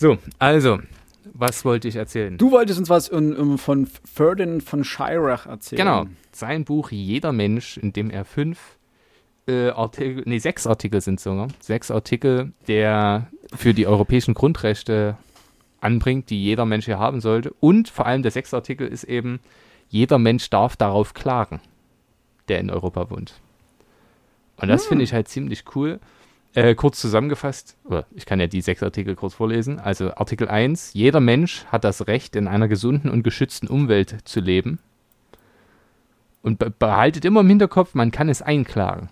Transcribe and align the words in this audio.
So, 0.00 0.16
also, 0.38 0.78
was 1.34 1.62
wollte 1.66 1.86
ich 1.86 1.96
erzählen? 1.96 2.38
Du 2.38 2.52
wolltest 2.52 2.78
uns 2.78 2.88
was 2.88 3.10
um, 3.10 3.34
um 3.34 3.58
von 3.58 3.86
Ferdinand 3.86 4.62
von 4.62 4.82
Schirach 4.82 5.44
erzählen. 5.44 5.76
Genau, 5.76 6.06
sein 6.32 6.64
Buch 6.64 6.90
Jeder 6.90 7.32
Mensch, 7.32 7.76
in 7.76 7.92
dem 7.92 8.08
er 8.08 8.24
fünf 8.24 8.78
äh, 9.46 9.68
Artikel, 9.68 10.22
nee, 10.24 10.38
sechs 10.38 10.66
Artikel 10.66 11.02
sind 11.02 11.20
sogar, 11.20 11.48
sechs 11.60 11.90
Artikel, 11.90 12.54
der 12.66 13.26
für 13.54 13.74
die 13.74 13.86
europäischen 13.86 14.32
Grundrechte 14.32 15.18
anbringt, 15.82 16.30
die 16.30 16.42
jeder 16.42 16.64
Mensch 16.64 16.86
hier 16.86 16.98
haben 16.98 17.20
sollte. 17.20 17.52
Und 17.60 17.90
vor 17.90 18.06
allem 18.06 18.22
der 18.22 18.30
sechste 18.30 18.56
Artikel 18.56 18.88
ist 18.88 19.04
eben, 19.04 19.38
jeder 19.90 20.18
Mensch 20.18 20.48
darf 20.48 20.76
darauf 20.76 21.12
klagen, 21.12 21.60
der 22.48 22.60
in 22.60 22.70
Europa 22.70 23.10
wohnt. 23.10 23.34
Und 24.56 24.68
das 24.68 24.84
hm. 24.84 24.88
finde 24.88 25.04
ich 25.04 25.12
halt 25.12 25.28
ziemlich 25.28 25.64
cool. 25.74 26.00
Äh, 26.52 26.74
kurz 26.74 27.00
zusammengefasst, 27.00 27.76
ich 28.12 28.26
kann 28.26 28.40
ja 28.40 28.48
die 28.48 28.60
sechs 28.60 28.82
Artikel 28.82 29.14
kurz 29.14 29.34
vorlesen. 29.34 29.78
Also 29.78 30.14
Artikel 30.14 30.48
1, 30.48 30.94
jeder 30.94 31.20
Mensch 31.20 31.64
hat 31.66 31.84
das 31.84 32.08
Recht, 32.08 32.34
in 32.34 32.48
einer 32.48 32.66
gesunden 32.66 33.08
und 33.08 33.22
geschützten 33.22 33.68
Umwelt 33.68 34.16
zu 34.24 34.40
leben. 34.40 34.80
Und 36.42 36.58
be 36.58 36.70
behaltet 36.70 37.24
immer 37.24 37.40
im 37.40 37.48
Hinterkopf, 37.48 37.94
man 37.94 38.10
kann 38.10 38.28
es 38.28 38.42
einklagen. 38.42 39.10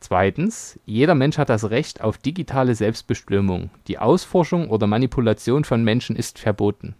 Zweitens, 0.00 0.80
jeder 0.84 1.14
Mensch 1.14 1.38
hat 1.38 1.48
das 1.48 1.70
Recht 1.70 2.02
auf 2.02 2.18
digitale 2.18 2.74
Selbstbestimmung. 2.74 3.70
Die 3.86 3.98
Ausforschung 3.98 4.68
oder 4.68 4.86
Manipulation 4.86 5.64
von 5.64 5.84
Menschen 5.84 6.16
ist 6.16 6.40
verboten. 6.40 6.96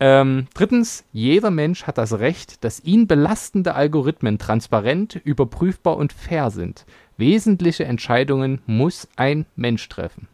Ähm, 0.00 0.48
drittens, 0.54 1.04
jeder 1.12 1.50
Mensch 1.50 1.84
hat 1.84 1.98
das 1.98 2.18
Recht, 2.18 2.64
dass 2.64 2.82
ihn 2.82 3.06
belastende 3.06 3.74
Algorithmen 3.74 4.38
transparent, 4.38 5.14
überprüfbar 5.14 5.96
und 5.96 6.12
fair 6.12 6.50
sind. 6.50 6.86
Wesentliche 7.22 7.84
Entscheidungen 7.84 8.62
muss 8.66 9.06
ein 9.14 9.46
Mensch 9.54 9.88
treffen. 9.88 10.26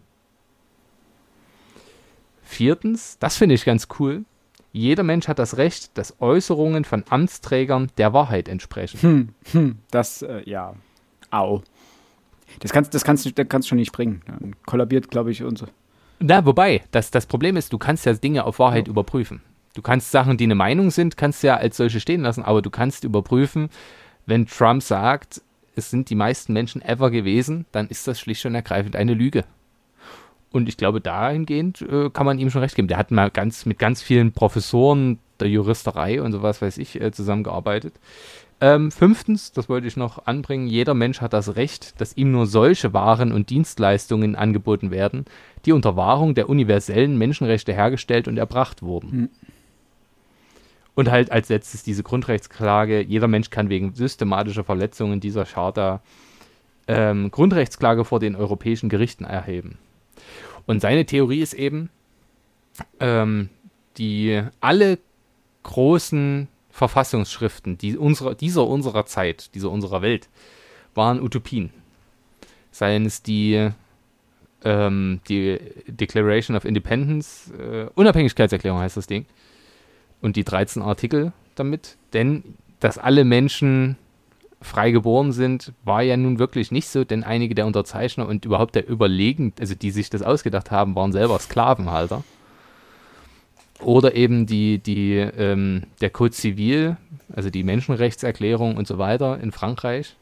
Viertens, 2.43 3.19
das 3.19 3.37
finde 3.37 3.57
ich 3.57 3.67
ganz 3.67 3.89
cool. 3.99 4.25
Jeder 4.73 5.03
Mensch 5.03 5.29
hat 5.29 5.39
das 5.39 5.59
Recht, 5.59 5.99
dass 5.99 6.19
Äußerungen 6.19 6.87
von 6.87 7.05
Amtsträgern 7.11 7.91
der 7.99 8.15
Wahrheit 8.15 8.49
entsprechen. 8.49 9.03
Hm, 9.03 9.29
hm, 9.53 9.79
das, 9.91 10.23
äh, 10.23 10.49
ja. 10.49 10.77
Au. 11.31 11.61
Das 12.61 12.73
kannst, 12.73 12.95
das 12.95 13.05
kannst, 13.05 13.39
das 13.39 13.49
kannst 13.51 13.67
du 13.67 13.69
schon 13.69 13.79
nicht 13.79 13.93
bringen. 13.93 14.23
Dann 14.27 14.57
kollabiert, 14.65 15.11
glaube 15.11 15.31
ich, 15.31 15.43
unser. 15.43 15.69
Na, 16.21 16.47
wobei, 16.47 16.85
das, 16.91 17.11
das 17.11 17.27
Problem 17.27 17.59
ist, 17.59 17.71
du 17.71 17.77
kannst 17.77 18.07
ja 18.07 18.15
Dinge 18.15 18.45
auf 18.45 18.59
Wahrheit 18.61 18.87
ja. 18.87 18.93
überprüfen. 18.93 19.43
Du 19.75 19.83
kannst 19.83 20.11
Sachen, 20.11 20.39
die 20.39 20.45
eine 20.45 20.55
Meinung 20.55 20.91
sind, 20.91 21.19
kannst 21.19 21.43
ja 21.43 21.59
als 21.59 21.77
solche 21.77 22.01
stehen 22.01 22.23
lassen, 22.23 22.45
aber 22.45 22.63
du 22.63 22.71
kannst 22.71 23.05
überprüfen, 23.05 23.69
wenn 24.25 24.47
Trump 24.47 24.83
sagt, 24.83 25.43
es 25.79 25.91
sind 25.91 26.11
die 26.11 26.15
meisten 26.15 26.53
Menschen 26.53 26.83
ever 26.83 27.11
gewesen, 27.11 27.65
dann 27.73 27.89
ist 27.89 28.07
das 28.07 28.21
schlicht 28.21 28.45
und 28.45 28.55
ergreifend 28.55 28.97
eine 28.97 29.15
Lüge. 29.15 29.45
Und 30.51 30.69
ich 30.69 30.77
glaube, 30.77 31.01
dahingehend 31.01 31.83
äh, 31.83 32.11
kann 32.11 32.27
man 32.27 32.39
ihm 32.39 32.51
schon 32.51 32.63
recht 32.63 32.75
geben. 32.75 32.89
Der 32.89 32.99
hat 32.99 33.11
mal 33.11 33.31
ganz 33.31 33.67
mit 33.67 33.79
ganz 33.79 34.03
vielen 34.03 34.33
Professoren 34.33 35.19
der 35.41 35.49
Juristerei 35.49 36.23
und 36.23 36.33
sowas 36.33 36.61
weiß 36.61 36.79
ich 36.79 37.01
äh, 37.01 37.13
zusammengearbeitet. 37.13 37.95
Ähm, 38.61 38.91
fünftens, 38.91 39.53
das 39.53 39.69
wollte 39.69 39.87
ich 39.87 39.97
noch 39.97 40.27
anbringen, 40.27 40.67
jeder 40.67 40.95
Mensch 40.95 41.21
hat 41.21 41.33
das 41.33 41.55
Recht, 41.55 42.01
dass 42.01 42.17
ihm 42.17 42.33
nur 42.33 42.47
solche 42.47 42.93
Waren 42.93 43.31
und 43.31 43.51
Dienstleistungen 43.51 44.35
angeboten 44.35 44.91
werden, 44.91 45.27
die 45.65 45.73
unter 45.73 45.95
Wahrung 45.95 46.35
der 46.35 46.49
universellen 46.49 47.17
Menschenrechte 47.19 47.73
hergestellt 47.73 48.27
und 48.27 48.37
erbracht 48.37 48.83
wurden. 48.83 49.11
Mhm. 49.11 49.29
Und 50.99 51.13
halt 51.13 51.31
als 51.31 51.49
letztes 51.49 51.85
diese 51.85 52.03
Grundrechtsklage, 52.03 53.01
jeder 53.03 53.29
Mensch 53.29 53.51
kann 53.51 53.69
wegen 53.69 53.95
systematischer 53.95 54.65
Verletzungen 54.65 55.21
dieser 55.21 55.45
Charta 55.45 56.03
ähm, 56.89 57.31
Grundrechtsklage 57.31 58.05
vor 58.05 58.19
den 58.19 58.35
europäischen 58.35 58.89
Gerichten 58.89 59.23
erheben. 59.23 59.79
Und 60.67 60.81
seine 60.81 61.07
Theorie 61.07 61.39
ist 61.39 61.55
eben, 61.55 61.89
ähm, 62.99 63.49
die 63.97 64.43
alle 64.59 64.99
großen 65.63 66.49
Verfassungsschriften 66.69 67.79
die 67.79 67.97
unserer, 67.97 68.35
dieser 68.35 68.67
unserer 68.67 69.07
Zeit, 69.07 69.55
dieser 69.55 69.71
unserer 69.71 70.03
Welt, 70.03 70.29
waren 70.97 71.23
Utopien. 71.23 71.71
Seien 72.73 73.07
es 73.07 73.23
die, 73.23 73.71
ähm, 74.65 75.21
die 75.29 75.61
Declaration 75.87 76.57
of 76.57 76.65
Independence, 76.65 77.53
äh, 77.57 77.87
Unabhängigkeitserklärung 77.95 78.81
heißt 78.81 78.97
das 78.97 79.07
Ding, 79.07 79.27
und 80.21 80.37
die 80.37 80.45
13 80.45 80.83
Artikel 80.83 81.33
damit, 81.55 81.97
denn 82.13 82.43
dass 82.81 82.99
alle 82.99 83.25
Menschen 83.25 83.97
frei 84.61 84.91
geboren 84.91 85.33
sind, 85.33 85.73
war 85.85 86.03
ja 86.03 86.17
nun 86.17 86.39
wirklich 86.39 86.71
nicht 86.73 86.89
so, 86.89 87.05
denn 87.05 87.23
einige 87.23 87.55
der 87.55 87.67
Unterzeichner 87.67 88.27
und 88.27 88.45
überhaupt 88.45 88.75
der 88.75 88.89
Überlegend, 88.89 89.61
also 89.61 89.75
die 89.75 89.91
sich 89.91 90.11
das 90.11 90.23
ausgedacht 90.23 90.71
haben, 90.71 90.95
waren 90.97 91.13
selber 91.13 91.39
Sklavenhalter. 91.39 92.25
Oder 93.81 94.17
eben 94.17 94.47
die, 94.47 94.79
die, 94.79 95.15
ähm, 95.15 95.85
der 96.01 96.11
Code 96.11 96.35
Civil, 96.35 96.97
also 97.33 97.51
die 97.51 97.63
Menschenrechtserklärung 97.63 98.77
und 98.77 98.89
so 98.89 98.99
weiter 98.99 99.39
in 99.39 99.53
Frankreich. 99.53 100.17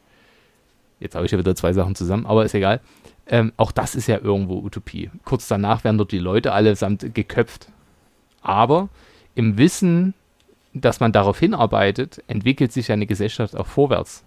Jetzt 0.99 1.15
habe 1.15 1.25
ich 1.25 1.31
ja 1.31 1.39
wieder 1.39 1.55
zwei 1.55 1.73
Sachen 1.73 1.95
zusammen, 1.95 2.27
aber 2.27 2.45
ist 2.45 2.53
egal. 2.53 2.81
Ähm, 3.25 3.51
auch 3.57 3.71
das 3.71 3.95
ist 3.95 4.07
ja 4.07 4.19
irgendwo 4.19 4.59
Utopie. 4.59 5.09
Kurz 5.25 5.47
danach 5.47 5.83
werden 5.83 5.97
dort 5.97 6.11
die 6.11 6.19
Leute 6.19 6.53
allesamt 6.53 7.15
geköpft. 7.15 7.69
Aber 8.41 8.89
im 9.37 9.57
Wissen, 9.57 10.13
dass 10.73 10.99
man 10.99 11.11
darauf 11.11 11.39
hinarbeitet, 11.39 12.23
entwickelt 12.27 12.71
sich 12.73 12.91
eine 12.91 13.05
Gesellschaft 13.05 13.55
auch 13.55 13.67
vorwärts. 13.67 14.23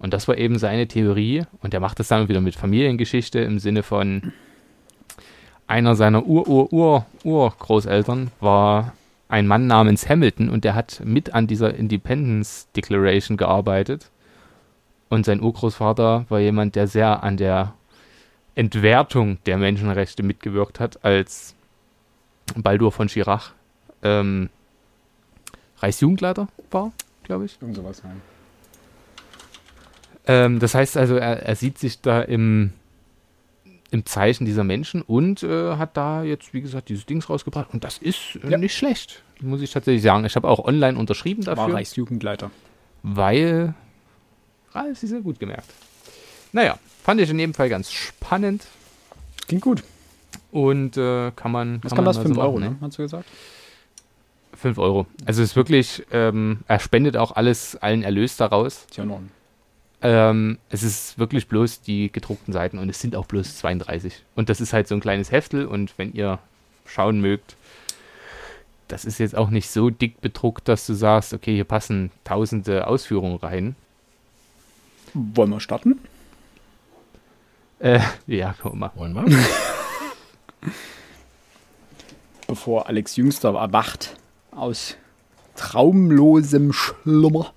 Und 0.00 0.12
das 0.12 0.26
war 0.26 0.36
eben 0.36 0.58
seine 0.58 0.88
Theorie. 0.88 1.44
Und 1.62 1.72
er 1.72 1.78
macht 1.78 2.00
das 2.00 2.08
dann 2.08 2.28
wieder 2.28 2.40
mit 2.40 2.56
Familiengeschichte 2.56 3.38
im 3.38 3.60
Sinne 3.60 3.84
von 3.84 4.32
einer 5.68 5.94
seiner 5.94 6.26
Ur-Ur-Ur-Urgroßeltern 6.26 8.32
war 8.40 8.94
ein 9.28 9.46
Mann 9.46 9.68
namens 9.68 10.08
Hamilton 10.08 10.50
und 10.50 10.64
der 10.64 10.74
hat 10.74 11.00
mit 11.04 11.32
an 11.32 11.46
dieser 11.46 11.72
Independence 11.74 12.66
Declaration 12.76 13.36
gearbeitet. 13.36 14.10
Und 15.08 15.24
sein 15.24 15.40
Urgroßvater 15.40 16.26
war 16.28 16.40
jemand, 16.40 16.74
der 16.74 16.88
sehr 16.88 17.22
an 17.22 17.36
der 17.36 17.74
Entwertung 18.56 19.38
der 19.46 19.58
Menschenrechte 19.58 20.24
mitgewirkt 20.24 20.80
hat, 20.80 21.04
als 21.04 21.54
Baldur 22.56 22.90
von 22.90 23.08
Schirach 23.08 23.52
ähm, 24.04 24.50
Reichsjugendleiter 25.78 26.48
war, 26.70 26.92
glaube 27.24 27.46
ich. 27.46 27.58
Irgend 27.60 27.76
sowas, 27.76 28.02
nein. 28.04 28.20
Ähm, 30.26 30.58
das 30.58 30.74
heißt 30.74 30.96
also, 30.96 31.16
er, 31.16 31.42
er, 31.42 31.56
sieht 31.56 31.78
sich 31.78 32.00
da 32.00 32.22
im, 32.22 32.72
im 33.90 34.06
Zeichen 34.06 34.46
dieser 34.46 34.64
Menschen 34.64 35.02
und 35.02 35.42
äh, 35.42 35.76
hat 35.76 35.96
da 35.96 36.22
jetzt, 36.22 36.54
wie 36.54 36.62
gesagt, 36.62 36.88
dieses 36.88 37.04
Dings 37.04 37.28
rausgebracht. 37.28 37.74
Und 37.74 37.84
das 37.84 37.98
ist 37.98 38.38
äh, 38.42 38.50
ja. 38.50 38.58
nicht 38.58 38.74
schlecht, 38.74 39.22
muss 39.40 39.60
ich 39.60 39.72
tatsächlich 39.72 40.02
sagen. 40.02 40.24
Ich 40.24 40.36
habe 40.36 40.48
auch 40.48 40.64
online 40.64 40.98
unterschrieben 40.98 41.44
dafür. 41.44 41.64
War 41.64 41.74
Reichsjugendleiter. 41.74 42.50
Weil, 43.02 43.74
ah, 44.72 44.84
ist 44.84 45.00
sehr 45.00 45.20
gut 45.20 45.38
gemerkt. 45.38 45.68
Naja, 46.52 46.78
fand 47.02 47.20
ich 47.20 47.28
in 47.28 47.38
jedem 47.38 47.52
Fall 47.52 47.68
ganz 47.68 47.92
spannend. 47.92 48.66
Klingt 49.46 49.62
gut. 49.62 49.82
Und 50.52 50.96
äh, 50.96 51.32
kann 51.32 51.52
man. 51.52 51.82
Was 51.82 51.90
kann, 51.90 51.96
kann 51.96 52.04
das? 52.06 52.16
5 52.16 52.34
so 52.34 52.40
Euro, 52.40 52.58
ne? 52.58 52.76
Hast 52.80 52.96
du 52.96 53.02
gesagt? 53.02 53.28
5 54.56 54.78
Euro. 54.78 55.06
Also 55.26 55.42
es 55.42 55.50
ist 55.50 55.56
wirklich, 55.56 56.04
ähm, 56.12 56.60
er 56.68 56.80
spendet 56.80 57.16
auch 57.16 57.32
alles, 57.32 57.76
allen 57.76 58.02
Erlös 58.02 58.36
daraus. 58.36 58.86
Tja, 58.90 59.04
non. 59.04 59.30
Ähm, 60.02 60.58
es 60.68 60.82
ist 60.82 61.18
wirklich 61.18 61.48
bloß 61.48 61.80
die 61.80 62.12
gedruckten 62.12 62.52
Seiten 62.52 62.78
und 62.78 62.88
es 62.90 63.00
sind 63.00 63.16
auch 63.16 63.24
bloß 63.24 63.58
32. 63.58 64.22
Und 64.34 64.50
das 64.50 64.60
ist 64.60 64.72
halt 64.72 64.86
so 64.86 64.94
ein 64.94 65.00
kleines 65.00 65.32
Heftel 65.32 65.66
und 65.66 65.96
wenn 65.96 66.12
ihr 66.12 66.38
schauen 66.84 67.20
mögt, 67.20 67.56
das 68.88 69.06
ist 69.06 69.18
jetzt 69.18 69.34
auch 69.34 69.48
nicht 69.48 69.70
so 69.70 69.88
dick 69.88 70.20
bedruckt, 70.20 70.68
dass 70.68 70.86
du 70.86 70.92
sagst, 70.92 71.32
okay, 71.32 71.54
hier 71.54 71.64
passen 71.64 72.10
tausende 72.22 72.86
Ausführungen 72.86 73.38
rein. 73.38 73.76
Wollen 75.14 75.50
wir 75.50 75.60
starten? 75.60 75.98
Äh, 77.78 78.00
ja, 78.26 78.54
guck 78.60 78.74
mal. 78.74 78.90
Wollen 78.94 79.14
wir? 79.14 79.24
Bevor 82.46 82.88
Alex 82.88 83.16
Jüngster 83.16 83.54
erwacht 83.54 84.16
aus 84.56 84.96
traumlosem 85.56 86.72
Schlummer. 86.72 87.52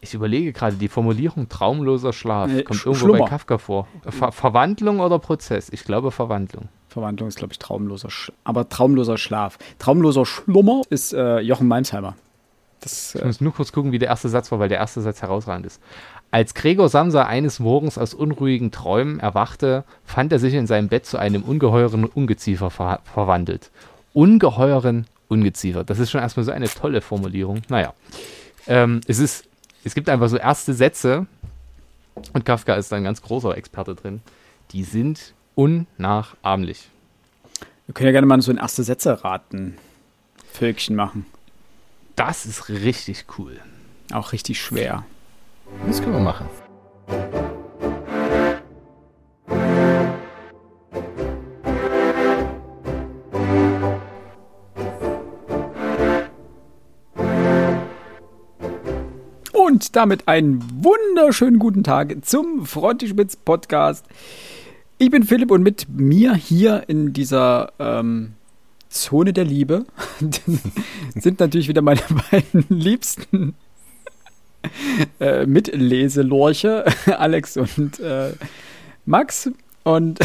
Ich 0.00 0.14
überlege 0.14 0.52
gerade, 0.52 0.76
die 0.76 0.88
Formulierung 0.88 1.48
traumloser 1.48 2.12
Schlaf 2.12 2.52
äh, 2.52 2.62
kommt 2.62 2.84
irgendwo 2.84 3.06
Schlummer. 3.06 3.18
bei 3.20 3.28
Kafka 3.28 3.58
vor. 3.58 3.88
Ver 4.08 4.30
Verwandlung 4.30 5.00
oder 5.00 5.18
Prozess? 5.18 5.68
Ich 5.70 5.84
glaube 5.84 6.10
Verwandlung. 6.10 6.68
Verwandlung 6.88 7.28
ist, 7.28 7.36
glaube 7.38 7.52
ich, 7.52 7.58
traumloser 7.58 8.10
Sch 8.10 8.32
aber 8.44 8.68
traumloser 8.68 9.18
Schlaf. 9.18 9.58
Traumloser 9.78 10.24
Schlummer 10.24 10.82
ist 10.90 11.12
äh, 11.12 11.40
Jochen 11.40 11.66
Meinsheimer. 11.66 12.14
Das, 12.80 13.14
äh 13.14 13.18
ich 13.18 13.24
muss 13.24 13.40
nur 13.40 13.52
kurz 13.52 13.72
gucken, 13.72 13.92
wie 13.92 13.98
der 13.98 14.08
erste 14.08 14.28
Satz 14.28 14.52
war, 14.52 14.58
weil 14.58 14.68
der 14.68 14.78
erste 14.78 15.00
Satz 15.00 15.22
herausragend 15.22 15.66
ist. 15.66 15.80
Als 16.30 16.54
Gregor 16.54 16.88
Samsa 16.88 17.24
eines 17.24 17.58
Morgens 17.58 17.98
aus 17.98 18.14
unruhigen 18.14 18.70
Träumen 18.70 19.20
erwachte, 19.20 19.84
fand 20.04 20.32
er 20.32 20.38
sich 20.38 20.54
in 20.54 20.66
seinem 20.66 20.88
Bett 20.88 21.06
zu 21.06 21.18
einem 21.18 21.42
ungeheuren 21.42 22.04
Ungeziefer 22.04 22.70
ver 22.70 23.00
verwandelt. 23.04 23.70
Ungeheuren 24.12 25.06
Ungeziefer. 25.28 25.84
Das 25.84 25.98
ist 25.98 26.10
schon 26.10 26.20
erstmal 26.20 26.44
so 26.44 26.52
eine 26.52 26.68
tolle 26.68 27.00
Formulierung. 27.00 27.62
Naja. 27.68 27.94
Ähm, 28.66 29.00
es 29.06 29.18
ist, 29.18 29.48
es 29.84 29.94
gibt 29.94 30.08
einfach 30.08 30.28
so 30.28 30.36
erste 30.36 30.74
Sätze, 30.74 31.26
und 32.32 32.44
Kafka 32.44 32.74
ist 32.74 32.90
da 32.92 32.96
ein 32.96 33.04
ganz 33.04 33.22
großer 33.22 33.56
Experte 33.56 33.94
drin, 33.94 34.20
die 34.72 34.84
sind 34.84 35.34
unnachahmlich. 35.54 36.88
Wir 37.86 37.94
können 37.94 38.06
ja 38.06 38.12
gerne 38.12 38.26
mal 38.26 38.40
so 38.40 38.50
ein 38.50 38.58
erste 38.58 38.82
Sätze 38.82 39.22
raten. 39.22 39.76
Völkchen 40.52 40.96
machen. 40.96 41.26
Das 42.16 42.46
ist 42.46 42.68
richtig 42.68 43.26
cool. 43.38 43.60
Auch 44.12 44.32
richtig 44.32 44.60
schwer. 44.60 45.04
Das 45.86 46.00
können 46.00 46.14
wir 46.14 46.20
machen. 46.20 46.48
Und 59.76 59.94
damit 59.94 60.26
einen 60.26 60.64
wunderschönen 60.82 61.58
guten 61.58 61.84
Tag 61.84 62.24
zum 62.24 62.64
Frontispitz 62.64 63.36
Podcast. 63.36 64.06
Ich 64.96 65.10
bin 65.10 65.22
Philipp 65.22 65.50
und 65.50 65.62
mit 65.62 65.86
mir 65.90 66.34
hier 66.34 66.84
in 66.86 67.12
dieser 67.12 67.74
ähm, 67.78 68.32
Zone 68.88 69.34
der 69.34 69.44
Liebe 69.44 69.84
sind 71.14 71.40
natürlich 71.40 71.68
wieder 71.68 71.82
meine 71.82 72.00
beiden 72.30 72.64
liebsten 72.70 73.54
äh, 75.20 75.44
Mitleselorche, 75.44 76.86
Alex 77.14 77.58
und 77.58 78.00
äh, 78.00 78.32
Max. 79.04 79.50
Und 79.84 80.20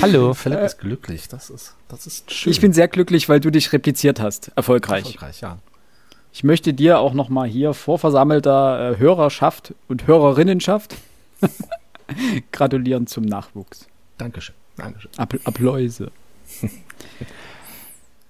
Hallo. 0.00 0.32
Philipp 0.32 0.60
ist 0.60 0.78
glücklich. 0.78 1.28
Das 1.28 1.50
ist, 1.50 1.74
das 1.88 2.06
ist 2.06 2.32
schön. 2.32 2.50
ich 2.50 2.62
bin 2.62 2.72
sehr 2.72 2.88
glücklich, 2.88 3.28
weil 3.28 3.40
du 3.40 3.50
dich 3.50 3.74
repliziert 3.74 4.20
hast. 4.20 4.52
Erfolgreich. 4.56 5.04
erfolgreich, 5.04 5.42
ja. 5.42 5.58
Ich 6.38 6.44
möchte 6.44 6.72
dir 6.72 7.00
auch 7.00 7.14
noch 7.14 7.30
mal 7.30 7.48
hier 7.48 7.74
vor 7.74 7.98
versammelter 7.98 8.92
äh, 8.92 8.98
Hörerschaft 9.00 9.74
und 9.88 10.06
Hörerinnenschaft 10.06 10.94
gratulieren 12.52 13.08
zum 13.08 13.24
Nachwuchs. 13.24 13.88
Dankeschön. 14.18 14.54
Dankeschön. 14.76 15.10
App 15.18 15.40
Appläuse. 15.44 16.12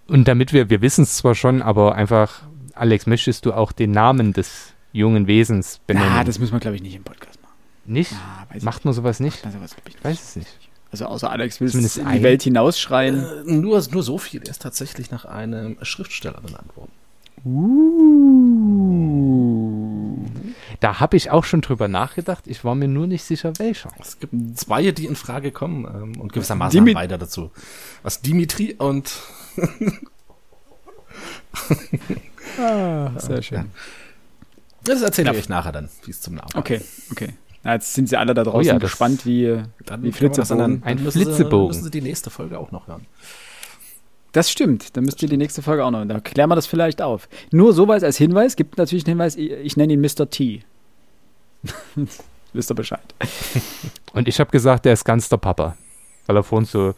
Und 0.07 0.27
damit 0.27 0.55
wir, 0.55 0.71
wir 0.71 0.81
wissen 0.81 1.03
es 1.05 1.19
zwar 1.19 1.35
schon, 1.35 1.61
aber 1.61 1.97
einfach, 1.97 2.45
Alex, 2.73 3.07
möchtest 3.07 3.45
du 3.45 3.53
auch 3.53 3.73
den 3.73 3.91
Namen 3.91 4.33
des 4.33 4.73
jungen 4.95 5.27
Wesens 5.27 5.79
benennen? 5.87 6.09
Ja, 6.09 6.25
das 6.25 6.39
müssen 6.39 6.55
wir, 6.55 6.61
glaube 6.61 6.77
ich, 6.77 6.83
nicht 6.83 6.95
im 6.97 7.03
Podcast 7.05 7.39
machen. 7.43 7.53
nicht? 7.85 8.13
Ja, 8.13 8.47
weiß 8.55 8.63
Macht 8.63 8.87
man 8.87 8.95
sowas 8.95 9.21
nicht? 9.21 9.41
ich. 9.41 9.45
Also, 9.45 9.61
was, 9.61 9.75
glaub 9.75 9.87
ich, 9.87 9.97
Ich 9.97 9.97
nicht. 9.97 10.05
weiß 10.07 10.23
es 10.23 10.37
nicht. 10.37 10.49
also 10.93 11.05
außer 11.05 11.31
Alex 11.31 11.61
will 11.61 11.69
in 11.75 11.83
die 11.83 12.23
Welt 12.23 12.43
hinausschreien. 12.43 13.23
Äh, 13.47 13.53
nur, 13.53 13.85
nur 13.93 14.03
so 14.03 14.17
viel. 14.17 14.41
Er 14.45 14.49
ist 14.49 14.63
tatsächlich 14.63 15.11
nach 15.11 15.27
einem 15.27 15.77
Schriftsteller 15.83 16.41
benannt 16.41 16.75
worden. 16.75 16.93
Uh. 17.45 19.19
Da 20.81 21.01
habe 21.01 21.17
ich 21.17 21.31
auch 21.31 21.45
schon 21.45 21.61
drüber 21.61 21.89
nachgedacht. 21.89 22.45
Ich 22.47 22.65
war 22.65 22.75
mir 22.75 22.89
nur 22.89 23.07
nicht 23.07 23.25
sicher, 23.25 23.53
welcher. 23.59 23.91
Es 24.01 24.19
gibt 24.21 24.33
zwei, 24.59 24.91
die 24.93 25.07
in 25.07 25.17
Frage 25.17 25.51
kommen 25.51 25.85
ähm, 25.85 26.21
und 26.21 26.33
gewissermaßen 26.33 26.81
Dimi- 26.85 26.95
beide 26.95 27.19
dazu. 27.19 27.51
Was 28.03 28.21
Dimitri 28.21 28.75
und 28.79 29.13
Ah, 32.61 33.11
sehr 33.19 33.43
schön. 33.43 33.67
das 34.85 35.03
erzähle 35.03 35.33
ich 35.33 35.39
euch 35.39 35.49
nachher 35.49 35.73
dann, 35.73 35.89
wie 36.05 36.11
es 36.11 36.21
zum 36.21 36.35
Namen. 36.37 36.49
Okay, 36.55 36.81
okay. 37.11 37.35
Na, 37.65 37.75
jetzt 37.75 37.95
sind 37.95 38.09
sie 38.09 38.17
alle 38.17 38.35
da 38.35 38.45
draußen 38.45 38.59
Oh 38.59 38.63
ja, 38.63 38.79
gespannt, 38.79 39.27
wie, 39.27 39.63
Dann 39.85 40.03
wie 40.03 40.13
Flitzebogen. 40.13 40.83
Ein 40.85 41.03
müssen 41.03 41.19
Sie, 41.19 41.25
Flitzebogen. 41.25 41.69
müssen 41.69 41.85
Sie 41.85 41.91
die 41.91 42.03
nächste 42.03 42.31
Folge 42.31 42.59
auch 42.59 42.71
noch 42.71 42.87
hören. 42.87 43.07
Das 44.39 44.53
stimmt. 44.53 44.97
Dann 44.97 45.03
müsst 45.03 45.21
ihr 45.21 45.29
die 45.29 45.37
nächste 45.37 45.63
Folge 45.63 45.85
auch 45.85 45.91
noch. 45.91 46.05
Da 46.05 46.21
klären 46.21 46.49
wir 46.49 46.55
das 46.55 46.69
vielleicht 46.69 47.03
auf. 47.03 47.29
Nur 47.51 47.73
sowas 47.73 48.05
als 48.05 48.19
Hinweis. 48.19 48.55
Gibt 48.55 48.79
natürlich 48.79 49.05
einen 49.05 49.15
Hinweis. 49.19 49.35
Ich, 49.35 49.51
ich 49.51 49.77
nenne 49.77 49.95
ihn 49.95 50.01
Mr. 50.01 50.31
T. 50.31 50.63
Wisst 52.53 52.71
ihr 52.71 52.75
Bescheid. 52.77 53.03
Und 54.13 54.29
ich 54.29 54.39
habe 54.39 54.53
gesagt, 54.53 54.85
der 54.85 54.93
ist 54.93 55.05
ganz 55.05 55.29
der 55.29 55.39
Papa, 55.39 55.77
weil 56.27 56.37
er 56.37 56.45
vor 56.45 56.59
uns 56.59 56.71
so 56.71 56.95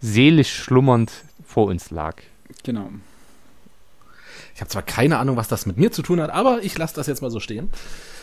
seelisch 0.00 0.54
schlummernd 0.62 1.10
vor 1.44 1.66
uns 1.66 1.90
lag. 1.90 2.18
Genau. 2.62 2.88
Ich 4.54 4.60
habe 4.60 4.70
zwar 4.70 4.82
keine 4.82 5.18
Ahnung, 5.18 5.34
was 5.36 5.48
das 5.48 5.66
mit 5.66 5.78
mir 5.78 5.90
zu 5.90 6.02
tun 6.02 6.20
hat, 6.20 6.30
aber 6.30 6.62
ich 6.62 6.78
lasse 6.78 6.94
das 6.94 7.08
jetzt 7.08 7.20
mal 7.20 7.32
so 7.32 7.40
stehen. 7.40 7.68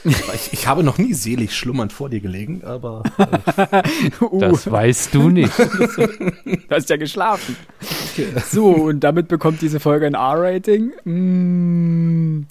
Ich, 0.06 0.54
ich 0.54 0.68
habe 0.68 0.84
noch 0.84 0.98
nie 0.98 1.14
selig 1.14 1.54
schlummernd 1.54 1.92
vor 1.92 2.10
dir 2.10 2.22
gelegen, 2.22 2.64
aber 2.64 3.04
äh, 3.18 3.84
Uh, 4.22 4.40
Das 4.40 4.72
weißt 4.72 5.14
du 5.14 5.30
nicht. 5.30 5.52
du 5.60 6.62
hast 6.72 6.90
ja 6.90 6.96
geschlafen. 6.96 7.58
So, 8.50 8.70
und 8.70 9.02
damit 9.02 9.28
bekommt 9.28 9.62
diese 9.62 9.80
Folge 9.80 10.06
ein 10.06 10.14
R-Rating. 10.14 10.92
Mm. 11.06 12.46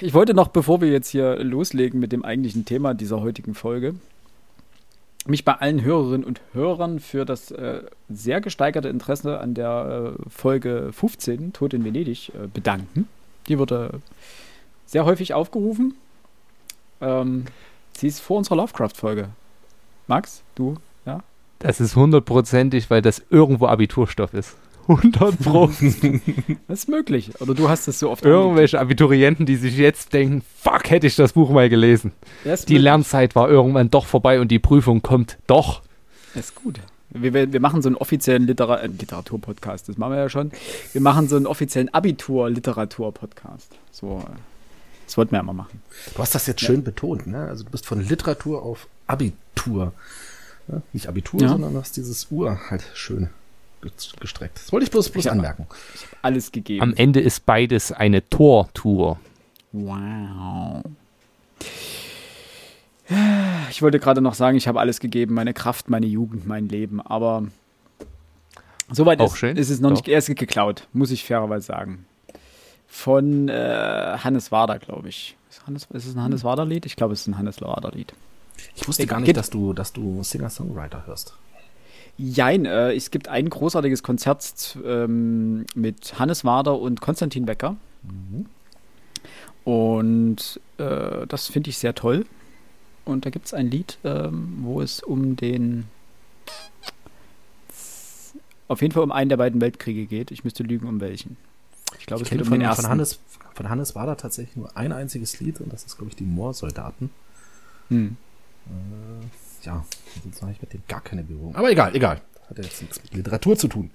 Ich 0.00 0.12
wollte 0.12 0.34
noch, 0.34 0.48
bevor 0.48 0.80
wir 0.80 0.90
jetzt 0.90 1.08
hier 1.08 1.36
loslegen 1.36 2.00
mit 2.00 2.10
dem 2.10 2.24
eigentlichen 2.24 2.64
Thema 2.64 2.94
dieser 2.94 3.20
heutigen 3.20 3.54
Folge, 3.54 3.94
mich 5.26 5.44
bei 5.44 5.54
allen 5.54 5.82
Hörerinnen 5.82 6.24
und 6.24 6.40
Hörern 6.52 6.98
für 6.98 7.24
das 7.24 7.50
äh, 7.52 7.82
sehr 8.08 8.40
gesteigerte 8.40 8.88
Interesse 8.88 9.38
an 9.38 9.54
der 9.54 10.16
äh, 10.18 10.22
Folge 10.28 10.90
15, 10.92 11.52
Tod 11.52 11.74
in 11.74 11.84
Venedig, 11.84 12.30
äh, 12.30 12.48
bedanken. 12.52 13.08
Die 13.48 13.58
wurde 13.58 14.00
sehr 14.86 15.04
häufig 15.04 15.32
aufgerufen. 15.34 15.94
Ähm, 17.00 17.44
sie 17.96 18.08
ist 18.08 18.20
vor 18.20 18.38
unserer 18.38 18.56
Lovecraft-Folge. 18.56 19.28
Max, 20.08 20.42
du? 20.54 20.76
Ja? 21.62 21.68
Das 21.68 21.80
ist 21.80 21.96
hundertprozentig, 21.96 22.90
weil 22.90 23.02
das 23.02 23.22
irgendwo 23.30 23.66
Abiturstoff 23.66 24.34
ist. 24.34 24.56
100 24.88 25.38
Pro. 25.38 25.70
Das 26.68 26.80
ist 26.80 26.88
möglich. 26.88 27.30
Oder 27.40 27.54
du 27.54 27.68
hast 27.68 27.86
es 27.86 28.00
so 28.00 28.10
oft 28.10 28.24
Irgendwelche 28.24 28.80
Abiturienten, 28.80 29.46
die 29.46 29.54
sich 29.56 29.76
jetzt 29.76 30.12
denken, 30.12 30.42
fuck, 30.58 30.90
hätte 30.90 31.06
ich 31.06 31.14
das 31.14 31.34
Buch 31.34 31.50
mal 31.50 31.68
gelesen. 31.68 32.12
Ja, 32.44 32.56
Die 32.56 32.60
möglich. 32.60 32.82
Lernzeit 32.82 33.36
war 33.36 33.48
irgendwann 33.48 33.90
doch 33.90 34.06
vorbei 34.06 34.40
und 34.40 34.48
die 34.48 34.58
Prüfung 34.58 35.00
kommt 35.02 35.38
doch. 35.46 35.82
ist 36.34 36.56
gut. 36.56 36.80
Wir, 37.10 37.34
wir, 37.34 37.52
wir 37.52 37.60
machen 37.60 37.82
so 37.82 37.88
einen 37.90 37.96
offiziellen 37.96 38.46
Litera 38.46 38.78
äh, 38.80 38.86
Literatur-Podcast, 38.86 39.88
das 39.88 39.98
machen 39.98 40.14
wir 40.14 40.18
ja 40.18 40.28
schon. 40.30 40.50
Wir 40.92 41.00
machen 41.02 41.28
so 41.28 41.36
einen 41.36 41.46
offiziellen 41.46 41.92
Abitur-Literatur-Podcast. 41.92 43.72
So, 43.90 44.22
äh, 44.26 44.30
das 45.06 45.16
wollten 45.16 45.32
wir 45.32 45.38
ja 45.38 45.42
mal 45.42 45.52
machen. 45.52 45.82
du 46.14 46.18
hast 46.22 46.34
das 46.34 46.46
jetzt 46.46 46.62
schön 46.62 46.82
betont, 46.82 47.26
ne? 47.26 47.46
Also 47.48 47.64
du 47.64 47.70
bist 47.70 47.86
von 47.86 48.00
Literatur 48.00 48.62
auf 48.62 48.88
Abitur. 49.06 49.92
Ja? 50.72 50.82
Nicht 50.92 51.06
Abitur, 51.08 51.40
Ja. 51.40 51.48
sondern 51.48 51.76
hast 51.76 51.96
dieses 51.96 52.30
Uhr 52.30 52.58
halt 52.70 52.82
schön 52.94 53.28
ge- 53.82 53.90
gestreckt. 54.20 54.56
Das 54.56 54.72
wollte 54.72 54.84
ich 54.84 54.90
bloß, 54.90 55.10
bloß 55.10 55.24
Ja. 55.26 55.32
anmerken. 55.32 55.66
Alles 56.22 56.50
gegeben. 56.52 56.82
Am 56.82 56.94
Ende 56.94 57.20
ist 57.20 57.46
beides 57.46 57.92
eine 57.92 58.28
Tortour. 58.28 59.18
wow. 59.72 60.82
Ich 63.70 63.82
wollte 63.82 63.98
gerade 63.98 64.20
noch 64.22 64.34
sagen, 64.34 64.56
ich 64.56 64.68
habe 64.68 64.80
alles 64.80 65.00
gegeben, 65.00 65.34
meine 65.34 65.52
Kraft, 65.52 65.90
meine 65.90 66.06
Jugend, 66.06 66.46
mein 66.46 66.68
Leben, 66.68 67.00
aber 67.00 67.44
soweit 68.90 69.20
ist, 69.20 69.36
schön. 69.36 69.56
ist 69.56 69.68
es 69.70 69.80
noch 69.80 69.90
Doch. 69.90 69.96
nicht, 69.96 70.08
er 70.08 70.18
ist 70.18 70.34
geklaut, 70.34 70.88
muss 70.92 71.10
ich 71.10 71.24
fairerweise 71.24 71.66
sagen. 71.66 72.06
Von 72.86 73.48
äh, 73.48 74.16
Hannes 74.22 74.50
Wader, 74.52 74.78
glaube 74.78 75.08
ich. 75.08 75.36
Ist, 75.50 75.66
Hannes, 75.66 75.86
ist 75.92 76.06
es 76.06 76.14
ein 76.14 76.22
Hannes 76.22 76.44
Wader-Lied? 76.44 76.86
Ich 76.86 76.96
glaube, 76.96 77.12
es 77.14 77.22
ist 77.22 77.26
ein 77.26 77.36
Hannes 77.38 77.60
Wader-Lied. 77.60 78.12
Ich 78.74 78.86
wusste 78.88 79.02
Egal. 79.02 79.18
gar 79.18 79.20
nicht, 79.20 79.36
dass 79.36 79.50
du, 79.50 79.72
dass 79.72 79.92
du 79.92 80.22
Singer-Songwriter 80.22 81.06
hörst. 81.06 81.34
Jein, 82.18 82.66
äh, 82.66 82.92
es 82.92 83.10
gibt 83.10 83.28
ein 83.28 83.48
großartiges 83.48 84.02
Konzert 84.02 84.78
ähm, 84.84 85.64
mit 85.74 86.18
Hannes 86.18 86.44
Wader 86.44 86.78
und 86.78 87.00
Konstantin 87.00 87.46
Becker. 87.46 87.76
Und 89.64 90.60
äh, 90.78 91.26
das 91.26 91.48
finde 91.48 91.70
ich 91.70 91.78
sehr 91.78 91.94
toll. 91.94 92.26
Und 93.04 93.26
da 93.26 93.30
gibt 93.30 93.46
es 93.46 93.54
ein 93.54 93.70
Lied, 93.70 93.98
ähm, 94.04 94.58
wo 94.60 94.80
es 94.80 95.02
um 95.02 95.36
den. 95.36 95.86
Auf 98.68 98.80
jeden 98.80 98.92
Fall 98.92 99.02
um 99.02 99.12
einen 99.12 99.28
der 99.28 99.36
beiden 99.36 99.60
Weltkriege 99.60 100.06
geht. 100.06 100.30
Ich 100.30 100.44
müsste 100.44 100.62
lügen, 100.62 100.86
um 100.86 101.00
welchen. 101.00 101.36
Ich 101.98 102.06
glaube, 102.06 102.22
es 102.22 102.30
geht 102.30 102.40
um 102.40 102.46
von, 102.46 102.58
den 102.58 102.62
ersten. 102.62 102.82
von, 102.82 102.90
Hannes, 102.90 103.18
von 103.54 103.68
Hannes 103.68 103.94
war 103.94 104.06
da 104.06 104.14
tatsächlich 104.14 104.56
nur 104.56 104.76
ein 104.76 104.92
einziges 104.92 105.40
Lied 105.40 105.60
und 105.60 105.72
das 105.72 105.84
ist, 105.84 105.96
glaube 105.96 106.10
ich, 106.10 106.16
die 106.16 106.24
Moorsoldaten. 106.24 107.10
Hm. 107.88 108.16
Äh, 108.66 109.66
ja, 109.66 109.84
sonst 110.22 110.42
habe 110.42 110.52
ich 110.52 110.60
mit 110.60 110.72
dem 110.72 110.82
gar 110.88 111.00
keine 111.00 111.22
Berührung. 111.22 111.54
Aber 111.54 111.70
egal, 111.70 111.94
egal. 111.94 112.20
Hat 112.48 112.58
ja 112.58 112.64
jetzt 112.64 112.80
nichts 112.82 113.02
mit 113.02 113.14
Literatur 113.14 113.56
zu 113.56 113.68
tun. 113.68 113.90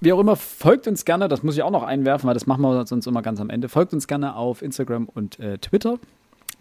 Wie 0.00 0.12
auch 0.12 0.20
immer, 0.20 0.36
folgt 0.36 0.86
uns 0.86 1.04
gerne, 1.04 1.26
das 1.28 1.42
muss 1.42 1.56
ich 1.56 1.62
auch 1.62 1.70
noch 1.70 1.82
einwerfen, 1.82 2.26
weil 2.26 2.34
das 2.34 2.46
machen 2.46 2.62
wir 2.62 2.86
sonst 2.86 3.06
immer 3.06 3.22
ganz 3.22 3.40
am 3.40 3.48
Ende. 3.48 3.68
Folgt 3.68 3.94
uns 3.94 4.06
gerne 4.06 4.36
auf 4.36 4.62
Instagram 4.62 5.08
und 5.08 5.40
äh, 5.40 5.58
Twitter. 5.58 5.98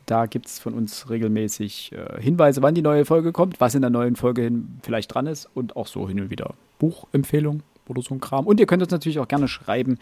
Da 0.06 0.28
gibt 0.28 0.46
es 0.46 0.60
von 0.60 0.74
uns 0.74 1.10
regelmäßig 1.10 1.92
äh, 1.92 2.22
Hinweise, 2.22 2.62
wann 2.62 2.76
die 2.76 2.82
neue 2.82 3.06
Folge 3.06 3.32
kommt, 3.32 3.60
was 3.60 3.76
in 3.76 3.82
der 3.82 3.90
neuen 3.90 4.16
Folge 4.16 4.44
hin 4.44 4.80
vielleicht 4.84 5.14
dran 5.14 5.28
ist 5.28 5.50
und 5.54 5.76
auch 5.76 5.88
so 5.88 6.08
hin 6.08 6.20
und 6.22 6.30
wieder 6.30 6.54
Buchempfehlungen 6.80 7.64
oder 7.88 8.02
so 8.02 8.14
ein 8.14 8.22
Kram. 8.22 8.46
Und 8.46 8.60
ihr 8.60 8.68
könnt 8.68 8.84
uns 8.84 8.92
natürlich 8.92 9.20
auch 9.20 9.28
gerne 9.28 9.48
schreiben, 9.48 9.98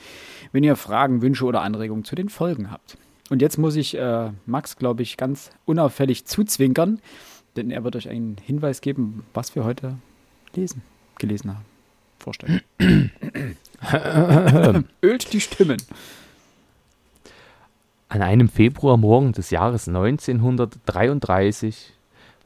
wenn 0.52 0.64
ihr 0.64 0.76
Fragen, 0.76 1.22
Wünsche 1.22 1.46
oder 1.46 1.62
Anregungen 1.62 2.04
zu 2.04 2.16
den 2.16 2.30
Folgen 2.30 2.70
habt. 2.70 2.98
Und 3.34 3.42
jetzt 3.42 3.58
muss 3.58 3.76
ich 3.76 3.98
äh, 3.98 4.30
Max, 4.46 4.78
glaube 4.78 5.02
ich, 5.02 5.18
ganz 5.18 5.50
unauffällig 5.66 6.26
zuzwinkern, 6.26 7.00
denn 7.56 7.72
er 7.72 7.84
wird 7.84 7.96
euch 7.96 8.08
einen 8.08 8.38
Hinweis 8.40 8.80
geben, 8.80 9.26
was 9.34 9.56
wir 9.56 9.64
heute 9.64 9.96
lesen, 10.56 10.84
gelesen 11.18 11.50
haben. 11.50 11.66
Vorstellen. 12.20 12.62
Ölt 15.02 15.34
die 15.34 15.42
Stimmen. 15.42 15.78
An 18.08 18.22
einem 18.22 18.50
Februarmorgen 18.50 19.32
des 19.32 19.50
Jahres 19.50 19.88
1933 19.88 21.94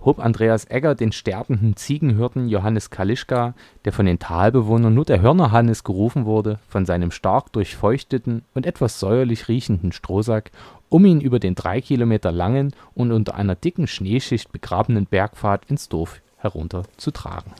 hob 0.03 0.19
Andreas 0.19 0.69
Egger 0.69 0.95
den 0.95 1.11
sterbenden 1.11 1.75
Ziegenhirten 1.75 2.47
Johannes 2.47 2.89
Kalischka, 2.89 3.55
der 3.83 3.91
von 3.91 4.05
den 4.05 4.19
Talbewohnern 4.19 4.93
nur 4.93 5.05
der 5.05 5.21
Hörnerhannes 5.21 5.83
gerufen 5.83 6.25
wurde, 6.25 6.59
von 6.69 6.85
seinem 6.85 7.11
stark 7.11 7.51
durchfeuchteten 7.51 8.43
und 8.53 8.65
etwas 8.65 8.99
säuerlich 8.99 9.47
riechenden 9.47 9.91
Strohsack, 9.91 10.51
um 10.89 11.05
ihn 11.05 11.21
über 11.21 11.39
den 11.39 11.55
drei 11.55 11.81
Kilometer 11.81 12.31
langen 12.31 12.73
und 12.95 13.11
unter 13.11 13.35
einer 13.35 13.55
dicken 13.55 13.87
Schneeschicht 13.87 14.51
begrabenen 14.51 15.05
Bergpfad 15.05 15.65
ins 15.69 15.89
Dorf 15.89 16.21
herunter 16.37 16.83
zu 16.97 17.11
tragen. 17.11 17.51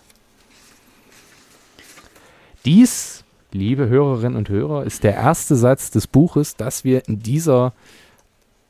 Dies, 2.65 3.24
liebe 3.51 3.88
Hörerinnen 3.88 4.38
und 4.38 4.50
Hörer, 4.50 4.84
ist 4.84 5.03
der 5.03 5.13
erste 5.13 5.55
Satz 5.55 5.91
des 5.91 6.07
Buches, 6.07 6.55
das 6.55 6.84
wir 6.84 7.07
in 7.07 7.19
dieser 7.19 7.74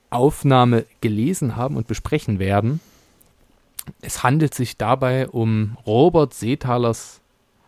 Aufnahme 0.10 0.86
gelesen 1.02 1.56
haben 1.56 1.76
und 1.76 1.88
besprechen 1.88 2.40
werden. 2.40 2.80
Es 4.02 4.24
handelt 4.24 4.54
sich 4.54 4.78
dabei 4.78 5.28
um 5.28 5.78
Robert 5.86 6.34
Seethalers 6.34 7.22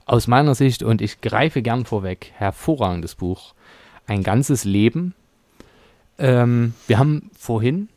aus 0.05 0.27
meiner 0.27 0.55
Sicht, 0.55 0.83
und 0.83 1.01
ich 1.01 1.21
greife 1.21 1.61
gern 1.61 1.85
vorweg, 1.85 2.31
hervorragendes 2.35 3.15
Buch. 3.15 3.53
Ein 4.07 4.23
ganzes 4.23 4.63
Leben. 4.63 5.13
Ähm, 6.19 6.73
wir 6.87 6.99
haben 6.99 7.31
vorhin 7.37 7.89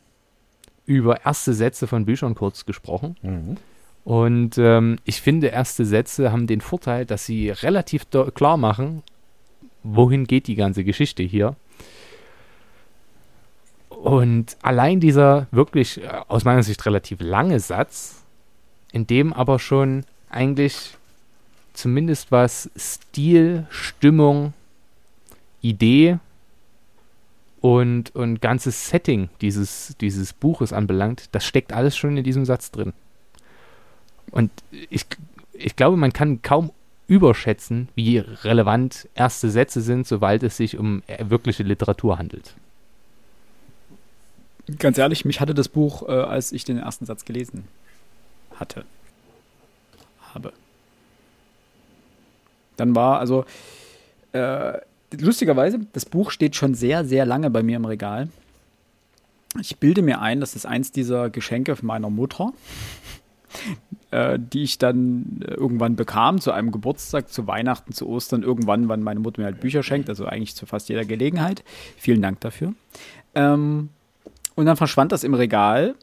über 0.85 1.25
erste 1.25 1.53
Sätze 1.53 1.87
von 1.87 2.05
Büchern 2.05 2.35
kurz 2.35 2.65
gesprochen. 2.65 3.17
Mhm. 3.21 3.57
Und 4.05 4.57
ähm, 4.57 4.97
ich 5.05 5.21
finde, 5.21 5.47
erste 5.47 5.85
Sätze 5.85 6.31
haben 6.31 6.47
den 6.47 6.61
Vorteil, 6.61 7.05
dass 7.05 7.25
sie 7.25 7.49
relativ 7.51 8.07
klar 8.33 8.57
machen, 8.57 9.03
wohin 9.83 10.25
geht 10.25 10.47
die 10.47 10.55
ganze 10.55 10.83
Geschichte 10.83 11.23
hier. 11.23 11.55
Und 13.89 14.57
allein 14.61 14.99
dieser 14.99 15.47
wirklich 15.51 16.03
äh, 16.03 16.07
aus 16.27 16.43
meiner 16.43 16.63
Sicht 16.63 16.85
relativ 16.85 17.19
lange 17.21 17.59
Satz, 17.59 18.23
in 18.91 19.07
dem 19.07 19.31
aber 19.31 19.59
schon 19.59 20.05
eigentlich 20.29 20.97
zumindest 21.73 22.31
was 22.31 22.69
Stil, 22.75 23.65
Stimmung, 23.69 24.53
Idee 25.61 26.19
und, 27.63 28.13
und 28.13 28.41
ganzes 28.41 28.89
Setting 28.89 29.29
dieses, 29.39 29.95
dieses 30.01 30.33
Buches 30.33 30.73
anbelangt, 30.73 31.29
das 31.31 31.45
steckt 31.45 31.71
alles 31.71 31.95
schon 31.95 32.17
in 32.17 32.23
diesem 32.25 32.43
Satz 32.43 32.71
drin. 32.71 32.91
Und 34.31 34.51
ich, 34.89 35.05
ich 35.53 35.77
glaube, 35.77 35.95
man 35.95 36.11
kann 36.11 36.41
kaum 36.41 36.73
überschätzen, 37.07 37.87
wie 37.95 38.17
relevant 38.17 39.07
erste 39.15 39.49
Sätze 39.49 39.79
sind, 39.79 40.05
sobald 40.05 40.43
es 40.43 40.57
sich 40.57 40.77
um 40.77 41.03
äh, 41.07 41.23
wirkliche 41.29 41.63
Literatur 41.63 42.17
handelt. 42.17 42.53
Ganz 44.77 44.97
ehrlich, 44.97 45.23
mich 45.23 45.39
hatte 45.39 45.53
das 45.53 45.69
Buch, 45.69 46.05
äh, 46.09 46.11
als 46.11 46.51
ich 46.51 46.65
den 46.65 46.77
ersten 46.77 47.05
Satz 47.05 47.23
gelesen 47.23 47.69
hatte, 48.55 48.83
habe. 50.33 50.51
Dann 52.75 52.93
war 52.93 53.19
also 53.19 53.45
äh, 54.33 54.79
lustigerweise, 55.19 55.79
das 55.93 56.05
Buch 56.05 56.31
steht 56.31 56.55
schon 56.55 56.73
sehr, 56.75 57.05
sehr 57.05 57.25
lange 57.25 57.49
bei 57.49 57.63
mir 57.63 57.77
im 57.77 57.85
Regal. 57.85 58.29
Ich 59.59 59.77
bilde 59.77 60.01
mir 60.01 60.19
ein, 60.19 60.39
das 60.39 60.55
ist 60.55 60.65
eins 60.65 60.91
dieser 60.91 61.29
Geschenke 61.29 61.75
meiner 61.81 62.09
Mutter, 62.09 62.53
äh, 64.11 64.39
die 64.39 64.63
ich 64.63 64.79
dann 64.79 65.45
irgendwann 65.47 65.95
bekam, 65.95 66.41
zu 66.41 66.51
einem 66.51 66.71
Geburtstag, 66.71 67.29
zu 67.29 67.45
Weihnachten, 67.45 67.93
zu 67.93 68.07
Ostern, 68.07 68.41
irgendwann, 68.41 68.89
wann 68.89 69.03
meine 69.03 69.19
Mutter 69.19 69.41
mir 69.41 69.45
halt 69.45 69.59
Bücher 69.59 69.83
schenkt, 69.83 70.09
also 70.09 70.25
eigentlich 70.25 70.55
zu 70.55 70.65
fast 70.65 70.89
jeder 70.89 71.05
Gelegenheit. 71.05 71.63
Vielen 71.97 72.21
Dank 72.21 72.39
dafür. 72.41 72.73
Ähm, 73.35 73.89
und 74.55 74.65
dann 74.65 74.77
verschwand 74.77 75.11
das 75.11 75.23
im 75.23 75.33
Regal 75.33 75.95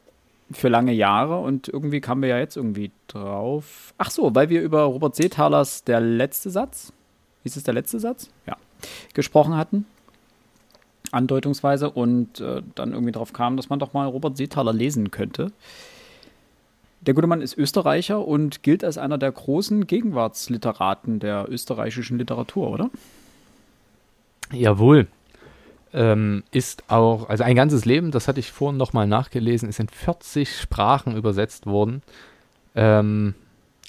für 0.53 0.69
lange 0.69 0.93
Jahre 0.93 1.39
und 1.39 1.69
irgendwie 1.69 2.01
kamen 2.01 2.23
wir 2.23 2.31
ja 2.31 2.39
jetzt 2.39 2.57
irgendwie 2.57 2.91
drauf. 3.07 3.95
Ach 3.99 4.11
so, 4.11 4.35
weil 4.35 4.49
wir 4.49 4.63
über 4.63 4.83
Robert 4.83 5.15
Seethalers 5.15 5.85
der 5.85 6.01
letzte 6.01 6.51
Satz, 6.51 6.93
hieß 7.45 7.57
es 7.57 7.63
der 7.63 7.75
letzte 7.75 8.01
Satz? 8.01 8.31
Ja, 8.47 8.57
gesprochen 9.15 9.57
hatten. 9.57 9.87
Andeutungsweise 11.13 11.91
und 11.91 12.41
äh, 12.41 12.63
dann 12.75 12.93
irgendwie 12.93 13.13
drauf 13.13 13.33
kam, 13.33 13.57
dass 13.57 13.69
man 13.69 13.79
doch 13.79 13.93
mal 13.93 14.07
Robert 14.07 14.37
Seethaler 14.37 14.73
lesen 14.73 15.11
könnte. 15.11 15.53
Der 17.01 17.15
gute 17.15 17.27
Mann 17.27 17.41
ist 17.41 17.57
Österreicher 17.57 18.27
und 18.27 18.63
gilt 18.63 18.85
als 18.85 18.99
einer 18.99 19.19
der 19.19 19.33
großen 19.33 19.87
Gegenwartsliteraten 19.87 21.19
der 21.19 21.47
österreichischen 21.49 22.19
Literatur, 22.19 22.71
oder? 22.71 22.91
Jawohl 24.53 25.09
ähm, 25.93 26.45
ist 26.51 26.85
auch, 26.89 27.29
also 27.29 27.43
ein 27.45 27.57
ganzes 27.57 27.85
Leben, 27.85 28.11
das 28.11 28.29
hatte 28.29 28.41
ich 28.41 28.53
vorhin 28.53 28.77
nochmal 28.77 29.07
nachgelesen, 29.07 29.69
ist 29.69 29.81
in 29.81 29.89
40 29.89 30.59
Sprachen 30.59 31.17
übersetzt 31.17 31.67
worden. 31.67 32.03
Ähm, 32.75 33.35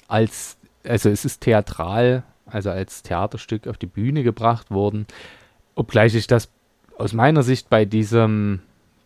als, 0.08 0.56
also 0.84 1.10
es 1.10 1.24
ist 1.24 1.42
theatral, 1.42 2.24
also 2.52 2.70
als 2.70 3.02
Theaterstück 3.02 3.66
auf 3.66 3.78
die 3.78 3.86
Bühne 3.86 4.22
gebracht 4.22 4.70
worden. 4.70 5.06
Obgleich 5.74 6.14
ich 6.14 6.26
das 6.26 6.48
aus 6.98 7.12
meiner 7.12 7.42
Sicht 7.42 7.70
bei 7.70 7.84
diesem, 7.84 8.60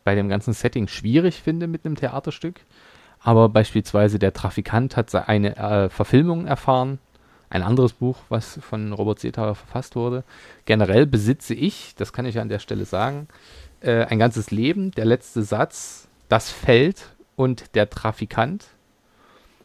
bei 0.04 0.14
dem 0.14 0.28
ganzen 0.28 0.52
Setting 0.52 0.88
schwierig 0.88 1.42
finde 1.42 1.66
mit 1.66 1.84
einem 1.84 1.96
Theaterstück. 1.96 2.60
Aber 3.20 3.48
beispielsweise 3.48 4.18
der 4.18 4.32
Trafikant 4.32 4.96
hat 4.96 5.14
eine 5.14 5.56
äh, 5.56 5.88
Verfilmung 5.88 6.46
erfahren 6.46 6.98
ein 7.48 7.62
anderes 7.62 7.92
Buch, 7.92 8.18
was 8.28 8.58
von 8.60 8.92
Robert 8.92 9.20
Seethaler 9.20 9.54
verfasst 9.54 9.96
wurde. 9.96 10.24
Generell 10.64 11.06
besitze 11.06 11.54
ich, 11.54 11.94
das 11.96 12.12
kann 12.12 12.26
ich 12.26 12.38
an 12.38 12.48
der 12.48 12.58
Stelle 12.58 12.84
sagen, 12.84 13.28
äh, 13.80 14.04
ein 14.04 14.18
ganzes 14.18 14.50
Leben, 14.50 14.90
der 14.92 15.04
letzte 15.04 15.42
Satz, 15.42 16.08
das 16.28 16.50
Feld 16.50 17.14
und 17.36 17.74
der 17.74 17.88
Trafikant. 17.88 18.66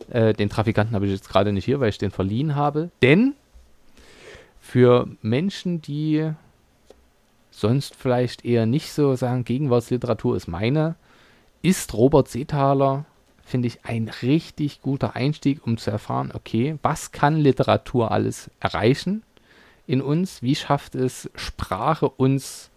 Äh, 0.09 0.33
den 0.33 0.49
Trafikanten 0.49 0.95
habe 0.95 1.05
ich 1.05 1.11
jetzt 1.11 1.29
gerade 1.29 1.51
nicht 1.51 1.65
hier, 1.65 1.79
weil 1.79 1.89
ich 1.89 1.97
den 1.97 2.11
verliehen 2.11 2.55
habe. 2.55 2.91
Denn 3.01 3.33
für 4.61 5.07
Menschen, 5.21 5.81
die 5.81 6.31
sonst 7.49 7.95
vielleicht 7.95 8.45
eher 8.45 8.65
nicht 8.65 8.93
so 8.93 9.15
sagen, 9.15 9.43
Gegenwartsliteratur 9.43 10.37
ist 10.37 10.47
meine, 10.47 10.95
ist 11.61 11.93
Robert 11.93 12.29
Seethaler 12.29 13.05
finde 13.51 13.67
ich, 13.67 13.83
ein 13.83 14.09
richtig 14.21 14.81
guter 14.81 15.15
Einstieg, 15.15 15.65
um 15.67 15.77
zu 15.77 15.91
erfahren, 15.91 16.31
okay, 16.33 16.77
was 16.81 17.11
kann 17.11 17.37
Literatur 17.37 18.11
alles 18.11 18.49
erreichen 18.59 19.23
in 19.85 20.01
uns? 20.01 20.41
Wie 20.41 20.55
schafft 20.55 20.95
es 20.95 21.29
Sprache 21.35 22.09
uns 22.09 22.69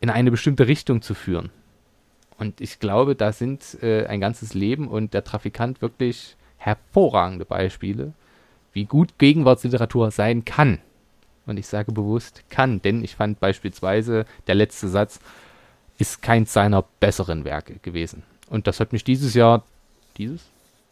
in 0.00 0.10
eine 0.10 0.30
bestimmte 0.30 0.66
Richtung 0.66 1.00
zu 1.00 1.14
führen? 1.14 1.50
Und 2.38 2.60
ich 2.60 2.80
glaube, 2.80 3.14
da 3.14 3.32
sind 3.32 3.78
äh, 3.82 4.06
ein 4.06 4.20
ganzes 4.20 4.52
Leben 4.52 4.88
und 4.88 5.14
der 5.14 5.22
Trafikant 5.22 5.80
wirklich 5.80 6.36
hervorragende 6.56 7.44
Beispiele, 7.44 8.12
wie 8.72 8.84
gut 8.84 9.18
Gegenwartsliteratur 9.18 10.10
sein 10.10 10.44
kann. 10.44 10.78
Und 11.46 11.58
ich 11.58 11.66
sage 11.66 11.92
bewusst 11.92 12.44
kann, 12.50 12.80
denn 12.82 13.02
ich 13.02 13.16
fand 13.16 13.40
beispielsweise 13.40 14.26
der 14.46 14.54
letzte 14.54 14.88
Satz 14.88 15.20
ist 15.98 16.22
keins 16.22 16.52
seiner 16.52 16.84
besseren 17.00 17.44
Werke 17.44 17.78
gewesen. 17.82 18.22
Und 18.48 18.66
das 18.66 18.80
hat 18.80 18.92
mich 18.92 19.04
dieses 19.04 19.34
Jahr, 19.34 19.62
dieses? 20.16 20.42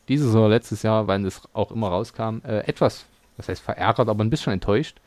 Dieses 0.08 0.34
oder 0.34 0.49
letztes 0.49 0.82
Jahr, 0.82 1.06
weil 1.06 1.25
es 1.25 1.40
auch 1.52 1.70
immer 1.70 1.88
rauskam, 1.88 2.38
äh, 2.44 2.60
etwas, 2.66 3.06
was 3.37 3.49
heißt 3.49 3.62
verärgert, 3.62 4.08
aber 4.08 4.25
ein 4.25 4.30
bisschen 4.30 4.52
enttäuscht. 4.52 4.99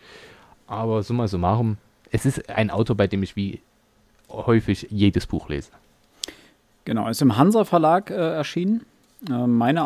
Aber 0.68 1.04
summa 1.04 1.28
summarum, 1.28 1.78
es 2.12 2.26
ist 2.26 2.50
ein 2.50 2.70
Autor, 2.70 2.96
bei 2.96 3.08
dem 3.08 3.22
ich 3.24 3.36
wie 3.36 3.62
häufig 4.30 4.88
jedes 4.90 5.28
Buch 5.28 5.50
lese. 5.50 5.72
Genau, 6.86 7.08
ist 7.10 7.22
im 7.22 7.38
Hansa 7.38 7.66
Verlag 7.66 8.10
äh, 8.10 8.14
erschienen. 8.14 8.86
Äh, 9.30 9.48
meine 9.48 9.86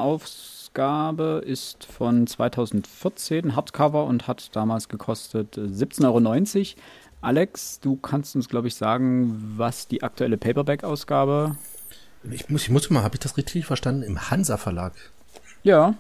Ausgabe 0.78 1.42
ist 1.44 1.86
von 1.86 2.28
2014, 2.28 3.56
Hardcover 3.56 4.06
und 4.06 4.28
hat 4.28 4.56
damals 4.56 4.90
gekostet 4.90 5.58
17,90 5.58 6.04
äh, 6.04 6.06
Euro. 6.06 6.82
Alex, 7.22 7.80
du 7.80 7.96
kannst 7.96 8.36
uns, 8.36 8.48
glaube 8.48 8.68
ich, 8.68 8.76
sagen, 8.76 9.56
was 9.58 9.88
die 9.88 10.04
aktuelle 10.04 10.38
Paperback-Ausgabe 10.38 11.58
ich 12.30 12.50
muss, 12.50 12.64
ich 12.64 12.70
muss 12.70 12.90
mal, 12.90 13.04
habe 13.04 13.16
ich 13.16 13.22
das 13.22 13.38
richtig 13.38 13.66
verstanden? 13.66 14.04
Im 14.04 14.30
Hansa 14.30 14.58
Verlag. 14.58 14.94
Ja. 15.64 15.96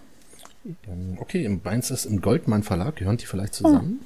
Ähm, 0.65 1.17
okay, 1.19 1.43
im 1.45 1.61
Mainz 1.63 1.89
ist 1.89 2.05
im 2.05 2.21
Goldmann 2.21 2.63
Verlag, 2.63 2.97
gehören 2.97 3.17
die 3.17 3.25
vielleicht 3.25 3.53
zusammen? 3.55 4.01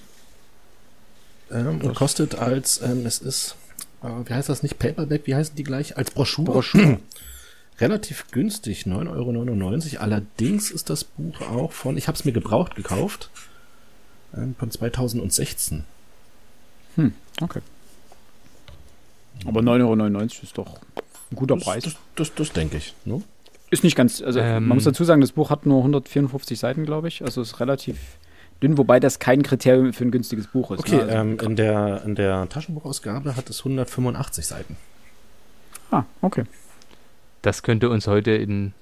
Oh. 1.49 1.55
Ähm, 1.55 1.81
und 1.81 1.95
kostet 1.95 2.35
als, 2.35 2.81
ähm, 2.81 3.05
es 3.05 3.19
ist, 3.19 3.55
äh, 4.03 4.07
wie 4.25 4.33
heißt 4.33 4.49
das 4.49 4.63
nicht, 4.63 4.77
Paperback, 4.79 5.23
wie 5.25 5.35
heißen 5.35 5.55
die 5.55 5.63
gleich? 5.63 5.97
Als 5.97 6.11
Broschüre. 6.11 6.51
Broschüre. 6.51 6.99
Relativ 7.79 8.29
günstig, 8.31 8.83
9,99 8.85 9.93
Euro. 9.93 10.03
Allerdings 10.03 10.71
ist 10.71 10.89
das 10.89 11.03
Buch 11.03 11.41
auch 11.41 11.71
von, 11.71 11.97
ich 11.97 12.07
habe 12.07 12.15
es 12.15 12.25
mir 12.25 12.31
gebraucht 12.31 12.75
gekauft, 12.75 13.29
ähm, 14.35 14.55
von 14.57 14.69
2016. 14.69 15.83
Hm, 16.95 17.13
okay. 17.41 17.61
Aber 19.45 19.61
9,99 19.61 19.83
Euro 19.83 20.23
ist 20.23 20.57
doch 20.57 20.79
ein 21.31 21.35
guter 21.35 21.55
das, 21.55 21.63
Preis. 21.63 21.83
Das, 21.83 21.95
das, 22.15 22.35
das 22.35 22.51
denke 22.51 22.77
ich. 22.77 22.93
Ne? 23.05 23.23
Ist 23.71 23.83
nicht 23.83 23.95
ganz, 23.95 24.21
also 24.21 24.39
ähm, 24.39 24.67
man 24.67 24.77
muss 24.77 24.83
dazu 24.83 25.03
sagen, 25.03 25.21
das 25.21 25.31
Buch 25.31 25.49
hat 25.49 25.65
nur 25.65 25.77
154 25.79 26.59
Seiten, 26.59 26.85
glaube 26.85 27.07
ich. 27.07 27.23
Also 27.23 27.41
ist 27.41 27.59
relativ 27.59 27.97
dünn, 28.61 28.77
wobei 28.77 28.99
das 28.99 29.19
kein 29.19 29.43
Kriterium 29.43 29.93
für 29.93 30.03
ein 30.03 30.11
günstiges 30.11 30.47
Buch 30.47 30.71
ist. 30.71 30.81
Okay, 30.81 30.97
ne? 30.97 31.01
also 31.03 31.15
ähm, 31.15 31.39
in, 31.39 31.55
der, 31.55 32.03
in 32.03 32.15
der 32.15 32.47
Taschenbuchausgabe 32.49 33.35
hat 33.35 33.49
es 33.49 33.59
185 33.59 34.45
Seiten. 34.45 34.77
Ah, 35.89 36.03
okay. 36.21 36.43
Das 37.41 37.63
könnte 37.63 37.89
uns 37.89 38.07
heute 38.07 38.31
in, 38.31 38.73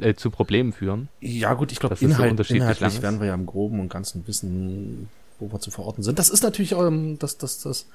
äh, 0.00 0.14
zu 0.14 0.30
Problemen 0.30 0.72
führen. 0.72 1.08
Ja, 1.20 1.54
gut, 1.54 1.72
ich 1.72 1.78
glaube, 1.78 1.96
Inhalt, 2.00 2.46
so 2.46 2.54
inhaltlich 2.54 3.02
werden 3.02 3.20
wir 3.20 3.28
ja 3.28 3.34
im 3.34 3.46
Groben 3.46 3.80
und 3.80 3.88
Ganzen 3.88 4.26
wissen, 4.26 5.08
wo 5.38 5.52
wir 5.52 5.60
zu 5.60 5.70
verorten 5.70 6.02
sind. 6.02 6.18
Das 6.18 6.28
ist 6.28 6.42
natürlich 6.42 6.72
ähm, 6.72 7.18
das, 7.18 7.38
das, 7.38 7.60
das 7.60 7.86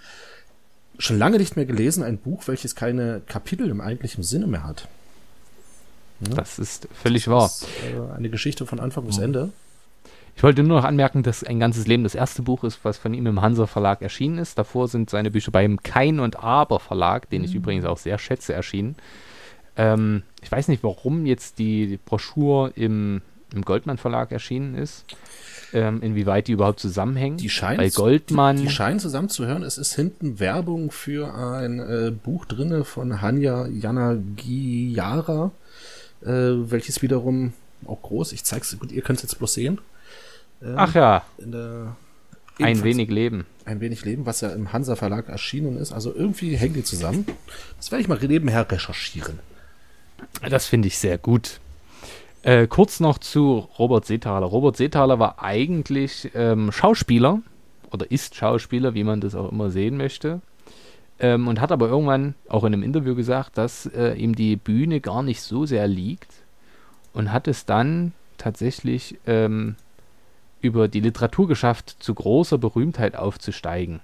schon 0.98 1.18
lange 1.18 1.38
nicht 1.38 1.56
mehr 1.56 1.66
gelesen, 1.66 2.04
ein 2.04 2.18
Buch, 2.18 2.44
welches 2.48 2.76
keine 2.76 3.22
Kapitel 3.26 3.70
im 3.70 3.82
eigentlichen 3.82 4.24
Sinne 4.24 4.48
mehr 4.48 4.64
hat. 4.64 4.88
Ja? 6.22 6.36
Das 6.36 6.60
ist 6.60 6.88
völlig 6.94 7.26
das 7.26 7.34
wahr. 7.34 7.46
Ist, 7.46 7.64
äh, 7.64 8.16
eine 8.16 8.30
Geschichte 8.30 8.66
von 8.66 8.80
Anfang 8.80 9.06
bis 9.06 9.18
Ende. 9.18 9.52
Ich 10.36 10.44
wollte 10.44 10.64
nur 10.64 10.78
noch 10.78 10.86
anmerken, 10.86 11.24
dass 11.24 11.44
ein 11.44 11.60
ganzes 11.60 11.88
Leben 11.88 12.04
das 12.04 12.16
erste 12.16 12.42
Buch 12.42 12.64
ist, 12.64 12.80
was 12.84 12.98
von 12.98 13.14
ihm 13.14 13.28
im 13.28 13.42
Hansa 13.42 13.68
Verlag 13.68 14.02
erschienen 14.02 14.38
ist. 14.38 14.58
Davor 14.58 14.88
sind 14.88 15.10
seine 15.10 15.30
Bücher 15.30 15.52
beim 15.52 15.84
Kein 15.84 16.20
und 16.20 16.42
Aber 16.42 16.80
Verlag, 16.80 17.30
den 17.30 17.44
ich 17.44 17.52
mhm. 17.52 17.58
übrigens 17.58 17.86
auch 17.86 17.98
sehr 17.98 18.18
schätze, 18.18 18.54
erschienen. 18.54 18.96
Ähm, 19.78 20.24
ich 20.42 20.52
weiß 20.52 20.68
nicht, 20.68 20.84
warum 20.84 21.26
jetzt 21.26 21.60
die 21.60 22.00
Broschüre 22.04 22.72
im, 22.76 23.22
im 23.54 23.62
Goldmann 23.64 23.98
Verlag 23.98 24.32
erschienen 24.32 24.76
ist. 24.76 25.06
Ähm, 25.74 26.02
inwieweit 26.02 26.50
die 26.50 26.52
überhaupt 26.52 26.82
zusammenhängen. 26.82 27.38
Die 27.38 27.50
scheinen, 27.50 27.78
Bei 27.78 27.90
Goldmann. 27.90 28.58
Die, 28.58 28.64
die 28.64 28.70
scheinen 28.70 29.00
zusammenzuhören. 29.00 29.64
Es 29.64 29.78
ist 29.78 29.94
hinten 29.94 30.40
Werbung 30.40 30.92
für 30.92 31.34
ein 31.34 31.80
äh, 31.80 32.12
Buch 32.12 32.44
drinne 32.44 32.84
von 32.84 33.22
Hanya 33.22 33.68
Yanagiara, 33.68 35.52
äh, 36.24 36.28
welches 36.28 37.02
wiederum 37.02 37.54
auch 37.86 38.02
groß, 38.02 38.34
ich 38.34 38.44
zeig's, 38.44 38.78
gut, 38.78 38.92
ihr 38.92 39.02
könnt 39.02 39.18
es 39.18 39.24
jetzt 39.24 39.38
bloß 39.38 39.54
sehen. 39.54 39.80
Ähm, 40.62 40.76
Ach 40.78 40.94
ja. 40.94 41.24
ein 42.60 42.84
wenig 42.84 43.10
Leben. 43.10 43.46
Ein 43.66 43.80
wenig 43.80 44.06
Leben, 44.06 44.26
was 44.26 44.42
ja 44.42 44.50
im 44.50 44.74
Hansa 44.74 44.96
Verlag 44.96 45.30
erschienen 45.30 45.78
ist. 45.78 45.92
Also 45.92 46.14
irgendwie 46.14 46.56
hängen 46.56 46.74
die 46.74 46.84
zusammen. 46.84 47.26
Das 47.78 47.92
werde 47.92 48.02
ich 48.02 48.08
mal 48.08 48.20
nebenher 48.20 48.70
recherchieren. 48.70 49.40
Das 50.50 50.66
finde 50.66 50.88
ich 50.88 50.98
sehr 50.98 51.18
gut. 51.18 51.60
Äh, 52.44 52.68
kurz 52.68 53.00
noch 53.00 53.20
zu 53.20 53.68
Robert 53.78 54.06
Seethaler. 54.06 54.48
Robert 54.48 54.76
Seethaler 54.76 55.20
war 55.20 55.44
eigentlich 55.44 56.32
ähm, 56.34 56.72
Schauspieler 56.72 57.40
oder 57.92 58.10
ist 58.10 58.36
Schauspieler, 58.36 58.94
wie 58.94 59.04
man 59.04 59.22
das 59.22 59.36
auch 59.36 59.52
immer 59.52 59.70
sehen 59.70 59.98
möchte. 59.98 60.42
Ähm, 61.20 61.48
und 61.48 61.62
hat 61.62 61.72
aber 61.72 61.88
irgendwann 61.88 62.34
auch 62.50 62.64
in 62.64 62.74
einem 62.74 62.82
Interview 62.82 63.14
gesagt, 63.16 63.58
dass 63.58 63.86
äh, 63.86 64.14
ihm 64.14 64.36
die 64.36 64.56
Bühne 64.56 65.02
gar 65.02 65.22
nicht 65.22 65.42
so 65.42 65.68
sehr 65.68 65.88
liegt 65.88 66.32
und 67.14 67.32
hat 67.32 67.48
es 67.48 67.66
dann 67.66 68.14
tatsächlich 68.40 69.20
ähm, 69.28 69.76
über 70.62 70.88
die 70.88 71.00
Literatur 71.00 71.48
geschafft, 71.48 71.96
zu 72.00 72.16
großer 72.16 72.58
Berühmtheit 72.58 73.16
aufzusteigen. 73.16 74.00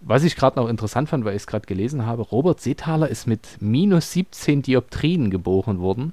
Was 0.00 0.22
ich 0.22 0.36
gerade 0.36 0.58
noch 0.60 0.68
interessant 0.68 1.08
fand, 1.08 1.24
weil 1.24 1.34
ich 1.34 1.42
es 1.42 1.46
gerade 1.46 1.66
gelesen 1.66 2.06
habe, 2.06 2.22
Robert 2.22 2.60
Seethaler 2.60 3.08
ist 3.08 3.26
mit 3.26 3.56
minus 3.60 4.12
17 4.12 4.62
Dioptrien 4.62 5.28
geboren 5.28 5.80
worden 5.80 6.12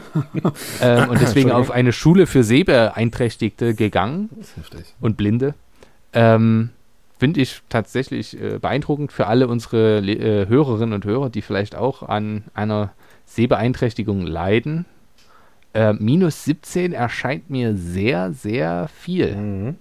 ähm, 0.80 1.08
und 1.10 1.20
deswegen 1.20 1.52
auf 1.52 1.70
eine 1.70 1.92
Schule 1.92 2.26
für 2.26 2.42
Sehbeeinträchtigte 2.42 3.74
gegangen 3.74 4.30
und 5.00 5.16
Blinde. 5.16 5.54
Ähm, 6.12 6.70
Finde 7.18 7.40
ich 7.40 7.62
tatsächlich 7.68 8.38
äh, 8.38 8.58
beeindruckend 8.58 9.12
für 9.12 9.26
alle 9.26 9.48
unsere 9.48 10.00
äh, 10.00 10.48
Hörerinnen 10.48 10.92
und 10.92 11.04
Hörer, 11.04 11.30
die 11.30 11.40
vielleicht 11.42 11.74
auch 11.74 12.02
an 12.02 12.44
einer 12.52 12.92
Sehbeeinträchtigung 13.24 14.26
leiden. 14.26 14.84
Äh, 15.72 15.94
minus 15.94 16.44
17 16.44 16.92
erscheint 16.92 17.48
mir 17.48 17.76
sehr, 17.76 18.32
sehr 18.32 18.88
viel. 18.88 19.36
Mhm. 19.36 19.76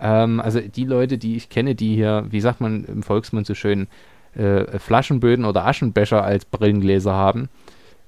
Ähm, 0.00 0.40
also 0.40 0.60
die 0.60 0.84
Leute, 0.84 1.18
die 1.18 1.36
ich 1.36 1.48
kenne, 1.48 1.74
die 1.74 1.94
hier, 1.94 2.26
wie 2.30 2.40
sagt 2.40 2.60
man 2.60 2.84
im 2.84 3.02
Volksmund 3.02 3.46
so 3.46 3.54
schön, 3.54 3.88
äh, 4.34 4.78
Flaschenböden 4.78 5.44
oder 5.44 5.66
Aschenbecher 5.66 6.24
als 6.24 6.44
Brillengläser 6.44 7.12
haben, 7.12 7.48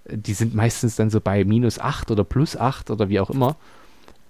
die 0.09 0.35
sind 0.35 0.55
meistens 0.55 0.97
dann 0.97 1.11
so 1.11 1.21
bei 1.21 1.45
minus 1.45 1.79
8 1.79 2.11
oder 2.11 2.25
plus 2.25 2.57
8 2.57 2.91
oder 2.91 3.09
wie 3.09 3.21
auch 3.21 3.31
immer. 3.31 3.57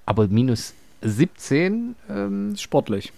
Aber 0.07 0.29
minus 0.29 0.75
17 1.03 1.95
ähm, 2.09 2.57
sportlich. 2.57 3.13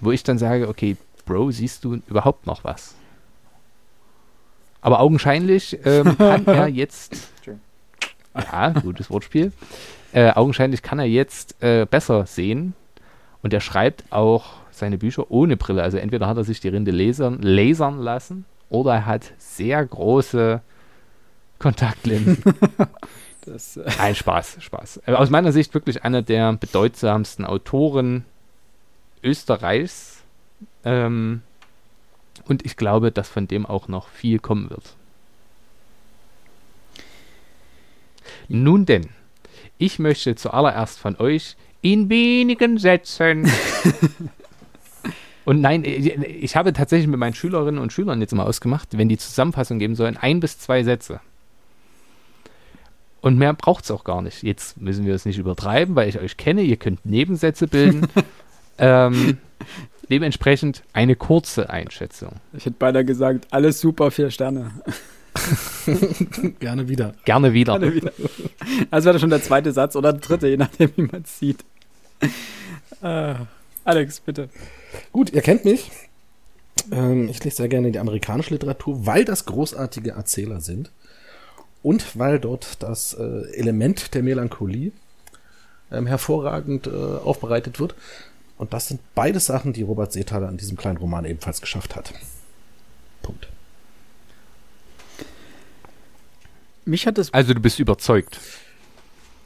Wo 0.00 0.10
ich 0.10 0.22
dann 0.22 0.38
sage, 0.38 0.68
okay, 0.68 0.96
Bro, 1.26 1.52
siehst 1.52 1.84
du 1.84 2.00
überhaupt 2.08 2.46
noch 2.46 2.64
was? 2.64 2.94
Aber 4.80 5.00
augenscheinlich 5.00 5.78
ähm, 5.84 6.16
kann 6.18 6.46
er 6.46 6.68
jetzt. 6.68 7.30
ja, 8.34 8.70
gutes 8.70 9.10
Wortspiel. 9.10 9.52
Äh, 10.12 10.32
augenscheinlich 10.32 10.82
kann 10.82 10.98
er 10.98 11.06
jetzt 11.06 11.62
äh, 11.62 11.86
besser 11.88 12.26
sehen, 12.26 12.74
und 13.42 13.52
er 13.52 13.60
schreibt 13.60 14.04
auch 14.10 14.54
seine 14.70 14.98
Bücher 14.98 15.30
ohne 15.30 15.56
Brille. 15.56 15.82
Also 15.82 15.98
entweder 15.98 16.26
hat 16.26 16.36
er 16.36 16.44
sich 16.44 16.60
die 16.60 16.68
Rinde 16.68 16.90
lasern, 16.90 17.42
lasern 17.42 17.98
lassen 17.98 18.44
oder 18.70 18.94
er 18.94 19.06
hat 19.06 19.32
sehr 19.38 19.84
große 19.84 20.60
Kontaktlinsen. 21.58 22.42
das, 23.44 23.76
äh 23.76 23.84
Ein 23.98 24.14
Spaß, 24.14 24.56
Spaß. 24.60 25.00
Aus 25.08 25.30
meiner 25.30 25.52
Sicht 25.52 25.74
wirklich 25.74 26.04
einer 26.04 26.22
der 26.22 26.54
bedeutsamsten 26.54 27.44
Autoren 27.44 28.24
Österreichs. 29.22 30.22
Ähm, 30.84 31.42
und 32.46 32.64
ich 32.64 32.76
glaube, 32.76 33.12
dass 33.12 33.28
von 33.28 33.46
dem 33.46 33.66
auch 33.66 33.88
noch 33.88 34.08
viel 34.08 34.38
kommen 34.38 34.70
wird. 34.70 34.96
Nun 38.48 38.86
denn, 38.86 39.08
ich 39.78 39.98
möchte 39.98 40.34
zuallererst 40.34 40.98
von 40.98 41.16
euch 41.16 41.56
in 41.82 42.08
wenigen 42.08 42.78
Sätzen. 42.78 43.50
und 45.44 45.60
nein, 45.60 45.84
ich 45.84 46.56
habe 46.56 46.72
tatsächlich 46.72 47.08
mit 47.08 47.18
meinen 47.18 47.34
Schülerinnen 47.34 47.80
und 47.80 47.92
Schülern 47.92 48.20
jetzt 48.20 48.34
mal 48.34 48.44
ausgemacht, 48.44 48.96
wenn 48.96 49.08
die 49.08 49.18
Zusammenfassung 49.18 49.78
geben 49.78 49.96
sollen, 49.96 50.16
ein 50.16 50.40
bis 50.40 50.58
zwei 50.58 50.82
Sätze. 50.84 51.20
Und 53.20 53.38
mehr 53.38 53.54
braucht 53.54 53.84
es 53.84 53.90
auch 53.90 54.02
gar 54.02 54.20
nicht. 54.20 54.42
Jetzt 54.42 54.80
müssen 54.80 55.06
wir 55.06 55.14
es 55.14 55.24
nicht 55.24 55.38
übertreiben, 55.38 55.94
weil 55.94 56.08
ich 56.08 56.18
euch 56.18 56.36
kenne. 56.36 56.62
Ihr 56.62 56.76
könnt 56.76 57.06
Nebensätze 57.06 57.68
bilden. 57.68 58.08
ähm, 58.78 59.38
dementsprechend 60.10 60.82
eine 60.92 61.14
kurze 61.14 61.70
Einschätzung. 61.70 62.32
Ich 62.52 62.66
hätte 62.66 62.76
beinahe 62.78 63.04
gesagt, 63.04 63.46
alles 63.50 63.80
super, 63.80 64.10
vier 64.10 64.30
Sterne. 64.30 64.72
Gerne 66.58 66.88
wieder. 66.88 67.14
Gerne 67.24 67.52
wieder. 67.52 67.78
Gerne 67.78 67.94
wieder. 67.94 68.12
Also 68.90 69.06
wäre 69.06 69.20
schon 69.20 69.30
der 69.30 69.42
zweite 69.42 69.72
Satz 69.72 69.94
oder 69.94 70.12
der 70.12 70.20
dritte, 70.20 70.48
je 70.48 70.56
nachdem, 70.56 70.90
wie 70.96 71.02
man 71.02 71.22
es 71.22 71.38
sieht. 71.38 71.64
Uh, 73.02 73.34
Alex, 73.84 74.20
bitte. 74.20 74.48
Gut, 75.12 75.32
ihr 75.32 75.42
kennt 75.42 75.64
mich. 75.64 75.90
Ähm, 76.90 77.28
ich 77.28 77.42
lese 77.42 77.56
sehr 77.56 77.68
gerne 77.68 77.90
die 77.90 77.98
amerikanische 77.98 78.50
Literatur, 78.50 79.06
weil 79.06 79.24
das 79.24 79.44
großartige 79.44 80.12
Erzähler 80.12 80.60
sind 80.60 80.90
und 81.82 82.18
weil 82.18 82.38
dort 82.38 82.82
das 82.82 83.14
äh, 83.14 83.52
Element 83.54 84.14
der 84.14 84.22
Melancholie 84.22 84.92
ähm, 85.90 86.06
hervorragend 86.06 86.86
äh, 86.86 86.90
aufbereitet 86.90 87.80
wird. 87.80 87.94
Und 88.58 88.72
das 88.72 88.88
sind 88.88 89.00
beide 89.14 89.40
Sachen, 89.40 89.72
die 89.72 89.82
Robert 89.82 90.12
Seethaler 90.12 90.48
in 90.48 90.56
diesem 90.56 90.76
kleinen 90.76 90.98
Roman 90.98 91.24
ebenfalls 91.24 91.60
geschafft 91.60 91.96
hat. 91.96 92.12
Punkt. 93.22 93.48
Mich 96.84 97.06
hat 97.06 97.18
das. 97.18 97.32
Also 97.32 97.54
du 97.54 97.60
bist 97.60 97.78
überzeugt. 97.78 98.40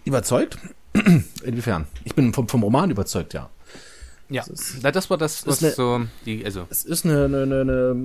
Überzeugt? 0.05 0.59
Inwiefern? 1.45 1.87
Ich 2.05 2.15
bin 2.15 2.33
vom, 2.33 2.49
vom 2.49 2.63
Roman 2.63 2.91
überzeugt, 2.91 3.35
ja. 3.35 3.51
Ja, 4.29 4.43
ist, 4.43 4.83
das 4.83 5.09
war 5.09 5.19
das, 5.19 5.47
was 5.47 5.63
eine, 5.63 5.73
so 5.73 6.05
die, 6.25 6.45
also. 6.45 6.67
Es 6.69 6.85
ist 6.85 7.05
eine, 7.05 7.27
eine, 7.27 7.43
eine, 7.43 7.97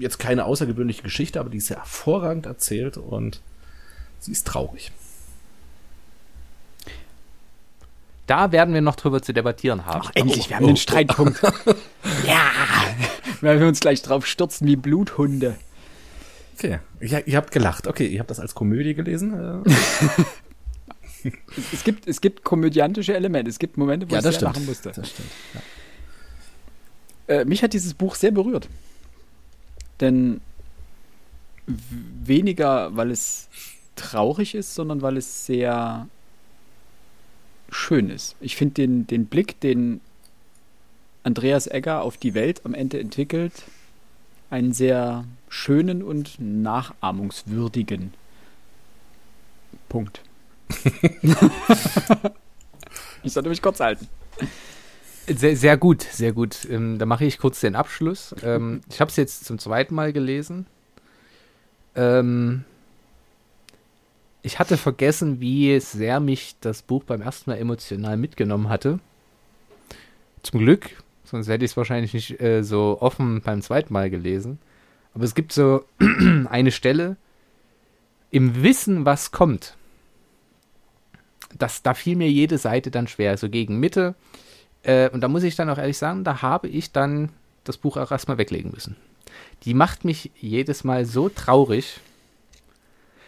jetzt 0.00 0.18
keine 0.18 0.44
außergewöhnliche 0.44 1.02
Geschichte, 1.02 1.38
aber 1.38 1.50
die 1.50 1.58
ist 1.58 1.68
sehr 1.68 1.76
hervorragend 1.76 2.46
erzählt 2.46 2.96
und 2.96 3.40
sie 4.18 4.32
ist 4.32 4.46
traurig. 4.46 4.90
Da 8.26 8.52
werden 8.52 8.74
wir 8.74 8.82
noch 8.82 8.96
drüber 8.96 9.22
zu 9.22 9.32
debattieren 9.32 9.86
haben. 9.86 10.02
Ach, 10.04 10.10
endlich, 10.14 10.46
oh, 10.46 10.48
wir 10.50 10.56
haben 10.56 10.64
oh, 10.64 10.68
den 10.68 10.76
Streitpunkt. 10.76 11.40
ja, 12.26 12.50
weil 13.40 13.60
wir 13.60 13.68
uns 13.68 13.80
gleich 13.80 14.02
drauf 14.02 14.26
stürzen 14.26 14.66
wie 14.66 14.76
Bluthunde. 14.76 15.56
Okay, 16.56 16.80
ihr, 17.00 17.26
ihr 17.26 17.36
habt 17.36 17.52
gelacht. 17.52 17.86
Okay, 17.86 18.06
ihr 18.06 18.18
habt 18.18 18.30
das 18.30 18.40
als 18.40 18.54
Komödie 18.54 18.94
gelesen. 18.94 19.64
es, 21.72 21.84
gibt, 21.84 22.06
es 22.06 22.20
gibt 22.20 22.44
komödiantische 22.44 23.14
Elemente. 23.14 23.50
Es 23.50 23.58
gibt 23.58 23.76
Momente, 23.76 24.08
wo 24.08 24.14
ja, 24.14 24.20
ich 24.20 24.26
sehr 24.26 24.40
lachen 24.40 24.66
musste. 24.66 24.92
Das 24.92 25.10
stimmt. 25.10 25.28
Ja. 27.28 27.34
Äh, 27.36 27.44
mich 27.44 27.62
hat 27.62 27.72
dieses 27.72 27.94
Buch 27.94 28.14
sehr 28.14 28.30
berührt. 28.30 28.68
Denn 30.00 30.40
weniger, 31.66 32.96
weil 32.96 33.10
es 33.10 33.48
traurig 33.96 34.54
ist, 34.54 34.74
sondern 34.74 35.02
weil 35.02 35.16
es 35.16 35.46
sehr 35.46 36.08
schön 37.70 38.08
ist. 38.10 38.36
Ich 38.40 38.56
finde 38.56 38.74
den, 38.74 39.06
den 39.06 39.26
Blick, 39.26 39.60
den 39.60 40.00
Andreas 41.22 41.66
Egger 41.66 42.02
auf 42.02 42.16
die 42.16 42.34
Welt 42.34 42.62
am 42.64 42.74
Ende 42.74 42.98
entwickelt, 42.98 43.64
einen 44.50 44.72
sehr 44.72 45.24
schönen 45.48 46.02
und 46.02 46.36
nachahmungswürdigen. 46.38 48.14
Punkt. 49.88 50.22
ich 53.22 53.32
sollte 53.32 53.48
mich 53.48 53.62
kurz 53.62 53.80
halten. 53.80 54.08
Sehr, 55.26 55.56
sehr 55.56 55.76
gut, 55.76 56.02
sehr 56.02 56.32
gut. 56.32 56.66
Ähm, 56.70 56.98
da 56.98 57.06
mache 57.06 57.24
ich 57.24 57.38
kurz 57.38 57.60
den 57.60 57.76
Abschluss. 57.76 58.34
Ähm, 58.42 58.80
ich 58.90 59.00
habe 59.00 59.10
es 59.10 59.16
jetzt 59.16 59.44
zum 59.44 59.58
zweiten 59.58 59.94
Mal 59.94 60.12
gelesen. 60.12 60.66
ähm, 61.94 62.64
ich 64.42 64.58
hatte 64.58 64.76
vergessen, 64.76 65.40
wie 65.40 65.78
sehr 65.80 66.20
mich 66.20 66.56
das 66.60 66.82
Buch 66.82 67.04
beim 67.04 67.20
ersten 67.20 67.50
Mal 67.50 67.58
emotional 67.58 68.16
mitgenommen 68.16 68.68
hatte. 68.68 69.00
Zum 70.42 70.60
Glück, 70.60 71.02
sonst 71.24 71.48
hätte 71.48 71.64
ich 71.64 71.72
es 71.72 71.76
wahrscheinlich 71.76 72.14
nicht 72.14 72.40
äh, 72.40 72.62
so 72.62 72.98
offen 73.00 73.42
beim 73.42 73.60
zweiten 73.60 73.92
Mal 73.92 74.08
gelesen. 74.08 74.58
Aber 75.12 75.24
es 75.24 75.34
gibt 75.34 75.52
so 75.52 75.84
eine 76.48 76.70
Stelle 76.70 77.16
im 78.30 78.62
Wissen, 78.62 79.04
was 79.04 79.32
kommt. 79.32 79.76
Das, 81.56 81.82
da 81.82 81.94
fiel 81.94 82.16
mir 82.16 82.30
jede 82.30 82.58
Seite 82.58 82.90
dann 82.90 83.08
schwer, 83.08 83.36
so 83.36 83.48
gegen 83.48 83.78
Mitte. 83.78 84.14
Äh, 84.82 85.08
und 85.10 85.20
da 85.20 85.28
muss 85.28 85.42
ich 85.42 85.56
dann 85.56 85.70
auch 85.70 85.78
ehrlich 85.78 85.98
sagen, 85.98 86.24
da 86.24 86.42
habe 86.42 86.68
ich 86.68 86.92
dann 86.92 87.30
das 87.64 87.76
Buch 87.76 87.96
auch 87.96 88.10
erstmal 88.10 88.38
weglegen 88.38 88.70
müssen. 88.70 88.96
Die 89.64 89.74
macht 89.74 90.04
mich 90.04 90.30
jedes 90.40 90.84
Mal 90.84 91.04
so 91.04 91.28
traurig. 91.28 92.00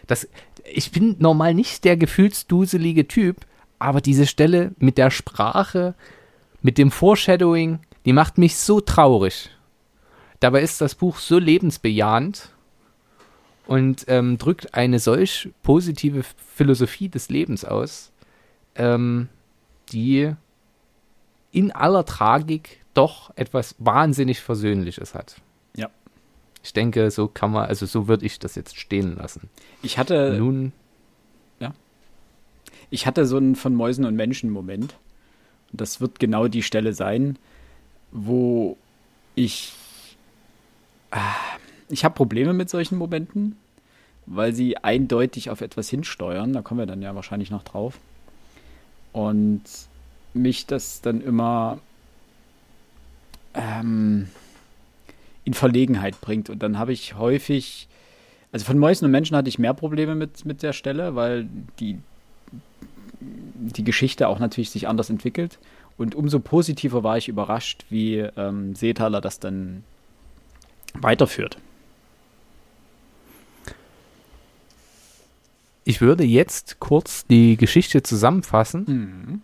Dass, 0.06 0.28
ich 0.64 0.90
bin 0.90 1.16
normal 1.18 1.54
nicht 1.54 1.84
der 1.84 1.96
gefühlsduselige 1.96 3.08
Typ, 3.08 3.46
aber 3.78 4.00
diese 4.00 4.26
Stelle 4.26 4.72
mit 4.78 4.98
der 4.98 5.10
Sprache, 5.10 5.94
mit 6.62 6.78
dem 6.78 6.90
Foreshadowing, 6.90 7.80
die 8.04 8.12
macht 8.12 8.38
mich 8.38 8.56
so 8.56 8.80
traurig. 8.80 9.50
Dabei 10.40 10.62
ist 10.62 10.80
das 10.80 10.94
Buch 10.94 11.18
so 11.18 11.38
lebensbejahend 11.38 12.50
und 13.66 14.04
ähm, 14.08 14.38
drückt 14.38 14.74
eine 14.74 14.98
solch 14.98 15.50
positive 15.62 16.24
Philosophie 16.54 17.08
des 17.08 17.28
Lebens 17.28 17.64
aus, 17.64 18.09
ähm, 18.74 19.28
die 19.92 20.32
in 21.52 21.72
aller 21.72 22.04
Tragik 22.04 22.80
doch 22.94 23.30
etwas 23.36 23.74
wahnsinnig 23.78 24.40
Versöhnliches 24.40 25.14
hat. 25.14 25.36
Ja. 25.76 25.88
Ich 26.62 26.72
denke, 26.72 27.10
so 27.10 27.28
kann 27.28 27.52
man, 27.52 27.66
also 27.66 27.86
so 27.86 28.08
würde 28.08 28.26
ich 28.26 28.38
das 28.38 28.54
jetzt 28.54 28.78
stehen 28.78 29.16
lassen. 29.16 29.48
Ich 29.82 29.98
hatte. 29.98 30.36
Nun. 30.38 30.72
Ja. 31.58 31.72
Ich 32.90 33.06
hatte 33.06 33.26
so 33.26 33.36
einen 33.36 33.56
von 33.56 33.74
Mäusen 33.74 34.04
und 34.04 34.16
Menschen 34.16 34.50
Moment. 34.50 34.96
Und 35.72 35.80
das 35.80 36.00
wird 36.00 36.18
genau 36.18 36.48
die 36.48 36.62
Stelle 36.62 36.92
sein, 36.92 37.38
wo 38.10 38.76
ich. 39.34 39.74
Ah, 41.10 41.34
ich 41.88 42.04
habe 42.04 42.14
Probleme 42.14 42.52
mit 42.52 42.70
solchen 42.70 42.96
Momenten, 42.96 43.56
weil 44.26 44.52
sie 44.54 44.76
eindeutig 44.76 45.50
auf 45.50 45.60
etwas 45.60 45.88
hinsteuern. 45.88 46.52
Da 46.52 46.62
kommen 46.62 46.80
wir 46.80 46.86
dann 46.86 47.02
ja 47.02 47.14
wahrscheinlich 47.14 47.50
noch 47.50 47.64
drauf. 47.64 47.98
Und 49.12 49.62
mich 50.34 50.66
das 50.66 51.00
dann 51.00 51.20
immer 51.20 51.78
ähm, 53.54 54.28
in 55.44 55.54
Verlegenheit 55.54 56.20
bringt. 56.20 56.50
Und 56.50 56.62
dann 56.62 56.78
habe 56.78 56.92
ich 56.92 57.16
häufig, 57.16 57.88
also 58.52 58.64
von 58.64 58.78
Mäusen 58.78 59.04
und 59.04 59.10
Menschen 59.10 59.36
hatte 59.36 59.48
ich 59.48 59.58
mehr 59.58 59.74
Probleme 59.74 60.14
mit, 60.14 60.44
mit 60.44 60.62
der 60.62 60.72
Stelle, 60.72 61.14
weil 61.16 61.48
die, 61.78 61.98
die 63.20 63.84
Geschichte 63.84 64.28
auch 64.28 64.38
natürlich 64.38 64.70
sich 64.70 64.86
anders 64.88 65.10
entwickelt. 65.10 65.58
Und 65.96 66.14
umso 66.14 66.40
positiver 66.40 67.02
war 67.02 67.18
ich 67.18 67.28
überrascht, 67.28 67.84
wie 67.90 68.18
ähm, 68.18 68.74
Seetaler 68.74 69.20
das 69.20 69.38
dann 69.38 69.84
weiterführt. 70.94 71.58
Ich 75.84 76.00
würde 76.00 76.24
jetzt 76.24 76.78
kurz 76.78 77.26
die 77.26 77.56
Geschichte 77.56 78.02
zusammenfassen. 78.02 78.84
Mhm. 78.86 79.42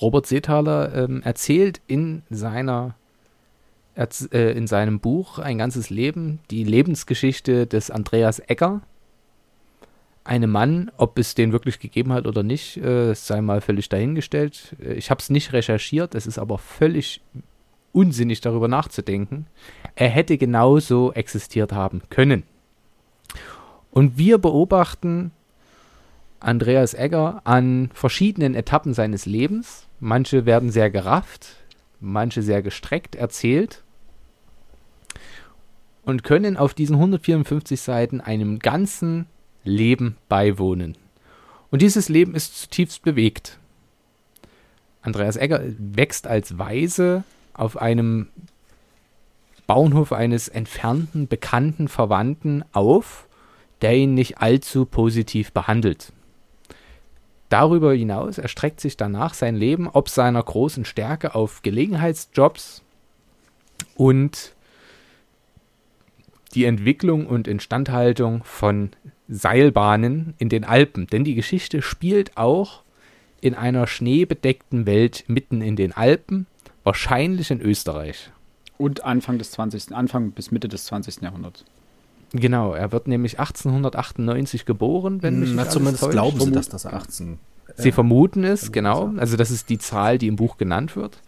Robert 0.00 0.26
Seethaler 0.26 0.94
ähm, 0.94 1.22
erzählt 1.22 1.80
in 1.86 2.22
seiner 2.30 2.96
erz 3.94 4.28
äh, 4.32 4.52
in 4.52 4.66
seinem 4.66 5.00
Buch 5.00 5.38
Ein 5.38 5.58
ganzes 5.58 5.90
Leben 5.90 6.40
die 6.50 6.64
Lebensgeschichte 6.64 7.66
des 7.66 7.90
Andreas 7.90 8.42
Egger. 8.48 8.82
Einem 10.24 10.50
Mann, 10.50 10.90
ob 10.96 11.18
es 11.18 11.34
den 11.34 11.52
wirklich 11.52 11.80
gegeben 11.80 12.12
hat 12.12 12.26
oder 12.26 12.42
nicht, 12.42 12.76
äh, 12.76 13.12
sei 13.14 13.40
mal 13.40 13.60
völlig 13.60 13.88
dahingestellt. 13.88 14.76
Äh, 14.80 14.94
ich 14.94 15.10
habe 15.10 15.20
es 15.20 15.30
nicht 15.30 15.52
recherchiert, 15.52 16.14
es 16.14 16.26
ist 16.26 16.38
aber 16.38 16.58
völlig 16.58 17.20
unsinnig 17.92 18.40
darüber 18.40 18.68
nachzudenken. 18.68 19.46
Er 19.94 20.08
hätte 20.08 20.38
genauso 20.38 21.12
existiert 21.12 21.72
haben 21.72 22.02
können. 22.08 22.44
Und 23.92 24.18
wir 24.18 24.38
beobachten 24.38 25.30
Andreas 26.40 26.94
Egger 26.94 27.42
an 27.44 27.90
verschiedenen 27.94 28.54
Etappen 28.54 28.94
seines 28.94 29.26
Lebens. 29.26 29.86
Manche 30.00 30.44
werden 30.46 30.70
sehr 30.70 30.90
gerafft, 30.90 31.56
manche 32.00 32.42
sehr 32.42 32.62
gestreckt 32.62 33.14
erzählt 33.14 33.84
und 36.04 36.24
können 36.24 36.56
auf 36.56 36.74
diesen 36.74 36.96
154 36.96 37.80
Seiten 37.80 38.20
einem 38.20 38.58
ganzen 38.58 39.26
Leben 39.62 40.16
beiwohnen. 40.28 40.96
Und 41.70 41.82
dieses 41.82 42.08
Leben 42.08 42.34
ist 42.34 42.58
zutiefst 42.58 43.02
bewegt. 43.02 43.58
Andreas 45.02 45.36
Egger 45.36 45.62
wächst 45.78 46.26
als 46.26 46.58
Weise 46.58 47.24
auf 47.54 47.76
einem 47.76 48.28
Bauernhof 49.66 50.12
eines 50.12 50.48
entfernten, 50.48 51.28
bekannten 51.28 51.88
Verwandten 51.88 52.64
auf, 52.72 53.26
der 53.82 53.96
ihn 53.96 54.14
nicht 54.14 54.38
allzu 54.38 54.86
positiv 54.86 55.52
behandelt. 55.52 56.12
Darüber 57.48 57.92
hinaus 57.92 58.38
erstreckt 58.38 58.80
sich 58.80 58.96
danach 58.96 59.34
sein 59.34 59.56
Leben 59.56 59.86
ob 59.86 60.08
seiner 60.08 60.42
großen 60.42 60.86
Stärke 60.86 61.34
auf 61.34 61.60
Gelegenheitsjobs 61.60 62.82
und 63.94 64.54
die 66.54 66.64
Entwicklung 66.64 67.26
und 67.26 67.48
Instandhaltung 67.48 68.44
von 68.44 68.90
Seilbahnen 69.28 70.34
in 70.38 70.48
den 70.48 70.64
Alpen. 70.64 71.06
Denn 71.06 71.24
die 71.24 71.34
Geschichte 71.34 71.82
spielt 71.82 72.36
auch 72.36 72.82
in 73.40 73.54
einer 73.54 73.86
schneebedeckten 73.86 74.86
Welt 74.86 75.24
mitten 75.26 75.60
in 75.60 75.76
den 75.76 75.92
Alpen, 75.92 76.46
wahrscheinlich 76.84 77.50
in 77.50 77.60
Österreich. 77.60 78.30
Und 78.78 79.04
Anfang 79.04 79.38
des 79.38 79.50
20. 79.52 79.94
Anfang 79.94 80.30
bis 80.32 80.50
Mitte 80.50 80.68
des 80.68 80.84
20. 80.84 81.22
Jahrhunderts. 81.22 81.64
Genau, 82.32 82.72
er 82.72 82.92
wird 82.92 83.08
nämlich 83.08 83.38
1898 83.38 84.64
geboren, 84.64 85.22
wenn 85.22 85.40
mich 85.40 85.50
Na, 85.52 85.62
nicht 85.62 85.72
zumindest 85.72 86.02
alles 86.04 86.14
glauben 86.14 86.38
täuscht. 86.38 86.46
sie, 86.46 86.52
dass 86.52 86.68
das 86.68 86.86
18. 86.86 87.38
Sie 87.76 87.88
äh, 87.88 87.92
vermuten 87.92 88.44
es, 88.44 88.60
vermuten 88.60 88.72
genau. 88.72 89.06
es, 89.08 89.14
ja. 89.14 89.20
Also 89.20 89.36
das 89.36 89.50
ist 89.50 89.68
die 89.68 89.78
Zahl, 89.78 90.18
die 90.18 90.28
im 90.28 90.36
Buch 90.36 90.56
genannt 90.56 90.96
wird. 90.96 91.18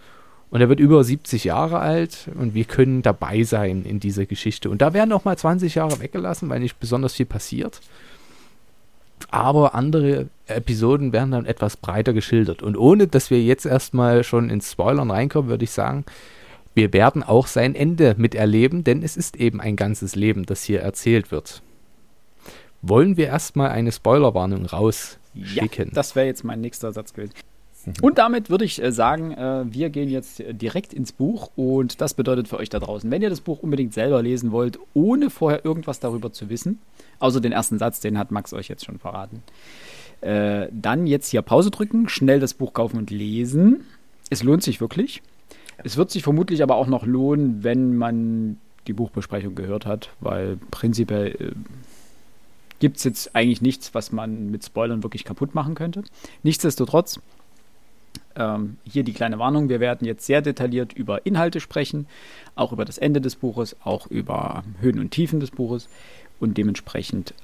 Und 0.51 0.61
er 0.61 0.69
wird 0.69 0.79
über 0.79 1.03
70 1.03 1.45
Jahre 1.45 1.81
alt 1.81 2.29
und 2.39 2.55
wir 2.55 2.65
können 2.65 3.03
dabei 3.03 3.43
sein 3.43 3.85
in 3.85 3.99
dieser 3.99 4.25
Geschichte. 4.25 4.71
Und 4.71 4.83
da 4.83 4.95
werden 4.95 5.13
auch 5.13 5.25
mal 5.25 5.37
20 5.37 5.75
Jahre 5.75 5.99
weggelassen, 6.01 6.49
weil 6.49 6.61
nicht 6.61 6.79
besonders 6.79 7.15
viel 7.15 7.27
passiert. 7.27 7.81
Aber 9.31 9.75
andere 9.75 10.29
Episoden 10.47 11.13
werden 11.13 11.33
dann 11.33 11.47
etwas 11.47 11.77
breiter 11.77 12.13
geschildert. 12.13 12.63
Und 12.63 12.77
ohne, 12.77 13.09
dass 13.09 13.31
wir 13.31 13.43
jetzt 13.43 13.67
erstmal 13.67 14.23
schon 14.23 14.49
ins 14.49 14.71
Spoilern 14.71 15.11
reinkommen, 15.11 15.51
würde 15.51 15.65
ich 15.65 15.73
sagen, 15.73 16.05
wir 16.75 16.93
werden 16.93 17.23
auch 17.23 17.47
sein 17.47 17.75
Ende 17.75 18.15
miterleben, 18.19 18.85
denn 18.85 19.03
es 19.03 19.17
ist 19.17 19.37
eben 19.37 19.61
ein 19.61 19.77
ganzes 19.77 20.17
Leben, 20.17 20.45
das 20.45 20.65
hier 20.65 20.81
erzählt 20.81 21.31
wird. 21.31 21.63
Wollen 22.83 23.17
wir 23.17 23.27
erstmal 23.27 23.71
eine 23.71 23.93
Spoilerwarnung 23.93 24.67
rausschicken? 24.67 25.87
Ja, 25.89 25.95
das 25.95 26.17
wäre 26.17 26.27
jetzt 26.27 26.45
mein 26.45 26.61
nächster 26.61 26.93
Satz 26.93 27.15
gewesen. 27.15 27.35
Und 28.01 28.19
damit 28.19 28.51
würde 28.51 28.65
ich 28.65 28.83
äh, 28.83 28.93
sagen, 28.93 29.33
äh, 29.33 29.65
wir 29.67 29.91
gehen 29.91 30.09
jetzt 30.09 30.41
äh, 30.41 30.55
direkt 30.55 30.95
ins 30.95 31.13
Buch 31.13 31.51
und 31.55 32.01
das 32.01 32.15
bedeutet 32.15 32.49
für 32.49 32.59
euch 32.59 32.71
da 32.71 32.81
draußen, 32.81 33.11
wenn 33.11 33.23
ihr 33.23 33.31
das 33.31 33.43
Buch 33.43 33.63
unbedingt 33.63 33.93
selber 33.93 34.23
lesen 34.23 34.53
wollt, 34.53 34.79
ohne 34.95 35.29
vorher 35.31 35.65
irgendwas 35.65 36.01
darüber 36.01 36.33
zu 36.33 36.49
wissen, 36.49 36.79
außer 37.19 37.41
den 37.41 37.53
ersten 37.53 37.79
Satz, 37.79 38.01
den 38.01 38.19
hat 38.19 38.31
Max 38.31 38.53
euch 38.55 38.69
jetzt 38.69 38.85
schon 38.85 38.99
verraten, 38.99 39.43
dann 40.23 41.07
jetzt 41.07 41.29
hier 41.29 41.43
Pause 41.43 41.71
drücken, 41.71 42.09
schnell 42.09 42.41
das 42.41 42.55
Buch 42.55 42.73
kaufen 42.73 42.97
und 42.97 43.11
lesen. 43.11 43.85
Es 44.31 44.43
lohnt 44.43 44.63
sich 44.63 44.81
wirklich. 44.81 45.21
Es 45.83 45.97
wird 45.97 46.11
sich 46.11 46.23
vermutlich 46.23 46.63
aber 46.63 46.77
auch 46.77 46.87
noch 46.87 47.05
lohnen, 47.05 47.65
wenn 47.65 47.97
man 47.97 48.59
die 48.87 48.93
Buchbesprechung 48.93 49.55
gehört 49.55 49.87
hat, 49.87 50.11
weil 50.21 50.59
prinzipiell 50.71 51.29
äh, 51.29 51.53
gibt 52.79 52.99
es 52.99 53.05
jetzt 53.05 53.35
eigentlich 53.35 53.63
nichts, 53.63 53.95
was 53.95 54.13
man 54.13 54.51
mit 54.51 54.65
Spoilern 54.65 55.03
wirklich 55.03 55.25
kaputt 55.25 55.55
machen 55.55 55.75
könnte. 55.75 56.05
Nichtsdestotrotz, 56.43 57.21
ähm, 58.37 58.77
hier 58.85 59.05
die 59.05 59.13
kleine 59.13 59.39
Warnung, 59.39 59.69
wir 59.69 59.81
werden 59.81 60.07
jetzt 60.07 60.27
sehr 60.27 60.43
detailliert 60.43 60.93
über 60.93 61.25
Inhalte 61.25 61.61
sprechen, 61.61 62.07
auch 62.57 62.73
über 62.73 62.85
das 62.85 62.99
Ende 62.99 63.21
des 63.21 63.37
Buches, 63.37 63.77
auch 63.85 64.07
über 64.09 64.65
Höhen 64.81 64.99
und 64.99 65.11
Tiefen 65.11 65.41
des 65.41 65.51
Buches 65.51 65.89
und 66.41 66.59
dementsprechend, 66.59 67.35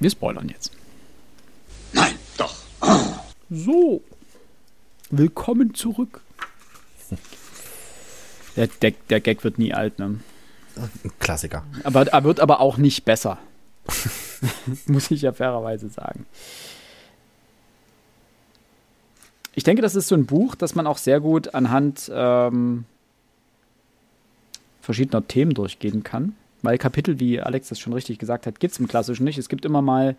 wir 0.00 0.10
spoilern 0.10 0.48
jetzt. 0.48 0.72
Nein, 1.92 2.14
doch. 2.36 2.54
So, 3.50 4.02
willkommen 5.10 5.74
zurück. 5.74 6.22
Der, 8.56 8.66
der, 8.66 8.92
der 9.08 9.20
Gag 9.20 9.44
wird 9.44 9.58
nie 9.58 9.72
alt, 9.72 9.98
ne? 9.98 10.20
Klassiker. 11.18 11.64
Aber 11.84 12.06
er 12.06 12.24
wird 12.24 12.40
aber 12.40 12.60
auch 12.60 12.76
nicht 12.76 13.04
besser. 13.04 13.38
Muss 14.86 15.10
ich 15.10 15.22
ja 15.22 15.32
fairerweise 15.32 15.88
sagen. 15.88 16.26
Ich 19.54 19.64
denke, 19.64 19.82
das 19.82 19.94
ist 19.94 20.08
so 20.08 20.14
ein 20.14 20.26
Buch, 20.26 20.54
das 20.54 20.74
man 20.74 20.86
auch 20.86 20.98
sehr 20.98 21.20
gut 21.20 21.54
anhand 21.54 22.10
ähm, 22.14 22.84
verschiedener 24.80 25.26
Themen 25.26 25.52
durchgehen 25.52 26.02
kann. 26.02 26.34
Weil 26.62 26.78
Kapitel, 26.78 27.20
wie 27.20 27.40
Alex 27.40 27.68
das 27.68 27.78
schon 27.78 27.92
richtig 27.92 28.18
gesagt 28.18 28.46
hat, 28.46 28.60
gibt 28.60 28.72
es 28.72 28.80
im 28.80 28.88
Klassischen 28.88 29.24
nicht. 29.24 29.36
Es 29.36 29.48
gibt 29.48 29.64
immer 29.64 29.82
mal 29.82 30.16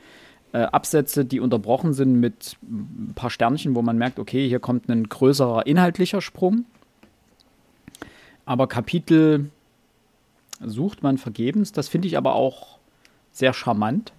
äh, 0.51 0.59
Absätze, 0.59 1.25
die 1.25 1.39
unterbrochen 1.39 1.93
sind 1.93 2.19
mit 2.19 2.57
ein 2.61 3.13
paar 3.15 3.29
Sternchen, 3.29 3.75
wo 3.75 3.81
man 3.81 3.97
merkt, 3.97 4.19
okay, 4.19 4.47
hier 4.47 4.59
kommt 4.59 4.89
ein 4.89 5.07
größerer 5.07 5.65
inhaltlicher 5.65 6.21
Sprung. 6.21 6.65
Aber 8.45 8.67
Kapitel 8.67 9.49
sucht 10.59 11.03
man 11.03 11.17
vergebens. 11.17 11.71
Das 11.71 11.87
finde 11.87 12.07
ich 12.07 12.17
aber 12.17 12.35
auch 12.35 12.77
sehr 13.31 13.53
charmant, 13.53 14.13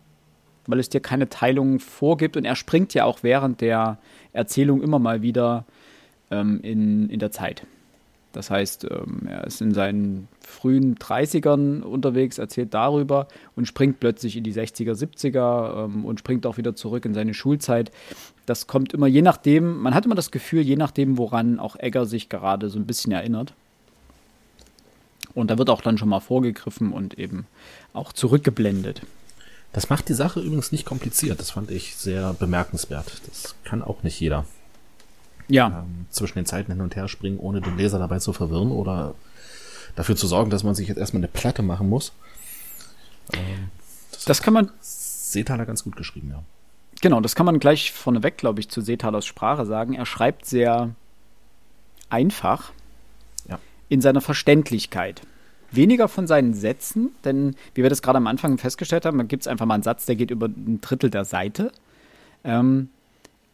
weil 0.66 0.80
es 0.80 0.88
dir 0.88 1.00
keine 1.00 1.28
Teilung 1.28 1.78
vorgibt 1.78 2.36
und 2.36 2.44
er 2.44 2.56
springt 2.56 2.94
ja 2.94 3.04
auch 3.04 3.22
während 3.22 3.60
der 3.60 3.98
Erzählung 4.32 4.82
immer 4.82 4.98
mal 4.98 5.22
wieder 5.22 5.64
ähm, 6.30 6.60
in, 6.62 7.08
in 7.10 7.20
der 7.20 7.30
Zeit. 7.30 7.66
Das 8.32 8.50
heißt, 8.50 8.88
ähm, 8.90 9.28
er 9.28 9.44
ist 9.44 9.62
in 9.62 9.72
seinen 9.72 10.26
frühen 10.40 10.96
30ern 10.96 11.82
unterwegs, 11.82 12.38
erzählt 12.38 12.74
darüber 12.74 13.28
und 13.54 13.66
springt 13.66 14.00
plötzlich 14.00 14.36
in 14.36 14.42
die 14.42 14.52
60er, 14.52 14.92
70er 14.92 15.84
ähm, 15.84 16.04
und 16.04 16.18
springt 16.18 16.44
auch 16.44 16.56
wieder 16.56 16.74
zurück 16.74 17.04
in 17.04 17.14
seine 17.14 17.32
Schulzeit. 17.32 17.92
Das 18.44 18.66
kommt 18.66 18.92
immer 18.92 19.06
je 19.06 19.22
nachdem, 19.22 19.80
man 19.80 19.94
hat 19.94 20.04
immer 20.04 20.16
das 20.16 20.32
Gefühl, 20.32 20.62
je 20.62 20.74
nachdem, 20.74 21.16
woran 21.16 21.60
auch 21.60 21.76
Egger 21.76 22.06
sich 22.06 22.28
gerade 22.28 22.70
so 22.70 22.78
ein 22.80 22.86
bisschen 22.86 23.12
erinnert. 23.12 23.54
Und 25.34 25.50
da 25.50 25.58
wird 25.58 25.70
auch 25.70 25.80
dann 25.80 25.98
schon 25.98 26.08
mal 26.08 26.20
vorgegriffen 26.20 26.92
und 26.92 27.18
eben 27.18 27.46
auch 27.92 28.12
zurückgeblendet. 28.12 29.02
Das 29.72 29.90
macht 29.90 30.08
die 30.08 30.14
Sache 30.14 30.40
übrigens 30.40 30.70
nicht 30.70 30.86
kompliziert. 30.86 31.40
Das 31.40 31.50
fand 31.50 31.70
ich 31.70 31.96
sehr 31.96 32.34
bemerkenswert. 32.34 33.20
Das 33.26 33.56
kann 33.64 33.82
auch 33.82 34.04
nicht 34.04 34.20
jeder 34.20 34.44
ja. 35.48 35.80
ähm, 35.80 36.06
zwischen 36.10 36.38
den 36.38 36.46
Zeiten 36.46 36.72
hin 36.72 36.80
und 36.80 36.94
her 36.94 37.08
springen, 37.08 37.38
ohne 37.38 37.60
den 37.60 37.76
Leser 37.76 37.98
dabei 37.98 38.20
zu 38.20 38.32
verwirren 38.32 38.70
oder 38.70 39.14
dafür 39.96 40.16
zu 40.16 40.26
sorgen, 40.26 40.50
dass 40.50 40.62
man 40.62 40.74
sich 40.74 40.88
jetzt 40.88 40.98
erstmal 40.98 41.20
eine 41.20 41.28
Platte 41.28 41.62
machen 41.62 41.88
muss. 41.88 42.12
Ähm, 43.32 43.70
das, 44.12 44.24
das 44.24 44.42
kann 44.42 44.54
man. 44.54 44.70
Seetaler 44.80 45.66
ganz 45.66 45.82
gut 45.82 45.96
geschrieben, 45.96 46.30
ja. 46.30 46.42
Genau, 47.00 47.20
das 47.20 47.34
kann 47.34 47.44
man 47.44 47.58
gleich 47.58 47.92
vorneweg, 47.92 48.38
glaube 48.38 48.60
ich, 48.60 48.68
zu 48.68 48.80
Seetalers 48.80 49.26
Sprache 49.26 49.66
sagen. 49.66 49.94
Er 49.94 50.06
schreibt 50.06 50.46
sehr 50.46 50.94
einfach. 52.08 52.72
In 53.88 54.00
seiner 54.00 54.20
Verständlichkeit. 54.20 55.22
Weniger 55.70 56.08
von 56.08 56.26
seinen 56.26 56.54
Sätzen, 56.54 57.10
denn 57.24 57.56
wie 57.74 57.82
wir 57.82 57.90
das 57.90 58.02
gerade 58.02 58.18
am 58.18 58.26
Anfang 58.26 58.58
festgestellt 58.58 59.04
haben, 59.04 59.26
gibt 59.28 59.42
es 59.42 59.48
einfach 59.48 59.66
mal 59.66 59.74
einen 59.74 59.82
Satz, 59.82 60.06
der 60.06 60.16
geht 60.16 60.30
über 60.30 60.46
ein 60.46 60.80
Drittel 60.80 61.10
der 61.10 61.24
Seite. 61.24 61.72
Ähm, 62.44 62.90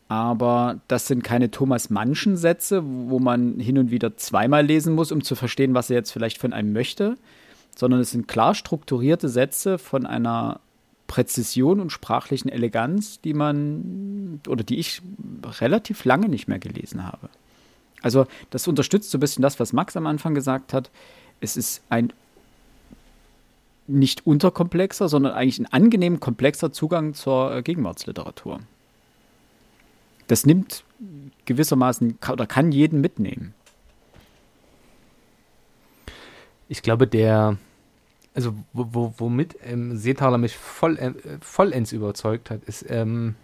aber 0.09 0.81
das 0.89 1.07
sind 1.07 1.23
keine 1.23 1.51
Thomas 1.51 1.89
Mannschen 1.89 2.37
Sätze, 2.37 2.83
wo 2.85 3.21
man 3.21 3.61
hin 3.61 3.79
und 3.79 3.91
wieder 3.93 4.17
zweimal 4.17 4.67
lesen 4.67 4.95
muss, 4.95 5.13
um 5.13 5.23
zu 5.23 5.37
verstehen, 5.37 5.73
was 5.73 5.89
er 5.89 5.97
jetzt 5.97 6.11
vielleicht 6.11 6.39
von 6.39 6.53
einem 6.53 6.73
möchte, 6.73 7.17
sondern 7.77 8.01
es 8.01 8.11
sind 8.11 8.27
klar 8.27 8.55
strukturierte 8.57 9.29
Sätze 9.29 9.79
von 9.79 10.07
einer 10.07 10.61
Präzision 11.07 11.81
und 11.81 11.91
sprachlichen 11.91 12.49
Eleganz, 12.49 13.21
die 13.21 13.35
man 13.35 14.41
oder 14.49 14.65
die 14.65 14.79
ich 14.79 15.01
relativ 15.61 16.05
lange 16.05 16.29
nicht 16.29 16.49
mehr 16.49 16.59
gelesen 16.59 17.05
habe. 17.07 17.29
Also 18.03 18.27
das 18.51 18.67
unterstützt 18.69 19.11
so 19.11 19.19
ein 19.19 19.21
bisschen 19.21 19.43
das, 19.43 19.61
was 19.61 19.73
Max 19.73 19.97
am 19.97 20.07
Anfang 20.07 20.35
gesagt 20.35 20.73
hat. 20.73 20.91
Es 21.41 21.57
ist 21.57 21.83
ein 21.89 22.13
nicht 23.87 24.27
unterkomplexer, 24.27 25.09
sondern 25.09 25.33
eigentlich 25.33 25.59
ein 25.59 25.67
angenehm 25.67 26.21
komplexer 26.21 26.73
Zugang 26.73 27.15
zur 27.15 27.63
Gegenwartsliteratur 27.63 28.61
das 30.31 30.47
nimmt 30.47 30.85
gewissermaßen 31.45 32.19
oder 32.31 32.47
kann 32.47 32.71
jeden 32.71 33.01
mitnehmen. 33.01 33.53
Ich 36.69 36.83
glaube, 36.83 37.09
der, 37.09 37.57
also 38.33 38.55
wo, 38.73 39.13
womit 39.19 39.57
ähm, 39.65 39.97
Seethaler 39.97 40.39
mich 40.39 40.57
voll, 40.57 40.99
äh, 40.99 41.13
vollends 41.41 41.91
überzeugt 41.91 42.51
hat, 42.51 42.63
ist 42.65 42.87
ähm, 42.89 43.35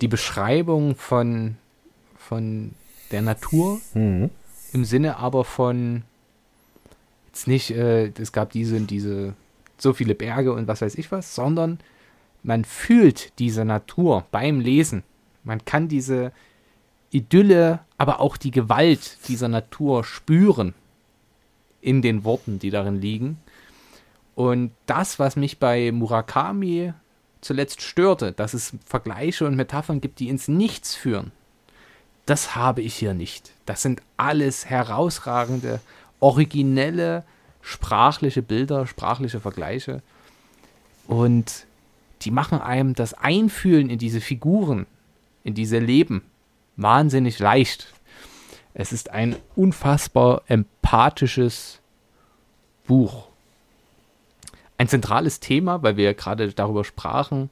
die 0.00 0.08
Beschreibung 0.08 0.94
von, 0.94 1.56
von 2.16 2.74
der 3.10 3.22
Natur 3.22 3.80
mhm. 3.94 4.30
im 4.72 4.84
Sinne 4.84 5.16
aber 5.16 5.44
von 5.44 6.02
jetzt 7.26 7.46
nicht, 7.46 7.70
äh, 7.70 8.12
es 8.18 8.32
gab 8.32 8.50
diese 8.50 8.76
und 8.76 8.90
diese, 8.90 9.34
so 9.76 9.92
viele 9.92 10.14
Berge 10.14 10.52
und 10.52 10.68
was 10.68 10.80
weiß 10.80 10.94
ich 10.96 11.12
was, 11.12 11.34
sondern 11.34 11.78
man 12.42 12.64
fühlt 12.64 13.38
diese 13.38 13.64
Natur 13.64 14.24
beim 14.30 14.60
Lesen. 14.60 15.02
Man 15.44 15.64
kann 15.64 15.88
diese 15.88 16.32
Idylle, 17.10 17.80
aber 17.98 18.20
auch 18.20 18.36
die 18.36 18.50
Gewalt 18.50 19.18
dieser 19.28 19.48
Natur 19.48 20.04
spüren 20.04 20.74
in 21.80 22.02
den 22.02 22.24
Worten, 22.24 22.58
die 22.58 22.70
darin 22.70 23.00
liegen. 23.00 23.38
Und 24.34 24.72
das, 24.86 25.18
was 25.18 25.36
mich 25.36 25.58
bei 25.58 25.92
Murakami 25.92 26.92
zuletzt 27.40 27.82
störte, 27.82 28.32
dass 28.32 28.54
es 28.54 28.74
Vergleiche 28.84 29.46
und 29.46 29.56
Metaphern 29.56 30.00
gibt, 30.00 30.20
die 30.20 30.28
ins 30.28 30.48
Nichts 30.48 30.94
führen, 30.94 31.32
das 32.26 32.54
habe 32.54 32.82
ich 32.82 32.94
hier 32.94 33.14
nicht. 33.14 33.52
Das 33.64 33.82
sind 33.82 34.02
alles 34.16 34.66
herausragende, 34.66 35.80
originelle, 36.20 37.24
sprachliche 37.62 38.42
Bilder, 38.42 38.86
sprachliche 38.86 39.40
Vergleiche. 39.40 40.02
Und 41.06 41.66
die 42.22 42.30
machen 42.30 42.60
einem 42.60 42.94
das 42.94 43.14
Einfühlen 43.14 43.90
in 43.90 43.98
diese 43.98 44.20
Figuren 44.20 44.86
in 45.46 45.54
diese 45.54 45.78
Leben 45.78 46.22
wahnsinnig 46.76 47.38
leicht. 47.38 47.94
Es 48.74 48.92
ist 48.92 49.12
ein 49.12 49.36
unfassbar 49.54 50.42
empathisches 50.48 51.80
Buch. 52.86 53.28
Ein 54.76 54.88
zentrales 54.88 55.38
Thema, 55.38 55.82
weil 55.84 55.96
wir 55.96 56.12
gerade 56.14 56.52
darüber 56.52 56.84
sprachen, 56.84 57.48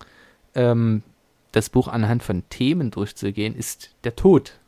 ähm, 0.56 1.04
das 1.52 1.70
Buch 1.70 1.86
anhand 1.86 2.24
von 2.24 2.42
Themen 2.50 2.90
durchzugehen, 2.90 3.54
ist 3.54 3.90
der 4.02 4.16
Tod, 4.16 4.58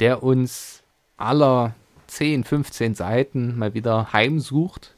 der 0.00 0.22
uns 0.22 0.82
aller 1.16 1.74
10, 2.06 2.44
15 2.44 2.94
Seiten 2.94 3.56
mal 3.58 3.74
wieder 3.74 4.12
heimsucht. 4.12 4.94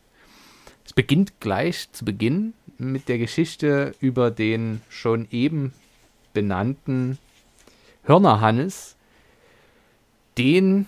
Es 0.87 0.93
beginnt 0.93 1.41
gleich 1.41 1.91
zu 1.93 2.05
Beginn 2.05 2.55
mit 2.79 3.09
der 3.09 3.19
Geschichte 3.19 3.95
über 4.01 4.31
den 4.31 4.81
schon 4.89 5.29
eben 5.31 5.73
benannten 6.33 7.19
Hörnerhannes, 8.05 8.97
den 10.39 10.87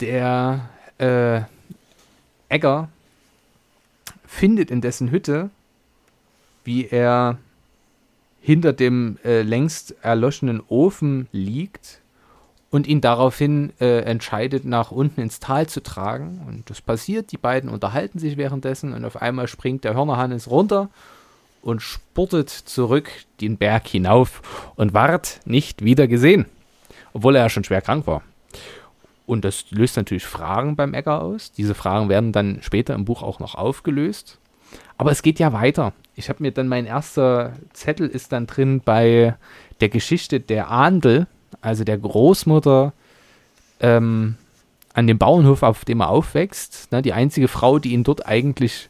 der 0.00 0.70
äh, 0.98 1.42
Egger 2.48 2.88
findet 4.26 4.70
in 4.70 4.80
dessen 4.80 5.10
Hütte, 5.10 5.50
wie 6.64 6.86
er 6.86 7.38
hinter 8.40 8.72
dem 8.72 9.18
äh, 9.24 9.42
längst 9.42 9.94
erloschenen 10.02 10.62
Ofen 10.68 11.28
liegt 11.32 11.99
und 12.70 12.86
ihn 12.86 13.00
daraufhin 13.00 13.72
äh, 13.80 14.00
entscheidet, 14.02 14.64
nach 14.64 14.90
unten 14.92 15.20
ins 15.20 15.40
Tal 15.40 15.66
zu 15.66 15.82
tragen. 15.82 16.40
Und 16.46 16.70
das 16.70 16.80
passiert, 16.80 17.32
die 17.32 17.36
beiden 17.36 17.68
unterhalten 17.68 18.18
sich 18.18 18.36
währenddessen 18.36 18.94
und 18.94 19.04
auf 19.04 19.20
einmal 19.20 19.48
springt 19.48 19.84
der 19.84 19.94
Hörnerhannes 19.94 20.48
runter 20.50 20.88
und 21.62 21.82
spurtet 21.82 22.48
zurück 22.48 23.10
den 23.40 23.56
Berg 23.56 23.86
hinauf 23.88 24.72
und 24.76 24.94
ward 24.94 25.40
nicht 25.44 25.84
wieder 25.84 26.06
gesehen, 26.06 26.46
obwohl 27.12 27.36
er 27.36 27.42
ja 27.42 27.48
schon 27.48 27.64
schwer 27.64 27.82
krank 27.82 28.06
war. 28.06 28.22
Und 29.26 29.44
das 29.44 29.70
löst 29.70 29.96
natürlich 29.96 30.24
Fragen 30.24 30.74
beim 30.74 30.94
Äcker 30.94 31.22
aus. 31.22 31.52
Diese 31.52 31.74
Fragen 31.74 32.08
werden 32.08 32.32
dann 32.32 32.58
später 32.62 32.94
im 32.94 33.04
Buch 33.04 33.22
auch 33.22 33.38
noch 33.38 33.54
aufgelöst. 33.54 34.38
Aber 34.96 35.10
es 35.10 35.22
geht 35.22 35.38
ja 35.38 35.52
weiter. 35.52 35.92
Ich 36.14 36.28
habe 36.28 36.42
mir 36.42 36.50
dann 36.52 36.68
mein 36.68 36.86
erster 36.86 37.54
Zettel 37.72 38.08
ist 38.08 38.32
dann 38.32 38.46
drin 38.46 38.80
bei 38.84 39.36
der 39.80 39.88
Geschichte 39.88 40.40
der 40.40 40.70
Ahndl, 40.70 41.26
also 41.60 41.84
der 41.84 41.98
Großmutter 41.98 42.92
ähm, 43.80 44.36
an 44.94 45.06
dem 45.06 45.18
Bauernhof, 45.18 45.62
auf 45.62 45.84
dem 45.84 46.00
er 46.00 46.10
aufwächst. 46.10 46.90
Ne, 46.92 47.02
die 47.02 47.12
einzige 47.12 47.48
Frau, 47.48 47.78
die 47.78 47.92
ihn 47.92 48.04
dort 48.04 48.26
eigentlich, 48.26 48.88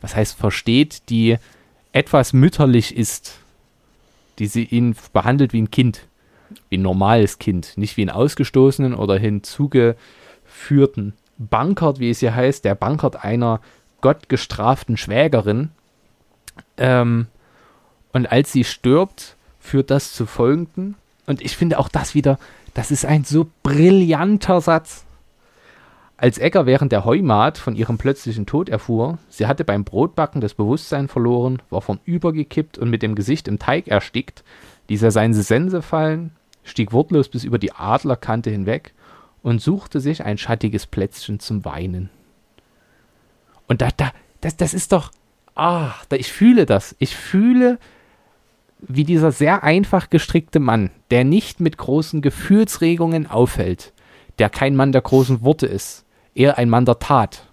was 0.00 0.14
heißt 0.14 0.36
versteht, 0.36 1.08
die 1.10 1.38
etwas 1.92 2.32
mütterlich 2.32 2.96
ist, 2.96 3.38
die 4.38 4.46
sie 4.46 4.64
ihn 4.64 4.94
behandelt 5.12 5.52
wie 5.52 5.62
ein 5.62 5.70
Kind, 5.70 6.06
wie 6.68 6.78
ein 6.78 6.82
normales 6.82 7.38
Kind, 7.38 7.76
nicht 7.76 7.96
wie 7.96 8.02
einen 8.02 8.10
ausgestoßenen 8.10 8.94
oder 8.94 9.18
hinzugeführten 9.18 11.14
Bankert, 11.38 11.98
wie 12.00 12.10
es 12.10 12.20
hier 12.20 12.34
heißt, 12.34 12.64
der 12.64 12.74
Bankert 12.74 13.24
einer 13.24 13.60
gottgestraften 14.00 14.96
Schwägerin. 14.96 15.70
Ähm, 16.76 17.26
und 18.12 18.30
als 18.30 18.52
sie 18.52 18.64
stirbt, 18.64 19.36
führt 19.60 19.90
das 19.90 20.12
zu 20.12 20.26
folgenden. 20.26 20.96
Und 21.28 21.42
ich 21.42 21.58
finde 21.58 21.78
auch 21.78 21.88
das 21.88 22.14
wieder, 22.14 22.38
das 22.72 22.90
ist 22.90 23.04
ein 23.04 23.22
so 23.22 23.46
brillanter 23.62 24.62
Satz. 24.62 25.04
Als 26.16 26.38
Egger 26.38 26.64
während 26.64 26.90
der 26.90 27.04
Heumat 27.04 27.58
von 27.58 27.76
ihrem 27.76 27.98
plötzlichen 27.98 28.46
Tod 28.46 28.70
erfuhr, 28.70 29.18
sie 29.28 29.46
hatte 29.46 29.62
beim 29.62 29.84
Brotbacken 29.84 30.40
das 30.40 30.54
Bewusstsein 30.54 31.06
verloren, 31.06 31.60
war 31.68 31.82
vornübergekippt 31.82 32.78
und 32.78 32.88
mit 32.88 33.02
dem 33.02 33.14
Gesicht 33.14 33.46
im 33.46 33.58
Teig 33.58 33.88
erstickt, 33.88 34.42
ließ 34.88 35.02
er 35.02 35.10
seine 35.10 35.34
Sense 35.34 35.82
fallen, 35.82 36.32
stieg 36.64 36.94
wortlos 36.94 37.28
bis 37.28 37.44
über 37.44 37.58
die 37.58 37.72
Adlerkante 37.72 38.48
hinweg 38.48 38.94
und 39.42 39.60
suchte 39.60 40.00
sich 40.00 40.24
ein 40.24 40.38
schattiges 40.38 40.86
Plätzchen 40.86 41.40
zum 41.40 41.66
Weinen. 41.66 42.08
Und 43.66 43.82
da, 43.82 43.90
da, 43.94 44.12
das, 44.40 44.56
das 44.56 44.72
ist 44.72 44.92
doch, 44.92 45.10
ah, 45.54 45.92
ich 46.10 46.32
fühle 46.32 46.64
das. 46.64 46.96
Ich 46.98 47.14
fühle, 47.14 47.78
wie 48.80 49.04
dieser 49.04 49.32
sehr 49.32 49.64
einfach 49.64 50.10
gestrickte 50.10 50.60
Mann, 50.60 50.90
der 51.10 51.24
nicht 51.24 51.60
mit 51.60 51.78
großen 51.78 52.22
Gefühlsregungen 52.22 53.26
auffällt, 53.26 53.92
der 54.38 54.50
kein 54.50 54.76
Mann 54.76 54.92
der 54.92 55.02
großen 55.02 55.42
Worte 55.42 55.66
ist, 55.66 56.04
eher 56.34 56.58
ein 56.58 56.70
Mann 56.70 56.84
der 56.84 56.98
Tat, 56.98 57.46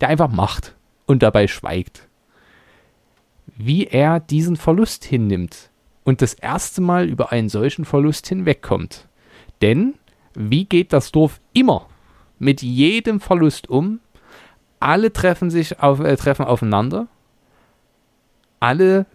der 0.00 0.08
einfach 0.08 0.30
macht 0.30 0.74
und 1.06 1.22
dabei 1.22 1.46
schweigt. 1.46 2.08
Wie 3.56 3.86
er 3.86 4.18
diesen 4.18 4.56
Verlust 4.56 5.04
hinnimmt 5.04 5.70
und 6.04 6.22
das 6.22 6.34
erste 6.34 6.80
Mal 6.80 7.08
über 7.08 7.30
einen 7.30 7.48
solchen 7.48 7.84
Verlust 7.84 8.26
hinwegkommt. 8.26 9.08
Denn 9.60 9.94
wie 10.34 10.64
geht 10.64 10.92
das 10.92 11.12
Dorf 11.12 11.40
immer 11.52 11.86
mit 12.38 12.62
jedem 12.62 13.20
Verlust 13.20 13.68
um? 13.68 14.00
Alle 14.80 15.12
treffen 15.12 15.50
sich 15.50 15.80
auf, 15.80 16.00
äh, 16.00 16.16
treffen 16.16 16.44
aufeinander. 16.44 17.06
Alle 18.58 19.06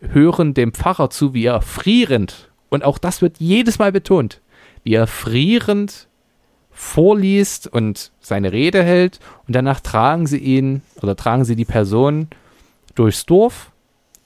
hören 0.00 0.54
dem 0.54 0.72
Pfarrer 0.72 1.10
zu, 1.10 1.34
wie 1.34 1.44
er 1.44 1.62
frierend, 1.62 2.50
und 2.68 2.84
auch 2.84 2.98
das 2.98 3.22
wird 3.22 3.38
jedes 3.38 3.78
Mal 3.78 3.92
betont, 3.92 4.40
wie 4.82 4.94
er 4.94 5.06
frierend 5.06 6.08
vorliest 6.70 7.68
und 7.68 8.12
seine 8.20 8.52
Rede 8.52 8.82
hält 8.82 9.18
und 9.46 9.56
danach 9.56 9.80
tragen 9.80 10.26
sie 10.26 10.38
ihn 10.38 10.82
oder 11.00 11.16
tragen 11.16 11.46
sie 11.46 11.56
die 11.56 11.64
Person 11.64 12.28
durchs 12.94 13.24
Dorf. 13.24 13.72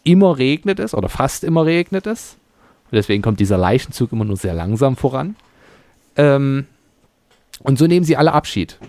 Immer 0.03 0.39
regnet 0.39 0.81
es 0.81 0.95
oder 0.95 1.09
fast 1.09 1.45
immer 1.45 1.65
regnet 1.65 2.07
es. 2.07 2.37
deswegen 2.91 3.23
kommt 3.23 3.39
dieser 3.39 3.57
Leichenzug 3.59 4.11
immer 4.11 4.25
nur 4.25 4.37
sehr 4.37 4.55
langsam 4.55 4.97
voran. 4.97 5.37
Ähm, 6.17 6.67
und 7.61 7.79
so 7.79 7.87
nehmen 7.87 8.05
sie 8.05 8.17
alle 8.17 8.33
Abschied. 8.33 8.81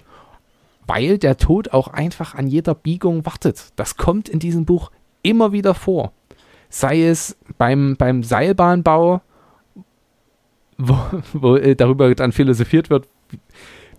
Weil 0.88 1.20
der 1.20 1.38
Tod 1.38 1.72
auch 1.72 1.90
einfach 1.90 2.34
an 2.34 2.48
jeder 2.48 2.74
Biegung 2.74 3.26
wartet. 3.26 3.74
Das 3.76 3.96
kommt 3.98 4.28
in 4.28 4.40
diesem 4.40 4.66
Buch 4.66 4.90
immer 5.22 5.52
wieder 5.52 5.76
vor. 5.76 6.14
Sei 6.72 7.04
es 7.04 7.38
beim, 7.58 7.98
beim 7.98 8.24
Seilbahnbau, 8.24 9.22
wo, 10.78 10.98
wo 11.34 11.58
darüber 11.58 12.16
dann 12.16 12.32
philosophiert 12.32 12.90
wird, 12.90 13.08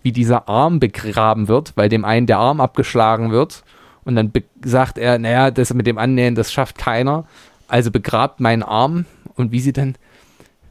wie 0.03 0.11
dieser 0.11 0.49
Arm 0.49 0.81
begraben 0.81 1.49
wird, 1.49 1.77
weil 1.77 1.89
dem 1.89 2.05
einen 2.05 2.27
der 2.27 2.39
Arm 2.39 2.61
abgeschlagen 2.61 3.31
wird. 3.31 3.63
Und 4.05 4.17
dann 4.17 4.33
sagt 4.65 4.99
er, 4.99 5.19
naja, 5.19 5.51
das 5.51 5.73
mit 5.75 5.87
dem 5.87 5.99
Annähen, 5.99 6.35
das 6.35 6.51
schafft 6.51 6.79
keiner. 6.79 7.27
Also 7.69 7.91
begrabt 7.91 8.41
meinen 8.41 8.63
Arm. 8.63 9.05
Und 9.37 9.53
wie 9.53 9.61
sie 9.61 9.73
dann 9.73 9.97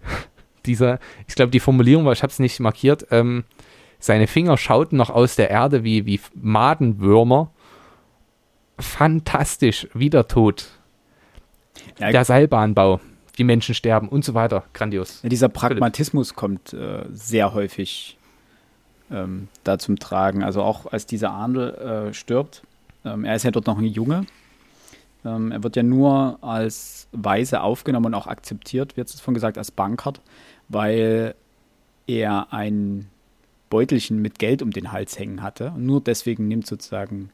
dieser, 0.66 1.00
ich 1.28 1.36
glaube, 1.36 1.52
die 1.52 1.60
Formulierung 1.60 2.04
war, 2.04 2.14
ich 2.14 2.24
habe 2.24 2.32
es 2.32 2.40
nicht 2.40 2.60
markiert, 2.60 3.08
ähm, 3.12 3.44
seine 4.00 4.26
Finger 4.26 4.58
schauten 4.58 4.98
noch 4.98 5.12
aus 5.12 5.36
der 5.36 5.52
Erde 5.52 5.84
wie, 5.84 6.08
wie 6.08 6.20
Madenwürmer. 6.34 7.52
Fantastisch, 8.80 9.88
wieder 9.94 10.28
tot. 10.28 10.81
Ja, 12.02 12.12
der 12.12 12.26
Seilbahnbau, 12.26 13.00
die 13.38 13.44
Menschen 13.44 13.76
sterben 13.76 14.10
und 14.10 14.26
so 14.26 14.34
weiter. 14.34 14.64
Grandios. 14.74 15.22
Ja, 15.24 15.30
dieser 15.30 15.50
Pragmatismus 15.50 16.30
Philipp. 16.30 16.38
kommt 16.38 16.74
äh, 16.74 17.06
sehr 17.12 17.54
häufig 17.54 18.18
ähm, 19.12 19.48
da 19.64 19.78
zum 19.78 20.00
Tragen. 20.00 20.44
Also 20.44 20.62
auch 20.64 20.92
als 20.92 21.06
dieser 21.06 21.32
Arndl 21.32 22.10
äh, 22.10 22.14
stirbt, 22.14 22.64
ähm, 23.06 23.26
er 23.26 23.36
ist 23.36 23.44
ja 23.44 23.52
dort 23.52 23.68
noch 23.68 23.78
ein 23.78 23.86
Junge. 23.86 24.26
Ähm, 25.24 25.52
er 25.52 25.64
wird 25.64 25.76
ja 25.76 25.84
nur 25.84 26.40
als 26.42 27.08
Weise 27.12 27.62
aufgenommen 27.62 28.08
und 28.08 28.14
auch 28.16 28.28
akzeptiert, 28.28 28.98
wird 28.98 29.10
es 29.10 29.22
von 29.22 29.34
gesagt, 29.34 29.58
als 29.58 29.72
Bankert 29.72 30.22
weil 30.72 31.36
er 32.08 32.54
ein 32.54 33.08
Beutelchen 33.70 34.22
mit 34.22 34.40
Geld 34.40 34.62
um 34.62 34.72
den 34.72 34.92
Hals 34.92 35.20
hängen 35.20 35.42
hatte. 35.42 35.72
Und 35.76 35.86
nur 35.86 36.02
deswegen 36.02 36.48
nimmt 36.48 36.68
sozusagen 36.68 37.30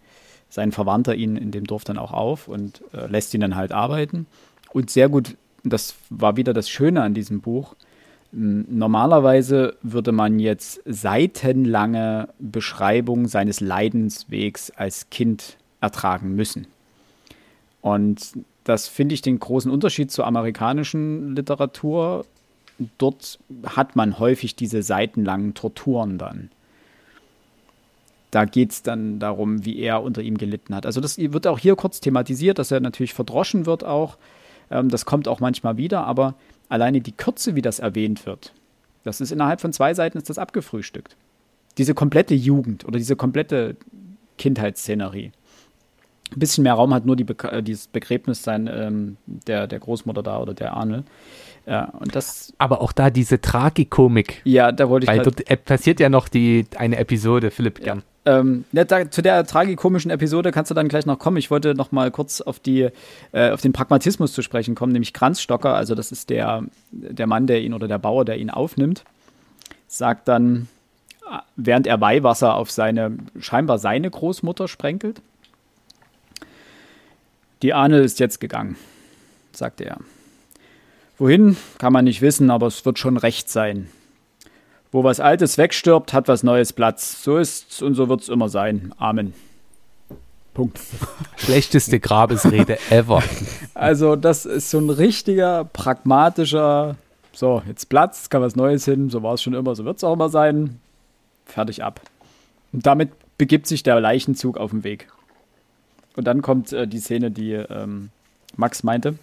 sein 0.50 0.72
Verwandter 0.72 1.16
ihn 1.16 1.36
in 1.36 1.52
dem 1.52 1.66
Dorf 1.66 1.84
dann 1.84 1.98
auch 1.98 2.12
auf 2.12 2.48
und 2.48 2.82
äh, 2.94 3.08
lässt 3.08 3.34
ihn 3.34 3.42
dann 3.42 3.56
halt 3.56 3.72
arbeiten. 3.72 4.28
Und 4.72 4.90
sehr 4.90 5.10
gut, 5.10 5.36
das 5.64 5.96
war 6.10 6.38
wieder 6.38 6.54
das 6.54 6.70
Schöne 6.70 7.02
an 7.02 7.14
diesem 7.14 7.42
Buch. 7.42 7.76
Normalerweise 8.32 9.78
würde 9.82 10.12
man 10.12 10.40
jetzt 10.40 10.82
seitenlange 10.86 12.30
Beschreibung 12.40 13.28
seines 13.28 13.62
Leidenswegs 13.62 14.70
als 14.72 15.10
Kind 15.10 15.58
ertragen 15.80 16.36
müssen. 16.36 16.68
Und 17.82 18.34
das 18.66 18.88
finde 18.88 19.16
ich 19.16 19.22
den 19.22 19.40
großen 19.40 19.72
Unterschied 19.72 20.12
zur 20.12 20.28
amerikanischen 20.28 21.36
Literatur 21.36 22.26
dort 22.98 23.40
hat 23.66 23.96
man 23.96 24.20
häufig 24.20 24.56
diese 24.56 24.84
seitenlangen 24.84 25.54
Torturen 25.54 26.18
dann. 26.18 26.50
Da 28.32 28.46
geht 28.46 28.72
es 28.72 28.84
dann 28.84 29.20
darum, 29.20 29.66
wie 29.66 29.80
er 29.80 30.04
unter 30.04 30.22
ihm 30.22 30.38
gelitten 30.38 30.76
hat. 30.76 30.86
Also 30.86 31.00
das 31.00 31.18
wird 31.18 31.48
auch 31.48 31.60
hier 31.60 31.76
kurz 31.76 32.02
thematisiert, 32.02 32.60
dass 32.60 32.72
er 32.72 32.80
natürlich 32.80 33.14
verdroschen 33.14 33.66
wird 33.66 33.84
auch. 33.84 34.18
Ähm, 34.72 34.90
das 34.90 35.06
kommt 35.06 35.28
auch 35.28 35.40
manchmal 35.40 35.78
wieder, 35.78 36.06
aber 36.06 36.36
alleine 36.70 37.02
die 37.02 37.12
Kürze, 37.12 37.56
wie 37.56 37.62
das 37.62 37.80
erwähnt 37.80 38.26
wird, 38.26 38.54
das 39.04 39.22
ist 39.22 39.32
innerhalb 39.32 39.62
von 39.62 39.74
zwei 39.74 39.94
Seiten 39.94 40.18
ist 40.18 40.30
das 40.30 40.38
abgefrühstückt. 40.38 41.16
Diese 41.78 41.94
komplette 41.94 42.34
Jugend 42.34 42.86
oder 42.86 42.98
diese 42.98 43.16
komplette 43.16 43.76
Kindheitsszenerie. 44.38 45.32
Ein 46.32 46.40
bisschen 46.40 46.64
mehr 46.64 46.74
Raum 46.74 46.94
hat 46.94 47.06
nur 47.06 47.16
die 47.16 47.24
Be 47.24 47.36
äh, 47.50 47.64
dieses 47.64 47.88
Begräbnis 47.88 48.44
sein, 48.44 48.70
ähm, 48.72 49.18
der, 49.26 49.68
der 49.68 49.80
Großmutter 49.80 50.24
da 50.24 50.40
oder 50.40 50.54
der 50.54 50.74
Arne. 50.74 51.06
Ja, 51.66 51.86
und 52.00 52.16
das. 52.16 52.54
Aber 52.58 52.82
auch 52.82 52.92
da 52.92 53.10
diese 53.10 53.40
Tragikomik. 53.40 54.42
Ja, 54.44 54.72
da 54.72 54.90
wollte 54.90 55.06
ich. 55.06 55.10
Weil 55.10 55.22
dort 55.22 55.50
äh, 55.50 55.56
passiert 55.56 56.00
ja 56.00 56.10
noch 56.10 56.28
die, 56.28 56.66
eine 56.76 56.98
Episode, 56.98 57.50
Philipp, 57.50 57.82
gern. 57.82 58.00
Ja. 58.00 58.04
Ähm, 58.28 58.66
da, 58.74 59.10
zu 59.10 59.22
der 59.22 59.46
tragikomischen 59.46 60.12
Episode 60.12 60.52
kannst 60.52 60.70
du 60.70 60.76
dann 60.76 60.90
gleich 60.90 61.06
noch 61.06 61.18
kommen. 61.18 61.38
Ich 61.38 61.50
wollte 61.50 61.76
noch 61.76 61.94
mal 61.94 62.12
kurz 62.12 62.42
auf, 62.42 62.60
die, 62.60 62.90
äh, 63.32 63.52
auf 63.52 63.62
den 63.62 63.72
Pragmatismus 63.72 64.34
zu 64.34 64.42
sprechen 64.42 64.76
kommen, 64.76 64.92
nämlich 64.92 65.13
Kranzstocker, 65.13 65.74
also 65.74 65.96
das 65.96 66.12
ist 66.12 66.30
der, 66.30 66.63
der 66.92 67.26
Mann, 67.26 67.48
der 67.48 67.62
ihn 67.62 67.74
oder 67.74 67.88
der 67.88 68.00
Bauer, 68.00 68.26
der 68.26 68.38
ihn 68.38 68.50
aufnimmt, 68.50 69.06
sagt 69.88 70.28
dann, 70.28 70.68
während 71.56 71.88
er 71.88 72.02
Weihwasser 72.02 72.56
auf 72.56 72.70
seine, 72.70 73.18
scheinbar 73.40 73.80
seine 73.80 74.12
Großmutter 74.12 74.68
sprenkelt, 74.68 75.22
die 77.62 77.74
Ahne 77.74 78.00
ist 78.00 78.20
jetzt 78.20 78.42
gegangen, 78.42 78.76
sagte 79.54 79.86
er. 79.86 80.00
Wohin, 81.18 81.56
kann 81.78 81.94
man 81.94 82.04
nicht 82.04 82.22
wissen, 82.22 82.52
aber 82.52 82.68
es 82.68 82.86
wird 82.86 83.00
schon 83.00 83.16
recht 83.16 83.50
sein. 83.50 83.88
Wo 84.98 85.04
was 85.04 85.20
Altes 85.20 85.60
wegstirbt, 85.60 86.12
hat 86.12 86.28
was 86.28 86.42
Neues 86.42 86.74
Platz. 86.74 87.22
So 87.22 87.38
ist's 87.38 87.84
und 87.84 87.94
so 87.94 88.10
wird's 88.10 88.30
immer 88.30 88.50
sein. 88.50 88.96
Amen. 88.98 89.36
Punkt. 90.56 90.80
Schlechteste 91.38 92.00
Grabesrede 92.00 92.80
ever. 92.90 93.22
Also, 93.76 94.16
das 94.16 94.48
ist 94.48 94.72
so 94.72 94.80
ein 94.80 94.90
richtiger, 94.90 95.66
pragmatischer, 95.66 96.96
so, 97.32 97.62
jetzt 97.68 97.90
Platz, 97.90 98.32
kann 98.32 98.42
was 98.42 98.56
Neues 98.56 98.86
hin, 98.86 99.12
so 99.12 99.22
war 99.22 99.36
es 99.36 99.44
schon 99.44 99.54
immer, 99.54 99.76
so 99.76 99.86
wird 99.86 99.98
es 99.98 100.04
auch 100.04 100.14
immer 100.14 100.30
sein. 100.30 100.80
Fertig 101.46 101.84
ab. 101.84 102.02
Und 102.74 102.88
damit 102.88 103.12
begibt 103.38 103.68
sich 103.68 103.84
der 103.84 104.00
Leichenzug 104.00 104.58
auf 104.58 104.72
den 104.72 104.84
Weg. 104.84 105.10
Und 106.16 106.26
dann 106.26 106.42
kommt 106.42 106.74
äh, 106.74 106.88
die 106.88 106.98
Szene, 106.98 107.30
die 107.30 107.52
ähm, 107.52 108.10
Max 108.56 108.82
meinte. 108.82 109.14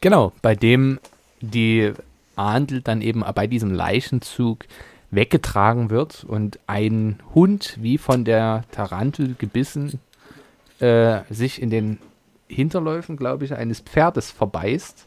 Genau, 0.00 0.32
bei 0.42 0.56
dem 0.56 0.98
die 1.40 1.92
Ahndl 2.36 2.80
dann 2.82 3.02
eben 3.02 3.24
bei 3.34 3.46
diesem 3.46 3.70
Leichenzug 3.72 4.66
weggetragen 5.10 5.90
wird 5.90 6.24
und 6.24 6.58
ein 6.66 7.18
Hund 7.34 7.78
wie 7.80 7.98
von 7.98 8.24
der 8.24 8.64
Tarantel 8.70 9.34
gebissen 9.36 10.00
äh, 10.78 11.20
sich 11.30 11.60
in 11.60 11.70
den 11.70 11.98
Hinterläufen, 12.48 13.16
glaube 13.16 13.44
ich, 13.44 13.54
eines 13.54 13.80
Pferdes 13.80 14.30
verbeißt, 14.30 15.06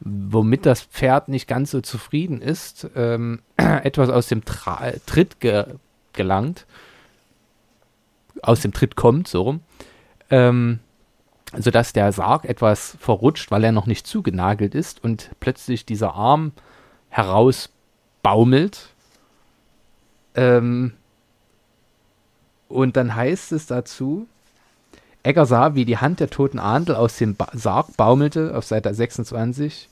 womit 0.00 0.66
das 0.66 0.82
Pferd 0.82 1.28
nicht 1.28 1.48
ganz 1.48 1.70
so 1.70 1.80
zufrieden 1.80 2.40
ist, 2.40 2.88
ähm, 2.94 3.40
etwas 3.56 4.10
aus 4.10 4.28
dem 4.28 4.44
Tra 4.44 4.92
Tritt 5.06 5.40
ge 5.40 5.66
gelangt, 6.12 6.66
aus 8.42 8.60
dem 8.60 8.72
Tritt 8.72 8.94
kommt, 8.94 9.26
so 9.26 9.42
rum. 9.42 9.60
Ähm, 10.30 10.78
sodass 11.56 11.92
der 11.92 12.12
Sarg 12.12 12.44
etwas 12.44 12.96
verrutscht, 13.00 13.50
weil 13.50 13.64
er 13.64 13.72
noch 13.72 13.86
nicht 13.86 14.06
zugenagelt 14.06 14.74
ist 14.74 15.02
und 15.02 15.30
plötzlich 15.40 15.86
dieser 15.86 16.14
Arm 16.14 16.52
herausbaumelt. 17.14 18.88
Ähm, 20.34 20.94
und 22.68 22.96
dann 22.96 23.14
heißt 23.14 23.52
es 23.52 23.66
dazu, 23.66 24.26
Egger 25.22 25.46
sah, 25.46 25.74
wie 25.74 25.84
die 25.84 25.98
Hand 25.98 26.20
der 26.20 26.28
toten 26.28 26.58
Ahndl 26.58 26.94
aus 26.96 27.16
dem 27.16 27.36
ba 27.36 27.48
Sarg 27.52 27.96
baumelte 27.96 28.56
auf 28.56 28.64
Seite 28.64 28.92
26 28.92 29.88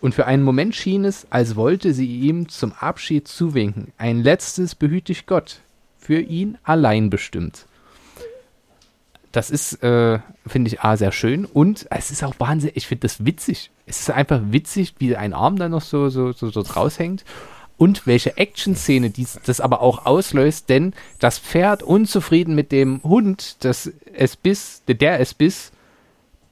und 0.00 0.14
für 0.14 0.26
einen 0.26 0.42
Moment 0.42 0.74
schien 0.76 1.04
es, 1.04 1.26
als 1.30 1.56
wollte 1.56 1.94
sie 1.94 2.20
ihm 2.20 2.48
zum 2.48 2.72
Abschied 2.72 3.26
zuwinken. 3.26 3.92
Ein 3.96 4.22
letztes 4.22 4.74
behütig 4.74 5.26
Gott, 5.26 5.60
für 5.98 6.20
ihn 6.20 6.58
allein 6.62 7.10
bestimmt 7.10 7.66
das 9.32 9.50
ist, 9.50 9.82
äh, 9.82 10.18
finde 10.46 10.68
ich, 10.68 10.80
A, 10.80 10.96
sehr 10.96 11.12
schön 11.12 11.44
und 11.44 11.86
es 11.90 12.10
ist 12.10 12.24
auch 12.24 12.34
wahnsinnig, 12.38 12.76
ich 12.76 12.86
finde 12.86 13.02
das 13.02 13.24
witzig. 13.24 13.70
Es 13.88 14.00
ist 14.00 14.10
einfach 14.10 14.40
witzig, 14.50 14.94
wie 14.98 15.16
ein 15.16 15.32
Arm 15.32 15.56
dann 15.56 15.70
noch 15.70 15.82
so, 15.82 16.08
so, 16.10 16.32
so, 16.32 16.50
so 16.50 16.60
raushängt. 16.60 17.24
und 17.76 18.06
welche 18.06 18.36
Action-Szene 18.36 19.12
das 19.46 19.60
aber 19.60 19.80
auch 19.80 20.04
auslöst, 20.04 20.68
denn 20.68 20.94
das 21.20 21.38
Pferd 21.38 21.82
unzufrieden 21.82 22.54
mit 22.54 22.72
dem 22.72 23.00
Hund, 23.04 23.64
das 23.64 23.90
es 24.12 24.36
biss, 24.36 24.82
der 24.88 25.20
es 25.20 25.32
biss, 25.32 25.70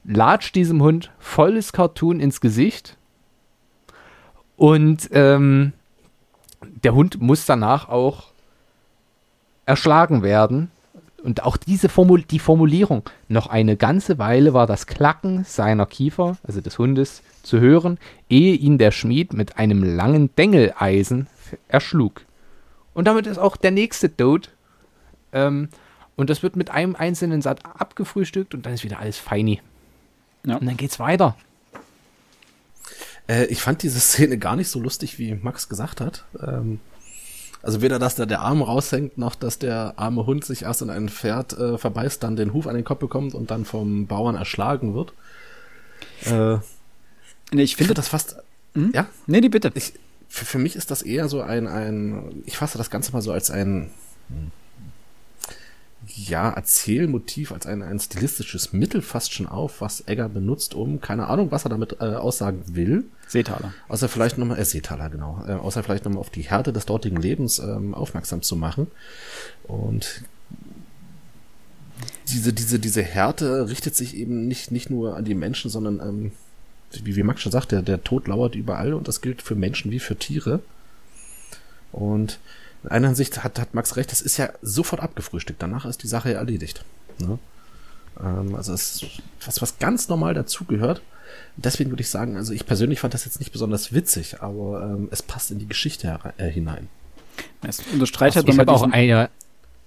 latscht 0.05 0.55
diesem 0.55 0.81
Hund 0.81 1.11
volles 1.19 1.73
Cartoon 1.73 2.21
ins 2.21 2.39
Gesicht 2.39 2.95
und 4.55 5.09
ähm, 5.11 5.73
der 6.83 6.95
Hund 6.95 7.21
muss 7.21 7.45
danach 7.45 7.89
auch 7.89 8.31
erschlagen 9.65 10.23
werden. 10.23 10.71
Und 11.27 11.43
auch 11.43 11.57
diese 11.57 11.89
Formul 11.89 12.21
die 12.21 12.39
Formulierung, 12.39 13.03
noch 13.27 13.47
eine 13.47 13.75
ganze 13.75 14.17
Weile 14.17 14.53
war 14.53 14.65
das 14.65 14.87
Klacken 14.87 15.43
seiner 15.43 15.85
Kiefer, 15.85 16.37
also 16.43 16.61
des 16.61 16.79
Hundes, 16.79 17.21
zu 17.43 17.59
hören, 17.59 17.99
ehe 18.29 18.55
ihn 18.55 18.77
der 18.77 18.91
Schmied 18.91 19.33
mit 19.33 19.57
einem 19.57 19.83
langen 19.83 20.33
Dengeleisen 20.37 21.27
erschlug. 21.67 22.21
Und 22.93 23.09
damit 23.09 23.27
ist 23.27 23.39
auch 23.39 23.57
der 23.57 23.71
nächste 23.71 24.15
Tod. 24.15 24.51
Ähm, 25.33 25.67
und 26.15 26.29
das 26.29 26.43
wird 26.43 26.55
mit 26.55 26.71
einem 26.71 26.95
einzelnen 26.95 27.41
Satz 27.41 27.59
abgefrühstückt 27.77 28.53
und 28.53 28.65
dann 28.65 28.71
ist 28.71 28.85
wieder 28.85 28.99
alles 28.99 29.17
feini. 29.17 29.61
Ja. 30.45 30.55
Und 30.55 30.65
dann 30.65 30.77
geht's 30.77 30.97
weiter. 30.97 31.35
Äh, 33.27 33.47
ich 33.47 33.61
fand 33.61 33.83
diese 33.83 33.99
Szene 33.99 34.37
gar 34.37 34.55
nicht 34.55 34.69
so 34.69 34.79
lustig, 34.79 35.19
wie 35.19 35.35
Max 35.35 35.67
gesagt 35.67 35.99
hat. 35.99 36.23
Ähm, 36.41 36.79
also 37.67 37.81
weder, 37.81 37.99
dass 37.99 38.15
da 38.15 38.25
der 38.25 38.39
Arm 38.39 38.61
raushängt, 38.61 39.17
noch 39.17 39.35
dass 39.35 39.59
der 39.59 39.95
arme 39.97 40.25
Hund 40.25 40.45
sich 40.45 40.61
erst 40.61 40.81
in 40.81 40.89
ein 40.89 41.09
Pferd 41.09 41.51
äh, 41.51 41.77
verbeißt, 41.77 42.23
dann 42.23 42.37
den 42.37 42.53
Huf 42.53 42.65
an 42.65 42.75
den 42.75 42.85
Kopf 42.85 42.99
bekommt 42.99 43.35
und 43.35 43.51
dann 43.51 43.65
vom 43.65 44.07
Bauern 44.07 44.35
erschlagen 44.35 44.95
wird. 44.95 45.11
Äh, 46.23 46.59
nee, 47.51 47.63
ich 47.63 47.75
finde 47.75 47.93
das 47.93 48.07
fast. 48.07 48.37
Hm? 48.73 48.93
Ja? 48.95 49.07
Nee, 49.25 49.41
die 49.41 49.49
bitte. 49.49 49.69
Ich, 49.75 49.91
für, 50.29 50.45
für 50.45 50.59
mich 50.59 50.77
ist 50.77 50.91
das 50.91 51.01
eher 51.01 51.27
so 51.27 51.41
ein, 51.41 51.67
ein, 51.67 52.41
ich 52.45 52.55
fasse 52.55 52.77
das 52.77 52.89
Ganze 52.89 53.11
mal 53.11 53.21
so 53.21 53.33
als 53.33 53.51
ein, 53.51 53.89
ja, 56.15 56.49
Erzählmotiv, 56.49 57.51
als 57.51 57.65
ein, 57.65 57.81
ein 57.81 57.99
stilistisches 57.99 58.73
Mittel 58.73 59.01
fast 59.01 59.33
schon 59.33 59.47
auf, 59.47 59.81
was 59.81 60.07
Egger 60.07 60.29
benutzt, 60.29 60.73
um, 60.73 61.01
keine 61.01 61.27
Ahnung, 61.27 61.51
was 61.51 61.65
er 61.65 61.69
damit 61.69 61.97
äh, 61.99 62.05
aussagen 62.05 62.63
will. 62.67 63.05
Seetaler. 63.27 63.73
Außer 63.87 64.07
vielleicht 64.07 64.37
nochmal, 64.37 64.59
äh, 64.59 64.65
Seetaler, 64.65 65.09
genau. 65.09 65.43
Äh, 65.47 65.53
außer 65.53 65.83
vielleicht 65.83 66.05
nochmal 66.05 66.21
auf 66.21 66.29
die 66.29 66.43
Härte 66.43 66.71
des 66.71 66.85
dortigen 66.85 67.17
Lebens 67.17 67.59
ähm, 67.59 67.93
aufmerksam 67.93 68.41
zu 68.41 68.55
machen. 68.55 68.87
Und 69.63 70.23
diese, 72.27 72.53
diese, 72.53 72.79
diese 72.79 73.03
Härte 73.03 73.69
richtet 73.69 73.95
sich 73.95 74.15
eben 74.15 74.47
nicht, 74.47 74.71
nicht 74.71 74.89
nur 74.89 75.17
an 75.17 75.25
die 75.25 75.35
Menschen, 75.35 75.69
sondern, 75.69 75.99
ähm, 75.99 76.31
wie, 77.03 77.15
wie 77.15 77.23
Max 77.23 77.41
schon 77.41 77.51
sagt, 77.51 77.71
der, 77.71 77.81
der 77.81 78.03
Tod 78.03 78.27
lauert 78.27 78.55
überall 78.55 78.93
und 78.93 79.07
das 79.07 79.21
gilt 79.21 79.41
für 79.41 79.55
Menschen 79.55 79.91
wie 79.91 79.99
für 79.99 80.15
Tiere. 80.15 80.61
Und 81.91 82.39
in 82.83 82.89
einer 82.89 83.07
Hinsicht 83.07 83.43
hat, 83.43 83.59
hat 83.59 83.73
Max 83.73 83.95
recht, 83.95 84.11
das 84.11 84.21
ist 84.21 84.37
ja 84.37 84.49
sofort 84.61 85.01
abgefrühstückt. 85.01 85.61
Danach 85.61 85.85
ist 85.85 86.03
die 86.03 86.07
Sache 86.07 86.31
ja 86.31 86.37
erledigt. 86.37 86.83
Ne? 87.19 87.39
Ähm, 88.23 88.55
also 88.55 88.73
es 88.73 89.01
ist 89.01 89.21
was, 89.45 89.61
was 89.61 89.79
ganz 89.79 90.09
normal 90.09 90.33
dazugehört. 90.33 91.01
Deswegen 91.57 91.89
würde 91.89 92.01
ich 92.01 92.09
sagen, 92.09 92.37
also 92.37 92.53
ich 92.53 92.65
persönlich 92.65 92.99
fand 92.99 93.13
das 93.13 93.25
jetzt 93.25 93.39
nicht 93.39 93.51
besonders 93.51 93.93
witzig, 93.93 94.41
aber 94.41 94.83
ähm, 94.83 95.09
es 95.11 95.21
passt 95.21 95.51
in 95.51 95.59
die 95.59 95.67
Geschichte 95.67 96.19
äh, 96.37 96.47
hinein. 96.47 96.87
Es 97.61 97.81
unterstreicht 97.91 98.35
halt 98.35 98.47
nochmal 98.47 98.69
auch 98.69 98.89
eine, 98.91 99.29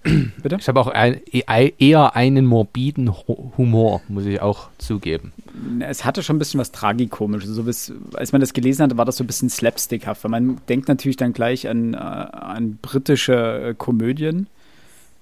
Bitte? 0.03 0.57
Ich 0.59 0.67
habe 0.67 0.79
auch 0.79 0.87
ein, 0.87 1.21
eher 1.25 2.15
einen 2.15 2.45
morbiden 2.45 3.13
Humor, 3.57 4.01
muss 4.07 4.25
ich 4.25 4.41
auch 4.41 4.69
zugeben. 4.79 5.31
Es 5.79 6.05
hatte 6.05 6.23
schon 6.23 6.37
ein 6.37 6.39
bisschen 6.39 6.59
was 6.59 6.71
Tragikomisches. 6.71 7.49
So 7.51 7.63
bis, 7.63 7.93
als 8.15 8.31
man 8.31 8.41
das 8.41 8.53
gelesen 8.53 8.83
hatte, 8.83 8.97
war 8.97 9.05
das 9.05 9.17
so 9.17 9.23
ein 9.23 9.27
bisschen 9.27 9.49
slapstickhaft. 9.49 10.23
Weil 10.23 10.31
man 10.31 10.61
denkt 10.67 10.87
natürlich 10.87 11.17
dann 11.17 11.33
gleich 11.33 11.67
an, 11.67 11.93
äh, 11.93 11.97
an 11.97 12.79
britische 12.81 13.69
äh, 13.69 13.73
Komödien, 13.75 14.47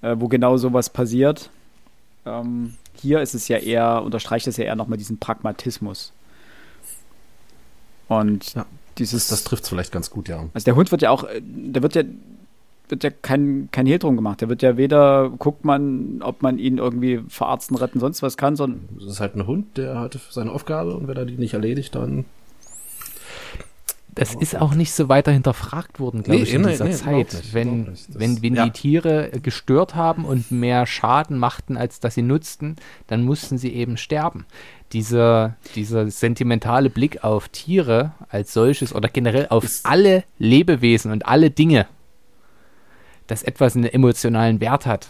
äh, 0.02 0.16
wo 0.18 0.30
genau 0.30 0.56
sowas 0.56 0.90
passiert. 0.90 1.50
Ähm, 2.26 2.76
hier 2.94 3.22
ist 3.22 3.36
es 3.36 3.48
ja 3.50 3.58
eher, 3.58 4.02
unterstreicht 4.04 4.48
es 4.48 4.58
ja 4.58 4.64
eher 4.64 4.76
nochmal 4.76 4.98
diesen 4.98 5.18
Pragmatismus. 5.18 6.14
Und 8.08 8.54
ja, 8.54 8.66
dieses. 8.98 9.28
Das, 9.28 9.40
das 9.40 9.44
trifft 9.44 9.64
es 9.64 9.70
vielleicht 9.70 9.92
ganz 9.92 10.10
gut, 10.10 10.30
ja. 10.30 10.46
Also 10.54 10.66
der 10.66 10.76
Hund 10.76 10.92
wird 10.92 11.02
ja 11.02 11.10
auch, 11.10 11.26
der 11.42 11.84
wird 11.84 11.96
ja 11.96 12.04
wird 12.92 13.04
ja 13.04 13.10
kein, 13.10 13.70
kein 13.72 13.86
Hehl 13.86 14.00
drum 14.00 14.16
gemacht. 14.16 14.42
Der 14.42 14.50
wird 14.50 14.62
ja 14.62 14.78
weder, 14.78 15.30
guckt 15.30 15.66
man, 15.66 16.22
ob 16.22 16.42
man 16.42 16.58
ihn 16.58 16.78
irgendwie 16.78 17.22
verarzten, 17.28 17.78
retten, 17.78 18.00
sonst 18.00 18.22
was 18.22 18.38
kann, 18.38 18.56
sondern. 18.56 18.88
Das 18.96 19.06
ist 19.06 19.20
halt 19.20 19.36
ein 19.36 19.48
Hund, 19.48 19.78
der 19.78 20.00
hat 20.00 20.18
seine 20.30 20.52
Aufgabe 20.52 20.96
und 20.96 21.08
wenn 21.08 21.18
er 21.18 21.26
die 21.26 21.38
nicht 21.38 21.54
erledigt, 21.54 21.96
dann. 21.96 22.26
Das 24.16 24.36
ist 24.36 24.60
auch 24.60 24.74
nicht 24.74 24.92
so 24.92 25.08
weiter 25.08 25.32
hinterfragt 25.32 26.00
worden, 26.00 26.24
glaube 26.24 26.40
nee, 26.40 26.44
ich, 26.44 26.54
in 26.54 26.64
nee, 26.64 26.72
dieser 26.72 26.86
nee, 26.86 26.94
Zeit. 26.94 27.34
Nicht, 27.34 27.54
wenn, 27.54 27.94
wenn, 28.10 28.42
wenn 28.42 28.56
ja. 28.56 28.66
die 28.66 28.72
Tiere 28.72 29.30
gestört 29.42 29.96
haben 29.96 30.26
und 30.26 30.52
mehr 30.52 30.86
Schaden 30.86 31.38
machten, 31.38 31.78
als 31.78 32.02
dass 32.02 32.16
sie 32.16 32.22
nutzten, 32.22 32.76
dann 33.08 33.24
mussten 33.24 33.58
sie 33.58 33.74
eben 33.74 33.96
sterben. 33.96 34.46
Dieser, 34.92 35.56
dieser 35.76 36.10
sentimentale 36.10 36.90
Blick 36.90 37.24
auf 37.24 37.48
Tiere 37.50 38.12
als 38.28 38.54
solches 38.54 38.94
oder 38.94 39.08
generell 39.08 39.48
auf 39.50 39.66
alle 39.84 40.26
Lebewesen 40.38 41.12
und 41.12 41.26
alle 41.26 41.52
Dinge, 41.52 41.86
dass 43.30 43.44
etwas 43.44 43.76
einen 43.76 43.86
emotionalen 43.86 44.60
Wert 44.60 44.88
hat, 44.88 45.08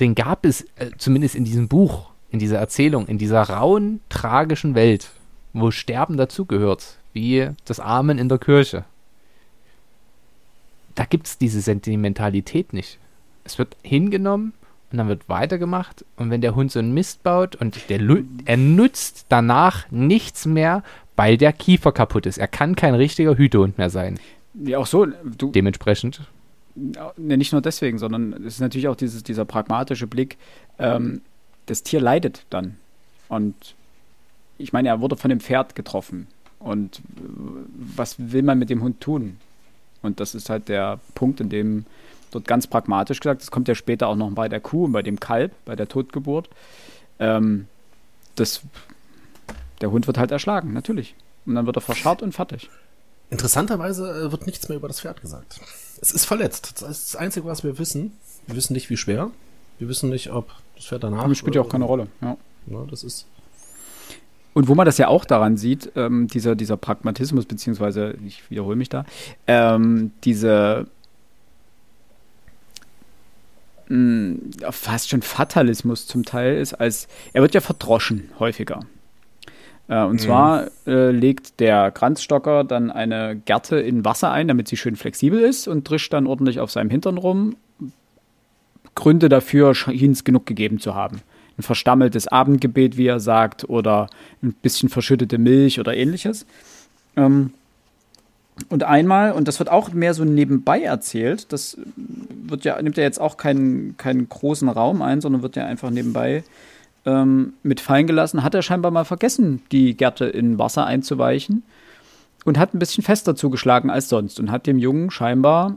den 0.00 0.16
gab 0.16 0.44
es 0.44 0.62
äh, 0.76 0.90
zumindest 0.98 1.36
in 1.36 1.44
diesem 1.44 1.68
Buch, 1.68 2.10
in 2.30 2.40
dieser 2.40 2.58
Erzählung, 2.58 3.06
in 3.06 3.18
dieser 3.18 3.42
rauen, 3.42 4.00
tragischen 4.08 4.74
Welt, 4.74 5.10
wo 5.52 5.70
Sterben 5.70 6.16
dazugehört, 6.16 6.96
wie 7.12 7.50
das 7.66 7.78
Amen 7.78 8.18
in 8.18 8.28
der 8.28 8.38
Kirche. 8.38 8.84
Da 10.96 11.04
gibt 11.04 11.28
es 11.28 11.38
diese 11.38 11.60
Sentimentalität 11.60 12.72
nicht. 12.72 12.98
Es 13.44 13.58
wird 13.58 13.76
hingenommen 13.82 14.54
und 14.90 14.98
dann 14.98 15.08
wird 15.08 15.28
weitergemacht. 15.28 16.04
Und 16.16 16.30
wenn 16.30 16.40
der 16.40 16.56
Hund 16.56 16.72
so 16.72 16.80
einen 16.80 16.94
Mist 16.94 17.22
baut 17.22 17.54
und 17.54 17.88
der, 17.88 18.00
er 18.44 18.56
nutzt 18.56 19.26
danach 19.28 19.88
nichts 19.92 20.46
mehr, 20.46 20.82
weil 21.14 21.36
der 21.36 21.52
Kiefer 21.52 21.92
kaputt 21.92 22.26
ist. 22.26 22.38
Er 22.38 22.48
kann 22.48 22.74
kein 22.74 22.94
richtiger 22.94 23.36
Hütehund 23.36 23.78
mehr 23.78 23.90
sein. 23.90 24.18
Ja, 24.54 24.78
auch 24.78 24.86
so. 24.86 25.06
Du, 25.06 25.50
Dementsprechend. 25.50 26.22
Ne, 26.74 27.36
nicht 27.36 27.52
nur 27.52 27.60
deswegen, 27.60 27.98
sondern 27.98 28.32
es 28.32 28.54
ist 28.54 28.60
natürlich 28.60 28.88
auch 28.88 28.96
dieses, 28.96 29.22
dieser 29.22 29.44
pragmatische 29.44 30.06
Blick. 30.06 30.38
Ähm, 30.78 31.20
das 31.66 31.82
Tier 31.82 32.00
leidet 32.00 32.44
dann. 32.50 32.76
Und 33.28 33.74
ich 34.58 34.72
meine, 34.72 34.88
er 34.88 35.00
wurde 35.00 35.16
von 35.16 35.28
dem 35.28 35.40
Pferd 35.40 35.74
getroffen. 35.74 36.26
Und 36.58 37.02
was 37.74 38.16
will 38.18 38.42
man 38.42 38.58
mit 38.58 38.70
dem 38.70 38.82
Hund 38.82 39.00
tun? 39.00 39.38
Und 40.02 40.20
das 40.20 40.34
ist 40.34 40.50
halt 40.50 40.68
der 40.68 41.00
Punkt, 41.14 41.40
in 41.40 41.48
dem 41.48 41.86
dort 42.30 42.46
ganz 42.46 42.66
pragmatisch 42.66 43.20
gesagt, 43.20 43.42
das 43.42 43.50
kommt 43.50 43.68
ja 43.68 43.74
später 43.74 44.08
auch 44.08 44.16
noch 44.16 44.30
bei 44.32 44.48
der 44.48 44.60
Kuh 44.60 44.84
und 44.84 44.92
bei 44.92 45.02
dem 45.02 45.20
Kalb, 45.20 45.52
bei 45.64 45.76
der 45.76 45.88
Totgeburt. 45.88 46.48
Ähm, 47.18 47.66
das, 48.34 48.62
der 49.80 49.90
Hund 49.90 50.06
wird 50.06 50.18
halt 50.18 50.30
erschlagen, 50.30 50.72
natürlich. 50.72 51.14
Und 51.44 51.54
dann 51.54 51.66
wird 51.66 51.76
er 51.76 51.82
verscharrt 51.82 52.22
und 52.22 52.32
fertig. 52.32 52.70
Interessanterweise 53.32 54.26
äh, 54.26 54.30
wird 54.30 54.46
nichts 54.46 54.68
mehr 54.68 54.76
über 54.76 54.88
das 54.88 55.00
Pferd 55.00 55.22
gesagt. 55.22 55.58
Es 56.02 56.10
ist 56.12 56.26
verletzt. 56.26 56.82
Das 56.82 56.90
ist 56.90 57.14
das 57.14 57.16
Einzige, 57.16 57.46
was 57.46 57.64
wir 57.64 57.78
wissen. 57.78 58.12
Wir 58.46 58.56
wissen 58.56 58.74
nicht, 58.74 58.90
wie 58.90 58.98
schwer. 58.98 59.30
Wir 59.78 59.88
wissen 59.88 60.10
nicht, 60.10 60.30
ob 60.30 60.50
das 60.76 60.84
Pferd 60.84 61.02
danach. 61.02 61.26
Das 61.26 61.38
spielt 61.38 61.54
ja 61.54 61.62
auch 61.62 61.68
keine 61.68 61.86
Rolle. 61.86 62.08
Ja. 62.20 62.36
ja. 62.66 62.84
das 62.90 63.02
ist. 63.02 63.26
Und 64.52 64.68
wo 64.68 64.74
man 64.74 64.84
das 64.84 64.98
ja 64.98 65.08
auch 65.08 65.24
daran 65.24 65.56
sieht, 65.56 65.92
ähm, 65.96 66.28
dieser, 66.28 66.54
dieser 66.54 66.76
Pragmatismus, 66.76 67.46
beziehungsweise, 67.46 68.16
ich 68.26 68.50
wiederhole 68.50 68.76
mich 68.76 68.90
da, 68.90 69.06
ähm, 69.46 70.12
diese 70.24 70.88
mh, 73.88 73.96
mm, 73.96 74.52
fast 74.72 75.08
schon 75.08 75.22
Fatalismus 75.22 76.06
zum 76.06 76.26
Teil 76.26 76.58
ist, 76.58 76.74
als 76.74 77.08
er 77.32 77.40
wird 77.40 77.54
ja 77.54 77.62
verdroschen 77.62 78.28
häufiger. 78.38 78.80
Äh, 79.92 80.04
und 80.04 80.14
mhm. 80.14 80.18
zwar 80.18 80.66
äh, 80.86 81.10
legt 81.10 81.60
der 81.60 81.90
Kranzstocker 81.90 82.64
dann 82.64 82.90
eine 82.90 83.36
Gerte 83.44 83.76
in 83.78 84.04
Wasser 84.06 84.32
ein, 84.32 84.48
damit 84.48 84.68
sie 84.68 84.78
schön 84.78 84.96
flexibel 84.96 85.40
ist 85.40 85.68
und 85.68 85.88
drischt 85.88 86.12
dann 86.14 86.26
ordentlich 86.26 86.60
auf 86.60 86.70
seinem 86.70 86.88
Hintern 86.88 87.18
rum. 87.18 87.56
Gründe 88.94 89.28
dafür 89.28 89.74
schien 89.74 90.12
es 90.12 90.24
genug 90.24 90.46
gegeben 90.46 90.80
zu 90.80 90.94
haben. 90.94 91.20
Ein 91.58 91.62
verstammeltes 91.62 92.26
Abendgebet, 92.26 92.96
wie 92.96 93.06
er 93.06 93.20
sagt, 93.20 93.68
oder 93.68 94.08
ein 94.42 94.54
bisschen 94.54 94.88
verschüttete 94.88 95.36
Milch 95.36 95.78
oder 95.78 95.94
ähnliches. 95.94 96.46
Ähm, 97.16 97.52
und 98.70 98.84
einmal, 98.84 99.32
und 99.32 99.48
das 99.48 99.58
wird 99.58 99.70
auch 99.70 99.92
mehr 99.92 100.14
so 100.14 100.24
nebenbei 100.24 100.80
erzählt, 100.82 101.52
das 101.52 101.76
wird 101.96 102.64
ja, 102.64 102.80
nimmt 102.80 102.96
ja 102.96 103.02
jetzt 103.02 103.20
auch 103.20 103.36
keinen, 103.36 103.96
keinen 103.98 104.28
großen 104.28 104.68
Raum 104.68 105.02
ein, 105.02 105.20
sondern 105.20 105.42
wird 105.42 105.56
ja 105.56 105.66
einfach 105.66 105.90
nebenbei 105.90 106.44
ähm, 107.04 107.54
mit 107.62 107.80
fallen 107.80 108.06
gelassen, 108.06 108.42
hat 108.42 108.54
er 108.54 108.62
scheinbar 108.62 108.90
mal 108.90 109.04
vergessen, 109.04 109.62
die 109.72 109.96
Gerte 109.96 110.26
in 110.26 110.58
Wasser 110.58 110.86
einzuweichen 110.86 111.64
und 112.44 112.58
hat 112.58 112.74
ein 112.74 112.78
bisschen 112.78 113.04
fester 113.04 113.34
zugeschlagen 113.34 113.90
als 113.90 114.08
sonst 114.08 114.38
und 114.40 114.50
hat 114.50 114.66
dem 114.66 114.78
Jungen 114.78 115.10
scheinbar 115.10 115.76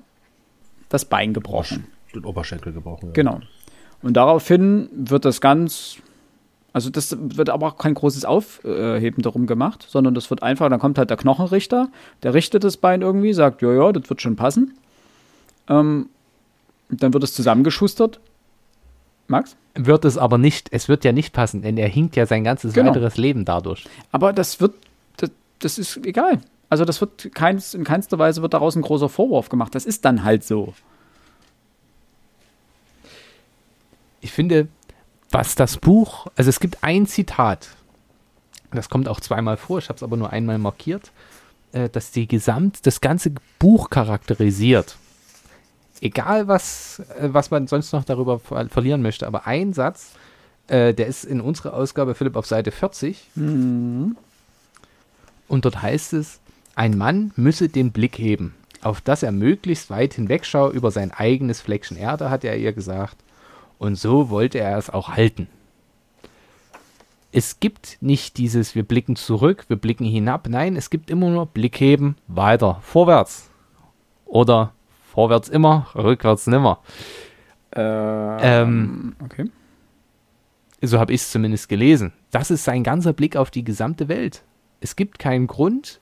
das 0.90 1.06
Bein 1.06 1.34
gebrochen. 1.34 1.88
Den 2.14 2.26
Oberschenkel 2.26 2.74
gebrochen. 2.74 3.08
Ja. 3.08 3.14
Genau. 3.14 3.40
Und 4.02 4.14
daraufhin 4.14 4.90
wird 4.94 5.26
das 5.26 5.42
ganz 5.42 5.98
Also 6.74 6.90
das 6.90 7.16
wird 7.20 7.50
aber 7.50 7.68
auch 7.68 7.78
kein 7.78 7.94
großes 7.94 8.26
Aufheben 8.26 9.24
darum 9.24 9.48
gemacht, 9.48 9.86
sondern 9.90 10.14
das 10.14 10.30
wird 10.30 10.44
einfach, 10.44 10.70
dann 10.70 10.80
kommt 10.80 10.98
halt 10.98 11.10
der 11.10 11.18
Knochenrichter, 11.18 11.90
der 12.22 12.34
richtet 12.34 12.64
das 12.64 12.78
Bein 12.78 13.02
irgendwie, 13.02 13.34
sagt, 13.34 13.62
ja, 13.62 13.72
ja, 13.74 13.92
das 13.92 14.10
wird 14.10 14.22
schon 14.22 14.36
passen. 14.36 14.78
Ähm, 15.70 16.10
dann 16.90 17.14
wird 17.14 17.24
es 17.24 17.34
zusammengeschustert. 17.34 18.20
Max? 19.28 19.56
Wird 19.74 20.06
es 20.06 20.18
aber 20.18 20.38
nicht, 20.38 20.70
es 20.72 20.88
wird 20.88 21.04
ja 21.04 21.12
nicht 21.12 21.34
passen, 21.34 21.62
denn 21.62 21.78
er 21.78 21.88
hinkt 21.90 22.16
ja 22.16 22.26
sein 22.26 22.44
ganzes 22.44 22.74
Genau. 22.74 22.92
weiteres 22.92 23.18
Leben 23.18 23.44
dadurch. 23.46 23.86
Aber 24.12 24.32
das 24.34 24.62
wird, 24.62 24.74
das, 25.18 25.32
das 25.60 25.78
ist 25.78 25.98
egal. 26.06 26.40
Also 26.70 26.86
das 26.86 27.02
wird 27.02 27.34
keins, 27.36 27.74
in 27.74 27.84
keinster 27.84 28.18
Weise 28.20 28.42
wird 28.42 28.54
daraus 28.54 28.76
ein 28.76 28.82
großer 28.82 29.10
Vorwurf 29.10 29.50
gemacht. 29.50 29.76
Das 29.76 29.86
ist 29.86 30.06
dann 30.06 30.24
halt 30.24 30.44
so. 30.44 30.74
ich 34.26 34.32
finde, 34.32 34.68
was 35.30 35.56
das 35.56 35.78
Buch, 35.78 36.28
also 36.36 36.50
es 36.50 36.60
gibt 36.60 36.84
ein 36.84 37.06
Zitat, 37.06 37.70
das 38.72 38.90
kommt 38.90 39.08
auch 39.08 39.20
zweimal 39.20 39.56
vor, 39.56 39.78
ich 39.78 39.88
habe 39.88 39.98
es 39.98 40.04
aber 40.04 40.18
nur 40.18 40.32
einmal 40.32 40.58
markiert, 40.58 41.12
äh, 41.72 41.90
dass 41.90 42.12
die 42.12 42.28
Gesamt, 42.28 42.86
das 42.88 43.02
ganze 43.02 43.32
Buch 43.60 43.90
charakterisiert. 43.90 44.98
Egal, 46.06 46.48
was, 46.48 47.00
äh, 47.20 47.30
was 47.34 47.50
man 47.50 47.66
sonst 47.66 47.92
noch 47.92 48.04
darüber 48.04 48.38
ver 48.38 48.70
verlieren 48.70 49.02
möchte, 49.02 49.26
aber 49.26 49.48
ein 49.48 49.74
Satz, 49.74 50.14
äh, 50.68 50.94
der 50.94 51.08
ist 51.08 51.24
in 51.24 51.42
unserer 51.42 51.74
Ausgabe, 51.74 52.14
Philipp, 52.14 52.36
auf 52.36 52.46
Seite 52.46 52.70
40. 52.70 53.32
Und 55.48 55.66
dort 55.66 55.82
heißt 55.82 56.14
es, 56.14 56.42
ein 56.76 56.96
Mann 56.96 57.32
müsse 57.36 57.70
den 57.70 57.92
Blick 57.92 58.20
heben, 58.20 58.54
auf 58.84 59.02
dass 59.02 59.24
er 59.24 59.32
möglichst 59.32 59.90
weit 59.90 60.14
hinwegschaue 60.14 60.74
über 60.74 60.92
sein 60.92 61.10
eigenes 61.10 61.60
Fleckchen 61.60 61.98
Erde, 61.98 62.30
hat 62.30 62.44
er 62.44 62.56
ihr 62.56 62.74
gesagt. 62.74 63.18
Und 63.80 63.96
so 63.96 64.30
wollte 64.30 64.60
er 64.60 64.78
es 64.78 64.92
auch 64.92 65.10
halten. 65.10 65.48
Es 67.32 67.60
gibt 67.60 67.98
nicht 68.00 68.38
dieses, 68.38 68.76
wir 68.76 68.84
blicken 68.84 69.16
zurück, 69.16 69.66
wir 69.70 69.78
blicken 69.78 70.06
hinab. 70.06 70.48
Nein, 70.50 70.76
es 70.76 70.92
gibt 70.92 71.10
immer 71.10 71.32
nur 71.32 71.48
Blick 71.48 71.80
heben, 71.80 72.16
weiter, 72.28 72.80
vorwärts. 72.84 73.50
Oder 74.26 74.75
vorwärts 75.16 75.50
immer, 75.50 75.88
rückwärts 75.96 76.46
nimmer. 76.48 76.80
Ähm, 77.76 79.16
okay. 79.24 79.50
So 80.82 81.00
habe 81.00 81.14
ich 81.14 81.22
es 81.22 81.32
zumindest 81.32 81.70
gelesen. 81.70 82.14
Das 82.32 82.52
ist 82.52 82.64
sein 82.64 82.84
ganzer 82.84 83.14
Blick 83.14 83.38
auf 83.38 83.50
die 83.50 83.64
gesamte 83.64 84.08
Welt. 84.08 84.44
Es 84.82 84.96
gibt 84.96 85.18
keinen 85.18 85.48
Grund, 85.48 86.00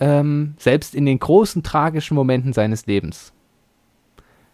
ähm, 0.00 0.54
selbst 0.58 0.94
in 0.94 1.04
den 1.04 1.18
großen 1.18 1.62
tragischen 1.62 2.14
Momenten 2.14 2.52
seines 2.52 2.86
Lebens, 2.86 3.32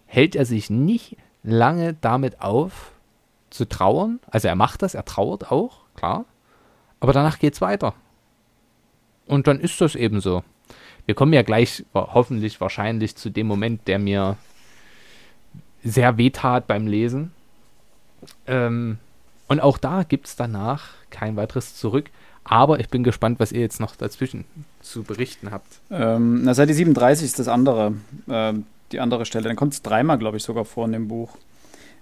hält 0.06 0.34
er 0.34 0.44
sich 0.44 0.70
nicht 0.70 1.16
lange 1.42 1.94
damit 1.94 2.40
auf, 2.40 2.92
zu 3.50 3.66
trauern. 3.66 4.18
Also 4.30 4.48
er 4.48 4.56
macht 4.56 4.82
das, 4.82 4.94
er 4.94 5.04
trauert 5.04 5.50
auch, 5.50 5.80
klar. 5.94 6.24
Aber 7.00 7.12
danach 7.12 7.38
geht 7.38 7.54
es 7.54 7.60
weiter. 7.60 7.94
Und 9.26 9.46
dann 9.46 9.60
ist 9.60 9.80
das 9.80 9.94
eben 9.94 10.20
so. 10.20 10.42
Wir 11.08 11.14
kommen 11.14 11.32
ja 11.32 11.40
gleich 11.40 11.86
hoffentlich 11.94 12.60
wahrscheinlich 12.60 13.16
zu 13.16 13.30
dem 13.30 13.46
Moment, 13.46 13.88
der 13.88 13.98
mir 13.98 14.36
sehr 15.82 16.18
wehtat 16.18 16.66
beim 16.66 16.86
Lesen. 16.86 17.32
Ähm, 18.46 18.98
und 19.46 19.60
auch 19.60 19.78
da 19.78 20.02
gibt 20.02 20.26
es 20.26 20.36
danach 20.36 20.90
kein 21.08 21.34
weiteres 21.36 21.76
zurück. 21.76 22.10
Aber 22.44 22.78
ich 22.78 22.90
bin 22.90 23.04
gespannt, 23.04 23.40
was 23.40 23.52
ihr 23.52 23.62
jetzt 23.62 23.80
noch 23.80 23.96
dazwischen 23.96 24.44
zu 24.82 25.02
berichten 25.02 25.50
habt. 25.50 25.80
Ähm, 25.90 26.42
na, 26.44 26.52
Seite 26.52 26.74
37 26.74 27.24
ist 27.24 27.38
das 27.38 27.48
andere, 27.48 27.94
ähm, 28.28 28.66
die 28.92 29.00
andere 29.00 29.24
Stelle. 29.24 29.48
Dann 29.48 29.56
kommt 29.56 29.72
es 29.72 29.80
dreimal, 29.80 30.18
glaube 30.18 30.36
ich, 30.36 30.42
sogar 30.42 30.66
vor 30.66 30.84
in 30.84 30.92
dem 30.92 31.08
Buch. 31.08 31.38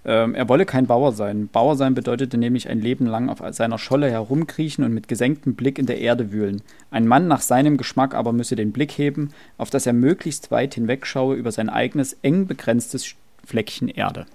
Ähm, 0.08 0.36
er 0.36 0.48
wolle 0.48 0.66
kein 0.66 0.86
Bauer 0.86 1.12
sein. 1.12 1.48
Bauer 1.48 1.74
sein 1.74 1.94
bedeutete 1.94 2.38
nämlich 2.38 2.68
ein 2.68 2.80
Leben 2.80 3.06
lang 3.06 3.28
auf 3.28 3.42
seiner 3.50 3.76
Scholle 3.76 4.08
herumkriechen 4.08 4.84
und 4.84 4.94
mit 4.94 5.08
gesenktem 5.08 5.56
Blick 5.56 5.80
in 5.80 5.86
der 5.86 5.98
Erde 5.98 6.30
wühlen. 6.30 6.62
Ein 6.92 7.08
Mann 7.08 7.26
nach 7.26 7.40
seinem 7.40 7.76
Geschmack 7.76 8.14
aber 8.14 8.32
müsse 8.32 8.54
den 8.54 8.70
Blick 8.70 8.92
heben, 8.92 9.32
auf 9.58 9.68
dass 9.68 9.84
er 9.84 9.92
möglichst 9.92 10.52
weit 10.52 10.74
hinwegschaue 10.74 11.34
über 11.34 11.50
sein 11.50 11.68
eigenes 11.68 12.16
eng 12.22 12.46
begrenztes 12.46 13.16
Fleckchen 13.44 13.88
Erde. 13.88 14.26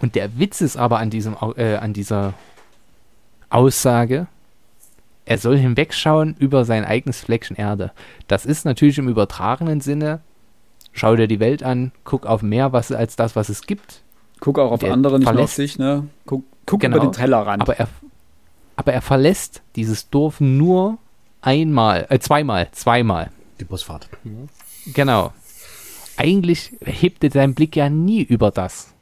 Und 0.00 0.16
der 0.16 0.36
Witz 0.40 0.60
ist 0.60 0.76
aber 0.76 0.98
an, 0.98 1.10
diesem, 1.10 1.36
äh, 1.56 1.76
an 1.76 1.92
dieser 1.92 2.34
Aussage, 3.48 4.26
er 5.24 5.38
soll 5.38 5.56
hinwegschauen 5.56 6.34
über 6.38 6.64
sein 6.64 6.84
eigenes 6.84 7.20
Fleckchen 7.20 7.56
Erde. 7.56 7.92
Das 8.26 8.44
ist 8.44 8.64
natürlich 8.64 8.98
im 8.98 9.08
übertragenen 9.08 9.80
Sinne, 9.80 10.20
schau 10.98 11.16
dir 11.16 11.28
die 11.28 11.40
Welt 11.40 11.62
an, 11.62 11.92
guck 12.04 12.26
auf 12.26 12.42
mehr 12.42 12.72
was, 12.72 12.92
als 12.92 13.16
das, 13.16 13.36
was 13.36 13.48
es 13.48 13.62
gibt. 13.62 14.02
Guck 14.40 14.58
auch 14.58 14.70
auf 14.72 14.80
Der 14.80 14.92
andere, 14.92 15.18
nicht 15.18 15.24
nur 15.26 15.32
auf 15.42 15.50
verlässt- 15.50 15.56
sich, 15.56 15.78
ne? 15.78 16.06
Guck, 16.26 16.44
guck 16.66 16.80
Genau. 16.80 16.96
über 16.98 17.06
den 17.06 17.12
Tellerrand. 17.12 17.62
Aber 17.62 17.76
er, 17.78 17.88
aber 18.76 18.92
er 18.92 19.02
verlässt 19.02 19.62
dieses 19.76 20.10
Dorf 20.10 20.40
nur 20.40 20.98
einmal, 21.40 22.06
äh, 22.10 22.18
zweimal, 22.18 22.68
zweimal. 22.72 23.30
Die 23.60 23.64
Busfahrt. 23.64 24.08
Genau. 24.94 25.32
Eigentlich 26.16 26.72
hebt 26.84 27.22
er 27.24 27.30
seinen 27.30 27.54
Blick 27.54 27.76
ja 27.76 27.88
nie 27.90 28.22
über 28.22 28.50
das. 28.50 28.94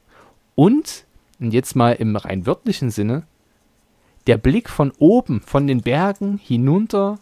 Und, 0.54 1.04
und 1.40 1.52
jetzt 1.52 1.76
mal 1.76 1.92
im 1.92 2.16
rein 2.16 2.46
wörtlichen 2.46 2.90
Sinne, 2.90 3.24
der 4.26 4.38
Blick 4.38 4.68
von 4.68 4.92
oben, 4.98 5.40
von 5.40 5.66
den 5.66 5.82
Bergen 5.82 6.38
hinunter 6.42 7.18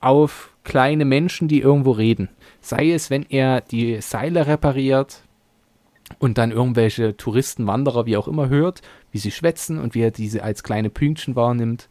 auf 0.00 0.50
kleine 0.68 1.06
Menschen, 1.06 1.48
die 1.48 1.60
irgendwo 1.60 1.92
reden. 1.92 2.28
Sei 2.60 2.92
es, 2.92 3.08
wenn 3.08 3.24
er 3.30 3.62
die 3.62 4.02
Seile 4.02 4.46
repariert 4.46 5.22
und 6.18 6.36
dann 6.36 6.52
irgendwelche 6.52 7.16
Touristen, 7.16 7.66
Wanderer, 7.66 8.04
wie 8.04 8.18
auch 8.18 8.28
immer 8.28 8.50
hört, 8.50 8.82
wie 9.10 9.18
sie 9.18 9.30
schwätzen 9.30 9.78
und 9.78 9.94
wie 9.94 10.02
er 10.02 10.10
diese 10.10 10.44
als 10.44 10.62
kleine 10.62 10.90
Pünktchen 10.90 11.36
wahrnimmt. 11.36 11.88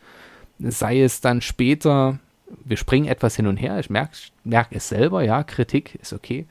Sei 0.59 1.01
es 1.01 1.21
dann 1.21 1.41
später, 1.41 2.19
wir 2.63 2.77
springen 2.77 3.07
etwas 3.07 3.35
hin 3.35 3.47
und 3.47 3.57
her, 3.57 3.79
ich 3.79 3.89
merke 3.89 4.15
merk 4.43 4.67
es 4.69 4.89
selber, 4.89 5.23
ja, 5.23 5.43
Kritik 5.43 5.95
ist 5.99 6.13
okay. 6.13 6.45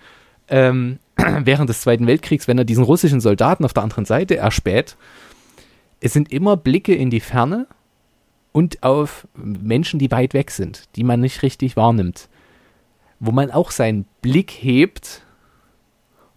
Ähm, 0.49 0.99
während 1.17 1.71
des 1.71 1.81
Zweiten 1.81 2.09
Weltkriegs, 2.09 2.49
wenn 2.49 2.59
er 2.59 2.65
diesen 2.65 2.85
russischen 2.85 3.21
Soldaten 3.21 3.65
auf 3.65 3.73
der 3.73 3.85
anderen 3.85 4.05
Seite 4.05 4.37
erspäht, 4.37 4.97
es 6.01 6.13
sind 6.13 6.33
immer 6.33 6.57
Blicke 6.57 6.95
in 6.95 7.11
die 7.11 7.21
Ferne 7.21 7.69
und 8.57 8.83
auf 8.83 9.29
Menschen, 9.35 9.99
die 9.99 10.11
weit 10.11 10.33
weg 10.33 10.51
sind, 10.51 10.85
die 10.97 11.05
man 11.05 11.21
nicht 11.21 11.43
richtig 11.43 11.77
wahrnimmt. 11.77 12.31
Wo 13.21 13.31
man 13.31 13.51
auch 13.51 13.71
seinen 13.71 14.07
Blick 14.23 14.51
hebt 14.51 15.21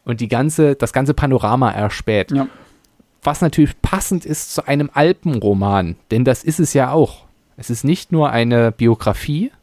und 0.04 0.20
die 0.20 0.28
ganze, 0.28 0.76
das 0.76 0.92
ganze 0.92 1.14
Panorama 1.14 1.72
erspäht. 1.72 2.32
ja. 2.32 2.50
Was 3.24 3.40
natürlich 3.40 3.82
passend 3.82 4.26
ist 4.26 4.54
zu 4.54 4.68
einem 4.68 4.90
Alpenroman, 4.94 5.96
denn 6.12 6.26
das 6.26 6.44
ist 6.44 6.60
es 6.60 6.74
ja 6.74 6.92
auch. 6.92 7.26
Es 7.56 7.70
ist 7.70 7.86
nicht 7.86 8.12
nur 8.12 8.32
eine 8.32 8.74
Biografie 8.74 9.54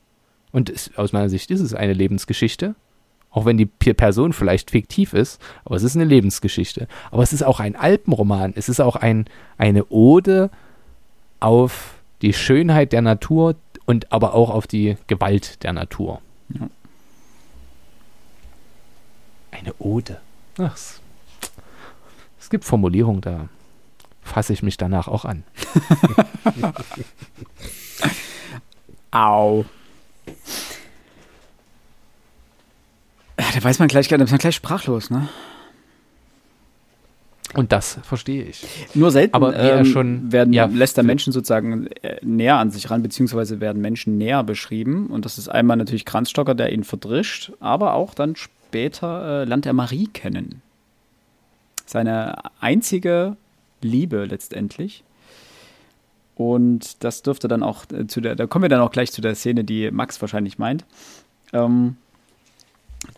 und 0.51 0.71
es, 0.71 0.97
aus 0.97 1.13
meiner 1.13 1.29
Sicht 1.29 1.51
ist 1.51 1.61
es 1.61 1.75
eine 1.75 1.93
Lebensgeschichte, 1.93 2.75
auch 3.31 3.45
wenn 3.45 3.59
die 3.59 3.67
Person 3.67 4.33
vielleicht 4.33 4.71
fiktiv 4.71 5.13
ist, 5.13 5.43
aber 5.67 5.77
es 5.77 5.83
ist 5.83 5.95
eine 5.95 6.07
Lebensgeschichte. 6.07 6.89
Aber 7.11 7.23
es 7.23 7.35
ist 7.35 7.43
auch 7.43 7.61
ein 7.61 7.77
Alpenroman, 7.77 8.55
es 8.57 8.71
ist 8.71 8.81
auch 8.81 8.97
ein, 8.97 9.27
eine 9.59 9.85
Ode 9.91 10.51
auf 11.39 11.96
die 12.23 12.33
Schönheit 12.33 12.93
der 12.93 13.03
Natur 13.03 13.57
und 13.85 14.13
aber 14.13 14.35
auch 14.35 14.51
auf 14.51 14.67
die 14.67 14.97
Gewalt 15.07 15.63
der 15.63 15.73
Natur. 15.73 16.21
Ja. 16.49 16.69
Eine 19.51 19.75
Ode. 19.79 20.21
Ach, 20.59 20.75
es, 20.75 21.01
es 22.39 22.51
gibt 22.51 22.65
Formulierungen, 22.65 23.21
da 23.21 23.49
fasse 24.23 24.53
ich 24.53 24.63
mich 24.63 24.77
danach 24.77 25.09
auch 25.09 25.25
an. 25.25 25.45
Au. 29.11 29.65
Ja, 33.39 33.45
da 33.55 33.65
weiß 33.65 33.79
man 33.79 33.89
gleich, 33.89 34.09
da 34.09 34.17
ist 34.17 34.31
man 34.31 34.39
gleich 34.39 34.57
sprachlos, 34.57 35.11
ne? 35.11 35.29
Und 37.57 37.73
das 37.73 37.99
verstehe 38.03 38.45
ich. 38.45 38.67
Nur 38.95 39.11
selten 39.11 39.35
Aber 39.35 39.55
er 39.55 39.79
ähm, 39.79 39.87
schon- 39.87 40.31
werden, 40.31 40.53
ja, 40.53 40.67
lässt 40.67 40.99
er 40.99 41.05
Menschen 41.05 41.33
sozusagen 41.33 41.87
äh, 42.03 42.19
näher 42.23 42.57
an 42.59 42.71
sich 42.71 42.91
ran, 42.91 43.03
beziehungsweise 43.03 43.61
werden 43.61 43.81
Menschen 43.81 44.19
näher 44.19 44.45
beschrieben. 44.45 45.07
Und 45.07 45.25
das 45.25 45.39
ist 45.39 45.49
einmal 45.49 45.77
natürlich 45.77 46.05
Kranzstocker, 46.05 46.55
der 46.55 46.73
ihn 46.73 46.85
verdrischt, 46.85 47.53
aber 47.61 47.95
auch 47.95 48.15
dann 48.15 48.37
später 48.37 49.43
äh, 49.43 49.45
lernt 49.45 49.65
er 49.65 49.73
Marie 49.73 50.07
kennen. 50.07 50.61
Seine 51.87 52.37
einzige 52.61 53.37
Liebe 53.81 54.27
letztendlich. 54.27 55.03
Und 56.35 57.03
das 57.03 57.23
dürfte 57.23 57.49
dann 57.49 57.63
auch 57.63 57.85
äh, 57.91 58.07
zu 58.07 58.21
der, 58.21 58.37
da 58.37 58.47
kommen 58.47 58.65
wir 58.65 58.69
dann 58.69 58.81
auch 58.81 58.91
gleich 58.91 59.13
zu 59.13 59.23
der 59.23 59.35
Szene, 59.35 59.65
die 59.65 59.91
Max 59.91 60.21
wahrscheinlich 60.21 60.59
meint. 60.59 60.85
Ähm, 61.55 61.97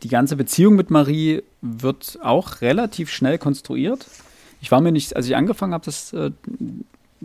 die 0.03 0.09
ganze 0.09 0.37
Beziehung 0.37 0.77
mit 0.77 0.91
Marie 0.91 1.43
wird 1.61 2.19
auch 2.23 2.61
relativ 2.61 3.11
schnell 3.11 3.39
konstruiert. 3.39 4.07
Ich 4.61 4.71
war 4.71 4.81
mir 4.81 4.93
nicht, 4.93 5.15
als 5.17 5.27
ich 5.27 5.37
angefangen 5.37 5.73
habe, 5.73 5.85
das 5.85 6.13
äh, 6.13 6.31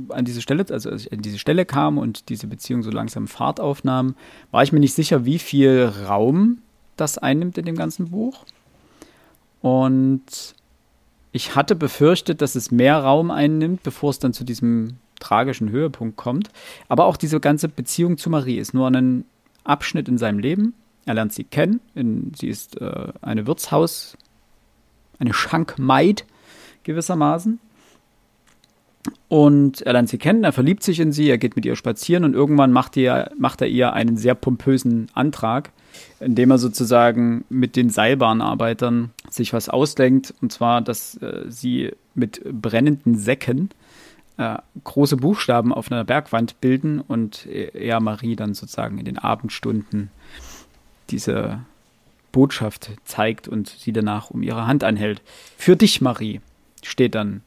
an 0.10 0.26
diese 0.26 0.42
Stelle, 0.42 0.66
also 0.70 0.90
als 0.90 1.06
ich 1.06 1.14
an 1.14 1.22
diese 1.22 1.40
Stelle 1.40 1.66
kam 1.66 1.98
und 1.98 2.30
diese 2.30 2.48
Beziehung 2.48 2.84
so 2.84 2.92
langsam 2.92 3.28
Fahrt 3.28 3.60
aufnahm, 3.60 4.16
war 4.52 4.64
ich 4.64 4.72
mir 4.72 4.80
nicht 4.80 4.94
sicher, 4.94 5.26
wie 5.26 5.40
viel 5.40 5.92
Raum 6.08 6.60
das 6.98 7.18
einnimmt 7.18 7.58
in 7.58 7.66
dem 7.66 7.76
ganzen 7.76 8.10
Buch. 8.12 8.46
Und 9.62 10.56
Ich 11.36 11.56
hatte 11.56 11.76
befürchtet, 11.76 12.42
dass 12.42 12.54
es 12.54 12.72
mehr 12.72 13.00
Raum 13.00 13.32
einnimmt, 13.32 13.82
bevor 13.82 14.12
es 14.12 14.20
dann 14.20 14.34
zu 14.34 14.44
diesem 14.44 14.98
tragischen 15.20 15.72
Höhepunkt 15.72 16.16
kommt. 16.16 16.52
Aber 16.88 17.06
auch 17.06 17.18
diese 17.18 17.40
ganze 17.40 17.68
Beziehung 17.68 18.18
zu 18.20 18.30
Marie 18.30 18.60
ist 18.60 18.76
nur 18.76 18.88
ein 18.88 19.26
Abschnitt 19.64 20.08
in 20.08 20.20
seinem 20.20 20.38
Leben. 20.38 20.76
Er 21.06 21.16
lernt 21.16 21.34
sie 21.34 21.44
kennen. 21.44 21.82
In, 21.96 22.32
sie 22.38 22.48
ist 22.48 22.80
äh, 22.80 23.08
eine 23.22 23.48
Wirtshaus, 23.48 24.16
eine 25.18 25.34
Schankmaid 25.34 26.24
gewissermaßen. 26.84 27.60
Und 29.28 29.82
er 29.82 29.94
lernt 29.94 30.10
sie 30.10 30.18
kennen, 30.18 30.44
er 30.44 30.54
verliebt 30.54 30.84
sich 30.84 31.00
in 31.00 31.12
sie, 31.12 31.30
er 31.30 31.38
geht 31.38 31.56
mit 31.56 31.66
ihr 31.66 31.76
spazieren 31.76 32.24
und 32.24 32.34
irgendwann 32.34 32.72
macht, 32.72 32.96
ihr, 32.96 33.32
macht 33.38 33.62
er 33.62 33.68
ihr 33.68 33.94
einen 33.94 34.16
sehr 34.16 34.36
pompösen 34.36 35.10
Antrag, 35.14 35.72
indem 36.20 36.52
er 36.52 36.58
sozusagen 36.58 37.44
mit 37.50 37.76
den 37.76 37.90
Seilbahnarbeitern 37.90 39.12
sich 39.30 39.52
was 39.52 39.70
ausdenkt. 39.70 40.34
Und 40.42 40.54
zwar, 40.54 40.82
dass 40.82 41.16
äh, 41.18 41.46
sie 41.48 41.92
mit 42.16 42.42
brennenden 42.44 43.18
Säcken 43.18 43.70
äh, 44.38 44.58
große 44.84 45.18
Buchstaben 45.18 45.74
auf 45.74 45.92
einer 45.92 46.04
Bergwand 46.04 46.62
bilden 46.62 47.02
und 47.02 47.46
er 47.46 48.00
Marie 48.00 48.36
dann 48.36 48.54
sozusagen 48.54 48.98
in 49.00 49.06
den 49.06 49.18
Abendstunden 49.18 50.12
diese 51.10 51.60
Botschaft 52.32 52.92
zeigt 53.06 53.48
und 53.48 53.70
sie 53.70 53.94
danach 53.94 54.32
um 54.32 54.42
ihre 54.42 54.66
Hand 54.66 54.84
anhält. 54.84 55.22
Für 55.58 55.76
dich, 55.76 56.02
Marie, 56.02 56.42
steht 56.84 57.16
dann 57.16 57.42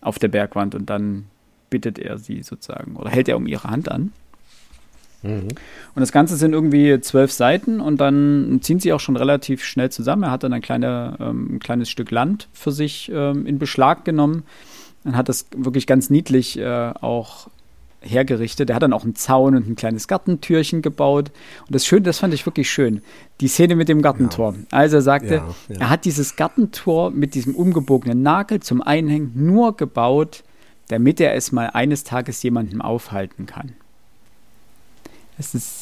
auf 0.00 0.18
der 0.18 0.28
Bergwand 0.28 0.74
und 0.74 0.90
dann 0.90 1.26
bittet 1.70 1.98
er 1.98 2.18
sie 2.18 2.42
sozusagen 2.42 2.96
oder 2.96 3.10
hält 3.10 3.28
er 3.28 3.36
um 3.36 3.46
ihre 3.46 3.70
Hand 3.70 3.90
an. 3.90 4.12
Mhm. 5.22 5.48
Und 5.94 6.00
das 6.00 6.12
Ganze 6.12 6.36
sind 6.36 6.52
irgendwie 6.52 7.00
zwölf 7.00 7.32
Seiten 7.32 7.80
und 7.80 8.00
dann 8.00 8.58
ziehen 8.62 8.80
sie 8.80 8.92
auch 8.92 9.00
schon 9.00 9.16
relativ 9.16 9.64
schnell 9.64 9.90
zusammen. 9.90 10.24
Er 10.24 10.30
hat 10.32 10.42
dann 10.42 10.52
ein, 10.52 10.62
kleine, 10.62 11.16
ähm, 11.20 11.56
ein 11.56 11.58
kleines 11.60 11.88
Stück 11.88 12.10
Land 12.10 12.48
für 12.52 12.72
sich 12.72 13.10
ähm, 13.14 13.46
in 13.46 13.58
Beschlag 13.58 14.04
genommen 14.04 14.42
und 15.04 15.16
hat 15.16 15.28
das 15.28 15.46
wirklich 15.56 15.86
ganz 15.86 16.10
niedlich 16.10 16.58
äh, 16.58 16.92
auch 17.00 17.48
hergerichtet. 18.02 18.70
Er 18.70 18.76
hat 18.76 18.82
dann 18.82 18.92
auch 18.92 19.04
einen 19.04 19.14
Zaun 19.14 19.56
und 19.56 19.68
ein 19.68 19.76
kleines 19.76 20.08
Gartentürchen 20.08 20.82
gebaut. 20.82 21.30
Und 21.66 21.74
das 21.74 21.86
Schöne, 21.86 22.02
das 22.02 22.18
fand 22.18 22.34
ich 22.34 22.46
wirklich 22.46 22.70
schön. 22.70 23.02
Die 23.40 23.48
Szene 23.48 23.76
mit 23.76 23.88
dem 23.88 24.02
Gartentor. 24.02 24.54
Ja. 24.54 24.78
Also 24.78 24.96
er 24.96 25.02
sagte, 25.02 25.34
ja, 25.34 25.54
ja. 25.68 25.80
er 25.80 25.90
hat 25.90 26.04
dieses 26.04 26.36
Gartentor 26.36 27.10
mit 27.10 27.34
diesem 27.34 27.54
umgebogenen 27.54 28.22
Nagel 28.22 28.60
zum 28.60 28.82
Einhängen 28.82 29.32
nur 29.34 29.76
gebaut, 29.76 30.44
damit 30.88 31.20
er 31.20 31.34
es 31.34 31.52
mal 31.52 31.70
eines 31.70 32.04
Tages 32.04 32.42
jemandem 32.42 32.82
aufhalten 32.82 33.46
kann. 33.46 33.72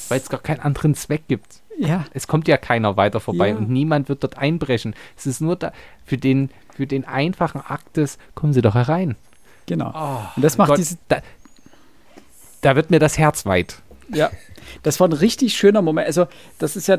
Weil 0.09 0.18
es 0.18 0.29
gar 0.29 0.41
keinen 0.41 0.61
anderen 0.61 0.95
Zweck 0.95 1.23
gibt. 1.29 1.61
Ja. 1.79 2.05
Es 2.12 2.27
kommt 2.27 2.47
ja 2.47 2.57
keiner 2.57 2.97
weiter 2.97 3.21
vorbei 3.21 3.57
und 3.57 3.71
niemand 3.71 4.09
wird 4.09 4.23
dort 4.23 4.39
einbrechen. 4.39 4.95
Es 5.16 5.27
ist 5.27 5.41
nur 5.41 5.57
da, 5.57 5.73
für 6.05 6.18
den, 6.18 6.51
für 6.75 6.87
den 6.87 7.07
einfachen 7.07 7.61
Akt 7.61 7.97
des, 7.97 8.18
kommen 8.35 8.53
Sie 8.53 8.62
doch 8.62 8.75
herein. 8.75 9.16
Genau. 9.66 9.93
Oh, 9.95 10.21
und 10.37 10.45
das 10.45 10.59
macht 10.59 10.68
Gott, 10.68 10.79
diese. 10.79 10.99
Da, 11.09 11.23
da 12.61 12.77
wird 12.77 12.91
mir 12.91 12.99
das 12.99 13.19
Herz 13.19 13.47
weit. 13.47 13.81
Ja, 14.13 14.31
das 14.83 15.01
war 15.01 15.09
ein 15.09 15.13
richtig 15.13 15.55
schöner 15.55 15.83
Moment. 15.83 16.07
Also, 16.07 16.27
das 16.59 16.77
ist 16.77 16.89
ja, 16.89 16.99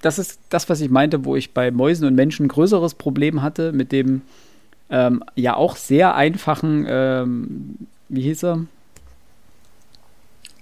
das 0.00 0.18
ist 0.18 0.40
das, 0.48 0.68
was 0.68 0.80
ich 0.80 0.90
meinte, 0.90 1.24
wo 1.24 1.36
ich 1.36 1.52
bei 1.52 1.70
Mäusen 1.70 2.06
und 2.06 2.14
Menschen 2.14 2.46
ein 2.46 2.48
größeres 2.48 2.94
Problem 2.94 3.42
hatte, 3.42 3.72
mit 3.72 3.92
dem 3.92 4.22
ähm, 4.90 5.22
ja 5.34 5.54
auch 5.54 5.76
sehr 5.76 6.14
einfachen, 6.14 6.86
ähm, 6.88 7.76
wie 8.08 8.22
hieß 8.22 8.44
er? 8.44 8.66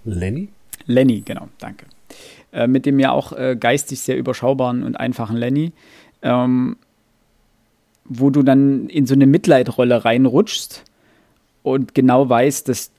Lenny? 0.05 0.49
Lenny, 0.87 1.21
genau, 1.21 1.49
danke. 1.59 1.87
Äh, 2.53 2.67
mit 2.67 2.87
dem 2.87 2.99
ja 2.99 3.11
auch 3.13 3.33
äh, 3.33 3.57
geistig 3.59 4.01
sehr 4.01 4.17
überschaubaren 4.17 4.83
und 4.83 4.97
einfachen 4.97 5.37
Lenny, 5.37 5.73
ähm, 6.23 6.77
wo 8.05 8.31
du 8.31 8.43
dann 8.43 8.89
in 8.89 9.07
so 9.07 9.15
eine 9.15 9.27
Mitleidrolle 9.27 10.05
reinrutschst 10.05 10.85
und 11.63 11.95
genau 11.95 12.29
weißt, 12.29 12.69
dass 12.69 12.93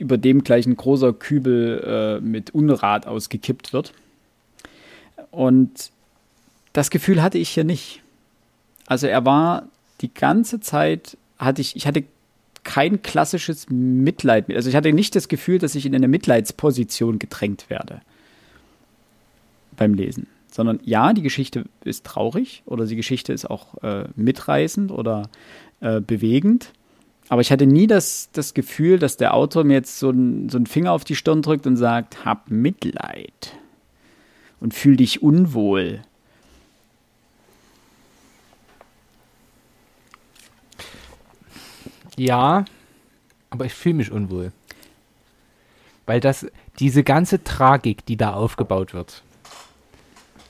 über 0.00 0.18
dem 0.18 0.42
gleich 0.42 0.66
ein 0.66 0.76
großer 0.76 1.12
Kübel 1.12 2.20
äh, 2.20 2.20
mit 2.20 2.50
Unrat 2.50 3.06
ausgekippt 3.06 3.72
wird. 3.72 3.92
Und 5.30 5.90
das 6.72 6.90
Gefühl 6.90 7.22
hatte 7.22 7.38
ich 7.38 7.50
hier 7.50 7.64
nicht. 7.64 8.02
Also 8.86 9.06
er 9.06 9.24
war 9.24 9.68
die 10.00 10.12
ganze 10.12 10.60
Zeit, 10.60 11.16
hatte 11.38 11.60
ich, 11.60 11.76
ich 11.76 11.86
hatte 11.86 12.04
kein 12.64 13.02
klassisches 13.02 13.68
Mitleid. 13.70 14.54
Also 14.54 14.68
ich 14.68 14.76
hatte 14.76 14.92
nicht 14.92 15.14
das 15.16 15.28
Gefühl, 15.28 15.58
dass 15.58 15.74
ich 15.74 15.86
in 15.86 15.94
eine 15.94 16.08
Mitleidsposition 16.08 17.18
gedrängt 17.18 17.70
werde 17.70 18.00
beim 19.76 19.94
Lesen. 19.94 20.26
Sondern 20.50 20.80
ja, 20.84 21.12
die 21.12 21.22
Geschichte 21.22 21.64
ist 21.84 22.04
traurig 22.04 22.62
oder 22.66 22.86
die 22.86 22.96
Geschichte 22.96 23.32
ist 23.32 23.48
auch 23.48 23.82
äh, 23.82 24.04
mitreißend 24.16 24.90
oder 24.90 25.28
äh, 25.80 26.00
bewegend. 26.00 26.72
Aber 27.30 27.42
ich 27.42 27.52
hatte 27.52 27.64
nie 27.64 27.86
das, 27.86 28.28
das 28.32 28.54
Gefühl, 28.54 28.98
dass 28.98 29.16
der 29.16 29.34
Autor 29.34 29.62
mir 29.62 29.74
jetzt 29.74 30.00
so, 30.00 30.10
ein, 30.10 30.48
so 30.48 30.58
einen 30.58 30.66
Finger 30.66 30.90
auf 30.90 31.04
die 31.04 31.14
Stirn 31.14 31.42
drückt 31.42 31.64
und 31.64 31.76
sagt, 31.76 32.24
hab 32.24 32.50
Mitleid 32.50 33.54
und 34.58 34.74
fühl 34.74 34.96
dich 34.96 35.22
unwohl. 35.22 36.02
Ja, 42.16 42.64
aber 43.50 43.64
ich 43.64 43.74
fühle 43.74 43.94
mich 43.94 44.10
unwohl. 44.10 44.50
Weil 46.06 46.18
das, 46.18 46.48
diese 46.80 47.04
ganze 47.04 47.44
Tragik, 47.44 48.04
die 48.06 48.16
da 48.16 48.32
aufgebaut 48.32 48.92
wird, 48.92 49.22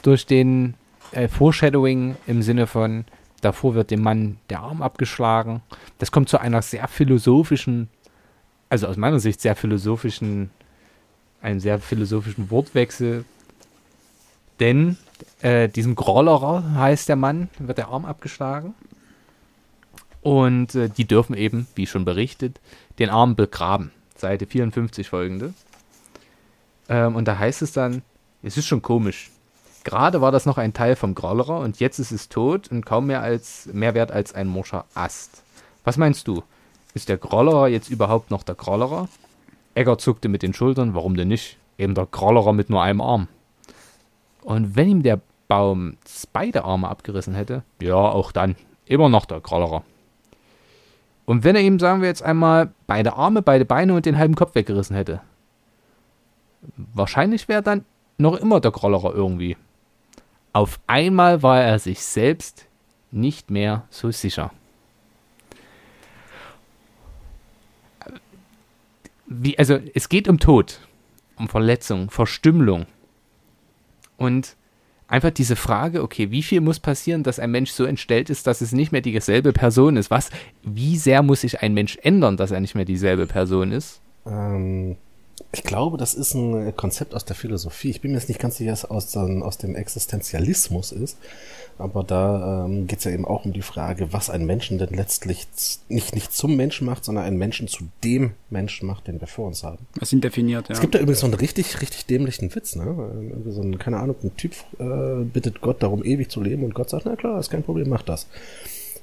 durch 0.02 0.24
den 0.24 0.72
äh, 1.12 1.28
Foreshadowing 1.28 2.16
im 2.26 2.40
Sinne 2.40 2.66
von, 2.66 3.04
Davor 3.40 3.74
wird 3.74 3.90
dem 3.90 4.02
Mann 4.02 4.38
der 4.50 4.60
Arm 4.60 4.82
abgeschlagen. 4.82 5.62
Das 5.98 6.12
kommt 6.12 6.28
zu 6.28 6.38
einer 6.38 6.62
sehr 6.62 6.86
philosophischen, 6.88 7.88
also 8.68 8.86
aus 8.86 8.96
meiner 8.96 9.20
Sicht 9.20 9.40
sehr 9.40 9.56
philosophischen, 9.56 10.50
einem 11.40 11.60
sehr 11.60 11.78
philosophischen 11.78 12.50
Wortwechsel. 12.50 13.24
Denn 14.60 14.98
äh, 15.40 15.68
diesem 15.68 15.94
Grollerer 15.94 16.74
heißt 16.74 17.08
der 17.08 17.16
Mann, 17.16 17.48
wird 17.58 17.78
der 17.78 17.88
Arm 17.88 18.04
abgeschlagen. 18.04 18.74
Und 20.20 20.74
äh, 20.74 20.90
die 20.90 21.06
dürfen 21.06 21.34
eben, 21.34 21.66
wie 21.74 21.86
schon 21.86 22.04
berichtet, 22.04 22.60
den 22.98 23.08
Arm 23.08 23.36
begraben. 23.36 23.90
Seite 24.16 24.46
54 24.46 25.08
folgende. 25.08 25.54
Ähm, 26.90 27.16
und 27.16 27.26
da 27.26 27.38
heißt 27.38 27.62
es 27.62 27.72
dann, 27.72 28.02
es 28.42 28.58
ist 28.58 28.66
schon 28.66 28.82
komisch, 28.82 29.30
Gerade 29.84 30.20
war 30.20 30.30
das 30.30 30.46
noch 30.46 30.58
ein 30.58 30.74
Teil 30.74 30.94
vom 30.94 31.14
Grollerer 31.14 31.60
und 31.60 31.80
jetzt 31.80 31.98
ist 31.98 32.12
es 32.12 32.28
tot 32.28 32.70
und 32.70 32.84
kaum 32.84 33.06
mehr 33.06 33.22
als 33.22 33.68
mehr 33.72 33.94
wert 33.94 34.12
als 34.12 34.34
ein 34.34 34.46
morscher 34.46 34.84
Ast. 34.94 35.42
Was 35.84 35.96
meinst 35.96 36.28
du? 36.28 36.42
Ist 36.92 37.08
der 37.08 37.16
Grollerer 37.16 37.68
jetzt 37.68 37.88
überhaupt 37.88 38.30
noch 38.30 38.42
der 38.42 38.54
Grollerer? 38.56 39.08
Egger 39.74 39.96
zuckte 39.98 40.28
mit 40.28 40.42
den 40.42 40.52
Schultern, 40.52 40.94
warum 40.94 41.16
denn 41.16 41.28
nicht? 41.28 41.56
Eben 41.78 41.94
der 41.94 42.06
Grollerer 42.06 42.52
mit 42.52 42.68
nur 42.68 42.82
einem 42.82 43.00
Arm. 43.00 43.28
Und 44.42 44.76
wenn 44.76 44.88
ihm 44.88 45.02
der 45.02 45.20
Baum 45.48 45.96
beide 46.32 46.64
Arme 46.64 46.88
abgerissen 46.88 47.34
hätte, 47.34 47.62
ja, 47.80 47.94
auch 47.94 48.32
dann, 48.32 48.56
immer 48.86 49.08
noch 49.08 49.24
der 49.24 49.40
Grollerer. 49.40 49.82
Und 51.24 51.44
wenn 51.44 51.56
er 51.56 51.62
ihm, 51.62 51.78
sagen 51.78 52.00
wir 52.00 52.08
jetzt 52.08 52.22
einmal, 52.22 52.72
beide 52.86 53.14
Arme, 53.14 53.40
beide 53.40 53.64
Beine 53.64 53.94
und 53.94 54.04
den 54.04 54.18
halben 54.18 54.34
Kopf 54.34 54.54
weggerissen 54.54 54.96
hätte, 54.96 55.20
wahrscheinlich 56.76 57.48
wäre 57.48 57.62
dann 57.62 57.84
noch 58.18 58.36
immer 58.36 58.60
der 58.60 58.72
Grollerer 58.72 59.14
irgendwie. 59.14 59.56
Auf 60.52 60.80
einmal 60.86 61.42
war 61.42 61.62
er 61.62 61.78
sich 61.78 62.00
selbst 62.00 62.66
nicht 63.10 63.50
mehr 63.50 63.84
so 63.90 64.10
sicher. 64.10 64.52
Wie, 69.26 69.56
also 69.58 69.78
es 69.94 70.08
geht 70.08 70.28
um 70.28 70.40
Tod, 70.40 70.80
um 71.36 71.48
Verletzung, 71.48 72.10
Verstümmelung. 72.10 72.86
Und 74.16 74.56
einfach 75.06 75.30
diese 75.30 75.54
Frage, 75.54 76.02
okay, 76.02 76.32
wie 76.32 76.42
viel 76.42 76.60
muss 76.60 76.80
passieren, 76.80 77.22
dass 77.22 77.38
ein 77.38 77.52
Mensch 77.52 77.70
so 77.70 77.84
entstellt 77.84 78.28
ist, 78.28 78.48
dass 78.48 78.60
es 78.60 78.72
nicht 78.72 78.90
mehr 78.90 79.00
dieselbe 79.02 79.52
Person 79.52 79.96
ist? 79.96 80.10
Was, 80.10 80.30
wie 80.62 80.96
sehr 80.96 81.22
muss 81.22 81.42
sich 81.42 81.62
ein 81.62 81.74
Mensch 81.74 81.96
ändern, 82.02 82.36
dass 82.36 82.50
er 82.50 82.60
nicht 82.60 82.74
mehr 82.74 82.84
dieselbe 82.84 83.26
Person 83.26 83.70
ist? 83.70 84.00
Ähm, 84.26 84.96
ich 85.52 85.62
glaube, 85.62 85.96
das 85.96 86.14
ist 86.14 86.34
ein 86.34 86.76
Konzept 86.76 87.14
aus 87.14 87.24
der 87.24 87.36
Philosophie. 87.36 87.90
Ich 87.90 88.00
bin 88.00 88.12
mir 88.12 88.18
jetzt 88.18 88.28
nicht 88.28 88.40
ganz 88.40 88.56
sicher, 88.56 88.72
was 88.72 88.84
aus, 88.84 89.16
aus 89.16 89.58
dem 89.58 89.74
Existenzialismus 89.74 90.92
ist. 90.92 91.18
Aber 91.80 92.04
da 92.04 92.66
ähm, 92.66 92.86
geht 92.86 92.98
es 92.98 93.04
ja 93.06 93.10
eben 93.10 93.24
auch 93.24 93.46
um 93.46 93.54
die 93.54 93.62
Frage, 93.62 94.12
was 94.12 94.28
einen 94.28 94.44
Menschen 94.44 94.76
denn 94.76 94.90
letztlich 94.90 95.46
nicht, 95.88 96.14
nicht 96.14 96.32
zum 96.32 96.54
Menschen 96.54 96.86
macht, 96.86 97.04
sondern 97.06 97.24
einen 97.24 97.38
Menschen 97.38 97.68
zu 97.68 97.84
dem 98.04 98.32
Menschen 98.50 98.86
macht, 98.86 99.06
den 99.06 99.18
wir 99.18 99.26
vor 99.26 99.46
uns 99.46 99.64
haben. 99.64 99.86
Was 99.98 100.12
ihn 100.12 100.20
definiert, 100.20 100.68
ja. 100.68 100.74
Es 100.74 100.80
gibt 100.80 100.94
da 100.94 100.98
übrigens 100.98 101.20
so 101.20 101.26
einen 101.26 101.34
richtig, 101.34 101.80
richtig 101.80 102.04
dämlichen 102.04 102.54
Witz, 102.54 102.76
ne? 102.76 102.84
Irgendwie 102.84 103.52
so 103.52 103.62
ein, 103.62 103.78
keine 103.78 103.98
Ahnung, 103.98 104.16
ein 104.22 104.36
Typ 104.36 104.52
äh, 104.78 105.24
bittet 105.24 105.62
Gott 105.62 105.82
darum, 105.82 106.04
ewig 106.04 106.30
zu 106.30 106.42
leben 106.42 106.64
und 106.64 106.74
Gott 106.74 106.90
sagt, 106.90 107.06
na 107.06 107.16
klar, 107.16 107.40
ist 107.40 107.50
kein 107.50 107.62
Problem, 107.62 107.88
mach 107.88 108.02
das. 108.02 108.26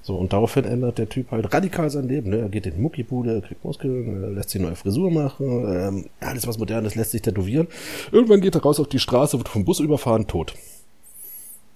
So, 0.07 0.15
und 0.15 0.31
daraufhin 0.31 0.63
ändert 0.63 0.99
der 0.99 1.09
Typ 1.09 1.31
halt 1.31 1.53
radikal 1.53 1.89
sein 1.89 2.07
Leben. 2.07 2.29
Ne? 2.29 2.37
Er 2.37 2.47
geht 2.47 2.65
in 2.65 2.75
die 2.75 2.79
Muckibude, 2.79 3.41
kriegt 3.41 3.65
Muskeln, 3.65 4.35
lässt 4.35 4.51
sich 4.51 4.61
eine 4.61 4.69
neue 4.69 4.77
Frisur 4.77 5.11
machen, 5.11 5.65
ähm, 5.67 6.05
alles 6.21 6.47
was 6.47 6.57
modernes 6.57 6.95
lässt 6.95 7.11
sich 7.11 7.21
tätowieren. 7.21 7.67
Irgendwann 8.13 8.39
geht 8.39 8.55
er 8.55 8.61
raus 8.61 8.79
auf 8.79 8.87
die 8.87 8.99
Straße, 8.99 9.37
wird 9.37 9.49
vom 9.49 9.65
Bus 9.65 9.81
überfahren, 9.81 10.25
tot. 10.25 10.53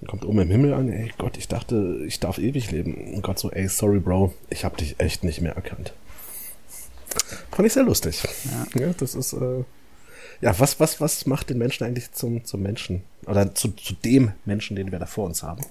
Kommt 0.08 0.24
oben 0.24 0.40
im 0.40 0.50
Himmel 0.50 0.74
an, 0.74 0.88
ey 0.88 1.12
Gott, 1.18 1.36
ich 1.36 1.50
dachte, 1.50 2.06
ich 2.08 2.22
darf 2.22 2.38
ewig 2.38 2.72
leben. 2.72 3.16
Und 3.16 3.22
Gott 3.22 3.38
so, 3.38 3.52
ey, 3.52 3.68
sorry, 3.68 4.00
Bro, 4.00 4.32
ich 4.50 4.64
hab 4.64 4.78
dich 4.78 4.96
echt 4.98 5.26
nicht 5.26 5.42
mehr 5.42 5.58
erkannt. 5.58 5.92
Fand 7.52 7.68
ich 7.68 7.74
sehr 7.74 7.84
lustig. 7.84 8.24
Ja, 8.46 8.86
ja 8.86 8.94
das 8.98 9.14
ist, 9.14 9.34
äh, 9.34 9.66
ja, 10.40 10.58
was, 10.58 10.80
was, 10.80 11.02
was 11.02 11.26
macht 11.26 11.50
den 11.50 11.58
Menschen 11.58 11.84
eigentlich 11.84 12.14
zum, 12.14 12.46
zum 12.46 12.62
Menschen? 12.62 13.04
Oder 13.28 13.54
zu, 13.54 13.72
zu 13.72 13.94
dem 13.94 14.32
Menschen, 14.46 14.78
den 14.78 14.94
wir 14.94 15.00
da 15.00 15.06
vor 15.06 15.26
uns 15.26 15.44
haben? 15.44 15.62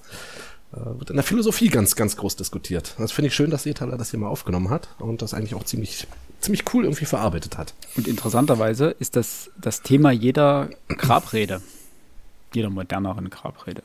Äh, 0.73 0.99
wird 0.99 1.09
in 1.09 1.17
der 1.17 1.23
Philosophie 1.23 1.67
ganz, 1.67 1.95
ganz 1.95 2.15
groß 2.15 2.35
diskutiert. 2.37 2.95
Das 2.97 3.11
finde 3.11 3.27
ich 3.27 3.35
schön, 3.35 3.49
dass 3.49 3.65
Ethaler 3.65 3.97
das 3.97 4.11
hier 4.11 4.19
mal 4.19 4.29
aufgenommen 4.29 4.69
hat 4.69 4.89
und 4.99 5.21
das 5.21 5.33
eigentlich 5.33 5.55
auch 5.55 5.65
ziemlich, 5.65 6.07
ziemlich 6.39 6.63
cool 6.73 6.85
irgendwie 6.85 7.05
verarbeitet 7.05 7.57
hat. 7.57 7.73
Und 7.97 8.07
interessanterweise 8.07 8.95
ist 8.99 9.15
das 9.15 9.51
das 9.59 9.81
Thema 9.81 10.11
jeder 10.11 10.69
Grabrede, 10.87 11.61
jeder 12.53 12.69
moderneren 12.69 13.29
Grabrede. 13.29 13.81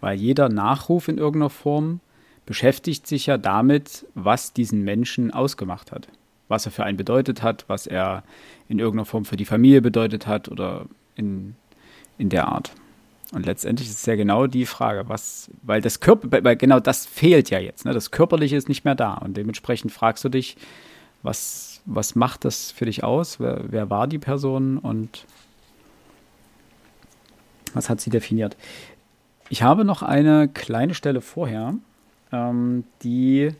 Weil 0.00 0.18
jeder 0.18 0.48
Nachruf 0.48 1.08
in 1.08 1.16
irgendeiner 1.16 1.50
Form 1.50 2.00
beschäftigt 2.44 3.06
sich 3.06 3.26
ja 3.26 3.38
damit, 3.38 4.06
was 4.14 4.52
diesen 4.52 4.82
Menschen 4.82 5.30
ausgemacht 5.30 5.92
hat. 5.92 6.08
Was 6.48 6.66
er 6.66 6.72
für 6.72 6.84
einen 6.84 6.98
bedeutet 6.98 7.42
hat, 7.42 7.64
was 7.68 7.86
er 7.86 8.24
in 8.68 8.78
irgendeiner 8.78 9.06
Form 9.06 9.24
für 9.24 9.36
die 9.36 9.44
Familie 9.44 9.80
bedeutet 9.80 10.26
hat 10.26 10.48
oder 10.48 10.86
in, 11.14 11.54
in 12.18 12.28
der 12.28 12.48
Art. 12.48 12.72
Und 13.32 13.46
letztendlich 13.46 13.88
ist 13.88 14.00
es 14.00 14.06
ja 14.06 14.14
genau 14.14 14.46
die 14.46 14.66
Frage, 14.66 15.08
was, 15.08 15.50
weil 15.62 15.80
das 15.80 16.00
Körper, 16.00 16.44
weil 16.44 16.56
genau 16.56 16.80
das 16.80 17.06
fehlt 17.06 17.48
ja 17.48 17.58
jetzt, 17.58 17.86
ne? 17.86 17.94
Das 17.94 18.10
Körperliche 18.10 18.56
ist 18.56 18.68
nicht 18.68 18.84
mehr 18.84 18.94
da. 18.94 19.14
Und 19.14 19.38
dementsprechend 19.38 19.90
fragst 19.90 20.22
du 20.22 20.28
dich, 20.28 20.56
was, 21.22 21.80
was 21.86 22.14
macht 22.14 22.44
das 22.44 22.70
für 22.70 22.84
dich 22.84 23.02
aus? 23.04 23.40
Wer, 23.40 23.64
wer 23.68 23.88
war 23.88 24.06
die 24.06 24.18
Person 24.18 24.76
und 24.76 25.24
was 27.72 27.88
hat 27.88 28.02
sie 28.02 28.10
definiert? 28.10 28.56
Ich 29.48 29.62
habe 29.62 29.86
noch 29.86 30.02
eine 30.02 30.48
kleine 30.48 30.94
Stelle 30.94 31.22
vorher, 31.22 31.74
ähm, 32.32 32.84
die 33.02 33.52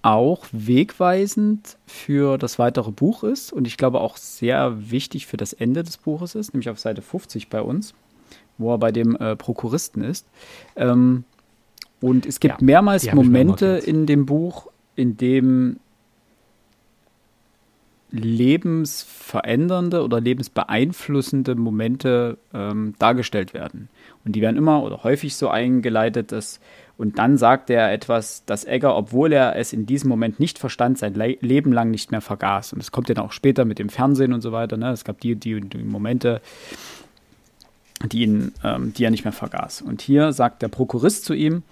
auch 0.00 0.46
wegweisend 0.52 1.76
für 1.86 2.38
das 2.38 2.58
weitere 2.58 2.92
Buch 2.92 3.24
ist 3.24 3.52
und 3.52 3.66
ich 3.66 3.76
glaube 3.76 4.00
auch 4.00 4.16
sehr 4.16 4.90
wichtig 4.90 5.26
für 5.26 5.36
das 5.36 5.52
Ende 5.52 5.82
des 5.82 5.98
Buches 5.98 6.34
ist, 6.34 6.54
nämlich 6.54 6.70
auf 6.70 6.78
Seite 6.78 7.02
50 7.02 7.50
bei 7.50 7.60
uns 7.60 7.92
wo 8.58 8.72
er 8.72 8.78
bei 8.78 8.92
dem 8.92 9.16
äh, 9.16 9.36
Prokuristen 9.36 10.02
ist. 10.02 10.26
Ähm, 10.76 11.24
und 12.00 12.26
es 12.26 12.40
gibt 12.40 12.60
ja, 12.60 12.64
mehrmals 12.64 13.10
Momente 13.12 13.80
in 13.84 14.06
dem 14.06 14.26
Buch, 14.26 14.68
in 14.96 15.16
dem 15.16 15.78
lebensverändernde 18.10 20.02
oder 20.02 20.20
lebensbeeinflussende 20.20 21.54
Momente 21.54 22.38
ähm, 22.54 22.94
dargestellt 22.98 23.52
werden. 23.52 23.88
Und 24.24 24.32
die 24.36 24.42
werden 24.42 24.56
immer 24.56 24.82
oder 24.82 25.02
häufig 25.02 25.36
so 25.36 25.48
eingeleitet, 25.48 26.32
dass 26.32 26.60
und 26.98 27.18
dann 27.18 27.36
sagt 27.36 27.68
er 27.68 27.92
etwas, 27.92 28.44
dass 28.46 28.64
Egger, 28.64 28.96
obwohl 28.96 29.32
er 29.32 29.56
es 29.56 29.74
in 29.74 29.84
diesem 29.84 30.08
Moment 30.08 30.40
nicht 30.40 30.58
verstand, 30.58 30.96
sein 30.98 31.12
Le 31.14 31.36
Leben 31.40 31.72
lang 31.72 31.90
nicht 31.90 32.10
mehr 32.10 32.22
vergaß. 32.22 32.72
Und 32.72 32.80
es 32.80 32.90
kommt 32.90 33.08
ja 33.10 33.14
dann 33.14 33.26
auch 33.26 33.32
später 33.32 33.66
mit 33.66 33.78
dem 33.78 33.90
Fernsehen 33.90 34.32
und 34.32 34.40
so 34.40 34.50
weiter. 34.52 34.78
Ne? 34.78 34.90
Es 34.92 35.04
gab 35.04 35.20
die, 35.20 35.36
die, 35.36 35.60
die 35.60 35.78
Momente, 35.78 36.40
die, 38.04 38.22
ihn, 38.22 38.52
ähm, 38.62 38.92
die 38.92 39.04
er 39.04 39.10
nicht 39.10 39.24
mehr 39.24 39.32
vergaß. 39.32 39.82
Und 39.82 40.02
hier 40.02 40.32
sagt 40.32 40.62
der 40.62 40.68
Prokurist 40.68 41.24
zu 41.24 41.34
ihm 41.34 41.62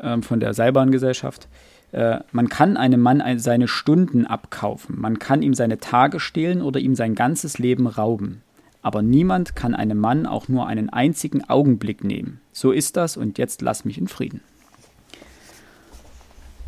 ähm, 0.00 0.22
von 0.22 0.40
der 0.40 0.54
Seilbahngesellschaft, 0.54 1.48
äh, 1.92 2.20
man 2.32 2.48
kann 2.48 2.76
einem 2.76 3.00
Mann 3.00 3.22
seine 3.38 3.68
Stunden 3.68 4.26
abkaufen, 4.26 5.00
man 5.00 5.18
kann 5.18 5.42
ihm 5.42 5.54
seine 5.54 5.78
Tage 5.78 6.20
stehlen 6.20 6.62
oder 6.62 6.80
ihm 6.80 6.94
sein 6.94 7.14
ganzes 7.14 7.58
Leben 7.58 7.86
rauben. 7.86 8.42
Aber 8.82 9.02
niemand 9.02 9.56
kann 9.56 9.74
einem 9.74 9.98
Mann 9.98 10.26
auch 10.26 10.48
nur 10.48 10.68
einen 10.68 10.90
einzigen 10.90 11.48
Augenblick 11.48 12.04
nehmen. 12.04 12.40
So 12.52 12.70
ist 12.70 12.96
das 12.96 13.16
und 13.16 13.36
jetzt 13.36 13.60
lass 13.60 13.84
mich 13.84 13.98
in 13.98 14.06
Frieden. 14.06 14.40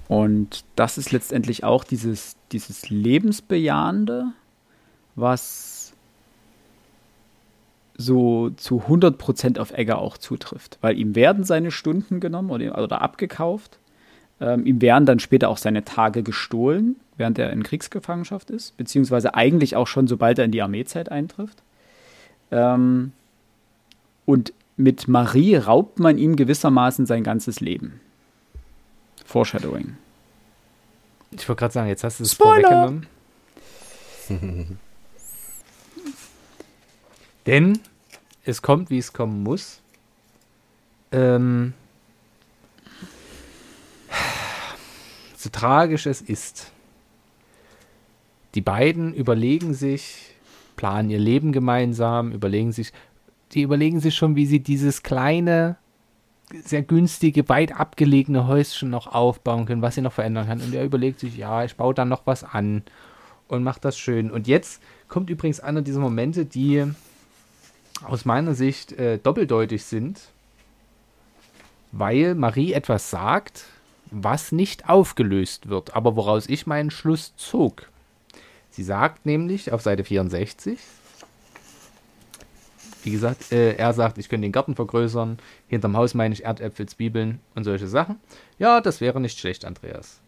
Und 0.08 0.64
das 0.74 0.98
ist 0.98 1.12
letztendlich 1.12 1.62
auch 1.62 1.84
dieses, 1.84 2.36
dieses 2.50 2.88
Lebensbejahende, 2.88 4.32
was 5.14 5.77
so 7.98 8.50
zu 8.50 8.84
100% 8.88 9.58
auf 9.58 9.72
Egger 9.72 9.98
auch 9.98 10.16
zutrifft. 10.16 10.78
Weil 10.80 10.96
ihm 10.98 11.16
werden 11.16 11.42
seine 11.44 11.72
Stunden 11.72 12.20
genommen 12.20 12.50
oder, 12.50 12.82
oder 12.82 13.02
abgekauft. 13.02 13.78
Ähm, 14.40 14.64
ihm 14.64 14.80
werden 14.80 15.04
dann 15.04 15.18
später 15.18 15.48
auch 15.48 15.58
seine 15.58 15.84
Tage 15.84 16.22
gestohlen, 16.22 16.96
während 17.16 17.40
er 17.40 17.52
in 17.52 17.64
Kriegsgefangenschaft 17.64 18.50
ist. 18.50 18.76
Beziehungsweise 18.76 19.34
eigentlich 19.34 19.74
auch 19.74 19.88
schon, 19.88 20.06
sobald 20.06 20.38
er 20.38 20.44
in 20.44 20.52
die 20.52 20.62
Armeezeit 20.62 21.10
eintrifft. 21.10 21.60
Ähm, 22.52 23.12
und 24.24 24.52
mit 24.76 25.08
Marie 25.08 25.56
raubt 25.56 25.98
man 25.98 26.18
ihm 26.18 26.36
gewissermaßen 26.36 27.04
sein 27.04 27.24
ganzes 27.24 27.58
Leben. 27.58 28.00
Foreshadowing. 29.26 29.96
Ich 31.32 31.48
wollte 31.48 31.58
gerade 31.58 31.74
sagen, 31.74 31.88
jetzt 31.88 32.04
hast 32.04 32.20
du 32.20 32.24
es 32.24 32.32
vorweggenommen. 32.32 33.06
Denn 37.48 37.78
es 38.44 38.60
kommt, 38.60 38.90
wie 38.90 38.98
es 38.98 39.14
kommen 39.14 39.42
muss. 39.42 39.80
Ähm, 41.10 41.72
so 45.34 45.48
tragisch 45.48 46.04
es 46.04 46.20
ist. 46.20 46.70
Die 48.54 48.60
beiden 48.60 49.14
überlegen 49.14 49.72
sich, 49.72 50.34
planen 50.76 51.08
ihr 51.08 51.18
Leben 51.18 51.52
gemeinsam, 51.52 52.32
überlegen 52.32 52.72
sich, 52.72 52.92
die 53.52 53.62
überlegen 53.62 54.00
sich 54.00 54.14
schon, 54.14 54.36
wie 54.36 54.44
sie 54.44 54.60
dieses 54.60 55.02
kleine, 55.02 55.78
sehr 56.52 56.82
günstige, 56.82 57.48
weit 57.48 57.74
abgelegene 57.74 58.46
Häuschen 58.46 58.90
noch 58.90 59.06
aufbauen 59.06 59.64
können, 59.64 59.80
was 59.80 59.94
sie 59.94 60.02
noch 60.02 60.12
verändern 60.12 60.48
kann. 60.48 60.60
Und 60.60 60.74
er 60.74 60.84
überlegt 60.84 61.20
sich, 61.20 61.38
ja, 61.38 61.64
ich 61.64 61.76
baue 61.76 61.94
dann 61.94 62.10
noch 62.10 62.26
was 62.26 62.44
an 62.44 62.82
und 63.46 63.62
macht 63.62 63.86
das 63.86 63.98
schön. 63.98 64.30
Und 64.30 64.46
jetzt 64.46 64.82
kommt 65.08 65.30
übrigens 65.30 65.60
einer 65.60 65.80
dieser 65.80 66.00
Momente, 66.00 66.44
die 66.44 66.84
aus 68.04 68.24
meiner 68.24 68.54
Sicht 68.54 68.92
äh, 68.92 69.18
doppeldeutig 69.18 69.84
sind, 69.84 70.20
weil 71.92 72.34
Marie 72.34 72.72
etwas 72.72 73.10
sagt, 73.10 73.64
was 74.10 74.52
nicht 74.52 74.88
aufgelöst 74.88 75.68
wird, 75.68 75.94
aber 75.94 76.16
woraus 76.16 76.48
ich 76.48 76.66
meinen 76.66 76.90
Schluss 76.90 77.34
zog. 77.36 77.88
Sie 78.70 78.82
sagt 78.82 79.26
nämlich 79.26 79.72
auf 79.72 79.82
Seite 79.82 80.04
64, 80.04 80.78
wie 83.02 83.10
gesagt, 83.10 83.52
äh, 83.52 83.74
er 83.74 83.92
sagt, 83.92 84.18
ich 84.18 84.28
könnte 84.28 84.42
den 84.42 84.52
Garten 84.52 84.74
vergrößern, 84.74 85.38
hinterm 85.68 85.96
Haus 85.96 86.14
meine 86.14 86.34
ich 86.34 86.44
Erdäpfel, 86.44 86.86
Zwiebeln 86.86 87.40
und 87.54 87.64
solche 87.64 87.88
Sachen. 87.88 88.20
Ja, 88.58 88.80
das 88.80 89.00
wäre 89.00 89.20
nicht 89.20 89.38
schlecht, 89.38 89.64
Andreas. 89.64 90.20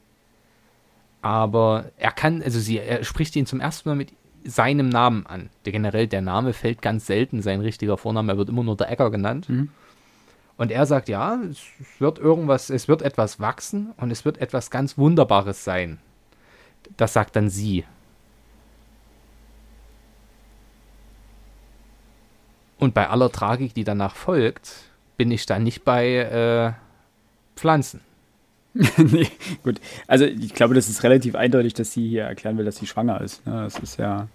Aber 1.23 1.91
er 1.99 2.13
kann, 2.13 2.43
also 2.43 2.59
sie, 2.59 2.79
er 2.79 3.05
spricht 3.05 3.37
ihn 3.37 3.47
zum 3.47 3.61
ersten 3.61 3.89
Mal 3.89 3.97
mit 3.97 4.13
seinem 4.45 4.89
Namen 4.89 5.27
an. 5.27 5.51
Der 5.65 5.73
generell, 5.73 6.07
der 6.07 6.23
Name 6.23 6.53
fällt 6.53 6.83
ganz 6.83 7.07
selten, 7.07 7.43
sein 7.43 7.61
richtiger 7.61 7.97
Vorname, 7.97 8.33
er 8.33 8.39
wird 8.39 8.49
immer 8.49 8.63
nur 8.63 8.77
der 8.77 8.91
Äcker 8.91 9.11
genannt. 9.11 9.49
Mhm. 9.49 9.71
Und 10.57 10.71
er 10.71 10.85
sagt, 10.85 11.09
ja, 11.09 11.39
es 11.51 11.63
wird 11.99 12.19
irgendwas, 12.19 12.69
es 12.69 12.87
wird 12.87 13.03
etwas 13.03 13.41
wachsen 13.41 13.93
und 13.97 14.11
es 14.11 14.25
wird 14.25 14.39
etwas 14.39 14.71
ganz 14.71 14.99
Wunderbares 14.99 15.65
sein. 15.65 15.99
Das 16.97 17.15
sagt 17.15 17.37
dann 17.37 17.49
sie. 17.49 17.85
Und 22.79 22.95
bei 22.95 23.09
aller 23.09 23.31
Tragik, 23.31 23.75
die 23.75 23.85
danach 23.85 24.17
folgt, 24.17 24.73
bin 25.17 25.31
ich 25.31 25.47
dann 25.47 25.63
nicht 25.63 25.85
bei 25.85 26.17
äh, 26.17 26.73
Pflanzen. 27.57 28.01
nee, 28.99 29.29
gut. 29.63 29.81
Also 30.07 30.25
ich 30.25 30.55
glaube, 30.55 30.75
das 30.75 30.89
ist 30.89 31.03
relativ 31.03 31.35
eindeutig, 31.35 31.75
dass 31.75 31.93
sie 31.93 32.09
hier 32.09 32.25
erklären 32.25 32.57
will, 32.57 32.65
dass 32.65 32.77
sie 32.77 32.87
schwanger 32.87 33.21
ist. 33.21 33.45
Ne? 33.47 33.53
Das 33.65 33.79
ist 33.79 33.99
ja. 33.99 34.29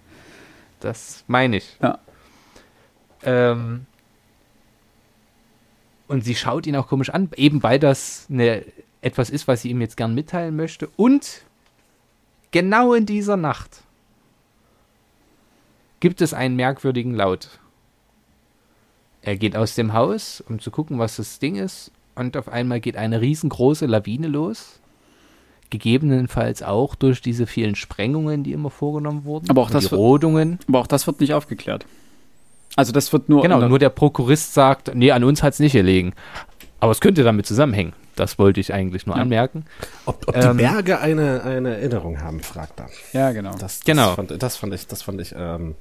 Das 0.80 1.24
meine 1.26 1.56
ich. 1.56 1.76
Ja. 1.80 1.98
Ähm, 3.22 3.86
und 6.06 6.24
sie 6.24 6.34
schaut 6.34 6.66
ihn 6.66 6.76
auch 6.76 6.86
komisch 6.86 7.10
an, 7.10 7.30
eben 7.36 7.62
weil 7.62 7.78
das 7.78 8.26
eine, 8.30 8.64
etwas 9.00 9.30
ist, 9.30 9.48
was 9.48 9.62
sie 9.62 9.70
ihm 9.70 9.80
jetzt 9.80 9.96
gern 9.96 10.14
mitteilen 10.14 10.54
möchte. 10.54 10.88
Und 10.96 11.42
genau 12.50 12.92
in 12.92 13.06
dieser 13.06 13.36
Nacht 13.36 13.82
gibt 16.00 16.20
es 16.20 16.34
einen 16.34 16.56
merkwürdigen 16.56 17.14
Laut. 17.14 17.58
Er 19.22 19.36
geht 19.36 19.56
aus 19.56 19.74
dem 19.74 19.92
Haus, 19.92 20.40
um 20.40 20.60
zu 20.60 20.70
gucken, 20.70 20.98
was 20.98 21.16
das 21.16 21.38
Ding 21.38 21.56
ist, 21.56 21.90
und 22.16 22.36
auf 22.36 22.48
einmal 22.48 22.80
geht 22.80 22.96
eine 22.96 23.20
riesengroße 23.20 23.86
Lawine 23.86 24.28
los. 24.28 24.80
Gegebenenfalls 25.70 26.62
auch 26.62 26.94
durch 26.94 27.20
diese 27.20 27.46
vielen 27.46 27.74
Sprengungen, 27.74 28.44
die 28.44 28.52
immer 28.52 28.70
vorgenommen 28.70 29.24
wurden. 29.24 29.50
Aber 29.50 29.62
auch 29.62 29.70
das 29.70 29.84
die 29.84 29.90
wird, 29.90 30.00
Rodungen. 30.00 30.58
Aber 30.68 30.80
auch 30.80 30.86
das 30.86 31.06
wird 31.06 31.20
nicht 31.20 31.34
aufgeklärt. 31.34 31.86
Also 32.76 32.92
das 32.92 33.12
wird 33.12 33.28
nur. 33.28 33.42
Genau, 33.42 33.66
nur 33.66 33.78
der 33.78 33.88
Prokurist 33.88 34.54
sagt, 34.54 34.94
nee, 34.94 35.10
an 35.10 35.24
uns 35.24 35.42
hat 35.42 35.54
es 35.54 35.58
nicht 35.58 35.72
gelegen. 35.72 36.12
Aber 36.78 36.92
es 36.92 37.00
könnte 37.00 37.24
damit 37.24 37.46
zusammenhängen. 37.46 37.94
Das 38.16 38.38
wollte 38.38 38.60
ich 38.60 38.72
eigentlich 38.72 39.06
nur 39.06 39.16
ja. 39.16 39.22
anmerken. 39.22 39.66
Ob, 40.06 40.26
ob 40.28 40.34
die 40.34 40.46
ähm, 40.46 40.56
Berge 40.56 41.00
eine, 41.00 41.42
eine 41.42 41.76
Erinnerung 41.76 42.20
haben, 42.20 42.40
fragt 42.40 42.80
er. 42.80 42.88
Ja, 43.12 43.32
genau. 43.32 43.52
Das, 43.52 43.78
das 43.78 43.84
genau. 43.84 44.14
Fand, 44.14 44.42
das 44.42 44.56
fand 44.56 44.72
ich, 44.72 44.86
das 44.86 45.02
fand 45.02 45.20
ich 45.20 45.34
ähm, 45.36 45.74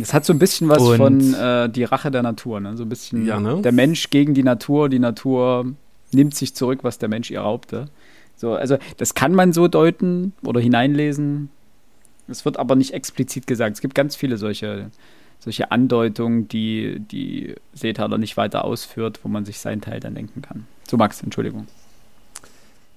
Es 0.00 0.14
hat 0.14 0.24
so 0.24 0.32
ein 0.32 0.38
bisschen 0.38 0.68
was 0.68 0.82
und 0.82 0.96
von 0.96 1.34
äh, 1.34 1.68
die 1.68 1.84
Rache 1.84 2.10
der 2.10 2.22
Natur, 2.22 2.60
ne? 2.60 2.76
So 2.76 2.84
ein 2.84 2.88
bisschen 2.88 3.26
ja, 3.26 3.38
ne? 3.38 3.60
der 3.60 3.72
Mensch 3.72 4.10
gegen 4.10 4.32
die 4.34 4.42
Natur, 4.42 4.88
die 4.88 4.98
Natur 4.98 5.74
nimmt 6.12 6.34
sich 6.34 6.54
zurück, 6.54 6.80
was 6.82 6.98
der 6.98 7.08
Mensch 7.08 7.30
ihr 7.30 7.40
raubte. 7.40 7.88
So, 8.36 8.54
also 8.54 8.78
das 8.96 9.14
kann 9.14 9.34
man 9.34 9.52
so 9.52 9.68
deuten 9.68 10.32
oder 10.44 10.60
hineinlesen. 10.60 11.50
Es 12.28 12.44
wird 12.44 12.56
aber 12.58 12.74
nicht 12.74 12.94
explizit 12.94 13.46
gesagt. 13.46 13.76
Es 13.76 13.80
gibt 13.80 13.94
ganz 13.94 14.16
viele 14.16 14.36
solche, 14.38 14.90
solche 15.38 15.70
Andeutungen, 15.70 16.48
die 16.48 16.98
die 16.98 17.54
Seetaler 17.74 18.18
nicht 18.18 18.36
weiter 18.36 18.64
ausführt, 18.64 19.20
wo 19.22 19.28
man 19.28 19.44
sich 19.44 19.58
seinen 19.58 19.80
Teil 19.80 20.00
dann 20.00 20.14
denken 20.14 20.42
kann. 20.42 20.66
So, 20.88 20.96
Max, 20.96 21.22
Entschuldigung. 21.22 21.66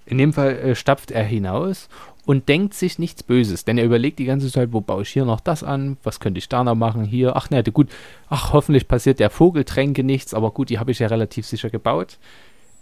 In 0.05 0.17
dem 0.17 0.33
Fall 0.33 0.55
äh, 0.57 0.75
stapft 0.75 1.11
er 1.11 1.23
hinaus 1.23 1.89
und 2.25 2.49
denkt 2.49 2.73
sich 2.73 2.97
nichts 2.99 3.23
Böses, 3.23 3.65
denn 3.65 3.77
er 3.77 3.85
überlegt 3.85 4.19
die 4.19 4.25
ganze 4.25 4.51
Zeit, 4.51 4.73
wo 4.73 4.81
baue 4.81 5.03
ich 5.03 5.09
hier 5.09 5.25
noch 5.25 5.39
das 5.39 5.63
an, 5.63 5.97
was 6.03 6.19
könnte 6.19 6.39
ich 6.39 6.49
da 6.49 6.63
noch 6.63 6.75
machen, 6.75 7.03
hier, 7.03 7.35
ach 7.35 7.49
ne, 7.49 7.63
gut, 7.63 7.89
ach 8.29 8.51
hoffentlich 8.53 8.87
passiert 8.87 9.19
der 9.19 9.29
Vogeltränke 9.29 10.03
nichts, 10.03 10.33
aber 10.33 10.51
gut, 10.51 10.69
die 10.69 10.79
habe 10.79 10.91
ich 10.91 10.99
ja 10.99 11.07
relativ 11.07 11.45
sicher 11.45 11.69
gebaut. 11.69 12.17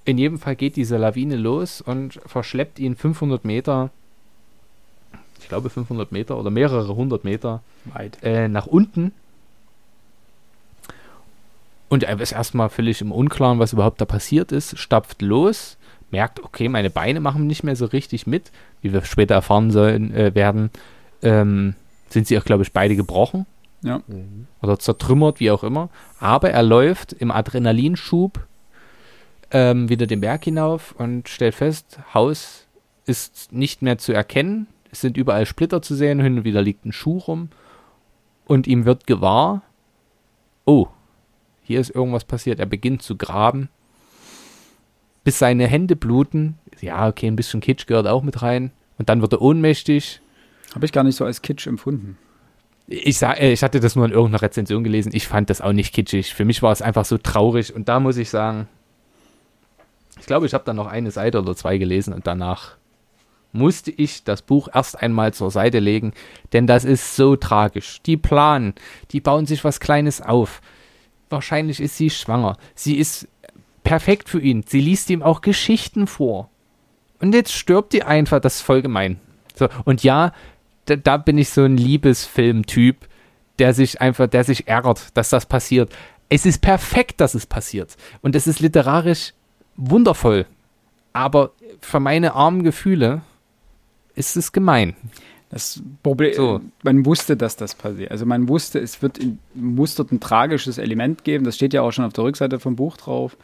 In 0.06 0.18
jedem 0.18 0.40
Fall 0.40 0.56
geht 0.56 0.76
diese 0.76 0.98
Lawine 0.98 1.36
los 1.36 1.82
und 1.82 2.20
verschleppt 2.26 2.80
ihn 2.80 2.96
500 2.96 3.46
Meter, 3.46 3.92
ich 5.40 5.50
glaube 5.50 5.70
500 5.70 6.12
Meter 6.12 6.38
oder 6.38 6.50
mehrere 6.50 6.96
hundert 6.96 7.26
Meter 7.26 7.62
weit 7.86 8.18
äh, 8.24 8.48
nach 8.48 8.66
unten. 8.66 9.12
Und 11.90 12.04
er 12.04 12.20
ist 12.20 12.32
erstmal 12.32 12.70
völlig 12.70 13.02
im 13.02 13.12
Unklaren, 13.12 13.60
was 13.60 13.74
überhaupt 13.74 14.02
da 14.02 14.06
passiert 14.06 14.52
ist, 14.52 14.80
stapft 14.80 15.22
los, 15.22 15.78
merkt, 16.14 16.42
okay, 16.42 16.70
meine 16.70 16.90
Beine 16.92 17.20
machen 17.20 17.48
nicht 17.48 17.64
mehr 17.64 17.76
so 17.76 17.86
richtig 17.86 18.26
mit, 18.26 18.52
wie 18.82 18.94
wir 18.94 19.04
später 19.04 19.34
erfahren 19.34 19.72
sollen 19.72 20.14
äh, 20.14 20.34
werden, 20.34 20.70
ähm, 21.22 21.74
sind 22.08 22.28
sie 22.28 22.38
auch, 22.38 22.46
glaube 22.46 22.64
ich, 22.64 22.72
beide 22.72 22.96
gebrochen. 22.96 23.46
Ja. 23.82 24.02
Oder 24.62 24.80
zertrümmert, 24.80 25.42
wie 25.42 25.52
auch 25.52 25.64
immer. 25.64 25.90
Aber 26.20 26.52
er 26.52 26.64
läuft 26.64 27.12
im 27.12 27.32
Adrenalinschub 27.32 28.40
ähm, 29.52 29.90
wieder 29.90 30.08
den 30.08 30.22
Berg 30.22 30.46
hinauf 30.46 30.94
und 30.98 31.28
stellt 31.28 31.56
fest, 31.56 32.00
Haus 32.14 32.68
ist 33.06 33.52
nicht 33.52 33.82
mehr 33.82 33.98
zu 33.98 34.14
erkennen. 34.14 34.68
Es 34.92 35.02
sind 35.02 35.18
überall 35.18 35.46
Splitter 35.46 35.82
zu 35.82 35.96
sehen, 35.96 36.22
hin 36.22 36.38
und 36.38 36.44
wieder 36.46 36.62
liegt 36.62 36.86
ein 36.86 36.94
Schuh 36.94 37.18
rum. 37.18 37.50
Und 38.46 38.68
ihm 38.68 38.86
wird 38.86 39.08
gewahr, 39.08 39.64
oh, 40.66 40.88
hier 41.64 41.80
ist 41.80 41.90
irgendwas 41.90 42.24
passiert. 42.24 42.60
Er 42.60 42.68
beginnt 42.68 43.02
zu 43.02 43.18
graben 43.18 43.70
bis 45.24 45.40
seine 45.40 45.68
Hände 45.68 45.96
bluten. 45.96 46.58
Ja, 46.82 47.08
okay, 47.08 47.28
ein 47.28 47.36
bisschen 47.36 47.62
Kitsch 47.62 47.88
gehört 47.88 48.08
auch 48.08 48.24
mit 48.24 48.42
rein. 48.42 48.72
Und 48.98 49.10
dann 49.10 49.22
wird 49.22 49.34
er 49.34 49.42
ohnmächtig. 49.42 50.22
Habe 50.76 50.86
ich 50.86 50.92
gar 50.92 51.04
nicht 51.04 51.16
so 51.16 51.26
als 51.26 51.42
Kitsch 51.42 51.68
empfunden. 51.68 52.18
Ich, 52.88 53.18
sag, 53.18 53.40
äh, 53.40 53.54
ich 53.54 53.64
hatte 53.64 53.80
das 53.80 53.96
nur 53.96 54.06
in 54.06 54.12
irgendeiner 54.12 54.42
Rezension 54.42 54.84
gelesen. 54.84 55.12
Ich 55.14 55.28
fand 55.28 55.50
das 55.50 55.62
auch 55.62 55.72
nicht 55.72 55.94
kitschig. 55.94 56.34
Für 56.34 56.46
mich 56.46 56.62
war 56.62 56.72
es 56.72 56.82
einfach 56.82 57.06
so 57.06 57.18
traurig. 57.18 57.74
Und 57.74 57.88
da 57.90 58.00
muss 58.00 58.18
ich 58.18 58.30
sagen, 58.30 58.68
ich 60.20 60.26
glaube, 60.26 60.46
ich 60.46 60.54
habe 60.54 60.64
dann 60.66 60.76
noch 60.76 60.88
eine 60.88 61.12
Seite 61.12 61.40
oder 61.40 61.56
zwei 61.56 61.78
gelesen 61.78 62.14
und 62.14 62.28
danach 62.28 62.78
musste 63.52 63.92
ich 63.92 64.24
das 64.24 64.42
Buch 64.42 64.68
erst 64.74 65.02
einmal 65.02 65.34
zur 65.34 65.52
Seite 65.52 65.80
legen, 65.80 66.14
denn 66.54 66.68
das 66.68 66.86
ist 66.86 67.16
so 67.16 67.36
tragisch. 67.36 68.02
Die 68.06 68.18
planen, 68.18 68.74
die 69.12 69.22
bauen 69.22 69.46
sich 69.46 69.64
was 69.64 69.80
Kleines 69.80 70.22
auf. 70.22 70.62
Wahrscheinlich 71.30 71.80
ist 71.80 71.98
sie 71.98 72.10
schwanger. 72.10 72.58
Sie 72.76 72.98
ist 72.98 73.28
perfekt 73.84 74.30
für 74.30 74.40
ihn. 74.40 74.64
Sie 74.68 74.82
liest 74.82 75.10
ihm 75.10 75.22
auch 75.22 75.42
Geschichten 75.42 76.08
vor. 76.08 76.50
Und 77.20 77.34
jetzt 77.34 77.54
stirbt 77.54 77.94
die 77.94 78.04
einfach, 78.04 78.40
das 78.40 78.56
ist 78.56 78.62
voll 78.62 78.82
gemein. 78.82 79.20
So, 79.56 79.70
und 79.86 80.04
ja, 80.04 80.34
da, 80.86 80.96
da 80.96 81.18
bin 81.18 81.38
ich 81.38 81.50
so 81.50 81.64
ein 81.64 81.78
Liebesfilm-Typ, 81.78 83.08
der 83.60 83.74
sich 83.74 84.02
einfach, 84.02 84.28
der 84.28 84.44
sich 84.44 84.68
ärgert, 84.68 85.16
dass 85.16 85.30
das 85.30 85.46
passiert. 85.46 85.96
Es 86.30 86.46
ist 86.46 86.62
perfekt, 86.62 87.22
dass 87.22 87.36
es 87.36 87.46
passiert. 87.46 87.96
Und 88.22 88.36
es 88.36 88.48
ist 88.48 88.60
literarisch 88.60 89.34
wundervoll. 89.76 90.46
Aber 91.14 91.52
für 91.80 92.00
meine 92.00 92.34
armen 92.34 92.64
Gefühle 92.64 93.22
ist 94.16 94.36
es 94.36 94.52
gemein. 94.52 94.96
Das 95.50 95.84
Problem, 96.02 96.34
so. 96.34 96.62
man 96.82 97.06
wusste, 97.06 97.38
dass 97.38 97.56
das 97.56 97.76
passiert. 97.76 98.10
Also 98.10 98.26
man 98.26 98.50
wusste, 98.50 98.80
es 98.80 99.04
wird 99.04 99.20
in, 99.20 99.38
muss 99.54 99.94
dort 99.94 100.12
ein 100.12 100.20
tragisches 100.20 100.80
Element 100.80 101.24
geben. 101.24 101.46
Das 101.46 101.56
steht 101.56 101.74
ja 101.74 101.84
auch 101.84 101.92
schon 101.92 102.06
auf 102.06 102.14
der 102.14 102.24
Rückseite 102.24 102.60
vom 102.60 102.76
Buch 102.76 102.98
drauf 102.98 103.38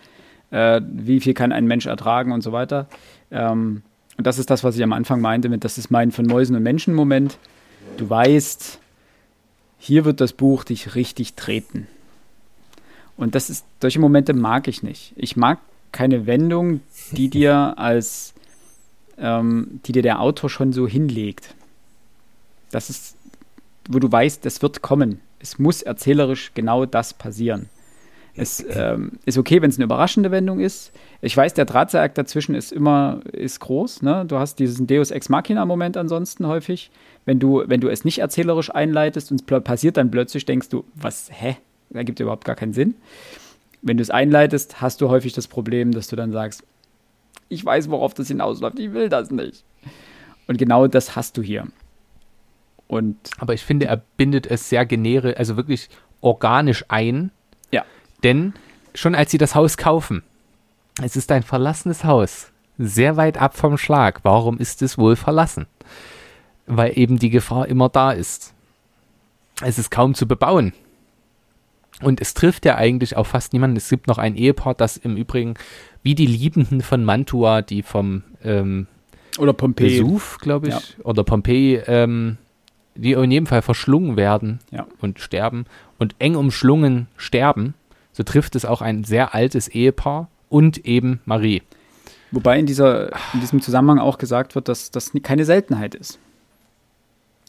äh, 0.52 0.82
wie 0.84 1.20
viel 1.20 1.34
kann 1.34 1.52
ein 1.52 1.66
Mensch 1.66 1.86
ertragen 1.86 2.32
und 2.32 2.42
so 2.42 2.52
weiter. 2.52 2.88
Ähm, 3.32 3.84
und 4.18 4.28
das 4.28 4.38
ist 4.38 4.50
das, 4.50 4.64
was 4.64 4.76
ich 4.76 4.84
am 4.84 4.94
Anfang 4.94 5.22
meinte 5.22 5.50
mit, 5.50 5.64
das 5.64 5.78
ist 5.78 5.92
mein 5.92 6.12
von 6.12 6.26
Mäusen 6.26 6.56
und 6.56 6.64
Menschen 6.64 6.94
Moment. 6.94 7.38
Du 7.98 8.10
weißt, 8.10 8.80
hier 9.78 10.06
wird 10.06 10.20
das 10.20 10.34
Buch 10.34 10.64
dich 10.64 10.96
richtig 10.96 11.36
treten. 11.36 11.88
Und 13.16 13.36
das 13.36 13.50
ist, 13.50 13.66
solche 13.82 14.00
Momente 14.00 14.34
mag 14.34 14.68
ich 14.68 14.84
nicht. 14.84 15.14
Ich 15.16 15.36
mag 15.36 15.60
keine 15.92 16.26
Wendung, 16.26 16.82
die 17.12 17.30
dir 17.30 17.76
als, 17.78 18.34
ähm, 19.18 19.80
die 19.86 19.92
dir 19.92 20.02
der 20.04 20.22
Autor 20.22 20.50
schon 20.50 20.74
so 20.74 20.88
hinlegt. 20.88 21.56
Das 22.72 22.90
ist, 22.90 23.16
wo 23.90 24.00
du 24.00 24.12
weißt, 24.12 24.46
das 24.46 24.62
wird 24.62 24.82
kommen. 24.82 25.20
Es 25.40 25.60
muss 25.60 25.82
erzählerisch 25.82 26.52
genau 26.54 26.86
das 26.86 27.14
passieren. 27.14 27.70
Es 28.40 28.66
ähm, 28.70 29.12
ist 29.26 29.38
okay, 29.38 29.62
wenn 29.62 29.70
es 29.70 29.76
eine 29.76 29.84
überraschende 29.84 30.32
Wendung 30.32 30.62
ist. 30.62 30.94
Ich 31.22 31.36
weiß, 31.36 31.56
der 31.56 31.66
Drahtseilakt 31.66 32.18
dazwischen 32.18 32.56
ist 32.56 32.72
immer 32.72 33.20
ist 33.34 33.60
groß. 33.60 34.02
Ne? 34.02 34.24
Du 34.26 34.38
hast 34.38 34.60
diesen 34.60 34.88
Deus 34.88 35.12
Ex 35.12 35.28
Machina-Moment 35.28 35.98
ansonsten 35.98 36.48
häufig. 36.48 36.90
Wenn 37.26 37.40
du, 37.40 37.64
wenn 37.68 37.82
du 37.82 37.90
es 37.90 38.06
nicht 38.06 38.20
erzählerisch 38.20 38.74
einleitest 38.74 39.32
und 39.32 39.42
es 39.42 39.64
passiert 39.64 39.98
dann 39.98 40.10
plötzlich, 40.10 40.46
denkst 40.46 40.70
du, 40.70 40.86
was, 40.96 41.30
hä? 41.34 41.58
Da 41.90 42.04
gibt 42.04 42.22
überhaupt 42.22 42.46
gar 42.46 42.56
keinen 42.56 42.72
Sinn. 42.72 42.96
Wenn 43.82 43.98
du 43.98 44.04
es 44.04 44.10
einleitest, 44.10 44.80
hast 44.80 45.02
du 45.02 45.10
häufig 45.10 45.34
das 45.34 45.50
Problem, 45.50 45.92
dass 45.92 46.08
du 46.08 46.16
dann 46.16 46.32
sagst, 46.32 46.64
ich 47.50 47.66
weiß, 47.66 47.90
worauf 47.90 48.14
das 48.14 48.30
hinausläuft, 48.30 48.80
ich 48.80 48.94
will 48.94 49.10
das 49.10 49.32
nicht. 49.32 49.66
Und 50.48 50.58
genau 50.58 50.88
das 50.88 51.18
hast 51.18 51.36
du 51.36 51.42
hier. 51.42 51.68
Und 52.88 53.18
Aber 53.38 53.54
ich 53.54 53.64
finde, 53.64 53.88
er 53.88 54.02
bindet 54.16 54.48
es 54.48 54.70
sehr 54.70 54.86
generisch, 54.86 55.36
also 55.36 55.58
wirklich 55.58 55.90
organisch 56.22 56.86
ein 56.88 57.32
denn 58.24 58.54
schon 58.94 59.16
als 59.16 59.32
sie 59.32 59.38
das 59.38 59.56
Haus 59.56 59.78
kaufen, 59.78 60.24
es 61.02 61.16
ist 61.16 61.32
ein 61.32 61.44
verlassenes 61.44 62.04
Haus, 62.04 62.52
sehr 62.78 63.18
weit 63.18 63.38
ab 63.38 63.56
vom 63.56 63.78
Schlag. 63.78 64.20
Warum 64.24 64.58
ist 64.58 64.82
es 64.82 64.98
wohl 64.98 65.16
verlassen? 65.16 65.68
Weil 66.66 66.98
eben 66.98 67.20
die 67.20 67.30
Gefahr 67.30 67.68
immer 67.68 67.90
da 67.90 68.12
ist. 68.12 68.54
Es 69.62 69.78
ist 69.78 69.92
kaum 69.92 70.14
zu 70.14 70.28
bebauen. 70.28 70.74
Und 72.02 72.22
es 72.22 72.34
trifft 72.34 72.66
ja 72.66 72.76
eigentlich 72.76 73.18
auch 73.18 73.26
fast 73.26 73.52
niemanden. 73.52 73.76
Es 73.76 73.90
gibt 73.90 74.08
noch 74.08 74.18
ein 74.18 74.36
Ehepaar, 74.36 74.74
das 74.74 74.96
im 74.96 75.18
Übrigen, 75.18 75.56
wie 76.02 76.16
die 76.16 76.26
Liebenden 76.26 76.82
von 76.82 77.04
Mantua, 77.04 77.62
die 77.62 77.84
vom 77.84 78.24
ähm, 78.44 78.88
oder 79.38 79.52
Pompeji, 79.52 80.02
Besuch, 80.02 80.38
glaube 80.40 80.70
ich, 80.70 80.74
ja. 80.74 81.06
oder 81.06 81.24
Pompeji, 81.24 81.82
ähm, 81.88 82.38
die 82.96 83.14
in 83.14 83.32
jedem 83.32 83.48
Fall 83.48 83.62
verschlungen 83.62 84.16
werden 84.16 84.60
ja. 84.72 84.88
und 85.00 85.20
sterben 85.20 85.66
und 85.98 86.16
eng 86.20 86.36
umschlungen 86.36 87.08
sterben 87.18 87.74
so 88.20 88.24
trifft 88.24 88.58
es 88.58 88.66
auch 88.66 88.82
ein 88.82 89.06
sehr 89.06 89.34
altes 89.34 89.70
Ehepaar 89.70 90.28
und 90.50 90.86
eben 90.86 91.22
Marie. 91.24 91.62
Wobei 92.32 92.60
in, 92.60 92.66
dieser, 92.66 93.14
in 93.34 93.40
diesem 93.40 93.62
Zusammenhang 93.62 93.98
auch 93.98 94.18
gesagt 94.18 94.56
wird, 94.56 94.68
dass 94.68 94.92
das 94.92 95.14
keine 95.24 95.46
Seltenheit 95.46 95.96
ist. 95.96 96.20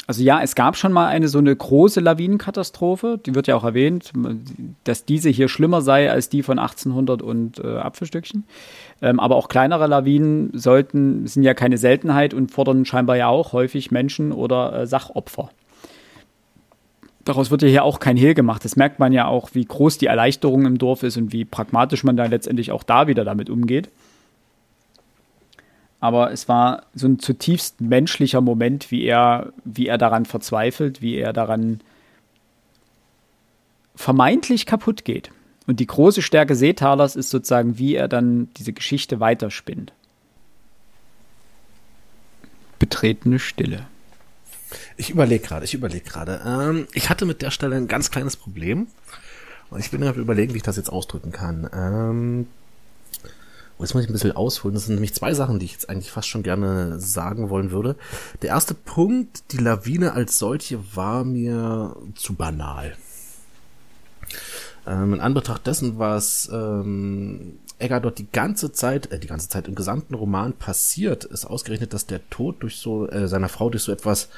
Also 0.06 0.22
ja, 0.22 0.40
es 0.40 0.54
gab 0.54 0.76
schon 0.76 0.92
mal 0.92 1.08
eine 1.08 1.26
so 1.26 1.38
eine 1.38 1.54
große 1.54 1.98
Lawinenkatastrophe, 1.98 3.18
die 3.18 3.34
wird 3.34 3.48
ja 3.48 3.56
auch 3.56 3.64
erwähnt, 3.64 4.12
dass 4.84 5.04
diese 5.04 5.28
hier 5.28 5.48
schlimmer 5.48 5.82
sei 5.82 6.08
als 6.08 6.28
die 6.28 6.44
von 6.44 6.60
1800 6.60 7.20
und 7.20 7.58
äh, 7.58 7.78
Apfelstückchen. 7.78 8.44
Ähm, 9.02 9.18
aber 9.18 9.34
auch 9.34 9.48
kleinere 9.48 9.88
Lawinen 9.88 10.56
sollten, 10.56 11.26
sind 11.26 11.42
ja 11.42 11.54
keine 11.54 11.78
Seltenheit 11.78 12.32
und 12.32 12.52
fordern 12.52 12.84
scheinbar 12.84 13.16
ja 13.16 13.26
auch 13.26 13.52
häufig 13.52 13.90
Menschen 13.90 14.30
oder 14.30 14.82
äh, 14.82 14.86
Sachopfer 14.86 15.50
daraus 17.30 17.50
wird 17.50 17.62
ja 17.62 17.68
hier 17.68 17.84
auch 17.84 18.00
kein 18.00 18.16
Hehl 18.16 18.34
gemacht. 18.34 18.64
Das 18.64 18.76
merkt 18.76 18.98
man 18.98 19.12
ja 19.12 19.26
auch, 19.26 19.50
wie 19.54 19.64
groß 19.64 19.98
die 19.98 20.06
Erleichterung 20.06 20.66
im 20.66 20.78
Dorf 20.78 21.02
ist 21.04 21.16
und 21.16 21.32
wie 21.32 21.44
pragmatisch 21.44 22.04
man 22.04 22.16
dann 22.16 22.30
letztendlich 22.30 22.72
auch 22.72 22.82
da 22.82 23.06
wieder 23.06 23.24
damit 23.24 23.48
umgeht. 23.48 23.88
Aber 26.00 26.32
es 26.32 26.48
war 26.48 26.86
so 26.94 27.06
ein 27.06 27.18
zutiefst 27.18 27.80
menschlicher 27.80 28.40
Moment, 28.40 28.90
wie 28.90 29.04
er, 29.04 29.52
wie 29.64 29.86
er 29.86 29.98
daran 29.98 30.24
verzweifelt, 30.24 31.02
wie 31.02 31.16
er 31.16 31.32
daran 31.32 31.80
vermeintlich 33.94 34.66
kaputt 34.66 35.04
geht. 35.04 35.30
Und 35.66 35.78
die 35.78 35.86
große 35.86 36.22
Stärke 36.22 36.56
Seetalers 36.56 37.16
ist 37.16 37.30
sozusagen, 37.30 37.78
wie 37.78 37.94
er 37.94 38.08
dann 38.08 38.48
diese 38.56 38.72
Geschichte 38.72 39.20
weiterspinnt. 39.20 39.92
Betretene 42.78 43.38
Stille. 43.38 43.86
Ich 44.96 45.10
überlege 45.10 45.44
gerade, 45.44 45.64
ich 45.64 45.74
überlege 45.74 46.08
gerade. 46.08 46.40
Ähm, 46.44 46.86
ich 46.92 47.10
hatte 47.10 47.26
mit 47.26 47.42
der 47.42 47.50
Stelle 47.50 47.76
ein 47.76 47.88
ganz 47.88 48.10
kleines 48.10 48.36
Problem. 48.36 48.88
Und 49.70 49.80
ich 49.80 49.90
bin 49.90 50.00
gerade 50.00 50.20
überlegen, 50.20 50.52
wie 50.52 50.58
ich 50.58 50.62
das 50.62 50.76
jetzt 50.76 50.90
ausdrücken 50.90 51.32
kann. 51.32 51.68
Ähm, 51.72 52.46
jetzt 53.78 53.94
muss 53.94 54.02
ich 54.02 54.10
ein 54.10 54.12
bisschen 54.12 54.32
ausholen. 54.32 54.74
Das 54.74 54.86
sind 54.86 54.94
nämlich 54.94 55.14
zwei 55.14 55.32
Sachen, 55.32 55.58
die 55.58 55.66
ich 55.66 55.72
jetzt 55.72 55.88
eigentlich 55.88 56.10
fast 56.10 56.28
schon 56.28 56.42
gerne 56.42 57.00
sagen 57.00 57.50
wollen 57.50 57.70
würde. 57.70 57.96
Der 58.42 58.50
erste 58.50 58.74
Punkt, 58.74 59.52
die 59.52 59.58
Lawine 59.58 60.12
als 60.12 60.38
solche 60.38 60.96
war 60.96 61.24
mir 61.24 61.96
zu 62.16 62.34
banal. 62.34 62.96
Ähm, 64.86 65.14
in 65.14 65.20
Anbetracht 65.20 65.66
dessen, 65.66 65.98
was 65.98 66.48
ähm, 66.52 67.58
Egger 67.80 68.00
dort 68.00 68.18
die 68.18 68.30
ganze 68.30 68.72
Zeit, 68.72 69.10
äh, 69.12 69.18
die 69.18 69.26
ganze 69.26 69.48
Zeit 69.48 69.68
im 69.68 69.74
gesamten 69.74 70.14
Roman 70.14 70.52
passiert, 70.52 71.24
ist 71.24 71.46
ausgerechnet, 71.46 71.92
dass 71.92 72.06
der 72.06 72.28
Tod 72.30 72.62
durch 72.62 72.76
so 72.76 73.08
äh, 73.08 73.28
seiner 73.28 73.48
Frau 73.48 73.70
durch 73.70 73.82
so 73.82 73.92
etwas 73.92 74.28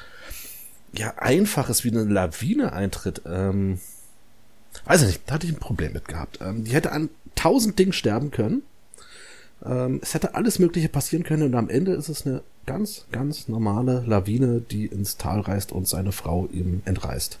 ja 0.93 1.13
einfaches 1.17 1.83
wie 1.83 1.91
eine 1.91 2.03
Lawine 2.03 2.73
eintritt. 2.73 3.21
Ähm, 3.25 3.79
weiß 4.85 5.01
ich 5.01 5.07
nicht, 5.07 5.21
da 5.25 5.35
hatte 5.35 5.47
ich 5.47 5.53
ein 5.53 5.59
Problem 5.59 5.93
mit 5.93 6.07
gehabt. 6.07 6.39
Ähm, 6.41 6.63
die 6.63 6.71
hätte 6.73 6.91
an 6.91 7.09
tausend 7.35 7.77
Dingen 7.79 7.93
sterben 7.93 8.31
können. 8.31 8.63
Ähm, 9.65 9.99
es 10.01 10.13
hätte 10.13 10.35
alles 10.35 10.59
Mögliche 10.59 10.89
passieren 10.89 11.23
können 11.23 11.43
und 11.43 11.55
am 11.55 11.69
Ende 11.69 11.93
ist 11.93 12.09
es 12.09 12.25
eine 12.25 12.41
ganz, 12.65 13.05
ganz 13.11 13.47
normale 13.47 14.03
Lawine, 14.05 14.61
die 14.61 14.85
ins 14.85 15.17
Tal 15.17 15.41
reist 15.41 15.71
und 15.71 15.87
seine 15.87 16.11
Frau 16.11 16.47
ihm 16.51 16.81
entreißt. 16.85 17.39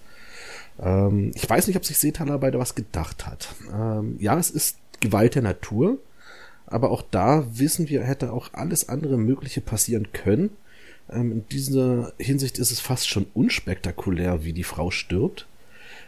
Ähm, 0.81 1.31
ich 1.35 1.49
weiß 1.49 1.67
nicht, 1.67 1.77
ob 1.77 1.85
sich 1.85 1.97
Seetaler 1.97 2.39
bei 2.39 2.53
was 2.53 2.75
gedacht 2.75 3.25
hat. 3.25 3.49
Ähm, 3.73 4.17
ja, 4.19 4.37
es 4.37 4.49
ist 4.49 4.77
Gewalt 5.03 5.35
der 5.35 5.41
Natur, 5.41 5.99
aber 6.65 6.89
auch 6.89 7.03
da 7.11 7.45
wissen 7.51 7.89
wir, 7.89 8.03
hätte 8.03 8.31
auch 8.33 8.49
alles 8.53 8.89
andere 8.89 9.17
Mögliche 9.17 9.61
passieren 9.61 10.07
können. 10.13 10.51
Ähm, 11.09 11.31
in 11.31 11.47
dieser 11.49 12.13
Hinsicht 12.17 12.57
ist 12.57 12.71
es 12.71 12.79
fast 12.79 13.07
schon 13.07 13.27
unspektakulär, 13.33 14.43
wie 14.43 14.53
die 14.53 14.63
Frau 14.63 14.89
stirbt. 14.89 15.45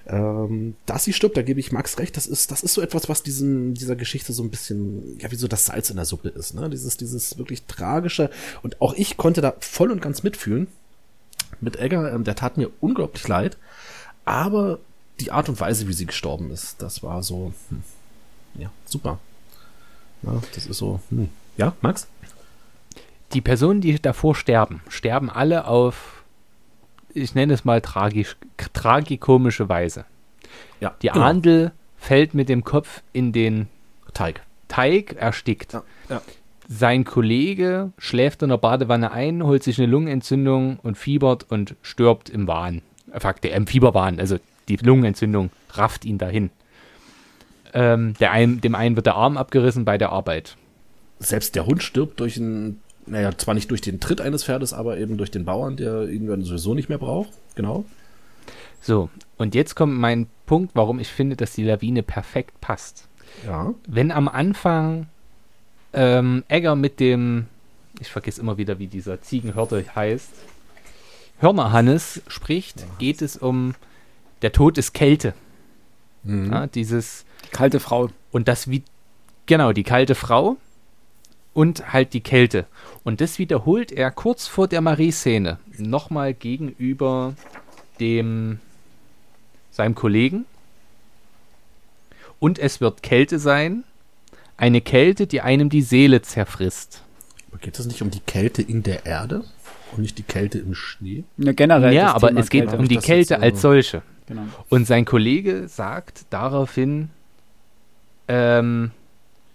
Ähm, 0.08 0.76
dass 0.86 1.04
sie 1.04 1.14
stirbt, 1.14 1.36
da 1.36 1.42
gebe 1.42 1.60
ich 1.60 1.72
Max 1.72 1.98
recht, 1.98 2.16
das 2.16 2.28
ist, 2.28 2.52
das 2.52 2.62
ist 2.64 2.74
so 2.74 2.82
etwas, 2.82 3.10
was 3.10 3.24
diesen, 3.24 3.74
dieser 3.74 3.96
Geschichte 3.96 4.34
so 4.34 4.44
ein 4.44 4.52
bisschen, 4.52 5.20
ja, 5.20 5.32
wie 5.32 5.36
so 5.36 5.48
das 5.48 5.66
Salz 5.66 5.90
in 5.90 5.96
der 5.96 6.06
Suppe 6.06 6.30
ist, 6.30 6.54
ne? 6.54 6.70
Dieses, 6.70 6.96
dieses 6.96 7.38
wirklich 7.38 7.64
tragische. 7.64 8.30
Und 8.62 8.82
auch 8.82 8.94
ich 8.94 9.18
konnte 9.18 9.42
da 9.42 9.56
voll 9.60 9.92
und 9.92 10.02
ganz 10.02 10.24
mitfühlen. 10.24 10.68
Mit 11.60 11.78
Egger, 11.78 12.14
ähm, 12.14 12.24
der 12.24 12.36
tat 12.36 12.58
mir 12.58 12.70
unglaublich 12.82 13.28
leid. 13.28 13.58
Aber 14.26 14.80
die 15.20 15.32
Art 15.32 15.50
und 15.50 15.60
Weise, 15.60 15.88
wie 15.88 15.94
sie 15.94 16.06
gestorben 16.06 16.52
ist, 16.52 16.82
das 16.82 17.04
war 17.04 17.24
so, 17.24 17.54
hm, 17.70 17.84
ja, 18.58 18.70
super. 18.86 19.20
Ja, 20.24 20.42
das 20.54 20.66
ist 20.66 20.78
so, 20.78 21.00
hm. 21.10 21.30
ja, 21.58 21.74
Max? 21.82 22.08
Die 23.34 23.42
Personen, 23.42 23.82
die 23.82 24.00
davor 24.02 24.36
sterben, 24.36 24.82
sterben 24.90 25.30
alle 25.30 25.68
auf 25.68 26.16
ich 27.16 27.34
nenne 27.34 27.54
es 27.54 27.66
mal 27.66 27.82
tragisch, 27.82 28.36
tragikomische 28.74 29.70
Weise. 29.70 30.06
Ja, 30.80 30.94
die 31.02 31.08
genau. 31.08 31.26
Ahndl 31.26 31.72
fällt 31.98 32.34
mit 32.34 32.50
dem 32.50 32.64
Kopf 32.64 33.02
in 33.14 33.32
den 33.32 33.68
Teig. 34.14 34.42
Teig 34.68 35.14
erstickt. 35.14 35.74
Ja, 35.74 35.84
ja. 36.10 36.22
Sein 36.68 37.06
Kollege 37.06 37.92
schläft 37.98 38.42
in 38.44 38.50
der 38.50 38.58
Badewanne 38.58 39.12
ein, 39.12 39.44
holt 39.44 39.64
sich 39.64 39.78
eine 39.78 39.88
Lungenentzündung 39.88 40.80
und 40.82 40.98
fiebert 40.98 41.50
und 41.50 41.76
stirbt 41.82 42.30
im 42.30 42.48
Wahn. 42.48 42.82
Fakte, 43.18 43.48
im 43.50 43.68
Fieberwahn. 43.68 44.20
Also 44.20 44.38
die 44.68 44.76
Lungenentzündung 44.78 45.52
rafft 45.72 46.06
ihn 46.06 46.18
dahin. 46.18 46.50
Ähm, 47.76 48.16
der 48.20 48.32
ein, 48.32 48.62
dem 48.62 48.74
einen 48.74 48.96
wird 48.96 49.06
der 49.06 49.16
Arm 49.16 49.38
abgerissen 49.38 49.86
bei 49.86 49.98
der 49.98 50.12
Arbeit. 50.12 50.56
Selbst 51.20 51.56
der 51.56 51.66
Hund 51.66 51.84
stirbt 51.84 52.20
durch 52.20 52.38
einen 52.38 52.82
naja, 53.08 53.38
zwar 53.38 53.54
nicht 53.54 53.70
durch 53.72 53.82
den 53.82 54.00
Tritt 54.00 54.22
eines 54.22 54.44
Pferdes, 54.44 54.74
aber 54.74 54.98
eben 54.98 55.18
durch 55.18 55.32
den 55.32 55.46
Bauern, 55.46 55.78
der 55.78 56.10
ihn 56.10 56.28
dann 56.28 56.44
sowieso 56.44 56.74
nicht 56.74 56.90
mehr 56.90 56.98
braucht. 56.98 57.30
Genau. 57.56 57.86
So, 58.82 59.10
und 59.38 59.56
jetzt 59.56 59.76
kommt 59.76 59.94
mein 59.98 60.28
Punkt, 60.46 60.72
warum 60.76 61.00
ich 61.00 61.10
finde, 61.10 61.36
dass 61.36 61.54
die 61.54 61.64
Lawine 61.64 62.04
perfekt 62.04 62.60
passt. 62.62 63.08
Ja. 63.46 63.74
Wenn 63.88 64.12
am 64.12 64.28
Anfang 64.28 65.08
ähm, 65.94 66.44
Egger 66.48 66.76
mit 66.76 67.00
dem, 67.00 67.46
ich 68.00 68.12
vergesse 68.12 68.42
immer 68.42 68.58
wieder, 68.58 68.80
wie 68.80 68.88
dieser 68.88 69.22
Ziegenhörte 69.22 69.84
heißt, 69.96 70.30
Hörnerhannes 71.40 72.22
spricht, 72.28 72.82
ja. 72.82 72.88
geht 72.98 73.22
es 73.22 73.38
um 73.38 73.76
der 74.42 74.52
Tod 74.52 74.78
ist 74.78 74.94
Kälte. 74.94 75.34
Mhm. 76.24 76.52
Ja, 76.52 76.68
dieses 76.68 77.22
die 77.22 77.26
kalte 77.52 77.80
Frau. 77.80 78.10
Und 78.32 78.48
das 78.48 78.70
wie 78.70 78.84
genau 79.46 79.72
die 79.72 79.84
kalte 79.84 80.16
Frau 80.16 80.58
und 81.54 81.94
halt 81.94 82.14
die 82.14 82.22
Kälte. 82.22 82.66
Und 83.04 83.22
das 83.22 83.40
wiederholt 83.40 83.92
er 83.92 84.12
kurz 84.12 84.48
vor 84.48 84.68
der 84.68 84.82
Marie-Szene 84.82 85.58
nochmal 85.78 86.34
gegenüber 86.34 87.34
dem 88.00 88.60
seinem 89.72 89.96
Kollegen. 89.96 90.46
Und 92.40 92.60
es 92.60 92.82
wird 92.82 93.04
Kälte 93.04 93.40
sein, 93.40 93.84
eine 94.58 94.82
Kälte, 94.82 95.28
die 95.28 95.42
einem 95.42 95.70
die 95.70 95.82
Seele 95.82 96.22
zerfrisst. 96.22 97.02
Aber 97.50 97.60
geht 97.60 97.80
es 97.80 97.86
nicht 97.86 98.02
um 98.02 98.12
die 98.12 98.20
Kälte 98.20 98.62
in 98.62 98.84
der 98.84 99.06
Erde 99.06 99.44
und 99.94 100.02
nicht 100.02 100.18
die 100.18 100.24
Kälte 100.24 100.60
im 100.60 100.76
Schnee? 100.76 101.24
Ja, 101.38 101.54
generell. 101.54 101.94
Ja, 101.94 102.14
aber 102.14 102.28
Thema 102.30 102.40
es 102.42 102.50
geht 102.50 102.64
Kälte. 102.68 102.78
um 102.78 102.88
die 102.88 102.98
Kälte 102.98 103.40
als 103.40 103.62
solche. 103.62 104.02
Genau. 104.28 104.44
Und 104.70 104.88
sein 104.88 105.06
Kollege 105.06 105.68
sagt 105.68 106.26
daraufhin, 106.32 107.10
ähm, 108.28 108.92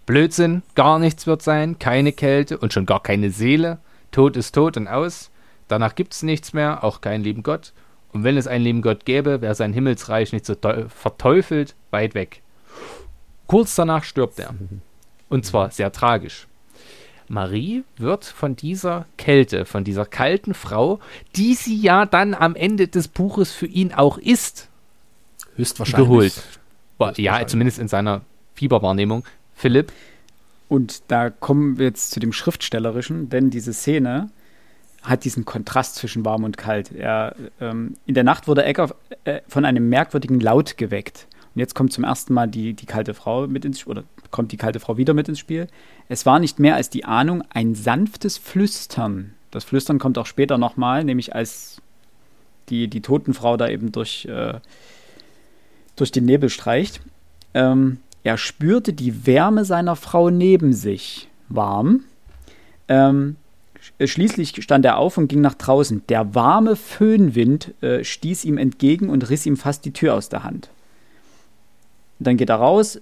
Blödsinn, 0.05 0.63
gar 0.75 0.99
nichts 0.99 1.27
wird 1.27 1.41
sein, 1.41 1.79
keine 1.79 2.11
Kälte 2.11 2.57
und 2.57 2.73
schon 2.73 2.85
gar 2.85 3.01
keine 3.01 3.29
Seele. 3.29 3.79
Tod 4.11 4.35
ist 4.35 4.53
tot 4.53 4.77
und 4.77 4.87
aus. 4.87 5.29
Danach 5.67 5.95
gibt 5.95 6.13
es 6.13 6.23
nichts 6.23 6.53
mehr, 6.53 6.83
auch 6.83 7.01
keinen 7.01 7.23
lieben 7.23 7.43
Gott. 7.43 7.73
Und 8.11 8.23
wenn 8.23 8.35
es 8.35 8.47
einen 8.47 8.63
lieben 8.63 8.81
Gott 8.81 9.05
gäbe, 9.05 9.41
wäre 9.41 9.55
sein 9.55 9.71
Himmelsreich 9.73 10.33
nicht 10.33 10.45
so 10.45 10.55
verteufelt 10.89 11.75
weit 11.91 12.13
weg. 12.13 12.41
Kurz 13.47 13.75
danach 13.75 14.03
stirbt 14.03 14.39
er. 14.39 14.53
Und 15.29 15.45
zwar 15.45 15.71
sehr 15.71 15.91
tragisch. 15.91 16.47
Marie 17.29 17.85
wird 17.95 18.25
von 18.25 18.57
dieser 18.57 19.05
Kälte, 19.17 19.63
von 19.63 19.85
dieser 19.85 20.05
kalten 20.05 20.53
Frau, 20.53 20.99
die 21.37 21.53
sie 21.53 21.79
ja 21.79 22.05
dann 22.05 22.33
am 22.33 22.55
Ende 22.55 22.89
des 22.89 23.07
Buches 23.07 23.53
für 23.53 23.67
ihn 23.67 23.93
auch 23.93 24.17
ist, 24.17 24.67
höchstwahrscheinlich 25.55 26.07
geholt. 26.09 26.33
Höchstwahrscheinlich. 26.33 27.25
Ja, 27.25 27.47
zumindest 27.47 27.79
in 27.79 27.87
seiner 27.87 28.21
Fieberwahrnehmung 28.61 29.23
Philipp. 29.55 29.91
Und 30.69 31.01
da 31.07 31.31
kommen 31.31 31.79
wir 31.79 31.87
jetzt 31.87 32.11
zu 32.11 32.19
dem 32.19 32.31
Schriftstellerischen, 32.31 33.27
denn 33.29 33.49
diese 33.49 33.73
Szene 33.73 34.29
hat 35.01 35.25
diesen 35.25 35.45
Kontrast 35.45 35.95
zwischen 35.95 36.23
warm 36.25 36.43
und 36.43 36.57
kalt. 36.57 36.91
Er, 36.91 37.35
ähm, 37.59 37.95
in 38.05 38.13
der 38.13 38.23
Nacht 38.23 38.47
wurde 38.47 38.63
Egger 38.63 38.93
äh, 39.23 39.41
von 39.47 39.65
einem 39.65 39.89
merkwürdigen 39.89 40.39
Laut 40.39 40.77
geweckt. 40.77 41.27
Und 41.55 41.59
jetzt 41.59 41.73
kommt 41.73 41.91
zum 41.91 42.03
ersten 42.03 42.35
Mal 42.35 42.47
die, 42.47 42.73
die 42.73 42.85
kalte 42.85 43.15
Frau 43.15 43.47
mit 43.47 43.65
ins 43.65 43.79
Spiel, 43.79 43.93
oder 43.93 44.03
kommt 44.29 44.51
die 44.51 44.57
kalte 44.57 44.79
Frau 44.79 44.95
wieder 44.95 45.15
mit 45.15 45.27
ins 45.27 45.39
Spiel. 45.39 45.67
Es 46.07 46.27
war 46.27 46.37
nicht 46.37 46.59
mehr 46.59 46.75
als 46.75 46.91
die 46.91 47.03
Ahnung, 47.03 47.43
ein 47.49 47.73
sanftes 47.73 48.37
Flüstern. 48.37 49.33
Das 49.49 49.63
Flüstern 49.63 49.97
kommt 49.97 50.19
auch 50.19 50.27
später 50.27 50.59
nochmal, 50.59 51.03
nämlich 51.03 51.33
als 51.33 51.81
die, 52.69 52.87
die 52.87 53.01
Totenfrau 53.01 53.57
da 53.57 53.67
eben 53.67 53.91
durch, 53.91 54.25
äh, 54.25 54.59
durch 55.95 56.11
den 56.11 56.25
Nebel 56.25 56.49
streicht. 56.49 57.01
Ähm, 57.55 57.97
er 58.23 58.37
spürte 58.37 58.93
die 58.93 59.25
Wärme 59.25 59.65
seiner 59.65 59.95
Frau 59.95 60.29
neben 60.29 60.73
sich. 60.73 61.27
Warm. 61.49 62.03
Ähm, 62.87 63.35
schließlich 63.99 64.61
stand 64.61 64.85
er 64.85 64.97
auf 64.97 65.17
und 65.17 65.27
ging 65.27 65.41
nach 65.41 65.55
draußen. 65.55 66.03
Der 66.07 66.35
warme 66.35 66.75
Föhnwind 66.75 67.73
äh, 67.81 68.03
stieß 68.03 68.45
ihm 68.45 68.57
entgegen 68.57 69.09
und 69.09 69.29
riss 69.29 69.45
ihm 69.45 69.57
fast 69.57 69.85
die 69.85 69.93
Tür 69.93 70.13
aus 70.13 70.29
der 70.29 70.43
Hand. 70.43 70.69
Dann 72.19 72.37
geht 72.37 72.49
er 72.49 72.57
raus, 72.57 73.01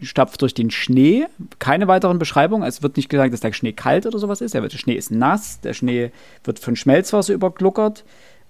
stapft 0.00 0.40
durch 0.42 0.54
den 0.54 0.70
Schnee. 0.70 1.26
Keine 1.58 1.88
weiteren 1.88 2.20
Beschreibungen. 2.20 2.66
Es 2.66 2.82
wird 2.82 2.96
nicht 2.96 3.08
gesagt, 3.08 3.32
dass 3.32 3.40
der 3.40 3.52
Schnee 3.52 3.72
kalt 3.72 4.06
oder 4.06 4.20
sowas 4.20 4.40
ist. 4.40 4.54
Der 4.54 4.68
Schnee 4.70 4.94
ist 4.94 5.10
nass. 5.10 5.60
Der 5.60 5.74
Schnee 5.74 6.12
wird 6.44 6.60
von 6.60 6.76
Schmelzwasser 6.76 7.34
übergluckert. 7.34 8.04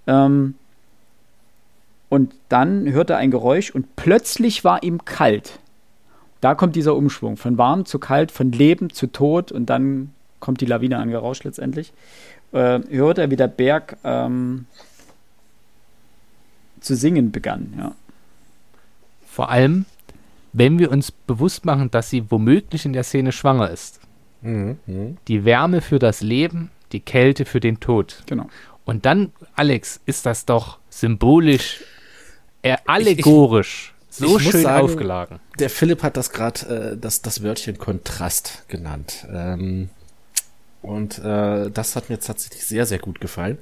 Ähm, 0.07 0.55
und 2.11 2.35
dann 2.51 2.93
hört 2.93 3.09
er 3.09 3.16
ein 3.16 3.31
Geräusch 3.31 3.70
und 3.70 3.97
plötzlich 3.97 4.64
war 4.64 4.83
ihm 4.83 5.07
kalt 5.07 5.61
da 6.43 6.55
kommt 6.57 6.76
dieser 6.76 6.97
Umschwung 6.97 7.36
von 7.38 7.57
warm 7.57 7.86
zu 7.86 7.99
kalt, 7.99 8.32
von 8.32 8.53
Leben 8.53 8.90
zu 8.90 9.07
Tod 9.07 9.53
und 9.53 9.66
dann 9.66 10.12
kommt 10.40 10.61
die 10.61 10.66
Lawine 10.66 10.99
angerauscht 10.99 11.45
letztendlich. 11.45 11.93
Äh, 12.51 12.80
hört 12.90 13.18
er, 13.18 13.30
wie 13.30 13.36
der 13.36 13.47
Berg 13.47 13.97
ähm, 14.03 14.66
zu 16.80 16.97
singen 16.97 17.30
begann, 17.30 17.72
ja. 17.78 17.95
Vor 19.24 19.51
allem, 19.51 19.86
wenn 20.53 20.78
wir 20.80 20.90
uns 20.90 21.12
bewusst 21.12 21.64
machen, 21.64 21.90
dass 21.90 22.11
sie 22.11 22.30
womöglich 22.30 22.84
in 22.84 22.93
der 22.93 23.05
Szene 23.05 23.32
schwanger 23.32 23.70
ist. 23.70 24.01
Mhm, 24.43 24.78
mh. 24.86 25.11
Die 25.28 25.45
Wärme 25.45 25.80
für 25.80 26.01
das 26.01 26.22
Leben, 26.22 26.70
die 26.90 27.01
Kälte 27.01 27.45
für 27.45 27.61
den 27.61 27.78
Tod. 27.78 28.24
Genau. 28.26 28.49
Und 28.84 29.07
dann, 29.07 29.30
Alex, 29.55 30.01
ist 30.07 30.26
das 30.26 30.45
doch 30.45 30.78
symbolisch, 30.90 31.84
äh, 32.62 32.76
allegorisch. 32.84 33.84
Ich, 33.84 33.88
ich, 33.90 33.91
so 34.12 34.38
ich 34.38 34.50
schön 34.50 34.62
sagen, 34.62 34.84
aufgeladen. 34.84 35.40
Der 35.58 35.70
Philipp 35.70 36.02
hat 36.02 36.16
das 36.16 36.32
gerade 36.32 36.92
äh, 36.92 36.96
das, 36.96 37.22
das 37.22 37.42
Wörtchen 37.42 37.78
Kontrast 37.78 38.64
genannt. 38.68 39.26
Ähm, 39.32 39.88
und 40.82 41.20
äh, 41.20 41.70
das 41.70 41.94
hat 41.94 42.10
mir 42.10 42.18
tatsächlich 42.18 42.66
sehr, 42.66 42.86
sehr 42.86 42.98
gut 42.98 43.20
gefallen. 43.20 43.56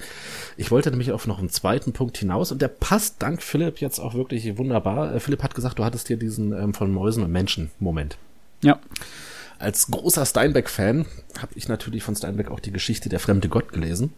Ich 0.56 0.70
wollte 0.70 0.90
nämlich 0.90 1.12
auf 1.12 1.26
noch 1.26 1.38
einen 1.38 1.50
zweiten 1.50 1.92
Punkt 1.92 2.16
hinaus 2.16 2.50
und 2.50 2.62
der 2.62 2.68
passt 2.68 3.16
dank 3.18 3.42
Philipp 3.42 3.78
jetzt 3.80 3.98
auch 3.98 4.14
wirklich 4.14 4.56
wunderbar. 4.56 5.14
Äh, 5.14 5.20
Philipp 5.20 5.42
hat 5.42 5.54
gesagt, 5.54 5.78
du 5.78 5.84
hattest 5.84 6.08
hier 6.08 6.16
diesen 6.16 6.52
ähm, 6.52 6.74
von 6.74 6.90
Mäusen 6.90 7.22
und 7.22 7.30
Menschen 7.30 7.70
Moment. 7.78 8.16
Ja. 8.62 8.80
Als 9.60 9.88
großer 9.88 10.24
Steinbeck-Fan 10.24 11.04
habe 11.38 11.52
ich 11.54 11.68
natürlich 11.68 12.02
von 12.02 12.16
Steinbeck 12.16 12.50
auch 12.50 12.60
die 12.60 12.72
Geschichte 12.72 13.08
Der 13.08 13.20
fremde 13.20 13.48
Gott 13.48 13.72
gelesen. 13.72 14.14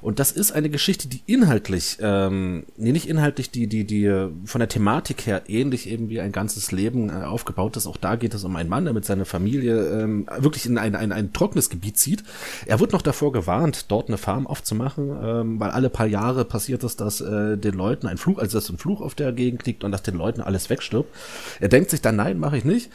Und 0.00 0.18
das 0.18 0.32
ist 0.32 0.52
eine 0.52 0.70
Geschichte, 0.70 1.08
die 1.08 1.20
inhaltlich, 1.26 1.98
ähm, 2.00 2.64
nee, 2.76 2.92
nicht 2.92 3.08
inhaltlich, 3.08 3.50
die, 3.50 3.66
die, 3.66 3.84
die 3.84 4.28
von 4.44 4.60
der 4.60 4.68
Thematik 4.68 5.26
her 5.26 5.42
ähnlich 5.48 5.88
eben 5.88 6.08
wie 6.08 6.20
ein 6.20 6.32
ganzes 6.32 6.70
Leben 6.70 7.10
äh, 7.10 7.24
aufgebaut 7.24 7.76
ist. 7.76 7.86
Auch 7.86 7.96
da 7.96 8.14
geht 8.14 8.34
es 8.34 8.44
um 8.44 8.54
einen 8.54 8.68
Mann, 8.68 8.84
der 8.84 8.94
mit 8.94 9.04
seiner 9.04 9.24
Familie 9.24 10.02
ähm, 10.02 10.26
wirklich 10.38 10.64
in 10.64 10.78
ein, 10.78 10.94
ein, 10.94 11.12
ein 11.12 11.32
trockenes 11.32 11.70
Gebiet 11.70 11.98
zieht. 11.98 12.22
Er 12.66 12.78
wird 12.78 12.92
noch 12.92 13.02
davor 13.02 13.32
gewarnt, 13.32 13.86
dort 13.90 14.08
eine 14.08 14.16
Farm 14.16 14.46
aufzumachen, 14.46 15.10
ähm, 15.22 15.60
weil 15.60 15.70
alle 15.70 15.90
paar 15.90 16.06
Jahre 16.06 16.44
passiert 16.44 16.84
es, 16.84 16.96
dass 16.96 17.20
äh, 17.20 17.58
den 17.58 17.74
Leuten 17.74 18.06
ein 18.06 18.16
Fluch, 18.16 18.38
also 18.38 18.58
dass 18.58 18.70
ein 18.70 18.78
Fluch 18.78 19.00
auf 19.00 19.16
der 19.16 19.32
Gegend 19.32 19.66
liegt 19.66 19.82
und 19.82 19.90
dass 19.90 20.02
den 20.02 20.16
Leuten 20.16 20.40
alles 20.40 20.70
wegstirbt. 20.70 21.12
Er 21.60 21.68
denkt 21.68 21.90
sich 21.90 22.00
dann, 22.00 22.16
nein, 22.16 22.38
mache 22.38 22.56
ich 22.56 22.64
nicht. 22.64 22.90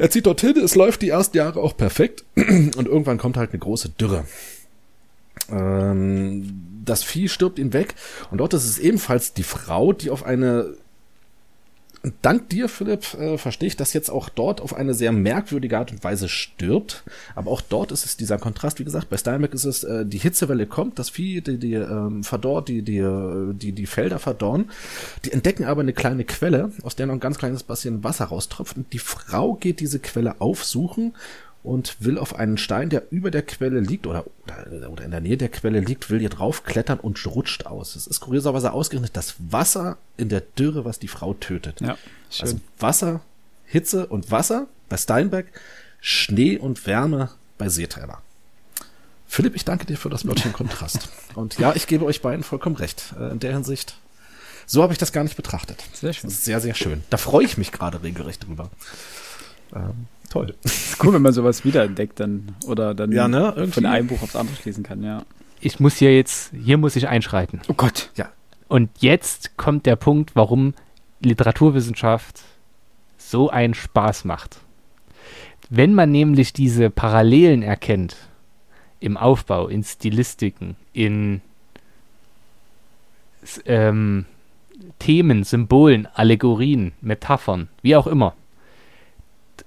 Er 0.00 0.08
zieht 0.08 0.24
dorthin, 0.24 0.56
es 0.56 0.76
läuft 0.76 1.02
die 1.02 1.10
ersten 1.10 1.36
Jahre 1.36 1.60
auch 1.60 1.76
perfekt 1.76 2.24
und 2.34 2.86
irgendwann 2.86 3.18
kommt 3.18 3.36
halt 3.36 3.50
eine 3.50 3.58
große 3.58 3.90
Dürre. 3.90 4.24
Ähm, 5.50 6.80
das 6.86 7.04
Vieh 7.04 7.28
stirbt 7.28 7.58
ihn 7.58 7.74
weg 7.74 7.94
und 8.30 8.38
dort 8.38 8.54
ist 8.54 8.64
es 8.64 8.78
ebenfalls 8.78 9.34
die 9.34 9.42
Frau, 9.42 9.92
die 9.92 10.08
auf 10.08 10.24
eine 10.24 10.74
dank 12.22 12.48
dir, 12.48 12.68
Philipp, 12.68 13.14
äh, 13.14 13.38
verstehe 13.38 13.66
ich, 13.66 13.76
dass 13.76 13.92
jetzt 13.92 14.10
auch 14.10 14.28
dort 14.28 14.60
auf 14.60 14.74
eine 14.74 14.94
sehr 14.94 15.12
merkwürdige 15.12 15.78
Art 15.78 15.92
und 15.92 16.02
Weise 16.02 16.28
stirbt. 16.28 17.02
Aber 17.34 17.50
auch 17.50 17.60
dort 17.60 17.92
ist 17.92 18.04
es 18.04 18.16
dieser 18.16 18.38
Kontrast, 18.38 18.78
wie 18.78 18.84
gesagt, 18.84 19.10
bei 19.10 19.16
Steinbeck 19.16 19.52
ist 19.52 19.64
es, 19.64 19.84
äh, 19.84 20.06
die 20.06 20.18
Hitzewelle 20.18 20.66
kommt, 20.66 20.98
das 20.98 21.10
Vieh, 21.10 21.40
die, 21.40 21.58
die 21.58 21.74
ähm, 21.74 22.24
verdorrt, 22.24 22.68
die, 22.68 22.82
die, 22.82 23.04
die, 23.54 23.72
die 23.72 23.86
Felder 23.86 24.18
verdorren. 24.18 24.70
Die 25.24 25.32
entdecken 25.32 25.64
aber 25.64 25.82
eine 25.82 25.92
kleine 25.92 26.24
Quelle, 26.24 26.72
aus 26.82 26.96
der 26.96 27.06
noch 27.06 27.14
ein 27.14 27.20
ganz 27.20 27.38
kleines 27.38 27.62
bisschen 27.62 28.02
Wasser 28.02 28.26
raustropft. 28.26 28.76
Und 28.76 28.92
die 28.92 28.98
Frau 28.98 29.54
geht 29.54 29.80
diese 29.80 29.98
Quelle 29.98 30.40
aufsuchen 30.40 31.14
und 31.62 31.96
will 32.00 32.18
auf 32.18 32.34
einen 32.36 32.56
Stein, 32.56 32.88
der 32.88 33.04
über 33.10 33.30
der 33.30 33.42
Quelle 33.42 33.80
liegt 33.80 34.06
oder, 34.06 34.24
oder, 34.44 34.90
oder 34.90 35.04
in 35.04 35.10
der 35.10 35.20
Nähe 35.20 35.36
der 35.36 35.50
Quelle 35.50 35.80
liegt, 35.80 36.08
will 36.08 36.20
hier 36.20 36.30
drauf 36.30 36.64
klettern 36.64 36.98
und 36.98 37.24
rutscht 37.26 37.66
aus. 37.66 37.96
Es 37.96 38.06
ist 38.06 38.20
kurioserweise 38.20 38.72
ausgerechnet 38.72 39.16
das 39.16 39.34
Wasser 39.38 39.98
in 40.16 40.28
der 40.28 40.40
Dürre, 40.40 40.84
was 40.84 40.98
die 40.98 41.08
Frau 41.08 41.34
tötet. 41.34 41.80
Ja, 41.80 41.98
schön. 42.30 42.46
Also 42.46 42.60
Wasser, 42.78 43.20
Hitze 43.66 44.06
und 44.06 44.30
Wasser 44.30 44.68
bei 44.88 44.96
Steinberg, 44.96 45.46
Schnee 46.00 46.56
und 46.56 46.86
Wärme 46.86 47.30
bei 47.58 47.68
Seetreiber. 47.68 48.22
Philipp, 49.28 49.54
ich 49.54 49.64
danke 49.64 49.86
dir 49.86 49.96
für 49.96 50.10
das 50.10 50.26
Wörtchen 50.26 50.52
Kontrast. 50.52 51.08
Und 51.36 51.56
ja, 51.58 51.72
ich 51.76 51.86
gebe 51.86 52.04
euch 52.04 52.20
beiden 52.20 52.42
vollkommen 52.42 52.74
recht. 52.74 53.14
Äh, 53.16 53.30
in 53.30 53.38
der 53.38 53.52
Hinsicht, 53.52 53.94
so 54.66 54.82
habe 54.82 54.92
ich 54.92 54.98
das 54.98 55.12
gar 55.12 55.22
nicht 55.22 55.36
betrachtet. 55.36 55.84
Sehr 55.92 56.12
schön. 56.12 56.30
sehr, 56.30 56.60
sehr 56.60 56.74
schön. 56.74 57.04
Da 57.10 57.16
freue 57.16 57.44
ich 57.44 57.56
mich 57.56 57.70
gerade 57.70 58.02
regelrecht 58.02 58.44
drüber. 58.44 58.70
Ähm, 59.72 60.08
toll. 60.30 60.54
Ist 60.62 61.04
cool, 61.04 61.12
wenn 61.12 61.22
man 61.22 61.34
sowas 61.34 61.64
wiederentdeckt 61.64 62.18
dann 62.20 62.56
oder 62.66 62.94
dann 62.94 63.12
ja, 63.12 63.28
ne? 63.28 63.68
von 63.70 63.84
einem 63.84 64.06
Buch 64.06 64.22
aufs 64.22 64.36
andere 64.36 64.56
schließen 64.56 64.82
kann, 64.82 65.02
ja. 65.02 65.24
Ich 65.60 65.78
muss 65.78 65.96
hier 65.96 66.16
jetzt, 66.16 66.52
hier 66.54 66.78
muss 66.78 66.96
ich 66.96 67.08
einschreiten. 67.08 67.60
Oh 67.68 67.74
Gott. 67.74 68.10
Ja. 68.16 68.30
Und 68.68 68.90
jetzt 69.00 69.58
kommt 69.58 69.84
der 69.84 69.96
Punkt, 69.96 70.34
warum 70.34 70.72
Literaturwissenschaft 71.20 72.42
so 73.18 73.50
einen 73.50 73.74
Spaß 73.74 74.24
macht. 74.24 74.60
Wenn 75.68 75.92
man 75.92 76.10
nämlich 76.10 76.52
diese 76.52 76.88
Parallelen 76.88 77.62
erkennt 77.62 78.16
im 78.98 79.16
Aufbau, 79.16 79.68
in 79.68 79.84
Stilistiken, 79.84 80.76
in 80.92 81.42
ähm, 83.66 84.24
Themen, 84.98 85.44
Symbolen, 85.44 86.08
Allegorien, 86.14 86.92
Metaphern, 87.00 87.68
wie 87.82 87.96
auch 87.96 88.06
immer, 88.06 88.34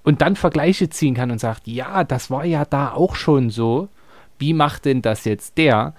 und 0.04 0.22
dann 0.22 0.36
Vergleiche 0.36 0.89
ziehen 0.89 1.16
kann 1.16 1.32
und 1.32 1.39
sagt, 1.39 1.68
ja, 1.68 2.04
das 2.04 2.30
war 2.30 2.45
ja 2.45 2.66
da 2.66 2.91
auch 2.91 3.16
schon 3.16 3.49
so. 3.49 3.88
Wie 4.38 4.54
macht 4.54 4.86
denn 4.86 5.01
das 5.01 5.26
jetzt 5.26 5.58
der? 5.58 5.93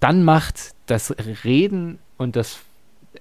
Dann 0.00 0.24
macht 0.24 0.74
das 0.86 1.14
Reden 1.44 1.98
und 2.16 2.36
das 2.36 2.60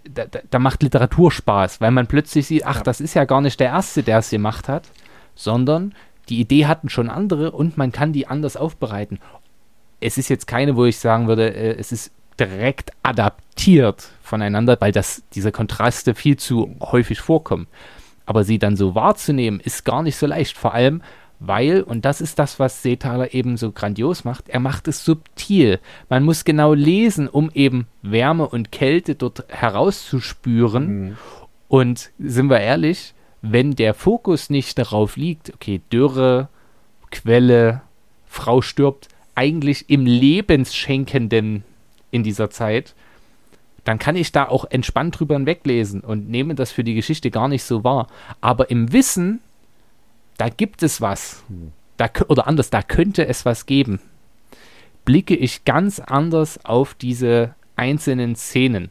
da, 0.03 0.25
da, 0.25 0.59
macht 0.59 0.83
Literatur 0.83 1.31
Spaß, 1.31 1.81
weil 1.81 1.91
man 1.91 2.07
plötzlich 2.07 2.47
sieht, 2.47 2.65
ach, 2.65 2.77
ja. 2.77 2.83
das 2.83 3.01
ist 3.01 3.13
ja 3.13 3.25
gar 3.25 3.41
nicht 3.41 3.59
der 3.59 3.67
Erste, 3.67 4.03
der 4.03 4.19
es 4.19 4.29
gemacht 4.29 4.69
hat, 4.69 4.87
sondern 5.35 5.93
die 6.29 6.39
Idee 6.39 6.65
hatten 6.65 6.89
schon 6.89 7.09
andere 7.09 7.51
und 7.51 7.77
man 7.77 7.91
kann 7.91 8.13
die 8.13 8.27
anders 8.27 8.55
aufbereiten. 8.55 9.19
Es 9.99 10.17
ist 10.17 10.29
jetzt 10.29 10.47
keine, 10.47 10.75
wo 10.75 10.85
ich 10.85 10.97
sagen 10.97 11.27
würde, 11.27 11.53
äh, 11.53 11.75
es 11.77 11.91
ist 11.91 12.11
direkt 12.39 12.91
adaptiert 13.03 14.09
voneinander, 14.23 14.77
weil 14.79 14.91
das, 14.91 15.23
diese 15.33 15.51
Kontraste 15.51 16.15
viel 16.15 16.37
zu 16.37 16.75
häufig 16.81 17.19
vorkommen. 17.19 17.67
Aber 18.25 18.43
sie 18.43 18.59
dann 18.59 18.75
so 18.75 18.95
wahrzunehmen, 18.95 19.59
ist 19.59 19.85
gar 19.85 20.03
nicht 20.03 20.15
so 20.15 20.27
leicht. 20.27 20.57
Vor 20.57 20.73
allem, 20.73 21.01
weil, 21.39 21.81
und 21.81 22.05
das 22.05 22.21
ist 22.21 22.37
das, 22.37 22.59
was 22.59 22.83
Seethaler 22.83 23.33
eben 23.33 23.57
so 23.57 23.71
grandios 23.71 24.23
macht, 24.23 24.47
er 24.47 24.59
macht 24.59 24.87
es 24.87 25.03
subtil. 25.03 25.79
Man 26.07 26.23
muss 26.23 26.45
genau 26.45 26.73
lesen, 26.73 27.27
um 27.27 27.49
eben 27.53 27.87
Wärme 28.03 28.47
und 28.47 28.71
Kälte 28.71 29.15
dort 29.15 29.45
herauszuspüren. 29.49 30.87
Mhm. 30.87 31.17
Und 31.67 32.11
sind 32.19 32.49
wir 32.49 32.59
ehrlich, 32.59 33.15
wenn 33.41 33.75
der 33.75 33.95
Fokus 33.95 34.51
nicht 34.51 34.77
darauf 34.77 35.17
liegt, 35.17 35.51
okay, 35.53 35.81
Dürre, 35.91 36.47
Quelle, 37.09 37.81
Frau 38.27 38.61
stirbt, 38.61 39.07
eigentlich 39.33 39.89
im 39.89 40.05
Lebensschenkenden 40.05 41.63
in 42.11 42.21
dieser 42.21 42.51
Zeit, 42.51 42.93
dann 43.83 43.99
kann 43.99 44.15
ich 44.15 44.31
da 44.31 44.47
auch 44.47 44.65
entspannt 44.65 45.19
drüber 45.19 45.35
hinweglesen 45.35 46.01
und 46.01 46.29
nehme 46.29 46.55
das 46.55 46.71
für 46.71 46.83
die 46.83 46.93
Geschichte 46.93 47.31
gar 47.31 47.47
nicht 47.47 47.63
so 47.63 47.83
wahr. 47.83 48.07
Aber 48.39 48.69
im 48.69 48.93
Wissen, 48.93 49.41
da 50.37 50.49
gibt 50.49 50.83
es 50.83 51.01
was. 51.01 51.43
Da, 51.97 52.09
oder 52.27 52.47
anders, 52.47 52.69
da 52.69 52.81
könnte 52.81 53.27
es 53.27 53.45
was 53.45 53.65
geben. 53.65 53.99
Blicke 55.03 55.35
ich 55.35 55.65
ganz 55.65 55.99
anders 55.99 56.63
auf 56.63 56.93
diese 56.93 57.55
einzelnen 57.75 58.35
Szenen. 58.35 58.89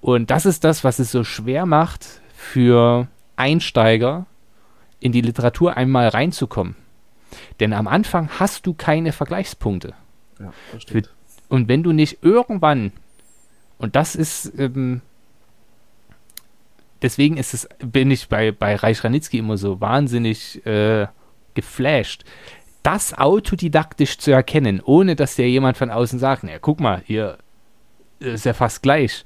Und 0.00 0.30
das 0.30 0.46
ist 0.46 0.62
das, 0.62 0.84
was 0.84 1.00
es 1.00 1.10
so 1.10 1.24
schwer 1.24 1.66
macht 1.66 2.20
für 2.34 3.08
Einsteiger 3.34 4.26
in 5.00 5.10
die 5.10 5.20
Literatur 5.20 5.76
einmal 5.76 6.08
reinzukommen. 6.08 6.76
Denn 7.58 7.72
am 7.72 7.88
Anfang 7.88 8.28
hast 8.38 8.66
du 8.66 8.74
keine 8.74 9.12
Vergleichspunkte. 9.12 9.94
Ja, 10.38 10.52
für, 10.86 11.02
und 11.48 11.68
wenn 11.68 11.82
du 11.82 11.92
nicht 11.92 12.18
irgendwann 12.22 12.92
und 13.78 13.96
das 13.96 14.14
ist, 14.14 14.52
ähm, 14.58 15.00
deswegen 17.02 17.36
ist 17.36 17.54
es, 17.54 17.68
bin 17.78 18.10
ich 18.10 18.28
bei, 18.28 18.52
bei 18.52 18.74
Reich 18.74 19.02
Ranitzky 19.04 19.38
immer 19.38 19.56
so 19.56 19.80
wahnsinnig 19.80 20.64
äh, 20.66 21.06
geflasht, 21.54 22.24
das 22.82 23.14
autodidaktisch 23.16 24.18
zu 24.18 24.30
erkennen, 24.30 24.80
ohne 24.84 25.16
dass 25.16 25.36
dir 25.36 25.48
jemand 25.48 25.76
von 25.76 25.90
außen 25.90 26.18
sagt, 26.18 26.44
naja, 26.44 26.58
guck 26.60 26.80
mal, 26.80 27.02
hier 27.04 27.38
ist 28.20 28.44
ja 28.44 28.54
fast 28.54 28.82
gleich. 28.82 29.24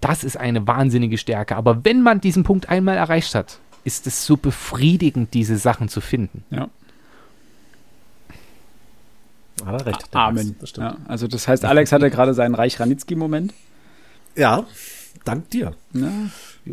Das 0.00 0.24
ist 0.24 0.36
eine 0.36 0.66
wahnsinnige 0.66 1.18
Stärke. 1.18 1.56
Aber 1.56 1.84
wenn 1.84 2.02
man 2.02 2.20
diesen 2.20 2.42
Punkt 2.42 2.68
einmal 2.68 2.96
erreicht 2.96 3.34
hat, 3.34 3.60
ist 3.84 4.06
es 4.06 4.26
so 4.26 4.36
befriedigend, 4.36 5.34
diese 5.34 5.56
Sachen 5.56 5.88
zu 5.88 6.00
finden. 6.00 6.44
Ja. 6.50 6.68
Hat 9.64 9.80
er 9.80 9.86
recht. 9.86 10.08
Amen. 10.12 10.56
Das 10.60 10.72
ja, 10.76 10.96
also 11.06 11.28
das 11.28 11.48
heißt, 11.48 11.64
Alex 11.64 11.92
hatte 11.92 12.10
gerade 12.10 12.34
seinen 12.34 12.54
Reich 12.54 12.80
Ranitzky-Moment. 12.80 13.52
Ja, 14.36 14.66
dank 15.24 15.50
dir. 15.50 15.74
Ja. 15.92 16.10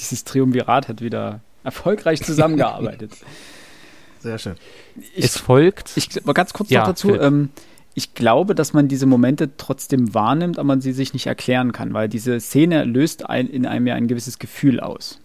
Dieses 0.00 0.24
Triumvirat 0.24 0.88
hat 0.88 1.00
wieder 1.00 1.40
erfolgreich 1.62 2.22
zusammengearbeitet. 2.22 3.12
Sehr 4.20 4.38
schön. 4.38 4.54
Ich, 5.14 5.24
es 5.24 5.38
folgt. 5.38 5.92
Ich, 5.96 6.24
mal 6.24 6.32
ganz 6.32 6.52
kurz 6.52 6.70
ja, 6.70 6.80
noch 6.80 6.88
dazu. 6.88 7.14
Ähm, 7.14 7.50
ich 7.94 8.14
glaube, 8.14 8.54
dass 8.54 8.72
man 8.72 8.88
diese 8.88 9.06
Momente 9.06 9.56
trotzdem 9.56 10.14
wahrnimmt, 10.14 10.58
aber 10.58 10.66
man 10.66 10.80
sie 10.80 10.92
sich 10.92 11.12
nicht 11.12 11.26
erklären 11.26 11.72
kann, 11.72 11.94
weil 11.94 12.08
diese 12.08 12.40
Szene 12.40 12.84
löst 12.84 13.28
ein, 13.28 13.48
in 13.48 13.66
einem 13.66 13.86
ja 13.86 13.94
ein 13.94 14.08
gewisses 14.08 14.38
Gefühl 14.38 14.80
aus. 14.80 15.20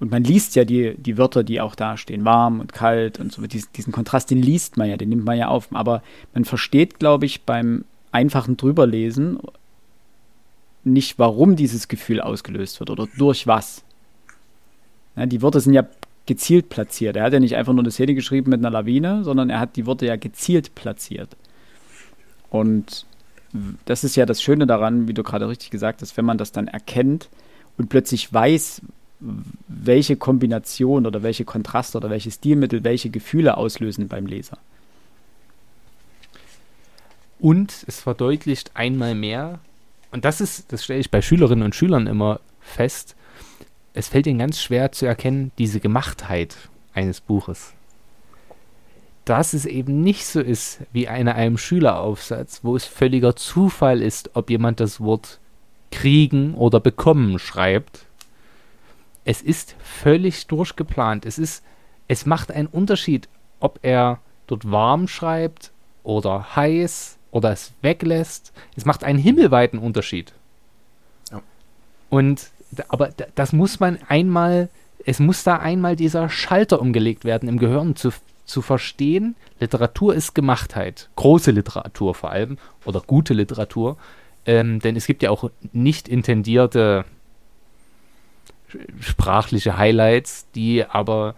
Und 0.00 0.10
man 0.10 0.22
liest 0.22 0.54
ja 0.54 0.64
die, 0.64 0.94
die 0.96 1.18
Wörter, 1.18 1.42
die 1.42 1.60
auch 1.60 1.74
da 1.74 1.96
stehen, 1.96 2.24
warm 2.24 2.60
und 2.60 2.72
kalt 2.72 3.18
und 3.18 3.32
so. 3.32 3.44
Dies, 3.46 3.70
diesen 3.72 3.92
Kontrast, 3.92 4.30
den 4.30 4.40
liest 4.40 4.76
man 4.76 4.88
ja, 4.88 4.96
den 4.96 5.08
nimmt 5.08 5.24
man 5.24 5.36
ja 5.36 5.48
auf. 5.48 5.68
Aber 5.72 6.02
man 6.34 6.44
versteht, 6.44 6.98
glaube 6.98 7.26
ich, 7.26 7.42
beim 7.42 7.84
einfachen 8.12 8.56
Drüberlesen 8.56 9.38
nicht, 10.84 11.18
warum 11.18 11.56
dieses 11.56 11.88
Gefühl 11.88 12.20
ausgelöst 12.20 12.78
wird 12.80 12.90
oder 12.90 13.08
durch 13.18 13.46
was. 13.46 13.84
Ja, 15.16 15.26
die 15.26 15.42
Worte 15.42 15.60
sind 15.60 15.74
ja 15.74 15.86
gezielt 16.26 16.68
platziert. 16.68 17.16
Er 17.16 17.24
hat 17.24 17.32
ja 17.32 17.40
nicht 17.40 17.56
einfach 17.56 17.72
nur 17.72 17.82
eine 17.82 17.90
Szene 17.90 18.14
geschrieben 18.14 18.50
mit 18.50 18.60
einer 18.60 18.70
Lawine, 18.70 19.24
sondern 19.24 19.50
er 19.50 19.58
hat 19.58 19.76
die 19.76 19.86
Worte 19.86 20.06
ja 20.06 20.16
gezielt 20.16 20.74
platziert. 20.74 21.36
Und 22.50 23.06
das 23.84 24.04
ist 24.04 24.14
ja 24.14 24.26
das 24.26 24.42
Schöne 24.42 24.66
daran, 24.66 25.08
wie 25.08 25.14
du 25.14 25.22
gerade 25.22 25.48
richtig 25.48 25.70
gesagt 25.70 26.02
hast, 26.02 26.16
wenn 26.16 26.24
man 26.24 26.38
das 26.38 26.52
dann 26.52 26.68
erkennt 26.68 27.28
und 27.76 27.88
plötzlich 27.88 28.32
weiß, 28.32 28.82
welche 29.20 30.16
Kombination 30.16 31.06
oder 31.06 31.22
welche 31.22 31.44
Kontraste 31.44 31.98
oder 31.98 32.10
welche 32.10 32.30
Stilmittel 32.30 32.84
welche 32.84 33.10
Gefühle 33.10 33.56
auslösen 33.56 34.08
beim 34.08 34.26
Leser. 34.26 34.58
Und 37.40 37.84
es 37.86 38.00
verdeutlicht 38.00 38.72
einmal 38.74 39.14
mehr, 39.14 39.60
und 40.10 40.24
das 40.24 40.40
ist, 40.40 40.72
das 40.72 40.84
stelle 40.84 41.00
ich 41.00 41.10
bei 41.10 41.22
Schülerinnen 41.22 41.64
und 41.64 41.74
Schülern 41.74 42.06
immer 42.06 42.40
fest, 42.60 43.14
es 43.94 44.08
fällt 44.08 44.26
ihnen 44.26 44.38
ganz 44.38 44.60
schwer 44.60 44.92
zu 44.92 45.06
erkennen, 45.06 45.52
diese 45.58 45.80
Gemachtheit 45.80 46.56
eines 46.94 47.20
Buches. 47.20 47.72
Dass 49.24 49.52
es 49.52 49.66
eben 49.66 50.02
nicht 50.02 50.26
so 50.26 50.40
ist 50.40 50.80
wie 50.92 51.04
in 51.04 51.28
einem 51.28 51.58
Schüleraufsatz, 51.58 52.60
wo 52.62 52.76
es 52.76 52.84
völliger 52.84 53.36
Zufall 53.36 54.00
ist, 54.00 54.30
ob 54.34 54.50
jemand 54.50 54.80
das 54.80 55.00
Wort 55.00 55.38
kriegen 55.90 56.54
oder 56.54 56.80
bekommen 56.80 57.38
schreibt. 57.38 58.06
Es 59.28 59.42
ist 59.42 59.76
völlig 59.78 60.46
durchgeplant. 60.46 61.26
Es 61.26 61.38
ist, 61.38 61.62
es 62.06 62.24
macht 62.24 62.50
einen 62.50 62.66
Unterschied, 62.66 63.28
ob 63.60 63.78
er 63.82 64.20
dort 64.46 64.70
warm 64.70 65.06
schreibt 65.06 65.70
oder 66.02 66.56
heiß 66.56 67.18
oder 67.30 67.52
es 67.52 67.72
weglässt. 67.82 68.54
Es 68.74 68.86
macht 68.86 69.04
einen 69.04 69.18
himmelweiten 69.18 69.80
Unterschied. 69.80 70.32
Ja. 71.30 71.42
Und 72.08 72.48
aber 72.88 73.10
das 73.34 73.52
muss 73.52 73.80
man 73.80 73.98
einmal, 74.08 74.70
es 75.04 75.18
muss 75.18 75.44
da 75.44 75.58
einmal 75.58 75.94
dieser 75.94 76.30
Schalter 76.30 76.80
umgelegt 76.80 77.26
werden 77.26 77.50
im 77.50 77.58
Gehirn 77.58 77.96
zu, 77.96 78.14
zu 78.46 78.62
verstehen, 78.62 79.36
Literatur 79.60 80.14
ist 80.14 80.34
Gemachtheit. 80.34 81.10
Große 81.16 81.50
Literatur 81.50 82.14
vor 82.14 82.30
allem 82.30 82.56
oder 82.86 83.02
gute 83.06 83.34
Literatur. 83.34 83.98
Ähm, 84.46 84.80
denn 84.80 84.96
es 84.96 85.04
gibt 85.04 85.22
ja 85.22 85.28
auch 85.28 85.50
nicht 85.74 86.08
intendierte 86.08 87.04
sprachliche 89.00 89.76
Highlights, 89.76 90.50
die 90.54 90.84
aber 90.84 91.34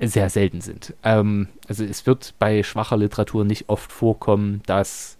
sehr 0.00 0.30
selten 0.30 0.60
sind. 0.60 0.94
Ähm, 1.02 1.48
also 1.66 1.84
es 1.84 2.06
wird 2.06 2.34
bei 2.38 2.62
schwacher 2.62 2.96
Literatur 2.96 3.44
nicht 3.44 3.68
oft 3.68 3.90
vorkommen, 3.90 4.62
dass 4.66 5.18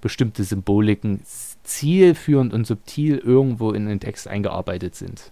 bestimmte 0.00 0.42
Symboliken 0.42 1.22
zielführend 1.62 2.52
und 2.52 2.66
subtil 2.66 3.18
irgendwo 3.18 3.70
in 3.70 3.86
den 3.86 4.00
Text 4.00 4.26
eingearbeitet 4.26 4.96
sind. 4.96 5.30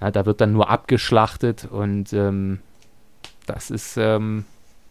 Ja, 0.00 0.10
da 0.10 0.26
wird 0.26 0.42
dann 0.42 0.52
nur 0.52 0.68
abgeschlachtet 0.68 1.66
und 1.70 2.12
ähm, 2.12 2.60
das 3.46 3.70
ist 3.70 3.96
ähm, 3.96 4.44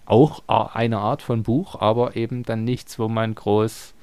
auch 0.05 0.41
eine 0.47 0.97
Art 0.97 1.21
von 1.21 1.43
Buch, 1.43 1.79
aber 1.79 2.15
eben 2.15 2.43
dann 2.43 2.63
nichts, 2.63 2.97
wo 2.97 3.07
man 3.07 3.35
groß 3.35 3.93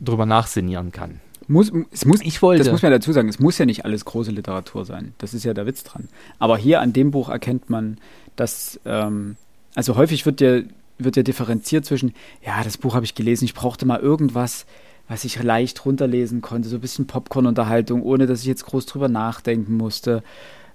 drüber 0.00 0.24
nachsinnieren 0.24 0.92
kann. 0.92 1.20
Muss, 1.52 1.70
es 1.90 2.06
muss, 2.06 2.20
ich 2.22 2.40
wollte. 2.40 2.64
Das 2.64 2.72
muss 2.72 2.82
man 2.82 2.92
dazu 2.92 3.12
sagen, 3.12 3.28
es 3.28 3.38
muss 3.38 3.58
ja 3.58 3.66
nicht 3.66 3.84
alles 3.84 4.06
große 4.06 4.30
Literatur 4.30 4.86
sein. 4.86 5.14
Das 5.18 5.34
ist 5.34 5.44
ja 5.44 5.52
der 5.52 5.66
Witz 5.66 5.84
dran. 5.84 6.08
Aber 6.38 6.56
hier 6.56 6.80
an 6.80 6.94
dem 6.94 7.10
Buch 7.10 7.28
erkennt 7.28 7.68
man, 7.68 7.98
dass, 8.36 8.80
ähm, 8.86 9.36
also 9.74 9.96
häufig 9.96 10.24
wird 10.24 10.40
ja, 10.40 10.60
wird 10.98 11.16
ja 11.16 11.22
differenziert 11.22 11.84
zwischen, 11.84 12.14
ja, 12.44 12.64
das 12.64 12.78
Buch 12.78 12.94
habe 12.94 13.04
ich 13.04 13.14
gelesen, 13.14 13.44
ich 13.44 13.52
brauchte 13.52 13.84
mal 13.84 14.00
irgendwas, 14.00 14.64
was 15.08 15.24
ich 15.24 15.42
leicht 15.42 15.84
runterlesen 15.84 16.40
konnte, 16.40 16.70
so 16.70 16.76
ein 16.76 16.80
bisschen 16.80 17.06
Popcorn-Unterhaltung, 17.06 18.02
ohne 18.02 18.26
dass 18.26 18.40
ich 18.40 18.46
jetzt 18.46 18.64
groß 18.64 18.86
drüber 18.86 19.08
nachdenken 19.08 19.76
musste. 19.76 20.22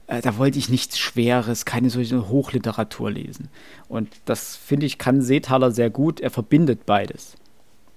Äh, 0.06 0.22
da 0.22 0.38
wollte 0.38 0.60
ich 0.60 0.70
nichts 0.70 1.00
Schweres, 1.00 1.66
keine 1.66 1.90
solche 1.90 2.30
Hochliteratur 2.30 3.10
lesen. 3.10 3.50
Und 3.90 4.10
das 4.26 4.56
finde 4.56 4.86
ich, 4.86 5.00
kann 5.00 5.24
Seethaler 5.24 5.72
sehr 5.72 5.90
gut. 5.90 6.20
Er 6.20 6.30
verbindet 6.30 6.86
beides. 6.86 7.36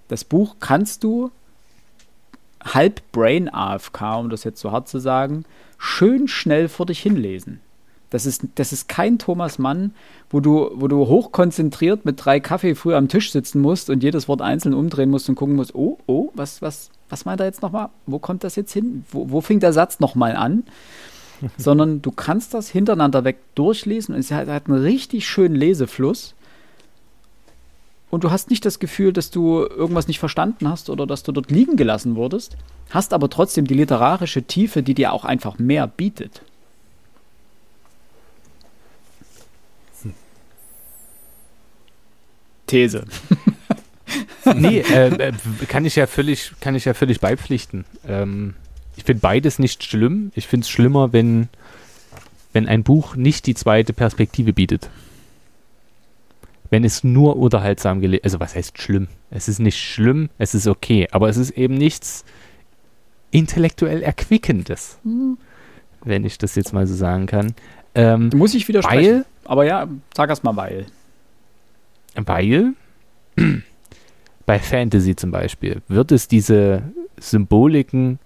Das 0.08 0.24
Buch 0.24 0.56
kannst 0.60 1.04
du 1.04 1.30
halb 2.62 3.00
Brain 3.12 3.52
AFK, 3.52 4.18
um 4.18 4.30
das 4.30 4.44
jetzt 4.44 4.60
so 4.60 4.72
hart 4.72 4.88
zu 4.88 4.98
sagen, 4.98 5.44
schön 5.78 6.28
schnell 6.28 6.68
vor 6.68 6.86
dich 6.86 7.00
hinlesen. 7.00 7.60
Das 8.10 8.26
ist, 8.26 8.42
das 8.56 8.72
ist 8.72 8.88
kein 8.88 9.18
Thomas 9.18 9.58
Mann, 9.58 9.94
wo 10.30 10.40
du, 10.40 10.70
wo 10.74 10.88
du 10.88 11.06
hochkonzentriert 11.06 12.04
mit 12.04 12.24
drei 12.24 12.40
Kaffee 12.40 12.74
früh 12.74 12.94
am 12.94 13.08
Tisch 13.08 13.30
sitzen 13.30 13.60
musst 13.60 13.88
und 13.88 14.02
jedes 14.02 14.26
Wort 14.26 14.42
einzeln 14.42 14.74
umdrehen 14.74 15.10
musst 15.10 15.28
und 15.28 15.36
gucken 15.36 15.54
musst, 15.54 15.74
oh, 15.76 15.98
oh, 16.06 16.30
was, 16.34 16.60
was, 16.60 16.90
was 17.08 17.24
meint 17.24 17.40
er 17.40 17.46
jetzt 17.46 17.62
nochmal? 17.62 17.90
Wo 18.06 18.18
kommt 18.18 18.42
das 18.42 18.56
jetzt 18.56 18.72
hin? 18.72 19.04
Wo, 19.10 19.30
wo 19.30 19.40
fing 19.40 19.60
der 19.60 19.72
Satz 19.72 20.00
nochmal 20.00 20.34
an? 20.34 20.64
Sondern 21.56 22.02
du 22.02 22.10
kannst 22.10 22.52
das 22.52 22.68
hintereinander 22.68 23.22
weg 23.24 23.38
durchlesen 23.54 24.14
und 24.14 24.20
es 24.20 24.32
hat, 24.32 24.48
hat 24.48 24.66
einen 24.66 24.82
richtig 24.82 25.26
schönen 25.28 25.54
Lesefluss 25.54 26.34
und 28.10 28.24
du 28.24 28.30
hast 28.30 28.50
nicht 28.50 28.64
das 28.66 28.78
Gefühl, 28.78 29.12
dass 29.12 29.30
du 29.30 29.60
irgendwas 29.64 30.08
nicht 30.08 30.18
verstanden 30.18 30.68
hast 30.68 30.90
oder 30.90 31.06
dass 31.06 31.22
du 31.22 31.32
dort 31.32 31.50
liegen 31.50 31.76
gelassen 31.76 32.16
wurdest, 32.16 32.56
hast 32.90 33.12
aber 33.12 33.30
trotzdem 33.30 33.66
die 33.66 33.74
literarische 33.74 34.42
Tiefe, 34.42 34.82
die 34.82 34.94
dir 34.94 35.12
auch 35.12 35.24
einfach 35.24 35.58
mehr 35.58 35.86
bietet. 35.86 36.42
Hm. 40.02 40.14
These. 42.66 43.04
nee, 44.56 44.80
äh, 44.80 45.28
äh, 45.28 45.32
kann 45.68 45.84
ich 45.84 45.94
ja 45.94 46.08
völlig, 46.08 46.52
kann 46.60 46.74
ich 46.74 46.84
ja 46.84 46.94
völlig 46.94 47.20
beipflichten. 47.20 47.84
Ähm, 48.06 48.54
ich 48.96 49.04
finde 49.04 49.20
beides 49.20 49.60
nicht 49.60 49.84
schlimm. 49.84 50.32
Ich 50.34 50.48
finde 50.48 50.64
es 50.64 50.68
schlimmer, 50.68 51.12
wenn, 51.12 51.48
wenn 52.52 52.66
ein 52.66 52.82
Buch 52.82 53.14
nicht 53.14 53.46
die 53.46 53.54
zweite 53.54 53.92
Perspektive 53.92 54.52
bietet 54.52 54.90
wenn 56.70 56.84
es 56.84 57.04
nur 57.04 57.36
unterhaltsam 57.36 58.00
gelesen 58.00 58.24
Also 58.24 58.40
was 58.40 58.54
heißt 58.54 58.80
schlimm? 58.80 59.08
Es 59.30 59.48
ist 59.48 59.58
nicht 59.58 59.78
schlimm, 59.78 60.30
es 60.38 60.54
ist 60.54 60.66
okay, 60.66 61.08
aber 61.10 61.28
es 61.28 61.36
ist 61.36 61.50
eben 61.50 61.74
nichts 61.74 62.24
intellektuell 63.32 64.02
Erquickendes. 64.02 64.98
Mhm. 65.04 65.36
Wenn 66.02 66.24
ich 66.24 66.38
das 66.38 66.54
jetzt 66.54 66.72
mal 66.72 66.86
so 66.86 66.94
sagen 66.94 67.26
kann. 67.26 67.54
Ähm, 67.94 68.30
Muss 68.34 68.54
ich 68.54 68.66
widersprechen. 68.68 69.16
Weil, 69.16 69.26
aber 69.44 69.64
ja, 69.64 69.86
sag 70.16 70.30
erst 70.30 70.44
mal 70.44 70.56
weil. 70.56 70.86
Weil 72.14 72.72
bei 74.46 74.58
Fantasy 74.58 75.14
zum 75.14 75.30
Beispiel 75.30 75.82
wird 75.88 76.12
es 76.12 76.26
diese 76.26 76.82
Symboliken 77.18 78.18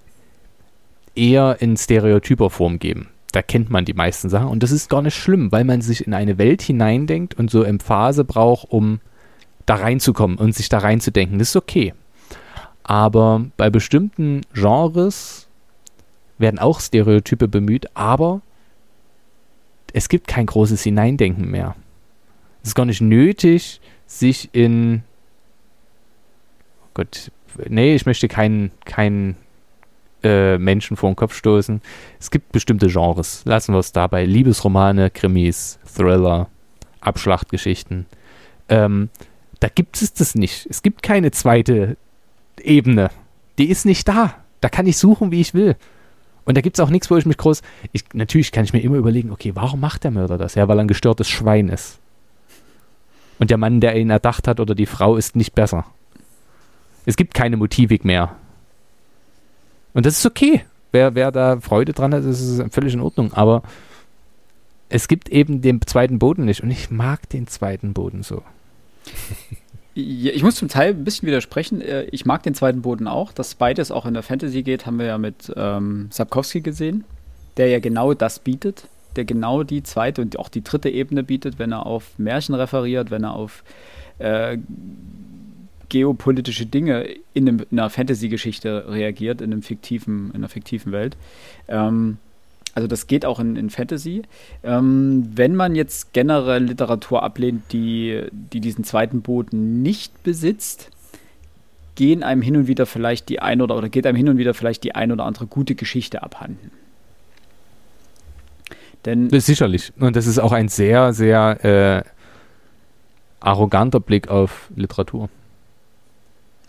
eher 1.17 1.57
in 1.61 1.77
stereotyper 1.77 2.51
Form 2.51 2.79
geben 2.79 3.09
da 3.35 3.43
kennt 3.43 3.69
man 3.69 3.85
die 3.85 3.95
meisten 3.95 4.29
Sachen 4.29 4.47
und 4.47 4.63
das 4.63 4.71
ist 4.71 4.89
gar 4.89 5.03
nicht 5.03 5.17
schlimm, 5.17 5.51
weil 5.51 5.65
man 5.65 5.81
sich 5.81 6.07
in 6.07 6.15
eine 6.15 6.39
Welt 6.39 6.63
hineindenkt 6.63 7.35
und 7.35 7.51
so 7.51 7.67
Phase 7.81 8.25
braucht, 8.25 8.71
um 8.71 9.01
da 9.67 9.75
reinzukommen 9.75 10.39
und 10.39 10.55
sich 10.55 10.69
da 10.69 10.79
reinzudenken. 10.79 11.41
Das 11.41 11.49
ist 11.49 11.57
okay. 11.57 11.95
Aber 12.85 13.45
bei 13.57 13.71
bestimmten 13.71 14.43
Genres 14.53 15.49
werden 16.39 16.61
auch 16.61 16.79
Stereotype 16.79 17.49
bemüht, 17.49 17.89
aber 17.95 18.41
es 19.93 20.09
gibt 20.09 20.29
kein 20.29 20.47
großes 20.47 20.85
Hineindenken 20.85 21.51
mehr. 21.51 21.75
Es 22.63 22.69
ist 22.69 22.75
gar 22.77 22.87
nicht 22.87 23.01
nötig, 23.01 23.81
sich 24.07 24.51
in 24.53 25.03
Gott, 26.93 27.33
nee, 27.69 27.97
ich 27.97 28.07
möchte 28.07 28.29
keinen 28.29 28.71
kein 28.85 29.37
äh, 30.25 30.59
Menschen 30.59 30.97
vor 30.97 31.11
den 31.11 31.17
Kopf 31.17 31.35
stoßen. 31.35 31.81
Es 32.19 32.31
gibt 32.31 32.53
bestimmte 32.53 32.89
Genres. 32.89 33.43
Lassen 33.45 33.75
wir 33.75 33.79
es 33.79 33.93
dabei. 33.93 34.25
Liebesromane, 34.25 35.11
Krimis, 35.11 35.79
Thriller, 35.87 36.49
Abschlachtgeschichten. 37.01 38.07
Ähm, 38.69 39.11
da 39.61 39.69
gibt 39.69 40.01
es 40.01 40.13
das 40.15 40.35
nicht. 40.35 40.67
Es 40.69 40.83
gibt 40.83 41.03
keine 41.03 41.31
zweite 41.31 41.97
Ebene. 42.61 43.11
Die 43.59 43.71
ist 43.71 43.85
nicht 43.85 44.09
da. 44.09 44.35
Da 44.61 44.69
kann 44.69 44.87
ich 44.87 44.97
suchen, 44.97 45.31
wie 45.31 45.41
ich 45.41 45.55
will. 45.55 45.77
Und 46.45 46.57
da 46.57 46.61
gibt 46.61 46.77
es 46.77 46.85
auch 46.85 46.91
nichts, 46.91 47.11
wo 47.11 47.17
ich 47.17 47.27
mich 47.27 47.37
groß. 47.37 47.63
Ich, 47.93 48.05
natürlich 48.13 48.53
kann 48.53 48.65
ich 48.65 48.73
mir 48.73 48.81
immer 48.81 48.97
überlegen, 48.97 49.31
okay, 49.31 49.53
warum 49.55 49.81
macht 49.81 50.05
der 50.05 50.11
Mörder 50.11 50.39
das? 50.39 50.55
Ja, 50.55 50.69
weil 50.69 50.79
er 50.79 50.85
ein 50.85 50.89
gestörtes 50.89 51.29
Schwein 51.29 51.69
ist. 51.69 51.99
Und 53.39 53.51
der 53.51 53.59
Mann, 53.59 53.81
der 53.81 53.97
ihn 53.97 54.11
erdacht 54.11 54.47
hat, 54.49 54.61
oder 54.61 54.75
die 54.75 54.87
Frau, 54.87 55.17
ist 55.17 55.37
nicht 55.37 55.55
besser. 55.55 55.87
Es 57.07 57.17
gibt 57.17 57.35
keine 57.35 57.57
Motivik 57.57 58.05
mehr. 58.05 58.37
Und 59.95 60.05
das 60.05 60.19
ist 60.19 60.27
okay. 60.27 60.65
Wer, 60.93 61.15
wer 61.15 61.33
da 61.33 61.61
Freude 61.61 61.93
dran 61.93 62.15
hat, 62.15 62.25
das 62.25 62.41
ist 62.41 62.73
völlig 62.73 62.95
in 62.95 63.01
Ordnung. 63.01 63.33
Aber 63.33 63.63
es 64.89 65.09
gibt 65.09 65.29
eben 65.29 65.63
den 65.63 65.81
zweiten 65.83 66.19
Boden 66.19 66.45
nicht. 66.45 66.63
Und 66.63 66.71
ich 66.71 66.91
mag 66.91 67.29
den 67.31 67.47
zweiten 67.47 67.95
Boden 67.95 68.23
so. 68.23 68.43
Ich 69.95 70.43
muss 70.43 70.57
zum 70.57 70.69
Teil 70.69 70.91
ein 70.91 71.05
bisschen 71.05 71.27
widersprechen. 71.29 71.81
Äh, 71.81 72.05
ich 72.11 72.27
mag 72.27 72.43
den 72.43 72.55
zweiten 72.55 72.83
Boden 72.83 73.07
auch. 73.07 73.33
Dass 73.33 73.55
beides 73.55 73.93
auch 73.93 74.07
in 74.07 74.15
der 74.15 74.25
Fantasy 74.25 74.63
geht, 74.63 74.87
haben 74.87 74.99
wir 74.99 75.07
ja 75.07 75.19
mit 75.19 75.53
ähm, 75.57 76.09
Sapkowski 76.11 76.61
gesehen, 76.61 77.05
der 77.57 77.69
ja 77.69 77.79
genau 77.79 78.13
das 78.13 78.41
bietet. 78.41 78.89
Der 79.15 79.25
genau 79.25 79.63
die 79.63 79.85
zweite 79.85 80.23
und 80.23 80.37
auch 80.39 80.49
die 80.49 80.65
dritte 80.65 80.91
Ebene 80.91 81.23
bietet, 81.23 81.61
wenn 81.61 81.71
er 81.71 81.87
auf 81.87 82.19
Märchen 82.19 82.57
referiert, 82.57 83.13
wenn 83.13 83.23
er 83.23 83.35
auf 83.35 83.63
äh, 84.19 84.59
geopolitische 85.95 86.67
Dinge 86.67 87.07
in, 87.35 87.49
einem, 87.49 87.65
in 87.71 87.79
einer 87.79 87.89
Fantasy-Geschichte 87.89 88.87
reagiert, 88.89 89.41
in, 89.41 89.53
einem 89.53 89.63
fiktiven, 89.63 90.31
in 90.31 90.39
einer 90.39 90.49
fiktiven 90.49 90.91
Welt. 90.91 91.17
Ähm, 91.69 92.19
also 92.75 92.89
das 92.89 93.07
geht 93.07 93.25
auch 93.25 93.39
in, 93.39 93.55
in 93.55 93.71
Fantasy. 93.71 94.23
Ähm, 94.65 95.31
wenn 95.37 95.55
man 95.55 95.77
jetzt 95.77 96.13
generell 96.13 96.65
Literatur 96.65 97.23
ablehnt, 97.23 97.73
die, 97.73 98.23
die 98.33 98.59
diesen 98.59 98.83
zweiten 98.83 99.23
Boden 99.23 99.83
nicht 99.83 100.25
besitzt, 100.25 100.91
gehen 101.95 102.25
einem 102.25 102.43
hin 102.43 102.57
und 102.57 102.67
wieder 102.67 102.87
vielleicht 102.87 103.29
die 103.29 103.39
ein 103.39 103.63
oder 103.63 103.77
oder 103.77 103.89
geht 103.89 104.05
einem 104.05 104.17
hin 104.17 104.29
und 104.29 104.37
wieder 104.37 104.53
vielleicht 104.53 104.83
die 104.83 104.97
ein 104.97 105.13
oder 105.13 105.25
andere 105.25 105.47
gute 105.47 105.77
Geschichte 105.77 106.25
abhanden. 106.25 106.73
Denn 109.05 109.31
sicherlich. 109.39 109.93
Und 110.01 110.17
das 110.17 110.27
ist 110.27 110.41
auch 110.41 110.51
ein 110.51 110.67
sehr, 110.67 111.13
sehr 111.13 111.65
äh, 111.65 112.03
arroganter 113.39 114.01
Blick 114.01 114.27
auf 114.27 114.73
Literatur. 114.75 115.29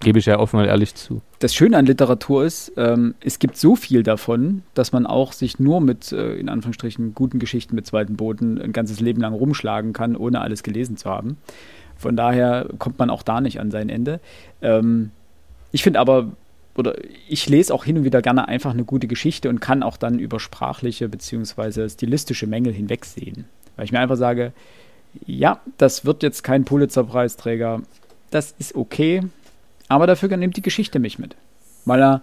Gebe 0.01 0.19
ich 0.19 0.25
ja 0.25 0.39
offen 0.39 0.59
und 0.59 0.65
ehrlich 0.65 0.93
zu. 0.93 1.21
Das 1.39 1.55
Schöne 1.55 1.77
an 1.77 1.85
Literatur 1.85 2.45
ist, 2.45 2.73
ähm, 2.75 3.15
es 3.21 3.39
gibt 3.39 3.57
so 3.57 3.75
viel 3.75 4.03
davon, 4.03 4.63
dass 4.73 4.91
man 4.91 5.05
auch 5.05 5.31
sich 5.31 5.57
nur 5.57 5.79
mit, 5.79 6.11
äh, 6.11 6.35
in 6.35 6.49
Anführungsstrichen, 6.49 7.13
guten 7.13 7.39
Geschichten 7.39 7.75
mit 7.75 7.87
zweiten 7.87 8.17
Boden 8.17 8.59
ein 8.61 8.73
ganzes 8.73 8.99
Leben 8.99 9.21
lang 9.21 9.33
rumschlagen 9.33 9.93
kann, 9.93 10.15
ohne 10.15 10.41
alles 10.41 10.63
gelesen 10.63 10.97
zu 10.97 11.09
haben. 11.09 11.37
Von 11.97 12.17
daher 12.17 12.67
kommt 12.77 12.99
man 12.99 13.09
auch 13.09 13.23
da 13.23 13.39
nicht 13.39 13.59
an 13.59 13.71
sein 13.71 13.89
Ende. 13.89 14.19
Ähm, 14.61 15.11
ich 15.71 15.81
finde 15.81 15.99
aber, 15.99 16.33
oder 16.77 16.95
ich 17.29 17.47
lese 17.47 17.73
auch 17.73 17.85
hin 17.85 17.97
und 17.97 18.03
wieder 18.03 18.21
gerne 18.21 18.47
einfach 18.49 18.71
eine 18.71 18.83
gute 18.83 19.07
Geschichte 19.07 19.49
und 19.49 19.61
kann 19.61 19.81
auch 19.81 19.95
dann 19.95 20.19
über 20.19 20.41
sprachliche 20.41 21.07
bzw. 21.07 21.87
stilistische 21.87 22.47
Mängel 22.47 22.73
hinwegsehen. 22.73 23.45
Weil 23.75 23.85
ich 23.85 23.91
mir 23.93 23.99
einfach 23.99 24.17
sage, 24.17 24.51
ja, 25.25 25.61
das 25.77 26.05
wird 26.05 26.21
jetzt 26.23 26.43
kein 26.43 26.65
Pulitzer-Preisträger, 26.65 27.81
das 28.29 28.53
ist 28.59 28.75
okay, 28.75 29.21
aber 29.87 30.07
dafür 30.07 30.35
nimmt 30.35 30.57
die 30.57 30.61
Geschichte 30.61 30.99
mich 30.99 31.19
mit. 31.19 31.35
Weil 31.85 32.01
er. 32.01 32.21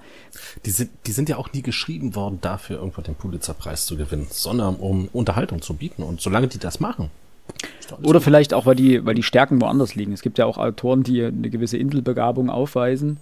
Die 0.66 0.70
sind, 0.70 0.90
die 1.06 1.12
sind 1.12 1.28
ja 1.28 1.36
auch 1.36 1.52
nie 1.52 1.62
geschrieben 1.62 2.14
worden, 2.14 2.38
dafür 2.40 2.78
irgendwann 2.78 3.04
den 3.04 3.14
Pulitzer-Preis 3.14 3.86
zu 3.86 3.96
gewinnen, 3.96 4.26
sondern 4.28 4.76
um 4.76 5.08
Unterhaltung 5.12 5.62
zu 5.62 5.74
bieten. 5.74 6.02
Und 6.02 6.20
solange 6.20 6.48
die 6.48 6.58
das 6.58 6.80
machen. 6.80 7.10
Oder 8.02 8.14
gut. 8.14 8.22
vielleicht 8.22 8.54
auch, 8.54 8.66
weil 8.66 8.74
die, 8.74 9.04
weil 9.04 9.14
die 9.14 9.22
Stärken 9.22 9.60
woanders 9.60 9.94
liegen. 9.94 10.12
Es 10.12 10.22
gibt 10.22 10.38
ja 10.38 10.46
auch 10.46 10.58
Autoren, 10.58 11.02
die 11.02 11.22
eine 11.24 11.50
gewisse 11.50 11.76
Intelbegabung 11.76 12.50
aufweisen, 12.50 13.18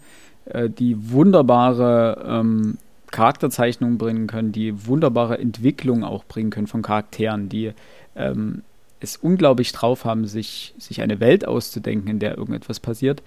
äh, 0.46 0.70
die 0.70 1.10
wunderbare 1.12 2.24
ähm, 2.26 2.78
Charakterzeichnungen 3.10 3.98
bringen 3.98 4.26
können, 4.26 4.52
die 4.52 4.86
wunderbare 4.86 5.38
Entwicklung 5.38 6.04
auch 6.04 6.24
bringen 6.24 6.50
können 6.50 6.68
von 6.68 6.82
Charakteren, 6.82 7.48
die 7.48 7.72
ähm, 8.14 8.62
es 9.00 9.16
unglaublich 9.16 9.72
drauf 9.72 10.04
haben, 10.04 10.26
sich, 10.26 10.74
sich 10.78 11.02
eine 11.02 11.18
Welt 11.20 11.46
auszudenken, 11.46 12.08
in 12.08 12.18
der 12.18 12.38
irgendetwas 12.38 12.78
passiert 12.78 13.22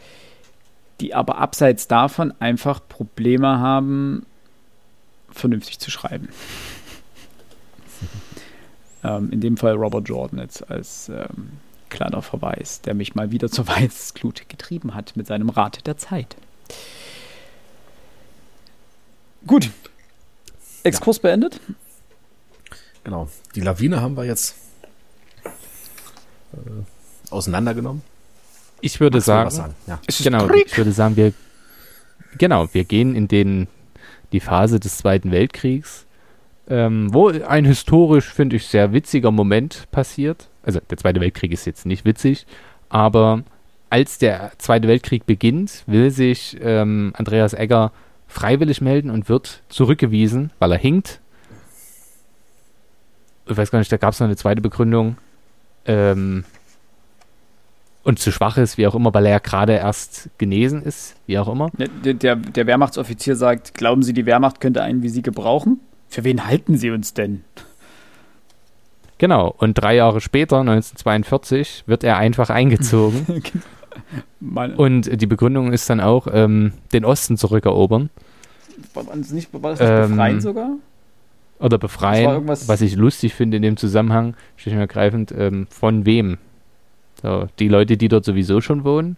die 1.02 1.14
aber 1.14 1.38
abseits 1.38 1.88
davon 1.88 2.34
einfach 2.40 2.80
Probleme 2.88 3.60
haben, 3.60 4.26
vernünftig 5.32 5.80
zu 5.80 5.92
schreiben. 5.92 6.30
ähm, 9.04 9.32
in 9.32 9.42
dem 9.42 9.58
Fall 9.58 9.74
Robert 9.74 10.08
Jordan 10.08 10.40
jetzt 10.40 10.70
als 10.70 11.10
ähm, 11.10 11.54
kleiner 11.90 12.22
Verweis, 12.22 12.82
der 12.82 12.94
mich 12.94 13.16
mal 13.16 13.32
wieder 13.32 13.50
zur 13.52 13.68
Weißglut 13.68 14.50
getrieben 14.50 14.94
hat 14.96 15.16
mit 15.16 15.28
seinem 15.28 15.50
Rat 15.50 15.86
der 15.88 15.98
Zeit. 15.98 16.36
Gut. 19.46 19.70
Exkurs 20.84 21.18
ja. 21.18 21.22
beendet. 21.24 21.60
Genau. 23.04 23.30
Die 23.56 23.62
Lawine 23.62 24.02
haben 24.02 24.16
wir 24.16 24.24
jetzt 24.24 24.56
äh, 25.44 26.58
auseinandergenommen. 27.30 28.02
Ich 28.84 29.00
würde 29.00 29.22
sagen, 29.22 29.50
sagen. 29.50 29.74
Ja. 29.88 29.98
genau, 30.24 30.50
ich 30.50 30.78
würde 30.78 30.92
sagen, 30.92 31.16
wir, 31.16 31.32
genau, 32.38 32.68
wir 32.74 32.84
gehen 32.84 33.16
in 33.16 33.30
den, 33.30 33.68
die 34.34 34.42
Phase 34.42 34.78
des 34.78 34.98
Zweiten 34.98 35.32
Weltkriegs, 35.32 36.06
ähm, 36.68 37.14
wo 37.14 37.30
ein 37.30 37.64
historisch, 37.64 38.34
finde 38.34 38.58
ich, 38.58 38.68
sehr 38.68 38.92
witziger 38.92 39.32
Moment 39.32 39.90
passiert. 39.92 40.50
Also 40.64 40.82
der 40.90 40.98
Zweite 40.98 41.22
Weltkrieg 41.22 41.54
ist 41.54 41.64
jetzt 41.66 41.86
nicht 41.86 42.04
witzig, 42.04 42.46
aber 42.90 43.44
als 43.90 44.18
der 44.18 44.52
Zweite 44.58 44.90
Weltkrieg 44.90 45.26
beginnt, 45.26 45.84
will 45.88 46.12
sich 46.12 46.58
ähm, 46.62 47.14
Andreas 47.16 47.54
Egger 47.54 47.94
freiwillig 48.28 48.82
melden 48.82 49.10
und 49.12 49.30
wird 49.30 49.62
zurückgewiesen, 49.70 50.52
weil 50.60 50.74
er 50.74 50.78
hinkt. 50.78 51.22
Ich 53.48 53.56
weiß 53.56 53.72
gar 53.72 53.80
nicht, 53.80 53.92
da 53.94 53.98
gab 53.98 54.12
es 54.12 54.20
noch 54.20 54.28
eine 54.28 54.36
zweite 54.36 54.62
Begründung. 54.62 55.16
Ähm, 55.86 56.44
und 58.04 58.20
zu 58.20 58.32
schwach 58.32 58.58
ist, 58.58 58.78
wie 58.78 58.86
auch 58.86 58.96
immer, 58.96 59.14
weil 59.14 59.26
er 59.26 59.32
ja 59.32 59.40
gerade 59.40 59.74
erst 59.74 60.30
genesen 60.38 60.84
ist, 60.84 61.16
wie 61.26 61.40
auch 61.40 61.48
immer. 61.48 61.70
Der, 62.04 62.14
der, 62.14 62.36
der, 62.36 62.68
Wehrmachtsoffizier 62.68 63.36
sagt, 63.36 63.74
glauben 63.74 64.04
Sie, 64.04 64.14
die 64.14 64.26
Wehrmacht 64.26 64.60
könnte 64.60 64.84
einen 64.84 65.04
wie 65.04 65.10
Sie 65.10 65.22
gebrauchen? 65.22 65.80
Für 66.10 66.24
wen 66.24 66.46
halten 66.46 66.78
Sie 66.78 66.92
uns 66.92 67.14
denn? 67.14 67.44
Genau, 69.18 69.56
und 69.58 69.76
drei 69.76 69.96
Jahre 69.96 70.20
später, 70.20 70.60
1942, 70.60 71.84
wird 71.86 72.04
er 72.04 72.18
einfach 72.18 72.50
eingezogen. 72.50 73.42
und 74.78 75.22
die 75.22 75.28
Begründung 75.28 75.72
ist 75.72 75.90
dann 75.90 76.02
auch, 76.02 76.28
ähm, 76.32 76.74
den 76.92 77.06
Osten 77.06 77.38
zurückerobern. 77.38 78.10
War 78.94 79.06
das 79.16 79.32
nicht, 79.32 79.54
war 79.54 79.72
das 79.72 79.80
nicht 79.80 79.90
ähm, 79.90 80.10
befreien 80.10 80.42
sogar? 80.42 80.72
Oder 81.60 81.78
befreien, 81.78 82.48
was 82.48 82.82
ich 82.82 82.98
lustig 82.98 83.34
finde 83.34 83.56
in 83.58 83.64
dem 83.64 83.78
Zusammenhang, 83.78 84.36
schlicht 84.58 84.76
und 84.76 84.82
ergreifend, 84.82 85.34
ähm, 85.38 85.68
von 85.70 86.06
wem? 86.06 86.38
So, 87.24 87.48
die 87.58 87.70
Leute, 87.70 87.98
die 87.98 88.10
dort 88.10 88.26
sowieso 88.26 88.62
schon 88.62 88.84
wohnen. 88.84 89.18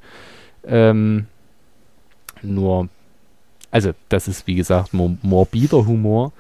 Ähm, 0.66 1.26
nur, 2.44 2.88
also 3.72 3.92
das 4.10 4.28
ist 4.28 4.48
wie 4.48 4.56
gesagt 4.56 4.94
mor 4.94 5.18
morbider 5.24 5.86
Humor, 5.86 6.32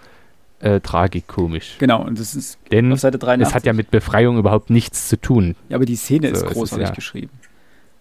äh, 0.60 0.80
tragikomisch. 0.80 1.76
Genau, 1.80 2.04
und 2.04 2.20
das 2.20 2.36
ist 2.36 2.60
Denn 2.72 2.94
auf 2.94 3.00
Seite 3.00 3.18
83. 3.18 3.50
Es 3.50 3.56
hat 3.56 3.66
ja 3.66 3.74
mit 3.74 3.92
Befreiung 3.92 4.38
überhaupt 4.38 4.70
nichts 4.70 5.10
zu 5.10 5.20
tun. 5.20 5.56
Ja, 5.70 5.76
aber 5.78 5.86
die 5.86 5.96
Szene 5.96 6.30
so, 6.30 6.46
ist 6.46 6.54
großartig 6.54 6.84
ist, 6.84 6.90
ja. 6.90 6.96
geschrieben. 6.96 7.32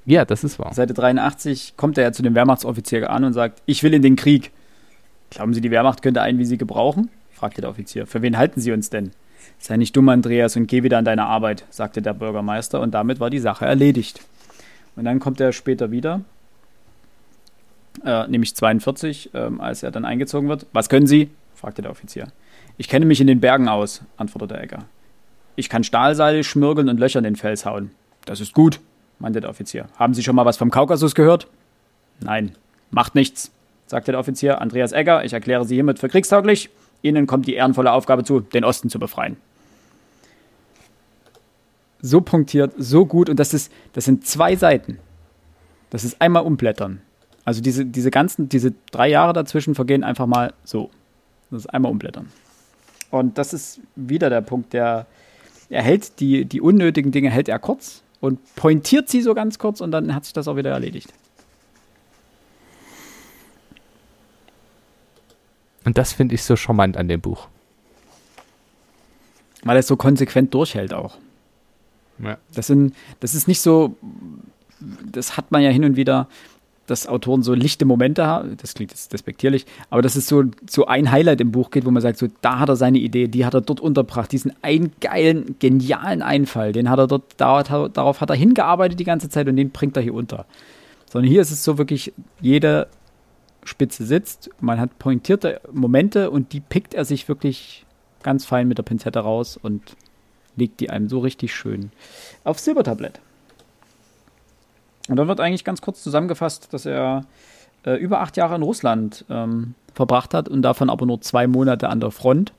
Ja, 0.07 0.25
das 0.27 0.45
ist 0.45 0.59
wahr. 0.59 0.75
Seite 0.75 0.93
83 0.93 1.75
kommt 1.77 1.97
er 1.97 2.05
ja 2.05 2.13
zu 2.13 2.23
dem 2.23 2.35
Wehrmachtsoffizier 2.35 3.09
an 3.09 3.25
und 3.25 3.33
sagt, 3.33 3.63
ich 3.65 3.83
will 3.83 3.95
in 3.95 4.03
den 4.03 4.17
Krieg. 4.17 4.53
Glauben 5.31 5.55
Sie, 5.55 5.63
die 5.63 5.71
Wehrmacht 5.71 6.03
könnte 6.03 6.21
einen 6.21 6.39
wie 6.39 6.45
Sie 6.45 6.59
gebrauchen? 6.59 7.09
fragte 7.33 7.63
der 7.63 7.71
Offizier. 7.71 8.07
Für 8.07 8.23
wen 8.23 8.37
halten 8.37 8.61
Sie 8.61 8.71
uns 8.73 8.91
denn? 8.91 9.11
Sei 9.59 9.77
nicht 9.77 9.97
dumm, 9.97 10.09
Andreas, 10.09 10.57
und 10.57 10.67
geh 10.67 10.83
wieder 10.83 10.99
an 10.99 11.05
deine 11.05 11.25
Arbeit, 11.25 11.65
sagte 11.71 12.03
der 12.03 12.15
Bürgermeister, 12.15 12.81
und 12.81 12.93
damit 12.93 13.21
war 13.21 13.31
die 13.31 13.39
Sache 13.39 13.65
erledigt. 13.65 14.21
Und 14.97 15.05
dann 15.05 15.21
kommt 15.21 15.41
er 15.41 15.53
später 15.53 15.91
wieder, 15.91 16.21
äh, 18.05 18.27
nämlich 18.29 18.55
42, 18.55 19.35
äh, 19.35 19.51
als 19.59 19.83
er 19.83 19.91
dann 19.91 20.05
eingezogen 20.05 20.49
wird. 20.49 20.67
Was 20.73 20.89
können 20.89 21.07
Sie? 21.07 21.31
fragte 21.55 21.83
der 21.83 21.91
Offizier. 21.91 22.29
Ich 22.77 22.89
kenne 22.89 23.07
mich 23.07 23.21
in 23.21 23.27
den 23.27 23.41
Bergen 23.41 23.69
aus, 23.69 24.03
antwortete 24.17 24.61
Egger. 24.61 24.85
Ich 25.57 25.69
kann 25.69 25.85
Stahlseile 25.85 26.43
schmirgeln 26.43 26.89
und 26.89 26.99
Löcher 26.99 27.19
in 27.19 27.25
den 27.25 27.37
Fels 27.37 27.65
hauen. 27.65 27.93
Das 28.25 28.41
ist 28.41 28.53
gut, 28.53 28.81
meinte 29.19 29.41
der 29.41 29.51
Offizier. 29.51 29.87
Haben 29.97 30.15
Sie 30.15 30.23
schon 30.23 30.35
mal 30.35 30.45
was 30.45 30.57
vom 30.57 30.71
Kaukasus 30.71 31.15
gehört? 31.15 31.47
Nein. 32.21 32.53
Macht 32.91 33.15
nichts, 33.15 33.51
sagte 33.87 34.13
der 34.13 34.21
Offizier. 34.21 34.61
Andreas 34.61 34.93
Egger, 34.93 35.25
ich 35.25 35.33
erkläre 35.33 35.65
Sie 35.65 35.75
hiermit 35.75 35.99
für 35.99 36.09
kriegstauglich. 36.09 36.71
Ihnen 37.05 37.27
kommt 37.27 37.47
die 37.47 37.55
ehrenvolle 37.55 37.93
Aufgabe 37.93 38.25
zu, 38.25 38.41
den 38.41 38.65
Osten 38.65 38.91
zu 38.91 38.99
befreien 38.99 39.37
so 42.05 42.21
punktiert, 42.21 42.75
so 42.77 43.07
gut 43.07 43.31
und 43.31 43.41
das 43.41 43.55
ist, 43.55 43.73
das 43.95 44.05
sind 44.05 44.27
zwei 44.27 44.57
Seiten. 44.57 44.99
Das 45.89 46.05
ist 46.05 46.21
einmal 46.21 46.45
umblättern. 46.45 47.01
Also 47.47 47.63
diese, 47.63 47.87
diese 47.87 48.11
ganzen, 48.11 48.49
diese 48.51 48.75
drei 48.91 49.09
Jahre 49.09 49.33
dazwischen 49.33 49.75
vergehen 49.75 50.05
einfach 50.05 50.27
mal 50.27 50.53
so. 50.65 50.91
Das 51.51 51.61
ist 51.61 51.67
einmal 51.69 51.91
umblättern. 51.91 52.31
Und 53.11 53.39
das 53.39 53.55
ist 53.55 53.81
wieder 53.97 54.29
der 54.29 54.43
Punkt, 54.43 54.75
der 54.75 55.07
er 55.71 55.83
hält 55.83 56.21
die, 56.21 56.45
die 56.45 56.61
unnötigen 56.61 57.11
Dinge 57.11 57.31
hält 57.31 57.49
er 57.49 57.59
kurz 57.59 58.03
und 58.21 58.39
pointiert 58.55 59.09
sie 59.09 59.23
so 59.23 59.33
ganz 59.33 59.59
kurz 59.59 59.81
und 59.81 59.91
dann 59.91 60.15
hat 60.15 60.25
sich 60.25 60.35
das 60.35 60.47
auch 60.47 60.57
wieder 60.57 60.73
erledigt. 60.73 61.11
Und 65.85 65.99
das 65.99 66.13
finde 66.13 66.35
ich 66.35 66.43
so 66.43 66.57
charmant 66.57 66.97
an 66.97 67.09
dem 67.09 67.21
Buch. 67.21 67.49
Weil 69.63 69.77
es 69.79 69.87
so 69.87 69.97
konsequent 69.97 70.53
durchhält 70.53 70.93
auch. 70.93 71.17
Ja. 72.23 72.39
Das, 72.55 72.67
sind, 72.69 72.95
das 73.21 73.35
ist 73.35 73.49
nicht 73.49 73.61
so, 73.61 73.97
das 75.11 75.37
hat 75.37 75.51
man 75.51 75.63
ja 75.63 75.71
hin 75.71 75.85
und 75.85 75.97
wieder, 75.97 76.29
dass 76.87 77.07
Autoren 77.07 77.43
so 77.43 77.55
lichte 77.55 77.87
Momente 77.87 78.27
haben, 78.27 78.57
das 78.59 78.75
klingt 78.75 78.91
jetzt 78.91 79.13
despektierlich, 79.13 79.65
aber 79.89 80.03
dass 80.03 80.17
es 80.17 80.29
so, 80.29 80.45
so 80.69 80.87
ein 80.87 81.11
Highlight 81.11 81.41
im 81.41 81.51
Buch 81.51 81.71
geht, 81.71 81.87
wo 81.87 81.91
man 81.91 82.03
sagt, 82.03 82.19
so, 82.19 82.29
da 82.43 82.59
hat 82.59 82.69
er 82.69 82.77
seine 82.77 82.99
Idee, 82.99 83.27
die 83.27 83.47
hat 83.47 83.55
er 83.55 83.63
dort 83.63 83.81
unterbracht, 83.81 84.31
diesen 84.33 84.53
einen 84.63 84.93
geilen, 85.01 85.57
genialen 85.59 86.21
Einfall, 86.21 86.73
den 86.73 86.91
hat 86.91 86.99
er 86.99 87.07
dort, 87.07 87.41
darauf 87.41 88.21
hat 88.21 88.31
er 88.31 88.37
hingearbeitet 88.37 89.01
die 89.01 89.05
ganze 89.05 89.31
Zeit 89.31 89.49
und 89.49 89.57
den 89.57 89.71
bringt 89.71 89.97
er 89.97 90.03
hier 90.03 90.15
unter. 90.15 90.45
Sondern 91.11 91.31
hier 91.31 91.41
ist 91.41 91.53
es 91.53 91.65
so 91.65 91.79
wirklich, 91.79 92.13
jede 92.41 92.89
Spitze 93.65 94.05
sitzt, 94.05 94.51
man 94.61 94.81
hat 94.81 94.99
pointierte 94.99 95.61
Momente 95.73 96.31
und 96.31 96.53
die 96.53 96.61
pickt 96.61 96.95
er 96.95 97.05
sich 97.05 97.29
wirklich 97.29 97.85
ganz 98.23 98.45
fein 98.45 98.69
mit 98.69 98.79
der 98.79 98.83
Pinzette 98.83 99.21
raus 99.21 99.59
und 99.61 99.97
legt 100.57 100.81
die 100.81 100.91
einem 100.91 101.09
so 101.09 101.19
richtig 101.21 101.55
schön 101.55 101.91
aufs 102.45 102.65
Silbertablett. 102.65 103.21
Und 105.09 105.17
dann 105.17 105.29
wird 105.29 105.41
eigentlich 105.41 105.65
ganz 105.65 105.81
kurz 105.81 106.03
zusammengefasst, 106.03 106.73
dass 106.73 106.87
er 106.87 107.27
äh, 107.85 107.97
über 107.97 108.21
acht 108.21 108.37
Jahre 108.37 108.57
in 108.57 108.63
Russland 108.63 109.25
ähm, 109.29 109.75
verbracht 109.95 110.35
hat 110.35 110.49
und 110.49 110.63
davon 110.63 110.91
aber 110.91 111.07
nur 111.07 111.21
zwei 111.21 111.47
Monate 111.47 111.89
an 111.89 112.01
der 112.01 112.11
Front 112.11 112.53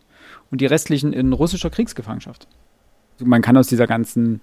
und 0.51 0.61
die 0.61 0.65
restlichen 0.65 1.13
in 1.13 1.33
russischer 1.33 1.69
Kriegsgefangenschaft. 1.69 2.47
Man 3.19 3.41
kann 3.41 3.57
aus 3.57 3.67
dieser 3.67 3.87
ganzen 3.87 4.41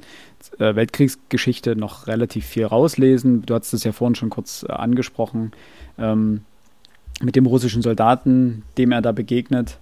äh, 0.58 0.74
Weltkriegsgeschichte 0.74 1.76
noch 1.76 2.06
relativ 2.06 2.46
viel 2.46 2.64
rauslesen. 2.64 3.42
Du 3.42 3.54
hast 3.54 3.72
es 3.72 3.84
ja 3.84 3.92
vorhin 3.92 4.14
schon 4.14 4.30
kurz 4.30 4.64
äh, 4.66 4.72
angesprochen. 4.72 5.52
Ähm, 5.98 6.42
mit 7.22 7.36
dem 7.36 7.46
russischen 7.46 7.82
Soldaten, 7.82 8.62
dem 8.76 8.92
er 8.92 9.02
da 9.02 9.12
begegnet, 9.12 9.78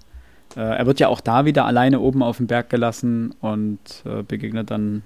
äh, 0.57 0.61
er 0.61 0.87
wird 0.87 1.01
ja 1.01 1.09
auch 1.09 1.21
da 1.21 1.45
wieder 1.45 1.65
alleine 1.65 2.01
oben 2.01 2.23
auf 2.23 2.39
dem 2.39 2.47
Berg 2.47 2.71
gelassen 2.71 3.35
und 3.41 3.79
äh, 4.05 4.23
begegnet 4.23 4.71
dann 4.71 5.03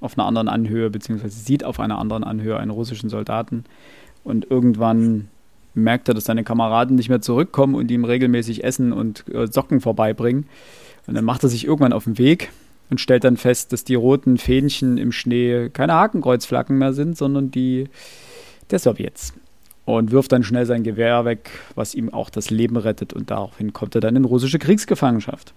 auf 0.00 0.18
einer 0.18 0.26
anderen 0.26 0.48
Anhöhe, 0.48 0.90
beziehungsweise 0.90 1.38
sieht 1.38 1.64
auf 1.64 1.78
einer 1.78 1.98
anderen 1.98 2.24
Anhöhe 2.24 2.56
einen 2.56 2.70
russischen 2.70 3.08
Soldaten. 3.08 3.64
Und 4.24 4.50
irgendwann 4.50 5.28
merkt 5.74 6.08
er, 6.08 6.14
dass 6.14 6.24
seine 6.24 6.44
Kameraden 6.44 6.96
nicht 6.96 7.08
mehr 7.08 7.20
zurückkommen 7.20 7.74
und 7.74 7.90
ihm 7.90 8.04
regelmäßig 8.04 8.64
Essen 8.64 8.92
und 8.92 9.24
äh, 9.32 9.46
Socken 9.46 9.80
vorbeibringen. 9.80 10.46
Und 11.06 11.14
dann 11.14 11.24
macht 11.24 11.42
er 11.42 11.48
sich 11.48 11.66
irgendwann 11.66 11.92
auf 11.92 12.04
den 12.04 12.18
Weg 12.18 12.50
und 12.90 13.00
stellt 13.00 13.24
dann 13.24 13.36
fest, 13.36 13.72
dass 13.72 13.84
die 13.84 13.94
roten 13.94 14.38
Fähnchen 14.38 14.98
im 14.98 15.12
Schnee 15.12 15.70
keine 15.70 15.94
Hakenkreuzflaggen 15.94 16.76
mehr 16.76 16.92
sind, 16.92 17.16
sondern 17.16 17.50
die 17.50 17.88
der 18.70 18.78
Sowjets. 18.78 19.34
Und 19.84 20.12
wirft 20.12 20.30
dann 20.30 20.44
schnell 20.44 20.64
sein 20.64 20.84
Gewehr 20.84 21.24
weg, 21.24 21.50
was 21.74 21.94
ihm 21.94 22.12
auch 22.12 22.30
das 22.30 22.50
Leben 22.50 22.76
rettet. 22.76 23.12
Und 23.12 23.30
daraufhin 23.30 23.72
kommt 23.72 23.96
er 23.96 24.00
dann 24.00 24.14
in 24.14 24.24
russische 24.24 24.60
Kriegsgefangenschaft. 24.60 25.54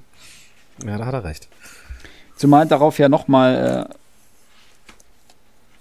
ja, 0.86 0.98
da 0.98 1.06
hat 1.06 1.14
er 1.14 1.24
recht. 1.24 1.48
Zumal 2.36 2.68
darauf 2.68 2.98
ja 2.98 3.10
nochmal 3.10 3.88
äh, 3.90 3.94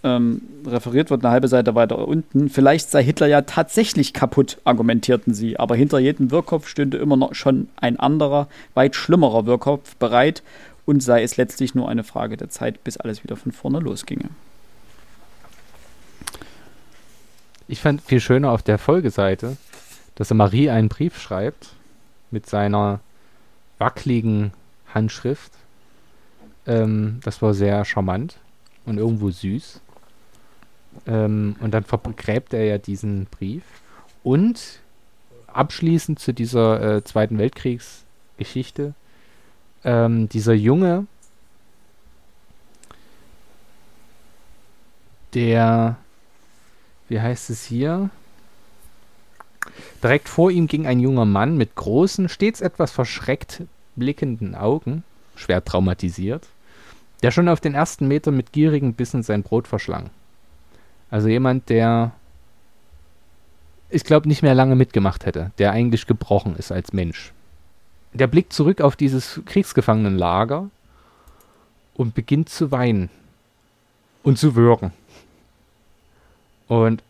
ähm, 0.04 0.42
referiert 0.66 1.10
wird, 1.10 1.24
eine 1.24 1.32
halbe 1.32 1.48
Seite 1.48 1.74
weiter 1.74 2.06
unten. 2.06 2.48
Vielleicht 2.50 2.90
sei 2.90 3.02
Hitler 3.02 3.26
ja 3.26 3.42
tatsächlich 3.42 4.12
kaputt, 4.12 4.58
argumentierten 4.64 5.32
sie, 5.34 5.58
aber 5.58 5.76
hinter 5.76 5.98
jedem 5.98 6.30
Wirkkopf 6.30 6.68
stünde 6.68 6.98
immer 6.98 7.16
noch 7.16 7.34
schon 7.34 7.68
ein 7.76 7.98
anderer, 7.98 8.48
weit 8.74 8.96
schlimmerer 8.96 9.46
Wirkkopf 9.46 9.96
bereit 9.96 10.42
und 10.84 11.02
sei 11.02 11.22
es 11.22 11.36
letztlich 11.36 11.74
nur 11.74 11.88
eine 11.88 12.04
Frage 12.04 12.36
der 12.36 12.50
Zeit, 12.50 12.82
bis 12.84 12.96
alles 12.96 13.22
wieder 13.24 13.36
von 13.36 13.52
vorne 13.52 13.78
losginge. 13.78 14.30
Ich 17.68 17.80
fand 17.80 18.02
viel 18.02 18.20
schöner 18.20 18.50
auf 18.50 18.62
der 18.62 18.76
Folgeseite, 18.78 19.56
dass 20.16 20.30
er 20.30 20.36
Marie 20.36 20.68
einen 20.68 20.88
Brief 20.88 21.18
schreibt 21.18 21.70
mit 22.32 22.46
seiner 22.46 23.00
wackeligen 23.78 24.52
Handschrift. 24.92 25.52
Ähm, 26.66 27.20
das 27.24 27.42
war 27.42 27.54
sehr 27.54 27.84
charmant 27.84 28.38
und 28.86 28.98
irgendwo 28.98 29.30
süß. 29.30 29.80
Ähm, 31.06 31.56
und 31.60 31.72
dann 31.72 31.84
vergräbt 31.84 32.52
er 32.54 32.64
ja 32.64 32.78
diesen 32.78 33.26
Brief. 33.26 33.64
Und 34.22 34.80
abschließend 35.46 36.18
zu 36.18 36.32
dieser 36.32 36.96
äh, 36.96 37.04
Zweiten 37.04 37.38
Weltkriegsgeschichte, 37.38 38.94
ähm, 39.84 40.28
dieser 40.28 40.54
Junge, 40.54 41.06
der, 45.34 45.96
wie 47.08 47.20
heißt 47.20 47.50
es 47.50 47.64
hier? 47.64 48.10
Direkt 50.02 50.28
vor 50.28 50.50
ihm 50.50 50.66
ging 50.66 50.86
ein 50.86 51.00
junger 51.00 51.24
Mann 51.24 51.56
mit 51.56 51.76
großen, 51.76 52.28
stets 52.28 52.60
etwas 52.60 52.90
verschreckt 52.90 53.62
blickenden 53.94 54.54
Augen, 54.54 55.04
schwer 55.36 55.64
traumatisiert, 55.64 56.48
der 57.22 57.30
schon 57.30 57.48
auf 57.48 57.60
den 57.60 57.74
ersten 57.74 58.08
Metern 58.08 58.36
mit 58.36 58.52
gierigen 58.52 58.94
Bissen 58.94 59.22
sein 59.22 59.42
Brot 59.42 59.68
verschlang. 59.68 60.10
Also 61.10 61.28
jemand, 61.28 61.68
der 61.68 62.12
ich 63.90 64.04
glaube 64.04 64.26
nicht 64.26 64.42
mehr 64.42 64.54
lange 64.54 64.74
mitgemacht 64.74 65.26
hätte, 65.26 65.52
der 65.58 65.72
eigentlich 65.72 66.06
gebrochen 66.06 66.56
ist 66.56 66.72
als 66.72 66.94
Mensch. 66.94 67.32
Der 68.14 68.26
blickt 68.26 68.52
zurück 68.52 68.80
auf 68.80 68.96
dieses 68.96 69.40
Kriegsgefangenenlager 69.44 70.70
und 71.94 72.14
beginnt 72.14 72.48
zu 72.48 72.70
weinen 72.70 73.10
und 74.22 74.38
zu 74.38 74.56
würgen. 74.56 74.92
Und 76.68 77.02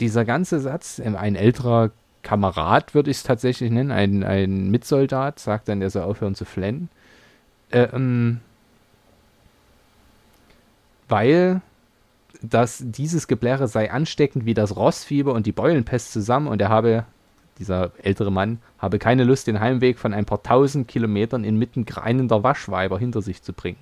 dieser 0.00 0.24
ganze 0.24 0.60
Satz, 0.60 0.98
ein 0.98 1.36
älterer 1.36 1.90
Kamerad 2.24 2.94
würde 2.94 3.10
ich 3.10 3.18
es 3.18 3.22
tatsächlich 3.22 3.70
nennen, 3.70 3.92
ein, 3.92 4.24
ein 4.24 4.70
Mitsoldat, 4.70 5.38
sagt 5.38 5.68
dann, 5.68 5.78
der 5.78 5.90
soll 5.90 6.02
aufhören 6.02 6.34
zu 6.34 6.44
flennen. 6.44 6.88
Äh, 7.70 7.88
ähm, 7.92 8.40
weil 11.08 11.60
dass 12.50 12.82
dieses 12.84 13.26
Gebläre 13.26 13.68
sei 13.68 13.90
ansteckend 13.90 14.44
wie 14.44 14.54
das 14.54 14.76
Rossfieber 14.76 15.32
und 15.32 15.46
die 15.46 15.52
Beulenpest 15.52 16.12
zusammen 16.12 16.46
und 16.46 16.60
er 16.60 16.68
habe, 16.68 17.04
dieser 17.58 17.92
ältere 18.02 18.30
Mann, 18.30 18.58
habe 18.78 18.98
keine 18.98 19.24
Lust, 19.24 19.46
den 19.46 19.60
Heimweg 19.60 19.98
von 19.98 20.12
ein 20.12 20.24
paar 20.24 20.42
tausend 20.42 20.88
Kilometern 20.88 21.44
inmitten 21.44 21.84
greinender 21.84 22.42
Waschweiber 22.42 22.98
hinter 22.98 23.22
sich 23.22 23.42
zu 23.42 23.52
bringen. 23.52 23.78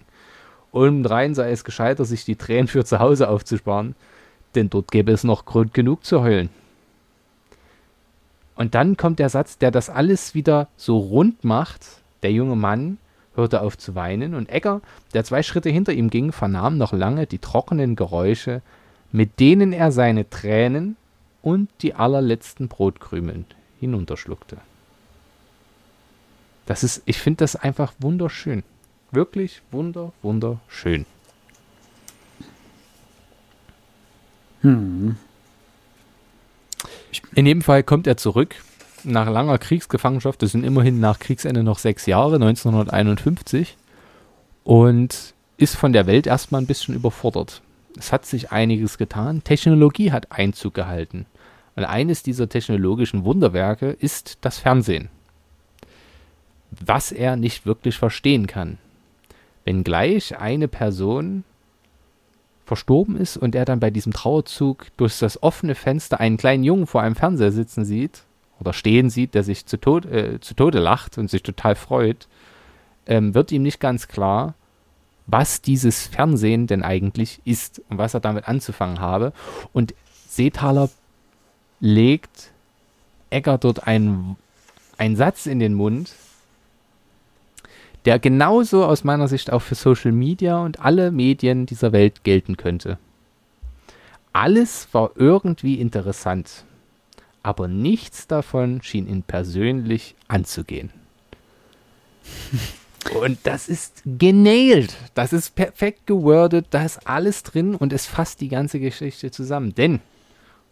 Obendrein 0.71 1.35
sei 1.35 1.51
es 1.51 1.65
gescheiter, 1.65 2.05
sich 2.05 2.25
die 2.25 2.37
Tränen 2.37 2.69
für 2.69 2.85
zu 2.85 2.99
Hause 2.99 3.29
aufzusparen, 3.29 3.95
denn 4.55 4.71
dort 4.71 4.91
gäbe 4.91 5.13
es 5.13 5.25
noch 5.25 5.45
Grund 5.45 5.75
genug 5.75 6.05
zu 6.05 6.23
heulen. 6.23 6.51
Und 8.63 8.77
dann 8.77 8.97
kommt 8.97 9.19
der 9.19 9.29
Satz, 9.29 9.59
der 9.59 9.73
das 9.73 9.91
alles 9.91 10.37
wieder 10.37 10.69
so 10.77 10.97
rund 10.97 11.43
macht. 11.43 11.85
Der 12.23 12.31
junge 12.31 12.55
Mann 12.55 12.99
hörte 13.35 13.61
auf 13.61 13.77
zu 13.77 13.97
weinen, 13.97 14.37
und 14.37 14.49
Egger, 14.49 14.83
der 15.15 15.25
zwei 15.25 15.43
Schritte 15.43 15.69
hinter 15.69 15.93
ihm 15.93 16.11
ging, 16.11 16.31
vernahm 16.31 16.79
noch 16.79 16.93
lange 16.93 17.27
die 17.27 17.41
trockenen 17.41 17.97
Geräusche, 17.97 18.63
mit 19.11 19.41
denen 19.41 19.73
er 19.73 19.91
seine 19.91 20.31
Tränen 20.31 20.97
und 21.43 21.71
die 21.81 21.95
allerletzten 21.95 22.69
Brotkrümeln 22.69 23.47
hinunterschluckte. 23.81 24.59
Das 26.67 26.85
ist, 26.85 27.03
ich 27.05 27.19
finde 27.19 27.39
das 27.39 27.57
einfach 27.57 27.93
wunderschön. 27.99 28.63
Wirklich 29.11 29.61
wunder, 29.73 30.13
wunderschön. 30.23 31.05
Hm. 34.61 35.17
In 37.35 37.47
jedem 37.47 37.63
Fall 37.63 37.83
kommt 37.83 38.07
er 38.07 38.17
zurück 38.17 38.57
nach 39.05 39.29
langer 39.29 39.59
Kriegsgefangenschaft, 39.59 40.43
das 40.43 40.53
sind 40.53 40.65
immerhin 40.65 41.01
nach 41.01 41.19
Kriegsende 41.19 41.63
noch 41.63 41.79
sechs 41.79 42.07
Jahre, 42.07 42.37
1951, 42.37 43.77
und 44.65 45.35
ist 45.57 45.77
von 45.77 45.93
der 45.93 46.07
Welt 46.07 46.27
erstmal 46.27 46.61
ein 46.61 46.67
bisschen 46.67 46.95
überfordert. 46.95 47.63
Es 47.99 48.13
hat 48.13 48.25
sich 48.25 48.53
einiges 48.53 48.97
getan. 48.99 49.45
Technologie 49.45 50.13
hat 50.13 50.33
Einzug 50.33 50.75
gehalten. 50.75 51.27
Und 51.77 51.85
eines 51.85 52.23
dieser 52.23 52.49
technologischen 52.49 53.25
Wunderwerke 53.25 53.91
ist 53.91 54.39
das 54.41 54.59
Fernsehen. 54.59 55.09
Was 56.71 57.13
er 57.13 57.37
nicht 57.37 57.67
wirklich 57.67 57.99
verstehen 57.99 58.47
kann. 58.47 58.79
Wenngleich 59.65 60.39
eine 60.39 60.69
Person 60.69 61.45
verstorben 62.65 63.17
ist 63.17 63.37
und 63.37 63.55
er 63.55 63.65
dann 63.65 63.81
bei 63.81 63.91
diesem 63.91 64.13
Trauerzug 64.13 64.87
durch 64.97 65.19
das 65.19 65.43
offene 65.43 65.75
Fenster 65.75 66.21
einen 66.21 66.37
kleinen 66.37 66.65
Jungen 66.65 66.87
vor 66.87 67.03
einem 67.03 67.17
Fernseher 67.17 67.53
sitzen 67.53 67.85
sieht, 67.85 68.25
oder 68.61 68.73
stehen 68.73 69.11
sieht, 69.11 69.35
der 69.35 69.43
sich 69.43 69.67
zu, 69.67 69.77
Tod, 69.77 70.07
äh, 70.07 70.41
zu 70.41 70.55
Tode 70.55 70.79
lacht 70.79 71.19
und 71.19 71.29
sich 71.29 71.43
total 71.43 71.75
freut, 71.75 72.29
ähm, 73.07 73.35
wird 73.35 73.51
ihm 73.51 73.63
nicht 73.63 73.81
ganz 73.81 74.07
klar, 74.07 74.55
was 75.27 75.63
dieses 75.63 76.07
Fernsehen 76.07 76.69
denn 76.69 76.83
eigentlich 76.83 77.41
ist 77.45 77.83
und 77.89 77.99
was 77.99 78.15
er 78.15 78.21
damit 78.21 78.47
anzufangen 78.47 79.01
habe. 79.01 79.33
Und 79.73 79.95
Seethaler 80.29 80.91
legt 81.81 82.53
Egger 83.31 83.59
dort 83.59 83.87
einen, 83.87 84.37
einen 84.97 85.17
Satz 85.17 85.47
in 85.47 85.59
den 85.59 85.75
Mund, 85.75 86.15
der 88.05 88.19
genauso 88.19 88.85
aus 88.85 89.05
meiner 89.05 89.29
Sicht 89.29 89.53
auch 89.53 89.63
für 89.63 89.75
Social 89.75 90.13
Media 90.13 90.63
und 90.63 90.81
alle 90.81 91.11
Medien 91.11 91.67
dieser 91.67 91.93
Welt 91.93 92.25
gelten 92.25 92.57
könnte. 92.57 92.99
Alles 94.33 94.89
war 94.93 95.11
irgendwie 95.17 95.81
interessant 95.81 96.65
aber 97.43 97.69
nichts 97.69 98.27
davon 98.27 98.83
schien 98.83 99.07
ihn 99.09 99.23
persönlich 99.23 100.15
anzugehen. 100.29 100.91
Und 103.21 103.39
das 103.43 103.69
ist 103.69 104.03
genailt. 104.05 104.95
Das 105.15 105.33
ist 105.33 105.57
perfekt 105.57 106.07
gewordet. 106.07 106.67
Da 106.71 106.85
ist 106.85 107.05
alles 107.09 107.43
drin 107.43 107.75
und 107.75 107.93
es 107.93 108.07
fasst 108.07 108.41
die 108.41 108.47
ganze 108.47 108.79
Geschichte 108.79 109.33
zusammen. 109.33 109.75
Denn, 109.75 109.99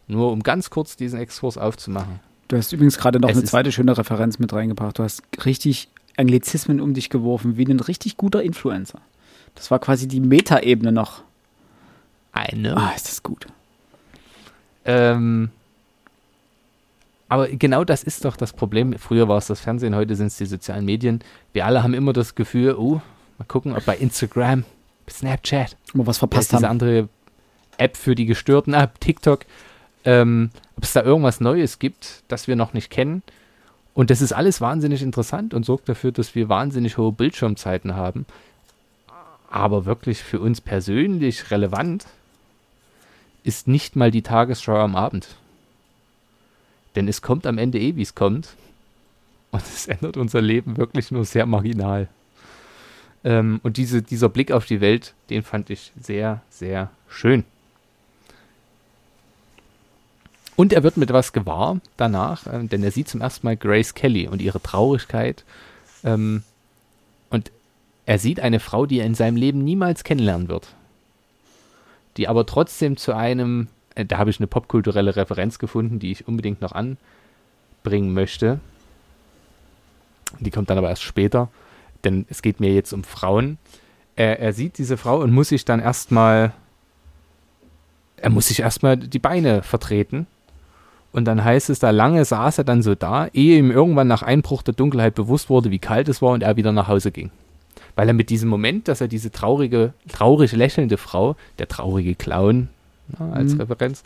nur 0.07 0.31
um 0.31 0.45
ganz 0.45 0.71
kurz 0.71 0.95
diesen 0.97 1.19
Exkurs 1.19 1.59
aufzumachen. 1.59 2.21
Du 2.47 2.57
hast 2.57 2.73
übrigens 2.73 2.99
gerade 2.99 3.19
noch 3.19 3.31
eine 3.31 3.43
zweite 3.43 3.73
schöne 3.73 3.99
Referenz 3.99 4.39
mit 4.39 4.53
reingebracht. 4.53 5.01
Du 5.01 5.03
hast 5.03 5.25
richtig 5.45 5.89
Anglizismen 6.17 6.81
um 6.81 6.95
dich 6.95 7.11
geworfen, 7.11 7.57
wie 7.57 7.65
ein 7.65 7.81
richtig 7.81 8.17
guter 8.17 8.43
Influencer. 8.43 9.01
Das 9.55 9.71
war 9.71 9.79
quasi 9.79 10.09
die 10.09 10.21
Metaebene 10.21 10.93
noch. 10.93 11.23
Eine. 12.33 12.77
Ah, 12.77 12.93
ist 12.95 13.09
das 13.09 13.23
gut. 13.23 13.47
Ähm, 14.85 15.51
aber 17.29 17.49
genau 17.49 17.85
das 17.85 18.03
ist 18.03 18.25
doch 18.25 18.37
das 18.37 18.53
Problem. 18.53 18.99
Früher 18.99 19.29
war 19.29 19.39
es 19.39 19.47
das 19.47 19.61
Fernsehen, 19.61 19.95
heute 19.95 20.17
sind 20.17 20.29
es 20.29 20.37
die 20.37 20.47
sozialen 20.47 20.85
Medien. 20.85 21.21
Wir 21.53 21.67
alle 21.67 21.83
haben 21.83 21.95
immer 21.95 22.13
das 22.13 22.35
Gefühl, 22.35 22.75
oh, 22.77 23.01
mal 23.39 23.45
gucken, 23.47 23.73
ob 23.75 23.85
bei 23.85 23.97
Instagram, 23.97 24.65
Snapchat, 25.09 25.77
wir 25.93 26.07
was 26.07 26.19
verpasst 26.19 26.53
haben. 26.53 26.59
Diese 26.59 26.69
andere 26.69 27.09
App 27.79 27.97
für 27.97 28.15
die 28.15 28.27
Gestörten, 28.27 28.75
ah, 28.75 28.87
TikTok, 28.87 29.47
ähm, 30.05 30.51
ob 30.77 30.85
es 30.85 30.93
da 30.93 31.03
irgendwas 31.03 31.41
Neues 31.41 31.79
gibt, 31.79 32.23
das 32.29 32.49
wir 32.49 32.57
noch 32.57 32.73
nicht 32.73 32.91
kennen. 32.91 33.23
Und 34.01 34.09
das 34.09 34.23
ist 34.23 34.33
alles 34.33 34.63
wahnsinnig 34.63 35.03
interessant 35.03 35.53
und 35.53 35.67
sorgt 35.67 35.87
dafür, 35.87 36.11
dass 36.11 36.35
wir 36.35 36.49
wahnsinnig 36.49 36.97
hohe 36.97 37.13
Bildschirmzeiten 37.13 37.97
haben. 37.97 38.25
Aber 39.51 39.85
wirklich 39.85 40.23
für 40.23 40.41
uns 40.41 40.63
persönlich 40.63 41.51
relevant 41.51 42.07
ist 43.45 43.69
nicht 43.69 43.97
mal 43.97 44.11
die 44.11 44.23
Tagesschau 44.23 44.77
am 44.77 44.97
Abend. 44.97 45.37
Denn 46.97 47.09
es 47.09 47.21
kommt 47.21 47.47
am 47.47 47.59
Ende 47.59 47.79
eh, 47.79 47.95
wie 47.97 48.01
es 48.01 48.15
kommt. 48.15 48.55
Und 49.51 49.61
es 49.65 49.87
ändert 49.87 50.17
unser 50.17 50.41
Leben 50.41 50.79
wirklich 50.79 51.11
nur 51.11 51.27
sehr 51.27 51.45
marginal. 51.45 52.09
Ähm, 53.23 53.61
und 53.63 53.77
diese, 53.77 54.01
dieser 54.01 54.31
Blick 54.31 54.51
auf 54.51 54.65
die 54.65 54.81
Welt, 54.81 55.13
den 55.29 55.43
fand 55.43 55.69
ich 55.69 55.93
sehr, 56.01 56.41
sehr 56.49 56.91
schön. 57.07 57.45
Und 60.57 60.73
er 60.73 60.83
wird 60.83 60.97
mit 60.97 61.13
was 61.13 61.33
gewahr 61.33 61.81
danach, 61.97 62.47
äh, 62.47 62.65
denn 62.65 62.83
er 62.83 62.91
sieht 62.91 63.09
zum 63.09 63.21
ersten 63.21 63.47
Mal 63.47 63.57
Grace 63.57 63.95
Kelly 63.95 64.29
und 64.29 64.43
ihre 64.43 64.61
Traurigkeit. 64.61 65.45
Ähm, 66.05 66.43
und 67.31 67.51
er 68.07 68.19
sieht 68.19 68.41
eine 68.41 68.61
Frau, 68.61 68.87
die 68.87 68.99
er 68.99 69.07
in 69.07 69.15
seinem 69.15 69.37
Leben 69.37 69.65
niemals 69.65 70.05
kennenlernen 70.05 70.49
wird. 70.49 70.75
Die 72.17 72.29
aber 72.29 72.45
trotzdem 72.47 72.97
zu 72.97 73.15
einem, 73.15 73.69
äh, 73.95 74.05
da 74.05 74.19
habe 74.19 74.31
ich 74.31 74.41
eine 74.41 74.47
popkulturelle 74.47 75.17
Referenz 75.17 75.59
gefunden, 75.59 75.99
die 75.99 76.13
ich 76.13 76.27
unbedingt 76.27 76.61
noch 76.61 76.73
anbringen 76.73 78.13
möchte. 78.13 78.61
Die 80.39 80.51
kommt 80.51 80.71
dann 80.71 80.79
aber 80.79 80.91
erst 80.91 81.03
später, 81.03 81.49
denn 82.05 82.27
es 82.29 82.43
geht 82.43 82.61
mir 82.61 82.73
jetzt 82.73 82.93
um 82.93 83.05
Frauen. 83.05 83.59
Er, 84.17 84.39
er 84.41 84.53
sieht 84.53 84.79
diese 84.79 84.97
Frau 84.97 85.21
und 85.21 85.33
muss 85.33 85.49
sich 85.49 85.65
dann 85.65 85.81
erstmal, 85.81 86.53
er 88.17 88.31
muss 88.31 88.49
sich 88.49 88.61
erstmal 88.61 88.97
die 88.97 89.19
Beine 89.19 89.63
vertreten. 89.63 90.27
Und 91.13 91.25
dann 91.25 91.43
heißt 91.43 91.71
es, 91.71 91.81
da 91.81 91.91
lange 91.91 92.25
saß 92.25 92.59
er 92.59 92.65
dann 92.65 92.83
so 92.83 92.95
da, 92.95 93.27
ehe 93.33 93.59
ihm 93.59 93.71
irgendwann 93.71 94.07
nach 94.07 94.23
Einbruch 94.23 94.63
der 94.63 94.75
Dunkelheit 94.75 95.15
bewusst 95.15 95.51
wurde, 95.51 95.71
wie 95.71 95.81
kalt 95.81 96.09
es 96.09 96.23
war 96.23 96.33
und 96.33 96.43
er 96.43 96.57
wieder 96.57 96.73
nach 96.73 96.89
Hause 96.89 97.11
ging. 97.11 97.31
Weil 97.97 98.09
er 98.09 98.15
mit 98.15 98.31
diesem 98.31 98.49
Moment, 98.49 98.87
dass 98.87 99.01
er 99.01 99.09
diese 99.09 99.33
traurige, 99.33 99.93
traurig 100.09 100.53
lächelnde 100.53 100.97
Frau, 100.97 101.35
der 101.59 101.67
traurige 101.67 102.15
Clown 102.15 102.69
na, 103.19 103.33
als 103.33 103.55
mhm. 103.55 103.63
Referenz, 103.63 104.05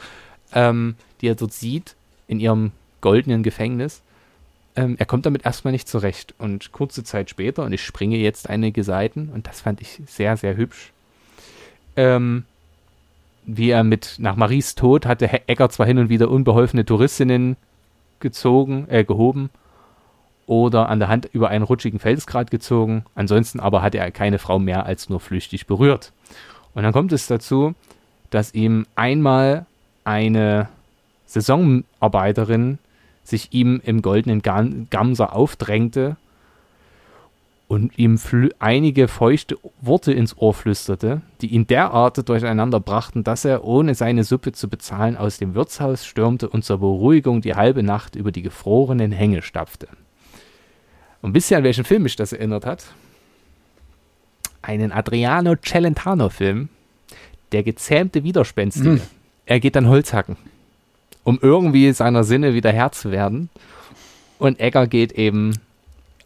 ähm, 0.55 0.95
die 1.21 1.29
er 1.29 1.35
dort 1.35 1.53
sieht, 1.53 1.95
in 2.27 2.41
ihrem 2.41 2.73
goldenen 3.03 3.43
Gefängnis, 3.43 4.01
ähm, 4.77 4.97
er 4.99 5.07
kommt 5.07 5.27
damit 5.27 5.45
erstmal 5.45 5.73
nicht 5.73 5.89
zurecht. 5.89 6.35
Und 6.39 6.73
kurze 6.73 7.05
Zeit 7.05 7.31
später, 7.31 7.65
und 7.65 7.73
ich 7.73 7.85
springe 7.85 8.17
jetzt 8.17 8.49
einige 8.49 8.83
Seiten, 8.83 9.31
und 9.33 9.47
das 9.47 9.61
fand 9.61 9.81
ich 9.81 10.01
sehr, 10.07 10.37
sehr 10.37 10.57
hübsch, 10.57 10.93
ähm, 11.97 12.45
wie 13.47 13.71
er 13.71 13.85
mit, 13.85 14.17
nach 14.19 14.37
Maries 14.37 14.75
Tod 14.75 15.07
hatte 15.07 15.29
Egger 15.49 15.69
zwar 15.69 15.87
hin 15.87 15.99
und 15.99 16.09
wieder 16.09 16.31
unbeholfene 16.31 16.85
Touristinnen 16.85 17.57
gezogen, 18.21 18.87
äh, 18.89 19.05
gehoben 19.05 19.51
oder 20.47 20.89
an 20.89 20.99
der 20.99 21.09
Hand 21.09 21.29
über 21.33 21.49
einen 21.49 21.65
rutschigen 21.65 21.99
Felsgrat 21.99 22.51
gezogen. 22.51 23.05
Ansonsten 23.15 23.61
aber 23.61 23.83
hatte 23.83 23.99
er 23.99 24.11
keine 24.11 24.39
Frau 24.39 24.59
mehr 24.59 24.87
als 24.87 25.09
nur 25.09 25.21
flüchtig 25.21 25.67
berührt. 25.67 26.13
Und 26.75 26.83
dann 26.83 26.93
kommt 26.93 27.13
es 27.13 27.27
dazu, 27.27 27.75
dass 28.31 28.55
ihm 28.55 28.87
einmal 28.95 29.67
eine 30.05 30.69
Saisonarbeiterin 31.27 32.79
sich 33.23 33.53
ihm 33.53 33.81
im 33.85 34.03
goldenen 34.03 34.43
Gamser 34.43 35.35
aufdrängte 35.35 36.17
und 37.67 37.99
ihm 37.99 38.19
einige 38.59 39.09
feuchte 39.09 39.57
Worte 39.81 40.13
ins 40.13 40.37
Ohr 40.37 40.55
flüsterte, 40.55 41.23
die 41.41 41.49
ihn 41.49 41.67
derart 41.67 42.29
durcheinander 42.29 42.79
brachten, 42.79 43.25
dass 43.25 43.45
er, 43.45 43.65
ohne 43.65 43.95
seine 43.95 44.25
Suppe 44.25 44.53
zu 44.53 44.69
bezahlen, 44.69 45.17
aus 45.17 45.39
dem 45.39 45.55
Wirtshaus 45.55 46.05
stürmte 46.07 46.49
und 46.49 46.65
zur 46.65 46.79
Beruhigung 46.79 47.41
die 47.41 47.55
halbe 47.55 47.83
Nacht 47.83 48.17
über 48.17 48.33
die 48.33 48.43
gefrorenen 48.43 49.13
Hänge 49.13 49.43
stapfte. 49.43 49.89
Und 51.23 51.35
wisst 51.35 51.51
ihr, 51.51 51.57
an 51.57 51.65
welchen 51.65 51.85
Film 51.85 52.03
mich 52.03 52.17
das 52.17 52.33
erinnert 52.33 52.67
hat? 52.67 52.85
Einen 54.61 54.93
Adriano 54.93 55.57
Celentano-Film, 55.57 56.69
der 57.53 57.63
gezähmte 57.63 58.25
Widerspenstige. 58.25 58.91
Mhm. 58.91 59.01
Er 59.47 59.61
geht 59.61 59.77
dann 59.77 59.89
Holz 59.89 60.13
hacken 60.13 60.37
um 61.25 61.39
irgendwie 61.41 61.91
seiner 61.93 62.23
Sinne 62.23 62.55
wieder 62.55 62.71
Herr 62.71 62.93
zu 62.93 63.11
werden. 63.11 63.49
Und 64.39 64.61
Egger 64.61 64.87
geht 64.87 65.13
eben 65.13 65.59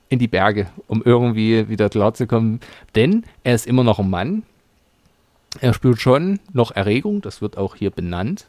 in 0.09 0.18
die 0.18 0.28
Berge, 0.28 0.68
um 0.86 1.02
irgendwie 1.05 1.68
wieder 1.68 1.89
klar 1.89 2.14
zu 2.14 2.26
kommen. 2.26 2.60
Denn 2.94 3.24
er 3.44 3.55
ist 3.55 3.66
immer 3.66 3.85
noch 3.85 3.98
ein 3.98 4.10
Mann. 4.10 4.43
Er 5.60 5.74
spürt 5.74 6.01
schon 6.01 6.40
noch 6.52 6.70
Erregung, 6.70 7.20
das 7.20 7.43
wird 7.43 7.56
auch 7.56 7.74
hier 7.74 7.90
benannt. 7.90 8.48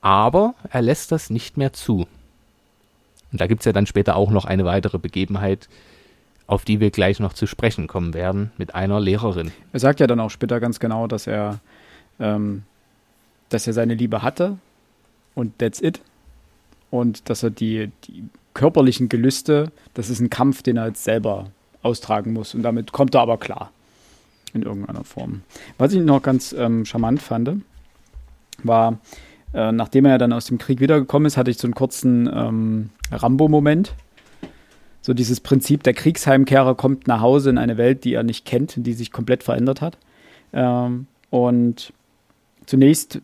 Aber 0.00 0.54
er 0.70 0.82
lässt 0.82 1.12
das 1.12 1.30
nicht 1.30 1.56
mehr 1.56 1.72
zu. 1.72 2.06
Und 3.32 3.40
da 3.40 3.46
gibt 3.46 3.60
es 3.60 3.66
ja 3.66 3.72
dann 3.72 3.86
später 3.86 4.16
auch 4.16 4.30
noch 4.30 4.44
eine 4.44 4.64
weitere 4.64 4.98
Begebenheit, 4.98 5.68
auf 6.46 6.64
die 6.64 6.80
wir 6.80 6.90
gleich 6.90 7.20
noch 7.20 7.32
zu 7.32 7.46
sprechen 7.46 7.86
kommen 7.86 8.12
werden, 8.12 8.50
mit 8.58 8.74
einer 8.74 8.98
Lehrerin. 8.98 9.52
Er 9.72 9.80
sagt 9.80 10.00
ja 10.00 10.06
dann 10.06 10.18
auch 10.18 10.30
später 10.30 10.58
ganz 10.58 10.80
genau, 10.80 11.06
dass 11.06 11.26
er, 11.26 11.60
ähm, 12.18 12.64
dass 13.50 13.66
er 13.66 13.72
seine 13.72 13.94
Liebe 13.94 14.22
hatte, 14.22 14.58
und 15.34 15.58
that's 15.58 15.80
it. 15.80 16.00
Und 16.90 17.30
dass 17.30 17.42
er 17.42 17.50
die, 17.50 17.90
die 18.04 18.24
körperlichen 18.60 19.08
Gelüste, 19.08 19.72
das 19.94 20.10
ist 20.10 20.20
ein 20.20 20.28
Kampf, 20.28 20.62
den 20.62 20.76
er 20.76 20.88
jetzt 20.88 21.02
selber 21.02 21.46
austragen 21.80 22.34
muss. 22.34 22.54
Und 22.54 22.62
damit 22.62 22.92
kommt 22.92 23.14
er 23.14 23.22
aber 23.22 23.38
klar. 23.38 23.72
In 24.52 24.60
irgendeiner 24.60 25.02
Form. 25.02 25.40
Was 25.78 25.94
ich 25.94 26.02
noch 26.02 26.20
ganz 26.20 26.52
ähm, 26.52 26.84
charmant 26.84 27.22
fand, 27.22 27.62
war, 28.62 28.98
äh, 29.54 29.72
nachdem 29.72 30.04
er 30.04 30.18
dann 30.18 30.34
aus 30.34 30.44
dem 30.44 30.58
Krieg 30.58 30.80
wiedergekommen 30.80 31.24
ist, 31.26 31.38
hatte 31.38 31.50
ich 31.50 31.56
so 31.56 31.68
einen 31.68 31.74
kurzen 31.74 32.28
ähm, 32.30 32.90
Rambo-Moment. 33.10 33.94
So 35.00 35.14
dieses 35.14 35.40
Prinzip, 35.40 35.82
der 35.82 35.94
Kriegsheimkehrer 35.94 36.74
kommt 36.74 37.06
nach 37.06 37.22
Hause 37.22 37.48
in 37.48 37.56
eine 37.56 37.78
Welt, 37.78 38.04
die 38.04 38.12
er 38.12 38.24
nicht 38.24 38.44
kennt, 38.44 38.74
die 38.76 38.92
sich 38.92 39.10
komplett 39.10 39.42
verändert 39.42 39.80
hat. 39.80 39.96
Ähm, 40.52 41.06
und 41.30 41.94
zunächst 42.66 43.22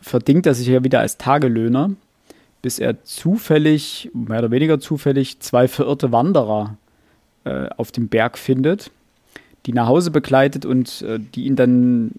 verdingt 0.00 0.46
er 0.46 0.54
sich 0.54 0.68
ja 0.68 0.82
wieder 0.82 1.00
als 1.00 1.18
Tagelöhner, 1.18 1.90
bis 2.62 2.78
er 2.78 3.04
zufällig, 3.04 4.10
mehr 4.12 4.40
oder 4.40 4.50
weniger 4.50 4.80
zufällig, 4.80 5.40
zwei 5.40 5.68
verirrte 5.68 6.12
Wanderer 6.12 6.76
äh, 7.44 7.68
auf 7.76 7.92
dem 7.92 8.08
Berg 8.08 8.38
findet, 8.38 8.90
die 9.66 9.72
nach 9.72 9.86
Hause 9.86 10.10
begleitet 10.10 10.64
und 10.64 11.02
äh, 11.02 11.18
die 11.18 11.44
ihn 11.44 11.56
dann 11.56 12.12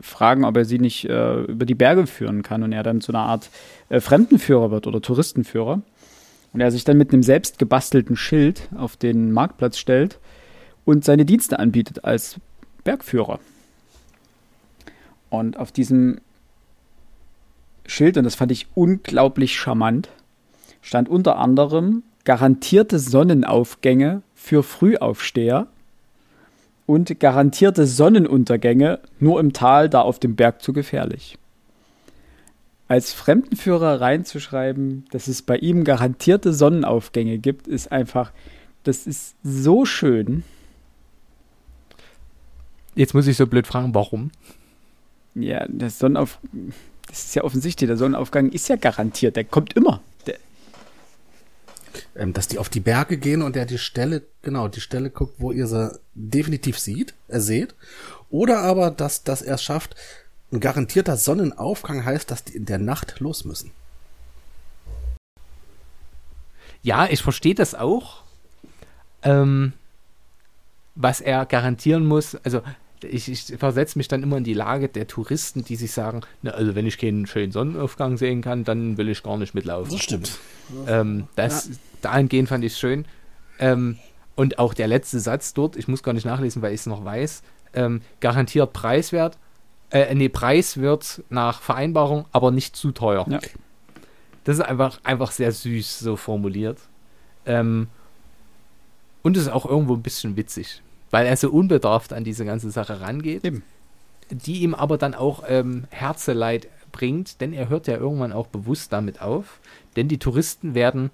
fragen, 0.00 0.44
ob 0.44 0.56
er 0.56 0.64
sie 0.64 0.78
nicht 0.78 1.04
äh, 1.08 1.42
über 1.42 1.66
die 1.66 1.74
Berge 1.74 2.06
führen 2.06 2.42
kann 2.42 2.62
und 2.62 2.72
er 2.72 2.82
dann 2.82 3.00
zu 3.00 3.12
einer 3.12 3.22
Art 3.22 3.50
äh, 3.88 4.00
Fremdenführer 4.00 4.70
wird 4.70 4.86
oder 4.86 5.02
Touristenführer. 5.02 5.82
Und 6.52 6.60
er 6.60 6.70
sich 6.70 6.84
dann 6.84 6.98
mit 6.98 7.12
einem 7.12 7.24
selbst 7.24 7.58
gebastelten 7.58 8.16
Schild 8.16 8.68
auf 8.76 8.96
den 8.96 9.32
Marktplatz 9.32 9.76
stellt 9.76 10.20
und 10.84 11.04
seine 11.04 11.24
Dienste 11.24 11.58
anbietet 11.58 12.04
als 12.04 12.36
Bergführer. 12.84 13.40
Und 15.30 15.58
auf 15.58 15.72
diesem 15.72 16.20
Schild, 17.86 18.16
und 18.16 18.24
das 18.24 18.34
fand 18.34 18.52
ich 18.52 18.66
unglaublich 18.74 19.56
charmant, 19.56 20.08
stand 20.80 21.08
unter 21.08 21.38
anderem 21.38 22.02
garantierte 22.24 22.98
Sonnenaufgänge 22.98 24.22
für 24.34 24.62
Frühaufsteher 24.62 25.66
und 26.86 27.18
garantierte 27.20 27.86
Sonnenuntergänge 27.86 29.00
nur 29.18 29.40
im 29.40 29.52
Tal, 29.52 29.88
da 29.88 30.00
auf 30.00 30.18
dem 30.18 30.36
Berg 30.36 30.62
zu 30.62 30.72
gefährlich. 30.72 31.38
Als 32.88 33.12
Fremdenführer 33.12 34.00
reinzuschreiben, 34.00 35.06
dass 35.10 35.28
es 35.28 35.42
bei 35.42 35.56
ihm 35.56 35.84
garantierte 35.84 36.52
Sonnenaufgänge 36.52 37.38
gibt, 37.38 37.66
ist 37.66 37.90
einfach, 37.90 38.32
das 38.82 39.06
ist 39.06 39.36
so 39.42 39.86
schön. 39.86 40.44
Jetzt 42.94 43.14
muss 43.14 43.26
ich 43.26 43.36
so 43.36 43.46
blöd 43.46 43.66
fragen, 43.66 43.94
warum? 43.94 44.30
Ja, 45.34 45.66
der 45.66 45.90
Sonnenauf 45.90 46.38
das 47.08 47.24
ist 47.24 47.34
ja 47.34 47.44
offensichtlich, 47.44 47.88
der 47.88 47.96
Sonnenaufgang 47.96 48.50
ist 48.50 48.68
ja 48.68 48.76
garantiert, 48.76 49.36
der 49.36 49.44
kommt 49.44 49.74
immer. 49.74 50.00
Der 50.26 50.36
ähm, 52.16 52.32
dass 52.32 52.48
die 52.48 52.58
auf 52.58 52.68
die 52.68 52.80
Berge 52.80 53.18
gehen 53.18 53.42
und 53.42 53.56
der 53.56 53.66
die 53.66 53.78
Stelle, 53.78 54.22
genau, 54.42 54.68
die 54.68 54.80
Stelle 54.80 55.10
guckt, 55.10 55.34
wo 55.38 55.52
ihr 55.52 55.66
sie 55.66 55.98
definitiv 56.14 56.78
sieht, 56.78 57.14
er 57.28 57.40
seht. 57.40 57.74
Oder 58.30 58.60
aber, 58.60 58.90
dass, 58.90 59.24
dass 59.24 59.42
er 59.42 59.56
es 59.56 59.62
schafft, 59.62 59.94
ein 60.52 60.60
garantierter 60.60 61.16
Sonnenaufgang 61.16 62.04
heißt, 62.04 62.30
dass 62.30 62.44
die 62.44 62.56
in 62.56 62.66
der 62.66 62.78
Nacht 62.78 63.20
los 63.20 63.44
müssen. 63.44 63.72
Ja, 66.82 67.06
ich 67.06 67.22
verstehe 67.22 67.54
das 67.54 67.74
auch. 67.74 68.22
Ähm, 69.22 69.72
was 70.94 71.20
er 71.20 71.46
garantieren 71.46 72.06
muss, 72.06 72.36
also 72.44 72.62
ich, 73.10 73.30
ich 73.30 73.58
versetze 73.58 73.98
mich 73.98 74.08
dann 74.08 74.22
immer 74.22 74.36
in 74.36 74.44
die 74.44 74.54
Lage 74.54 74.88
der 74.88 75.06
Touristen, 75.06 75.64
die 75.64 75.76
sich 75.76 75.92
sagen, 75.92 76.22
na, 76.42 76.52
also 76.52 76.74
wenn 76.74 76.86
ich 76.86 76.98
keinen 76.98 77.26
schönen 77.26 77.52
Sonnenaufgang 77.52 78.16
sehen 78.16 78.42
kann, 78.42 78.64
dann 78.64 78.96
will 78.96 79.08
ich 79.08 79.22
gar 79.22 79.36
nicht 79.38 79.54
mitlaufen. 79.54 79.92
Das 79.92 80.02
stimmt. 80.02 80.38
Ähm, 80.86 81.28
das, 81.36 81.68
ja. 81.68 81.74
Dahingehend 82.02 82.48
fand 82.48 82.64
ich 82.64 82.72
es 82.72 82.78
schön. 82.78 83.04
Ähm, 83.58 83.98
und 84.34 84.58
auch 84.58 84.74
der 84.74 84.88
letzte 84.88 85.20
Satz 85.20 85.54
dort, 85.54 85.76
ich 85.76 85.88
muss 85.88 86.02
gar 86.02 86.12
nicht 86.12 86.26
nachlesen, 86.26 86.62
weil 86.62 86.74
ich 86.74 86.80
es 86.80 86.86
noch 86.86 87.04
weiß, 87.04 87.42
ähm, 87.74 88.02
garantiert 88.20 88.72
preiswert. 88.72 89.38
Äh, 89.90 90.14
nee, 90.14 90.28
Preis 90.28 90.78
wird 90.78 91.22
nach 91.30 91.60
Vereinbarung, 91.60 92.26
aber 92.32 92.50
nicht 92.50 92.76
zu 92.76 92.92
teuer. 92.92 93.26
Ja. 93.28 93.38
Das 94.44 94.58
ist 94.58 94.62
einfach, 94.62 95.00
einfach 95.04 95.30
sehr 95.30 95.52
süß 95.52 96.00
so 96.00 96.16
formuliert. 96.16 96.78
Ähm, 97.46 97.88
Und 99.22 99.38
es 99.38 99.44
ist 99.44 99.48
auch 99.48 99.64
irgendwo 99.64 99.94
ein 99.94 100.02
bisschen 100.02 100.36
witzig, 100.36 100.82
weil 101.14 101.26
er 101.26 101.36
so 101.36 101.48
unbedarft 101.48 102.12
an 102.12 102.24
diese 102.24 102.44
ganze 102.44 102.72
Sache 102.72 103.00
rangeht, 103.00 103.44
Eben. 103.44 103.62
die 104.30 104.62
ihm 104.62 104.74
aber 104.74 104.98
dann 104.98 105.14
auch 105.14 105.44
ähm, 105.46 105.84
Herzeleid 105.90 106.66
bringt, 106.90 107.40
denn 107.40 107.52
er 107.52 107.68
hört 107.68 107.86
ja 107.86 107.96
irgendwann 107.96 108.32
auch 108.32 108.48
bewusst 108.48 108.92
damit 108.92 109.22
auf, 109.22 109.60
denn 109.94 110.08
die 110.08 110.18
Touristen 110.18 110.74
werden, 110.74 111.12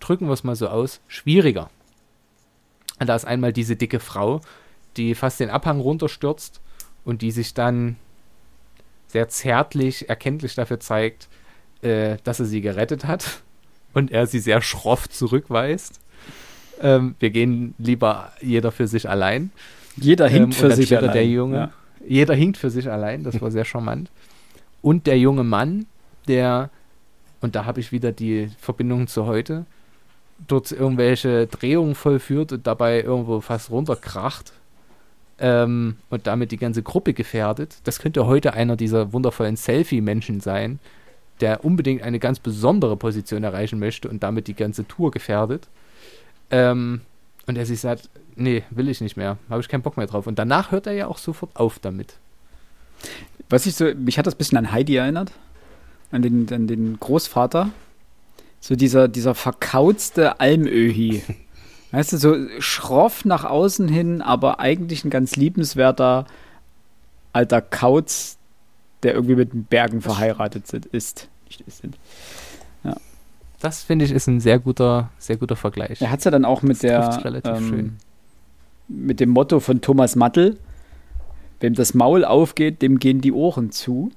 drücken 0.00 0.26
wir 0.26 0.32
es 0.32 0.42
mal 0.42 0.56
so 0.56 0.68
aus, 0.68 1.02
schwieriger. 1.06 1.68
Und 2.98 3.08
da 3.08 3.14
ist 3.14 3.26
einmal 3.26 3.52
diese 3.52 3.76
dicke 3.76 4.00
Frau, 4.00 4.40
die 4.96 5.14
fast 5.14 5.38
den 5.38 5.50
Abhang 5.50 5.80
runterstürzt 5.80 6.62
und 7.04 7.20
die 7.20 7.30
sich 7.30 7.52
dann 7.52 7.96
sehr 9.08 9.28
zärtlich, 9.28 10.08
erkenntlich 10.08 10.54
dafür 10.54 10.80
zeigt, 10.80 11.28
äh, 11.82 12.16
dass 12.24 12.40
er 12.40 12.46
sie 12.46 12.62
gerettet 12.62 13.04
hat 13.04 13.42
und 13.92 14.12
er 14.12 14.26
sie 14.26 14.38
sehr 14.38 14.62
schroff 14.62 15.10
zurückweist. 15.10 16.00
Ähm, 16.82 17.14
wir 17.20 17.30
gehen 17.30 17.74
lieber 17.78 18.32
jeder 18.40 18.72
für 18.72 18.86
sich 18.86 19.08
allein. 19.08 19.50
Jeder 19.96 20.26
Ähm, 20.26 20.32
hinkt 20.32 20.46
und 20.46 20.54
für 20.54 20.72
sich 20.72 20.96
allein. 20.96 21.12
der 21.12 21.26
Junge. 21.26 21.56
Ja. 21.56 21.70
Jeder 22.06 22.34
hinkt 22.34 22.56
für 22.56 22.70
sich 22.70 22.90
allein, 22.90 23.22
das 23.22 23.40
war 23.40 23.50
sehr 23.50 23.64
charmant. 23.64 24.10
Und 24.80 25.06
der 25.06 25.18
junge 25.18 25.44
Mann, 25.44 25.86
der, 26.26 26.70
und 27.40 27.54
da 27.54 27.64
habe 27.64 27.78
ich 27.78 27.92
wieder 27.92 28.10
die 28.10 28.48
Verbindung 28.58 29.06
zu 29.06 29.26
heute, 29.26 29.64
dort 30.48 30.72
irgendwelche 30.72 31.46
Drehungen 31.46 31.94
vollführt 31.94 32.52
und 32.52 32.66
dabei 32.66 33.02
irgendwo 33.02 33.40
fast 33.40 33.70
runterkracht 33.70 34.52
ähm, 35.38 35.96
und 36.10 36.26
damit 36.26 36.50
die 36.50 36.56
ganze 36.56 36.82
Gruppe 36.82 37.12
gefährdet. 37.12 37.76
Das 37.84 38.00
könnte 38.00 38.26
heute 38.26 38.54
einer 38.54 38.76
dieser 38.76 39.12
wundervollen 39.12 39.56
Selfie-Menschen 39.56 40.40
sein, 40.40 40.80
der 41.40 41.64
unbedingt 41.64 42.02
eine 42.02 42.18
ganz 42.18 42.40
besondere 42.40 42.96
Position 42.96 43.44
erreichen 43.44 43.78
möchte 43.78 44.08
und 44.08 44.22
damit 44.24 44.48
die 44.48 44.54
ganze 44.54 44.86
Tour 44.88 45.12
gefährdet. 45.12 45.68
Ähm, 46.52 47.00
und 47.46 47.58
er 47.58 47.66
sich 47.66 47.80
sagt, 47.80 48.08
nee, 48.36 48.62
will 48.70 48.88
ich 48.88 49.00
nicht 49.00 49.16
mehr, 49.16 49.38
habe 49.50 49.60
ich 49.60 49.68
keinen 49.68 49.82
Bock 49.82 49.96
mehr 49.96 50.06
drauf. 50.06 50.26
Und 50.26 50.38
danach 50.38 50.70
hört 50.70 50.86
er 50.86 50.92
ja 50.92 51.08
auch 51.08 51.18
sofort 51.18 51.56
auf 51.56 51.78
damit. 51.80 52.14
Was 53.48 53.66
ich 53.66 53.74
so, 53.74 53.92
mich 53.94 54.18
hat 54.18 54.26
das 54.26 54.34
ein 54.34 54.38
bisschen 54.38 54.58
an 54.58 54.70
Heidi 54.70 54.96
erinnert, 54.96 55.32
an 56.12 56.22
den, 56.22 56.52
an 56.52 56.66
den 56.66 57.00
Großvater. 57.00 57.70
So 58.60 58.76
dieser, 58.76 59.08
dieser 59.08 59.34
verkauzte 59.34 60.38
Almöhi. 60.38 61.22
Weißt 61.90 62.12
du, 62.12 62.16
so 62.16 62.36
schroff 62.60 63.24
nach 63.24 63.44
außen 63.44 63.88
hin, 63.88 64.22
aber 64.22 64.60
eigentlich 64.60 65.04
ein 65.04 65.10
ganz 65.10 65.36
liebenswerter 65.36 66.26
alter 67.32 67.60
Kauz, 67.60 68.38
der 69.02 69.14
irgendwie 69.14 69.34
mit 69.34 69.52
den 69.52 69.64
Bergen 69.64 70.00
verheiratet 70.00 70.72
ist. 70.72 71.28
Nicht 71.46 71.60
ist, 71.62 71.82
sind. 71.82 71.98
Das 73.62 73.84
finde 73.84 74.04
ich 74.04 74.10
ist 74.10 74.26
ein 74.26 74.40
sehr 74.40 74.58
guter, 74.58 75.10
sehr 75.18 75.36
guter 75.36 75.54
Vergleich. 75.54 76.02
Er 76.02 76.10
hat 76.10 76.18
es 76.18 76.24
ja 76.24 76.32
dann 76.32 76.44
auch 76.44 76.62
mit 76.62 76.72
Das 76.72 76.80
der 76.80 77.00
trifft's 77.00 77.24
relativ 77.24 77.68
schön. 77.68 77.78
ähm, 77.78 77.96
mit 78.88 79.20
dem 79.20 79.30
Motto 79.30 79.60
von 79.60 79.80
Thomas 79.80 80.16
Mattel, 80.16 80.58
wem 81.60 81.74
das 81.74 81.94
Maul 81.94 82.24
aufgeht, 82.24 82.82
dem 82.82 82.98
gehen 82.98 83.20
die 83.20 83.30
Ohren 83.30 83.70
zu. 83.70 84.10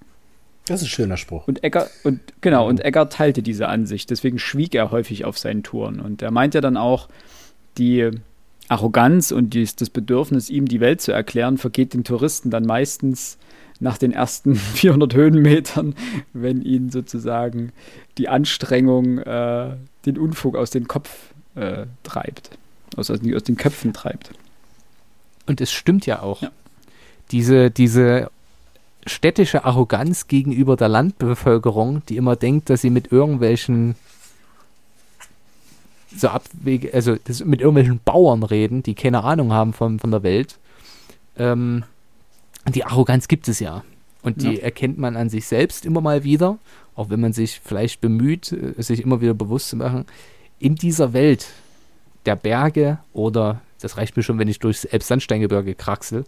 Das 0.66 0.82
ist 0.82 0.88
ein 0.88 0.90
schöner 0.90 1.18
Spruch. 1.18 1.48
Und 1.48 1.64
Egger, 1.64 1.88
und 2.04 2.22
genau, 2.42 2.68
und 2.68 2.84
Egger 2.84 3.08
teilte 3.08 3.44
diese 3.44 3.68
Ansicht, 3.68 4.10
deswegen 4.10 4.40
schwieg 4.40 4.74
er 4.74 4.90
häufig 4.90 5.26
auf 5.26 5.38
seinen 5.38 5.62
Touren. 5.62 6.00
Und 6.00 6.24
er 6.24 6.32
meint 6.32 6.56
ja 6.56 6.62
dann 6.62 6.76
auch, 6.76 7.08
die 7.78 8.10
Arroganz 8.68 9.32
und 9.32 9.54
dies, 9.54 9.76
das 9.76 9.92
Bedürfnis, 9.92 10.50
ihm 10.50 10.66
die 10.66 10.80
Welt 10.80 11.02
zu 11.02 11.12
erklären, 11.12 11.60
vergeht 11.60 11.94
den 11.94 12.04
Touristen 12.04 12.50
dann 12.50 12.66
meistens 12.66 13.38
nach 13.80 13.98
den 13.98 14.12
ersten 14.12 14.56
400 14.56 15.14
Höhenmetern, 15.14 15.96
wenn 16.34 16.62
ihnen 16.62 16.90
sozusagen 16.90 17.72
die 18.18 18.30
Anstrengung 18.30 19.20
äh, 19.20 19.76
den 20.06 20.18
Unfug 20.18 20.56
aus 20.56 20.70
dem 20.70 20.88
Kopf 20.88 21.10
äh, 21.56 21.86
treibt, 22.04 22.52
aus, 22.96 23.10
aus, 23.10 23.20
aus 23.34 23.44
den 23.44 23.58
Köpfen 23.58 23.94
treibt. 23.94 24.32
Und 25.48 25.62
es 25.62 25.72
stimmt 25.72 26.06
ja 26.06 26.22
auch. 26.22 26.42
Ja. 26.42 26.52
Diese, 27.32 27.72
diese 27.72 28.30
städtische 29.06 29.66
Arroganz 29.66 30.28
gegenüber 30.28 30.76
der 30.76 30.90
Landbevölkerung, 30.90 32.04
die 32.08 32.18
immer 32.18 32.36
denkt, 32.36 32.70
dass 32.70 32.82
sie 32.82 32.90
mit 32.90 33.12
irgendwelchen 33.12 33.96
so 36.16 36.30
Abwege, 36.30 36.94
also 36.94 37.18
mit 37.44 37.62
irgendwelchen 37.62 38.00
Bauern 38.04 38.44
reden, 38.44 38.84
die 38.84 38.96
keine 38.96 39.24
Ahnung 39.24 39.52
haben 39.52 39.74
von, 39.74 40.00
von 40.00 40.12
der 40.12 40.24
Welt. 40.24 40.58
Ähm, 41.38 41.84
die 42.74 42.84
Arroganz 42.84 43.28
gibt 43.28 43.48
es 43.48 43.60
ja. 43.60 43.84
Und 44.22 44.42
die 44.42 44.56
Ja. 44.56 44.62
erkennt 44.64 44.98
man 44.98 45.16
an 45.16 45.30
sich 45.30 45.46
selbst 45.46 45.86
immer 45.86 46.02
mal 46.02 46.24
wieder, 46.24 46.58
auch 46.96 47.10
wenn 47.10 47.20
man 47.20 47.32
sich 47.34 47.62
vielleicht 47.64 48.02
bemüht, 48.02 48.52
äh, 48.52 48.82
sich 48.82 49.02
immer 49.04 49.22
wieder 49.22 49.36
bewusst 49.36 49.70
zu 49.70 49.76
machen, 49.76 50.06
in 50.58 50.76
dieser 50.76 51.14
Welt 51.14 51.48
der 52.26 52.36
Berge 52.36 52.98
oder, 53.14 53.62
das 53.82 53.98
reicht 53.98 54.18
mir 54.18 54.24
schon, 54.24 54.40
wenn 54.40 54.48
ich 54.48 54.58
durchs 54.60 54.84
Elbsandsteingebirge 54.86 55.76
kraxel, 55.76 56.24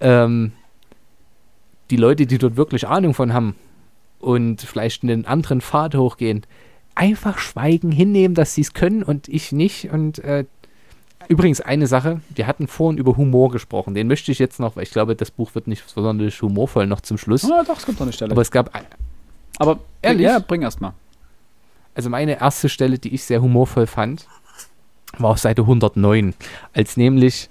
ähm, 0.00 0.52
die 1.90 1.96
Leute, 1.96 2.26
die 2.26 2.38
dort 2.38 2.56
wirklich 2.56 2.88
Ahnung 2.88 3.14
von 3.14 3.32
haben 3.32 3.54
und 4.18 4.62
vielleicht 4.62 5.04
einen 5.04 5.26
anderen 5.26 5.60
Pfad 5.60 5.94
hochgehen, 5.94 6.42
einfach 6.96 7.38
schweigen, 7.38 7.92
hinnehmen, 7.92 8.34
dass 8.34 8.54
sie 8.54 8.62
es 8.62 8.72
können 8.72 9.02
und 9.04 9.28
ich 9.28 9.52
nicht. 9.52 9.90
Und 9.92 10.18
äh, 10.20 10.46
übrigens 11.28 11.60
eine 11.60 11.86
Sache, 11.86 12.20
wir 12.34 12.46
hatten 12.46 12.66
vorhin 12.66 12.98
über 12.98 13.16
Humor 13.16 13.50
gesprochen, 13.50 13.94
den 13.94 14.06
möchte 14.06 14.32
ich 14.32 14.38
jetzt 14.38 14.60
noch, 14.60 14.76
weil 14.76 14.84
ich 14.84 14.90
glaube, 14.90 15.16
das 15.16 15.30
Buch 15.30 15.54
wird 15.54 15.66
nicht 15.66 15.88
sonderlich 15.88 16.40
humorvoll 16.42 16.86
noch 16.86 17.00
zum 17.00 17.18
Schluss. 17.18 17.44
Ah, 17.44 17.64
doch, 17.66 17.78
es 17.78 17.84
kommt 17.84 17.98
noch 17.98 18.06
eine 18.06 18.12
Stelle. 18.12 18.32
Aber 18.32 18.42
es 18.42 18.50
gab 18.50 18.70
Aber 19.58 19.80
Ehrlich? 20.02 20.24
Ja, 20.24 20.38
bring 20.38 20.62
erst 20.62 20.80
mal. 20.80 20.94
also 21.94 22.10
meine 22.10 22.40
erste 22.40 22.68
Stelle, 22.68 22.98
die 22.98 23.14
ich 23.14 23.24
sehr 23.24 23.42
humorvoll 23.42 23.86
fand, 23.86 24.26
war 25.18 25.30
auf 25.30 25.38
Seite 25.38 25.62
109, 25.62 26.34
als 26.72 26.96
nämlich 26.96 27.48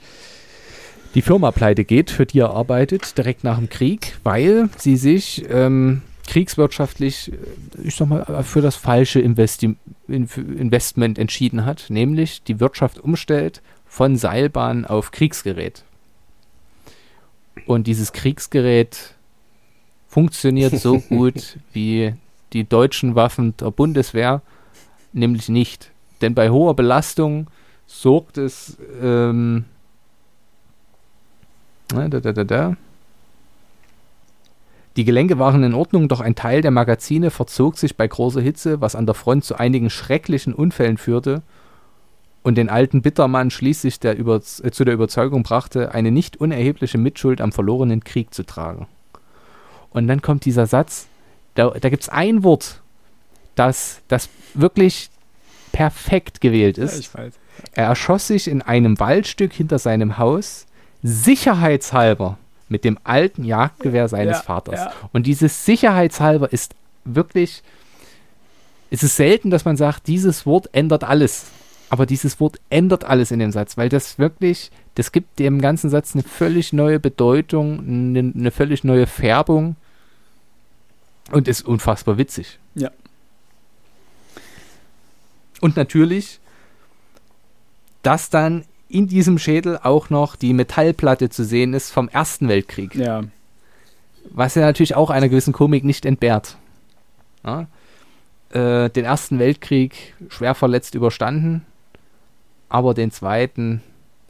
die 1.16 1.22
Firma 1.22 1.52
pleite 1.52 1.86
geht, 1.86 2.12
für 2.12 2.26
die 2.26 2.40
er 2.40 2.52
arbeitet, 2.52 3.18
direkt 3.18 3.44
nach 3.44 3.58
dem 3.58 3.70
Krieg, 3.70 4.18
weil 4.24 4.70
sie 4.78 4.98
sich 4.98 5.46
ähm, 5.50 6.02
kriegswirtschaftlich, 6.28 7.32
äh, 7.32 7.88
ich 7.88 7.96
sag 7.96 8.10
mal, 8.10 8.44
für 8.44 8.62
das 8.62 8.76
falsche 8.76 9.20
Investi 9.22 9.76
Investment 10.08 11.18
entschieden 11.18 11.66
hat, 11.66 11.86
nämlich 11.90 12.44
die 12.44 12.60
Wirtschaft 12.60 13.00
umstellt 13.00 13.62
von 13.86 14.16
Seilbahn 14.16 14.86
auf 14.86 15.12
Kriegsgerät. 15.12 15.84
Und 17.66 17.88
dieses 17.88 18.14
Kriegsgerät 18.14 19.16
funktioniert 20.08 20.78
so 20.80 21.00
gut 21.10 21.58
wie 21.74 22.14
die 22.54 22.68
deutschen 22.68 23.16
Waffen 23.16 23.56
der 23.58 23.72
Bundeswehr, 23.72 24.42
nämlich 25.14 25.50
nicht. 25.50 25.92
Denn 26.22 26.36
bei 26.36 26.50
hoher 26.50 26.76
Belastung 26.76 27.48
sorgt 27.88 28.38
es, 28.38 28.78
ähm, 29.02 29.66
da, 31.90 32.08
da, 32.08 32.20
da, 32.20 32.44
da. 32.44 32.78
Die 34.96 35.04
Gelenke 35.04 35.40
waren 35.40 35.64
in 35.64 35.74
Ordnung, 35.74 36.08
doch 36.08 36.22
ein 36.22 36.36
Teil 36.36 36.62
der 36.62 36.72
Magazine 36.72 37.30
verzog 37.30 37.78
sich 37.78 37.98
bei 37.98 38.08
großer 38.08 38.42
Hitze, 38.42 38.80
was 38.80 38.96
an 38.96 39.06
der 39.06 39.16
Front 39.16 39.44
zu 39.44 39.56
einigen 39.56 39.90
schrecklichen 39.90 40.54
Unfällen 40.54 40.98
führte 40.98 41.44
und 42.44 42.56
den 42.56 42.70
alten 42.70 43.02
Bittermann 43.02 43.50
schließlich 43.50 44.00
der 44.00 44.16
Über 44.16 44.36
äh, 44.36 44.72
zu 44.72 44.86
der 44.86 44.94
Überzeugung 44.94 45.44
brachte, 45.44 45.94
eine 45.94 46.12
nicht 46.12 46.38
unerhebliche 46.38 46.98
Mitschuld 46.98 47.42
am 47.42 47.52
verlorenen 47.52 48.04
Krieg 48.04 48.34
zu 48.34 48.44
tragen. 48.44 48.88
Und 49.90 50.08
dann 50.08 50.22
kommt 50.22 50.46
dieser 50.46 50.68
Satz, 50.68 51.08
da, 51.56 51.72
da 51.72 51.90
gibt 51.90 52.04
es 52.04 52.10
ein 52.10 52.44
Wort, 52.44 52.82
das, 53.56 54.02
das 54.08 54.30
wirklich 54.54 55.10
perfekt 55.72 56.40
gewählt 56.40 56.78
ist. 56.78 57.14
weiß. 57.16 57.34
Er 57.74 57.86
erschoss 57.86 58.28
sich 58.28 58.48
in 58.48 58.62
einem 58.62 59.00
Waldstück 59.00 59.52
hinter 59.52 59.80
seinem 59.80 60.18
Haus, 60.18 60.68
sicherheitshalber, 61.02 62.38
mit 62.70 62.84
dem 62.84 62.98
alten 63.04 63.44
Jagdgewehr 63.44 64.08
seines 64.08 64.38
Ja, 64.38 64.44
Vaters. 64.44 64.80
ja. 64.80 64.94
Und 65.14 65.28
dieses 65.28 65.66
sicherheitshalber 65.66 66.52
ist 66.52 66.74
wirklich, 67.04 67.62
es 68.90 69.04
ist 69.04 69.16
selten, 69.16 69.50
dass 69.50 69.66
man 69.66 69.78
sagt, 69.78 70.08
dieses 70.08 70.46
Wort 70.46 70.70
ändert 70.74 71.04
alles. 71.04 71.46
Aber 71.90 72.06
dieses 72.06 72.40
Wort 72.40 72.60
ändert 72.70 73.04
alles 73.04 73.30
in 73.32 73.40
dem 73.40 73.52
Satz, 73.52 73.78
weil 73.78 73.90
das 73.90 74.18
wirklich, 74.18 74.72
das 74.96 75.12
gibt 75.12 75.38
dem 75.38 75.62
ganzen 75.62 75.90
Satz 75.90 76.16
eine 76.16 76.24
völlig 76.24 76.74
neue 76.74 77.00
Bedeutung, 77.00 77.80
eine, 77.80 78.34
eine 78.36 78.52
völlig 78.52 78.84
neue 78.84 79.06
Färbung 79.06 79.76
und 81.32 81.48
ist 81.48 81.62
unfassbar 81.62 82.18
witzig. 82.18 82.58
Ja. 82.74 82.90
Und 85.62 85.78
natürlich, 85.78 86.40
dass 88.02 88.30
dann 88.30 88.66
in 88.96 89.08
diesem 89.08 89.38
Schädel 89.38 89.78
auch 89.84 90.10
noch 90.10 90.36
die 90.36 90.54
Metallplatte 90.54 91.30
zu 91.30 91.44
sehen 91.44 91.74
ist 91.74 91.92
vom 91.92 92.08
Ersten 92.08 92.48
Weltkrieg, 92.48 92.96
Ja. 92.96 93.24
was 94.32 94.56
ja 94.56 94.62
natürlich 94.62 94.96
auch 94.96 95.10
einer 95.10 95.28
gewissen 95.30 95.54
Komik 95.54 95.84
nicht 95.84 96.06
entbehrt. 96.06 96.58
Ja? 97.46 97.68
Äh, 98.52 98.90
den 98.90 99.04
Ersten 99.04 99.38
Weltkrieg 99.38 100.14
schwer 100.30 100.56
verletzt 100.56 100.96
überstanden, 100.96 101.66
aber 102.70 102.94
den 102.94 103.12
Zweiten 103.12 103.82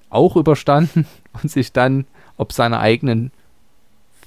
auch 0.10 0.36
überstanden 0.36 1.06
und 1.42 1.52
sich 1.52 1.72
dann, 1.72 2.06
ob 2.38 2.52
seiner 2.52 2.80
eigenen 2.80 3.32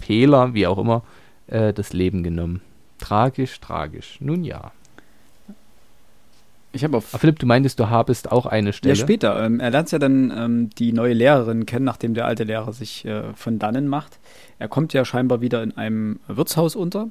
Fehler, 0.00 0.54
wie 0.54 0.66
auch 0.68 0.78
immer, 0.78 1.02
äh, 1.48 1.72
das 1.72 1.92
Leben 1.92 2.22
genommen. 2.22 2.60
Tragisch, 2.98 3.58
tragisch. 3.60 4.18
Nun 4.20 4.44
ja. 4.44 4.70
Ich 6.72 6.84
habe 6.84 6.96
auf. 6.96 7.14
Ah, 7.14 7.18
Philipp, 7.18 7.38
du 7.38 7.46
meintest, 7.46 7.80
du 7.80 7.88
habest 7.88 8.30
auch 8.30 8.46
eine 8.46 8.72
Stelle. 8.72 8.94
Ja, 8.94 9.00
später. 9.00 9.42
Ähm, 9.42 9.60
er 9.60 9.70
lernt 9.70 9.90
ja 9.90 9.98
dann 9.98 10.32
ähm, 10.36 10.70
die 10.78 10.92
neue 10.92 11.14
Lehrerin 11.14 11.66
kennen, 11.66 11.84
nachdem 11.84 12.14
der 12.14 12.26
alte 12.26 12.44
Lehrer 12.44 12.72
sich 12.72 13.04
äh, 13.04 13.32
von 13.34 13.58
dannen 13.58 13.88
macht. 13.88 14.18
Er 14.58 14.68
kommt 14.68 14.92
ja 14.92 15.04
scheinbar 15.04 15.40
wieder 15.40 15.62
in 15.62 15.76
einem 15.76 16.20
Wirtshaus 16.28 16.76
unter. 16.76 17.08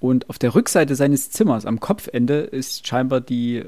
Und 0.00 0.28
auf 0.30 0.38
der 0.38 0.54
Rückseite 0.54 0.94
seines 0.94 1.30
Zimmers, 1.30 1.66
am 1.66 1.80
Kopfende, 1.80 2.40
ist 2.40 2.86
scheinbar 2.86 3.20
die 3.20 3.64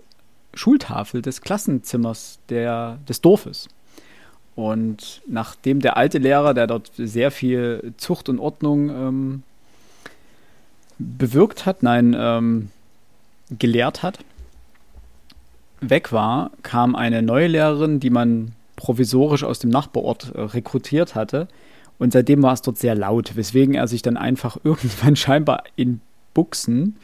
Schultafel 0.54 1.22
des 1.22 1.40
Klassenzimmers 1.40 2.38
der, 2.48 2.98
des 3.08 3.20
Dorfes. 3.20 3.68
Und 4.54 5.22
nachdem 5.26 5.80
der 5.80 5.96
alte 5.96 6.18
Lehrer, 6.18 6.52
der 6.52 6.66
dort 6.66 6.90
sehr 6.96 7.30
viel 7.30 7.92
Zucht 7.96 8.28
und 8.28 8.40
Ordnung 8.40 8.90
ähm, 8.90 9.42
bewirkt 10.98 11.64
hat, 11.64 11.82
nein, 11.82 12.16
ähm, 12.18 12.70
gelehrt 13.56 14.02
hat, 14.02 14.18
weg 15.80 16.12
war, 16.12 16.50
kam 16.62 16.94
eine 16.94 17.22
neue 17.22 17.46
Lehrerin, 17.46 18.00
die 18.00 18.10
man 18.10 18.52
provisorisch 18.76 19.44
aus 19.44 19.58
dem 19.58 19.70
Nachbarort 19.70 20.32
äh, 20.34 20.40
rekrutiert 20.40 21.14
hatte. 21.14 21.48
Und 21.98 22.12
seitdem 22.12 22.42
war 22.42 22.52
es 22.52 22.62
dort 22.62 22.78
sehr 22.78 22.94
laut, 22.94 23.36
weswegen 23.36 23.74
er 23.74 23.88
sich 23.88 24.02
dann 24.02 24.16
einfach 24.16 24.58
irgendwann 24.64 25.16
scheinbar 25.16 25.64
in 25.76 26.00
Buchsen 26.34 26.96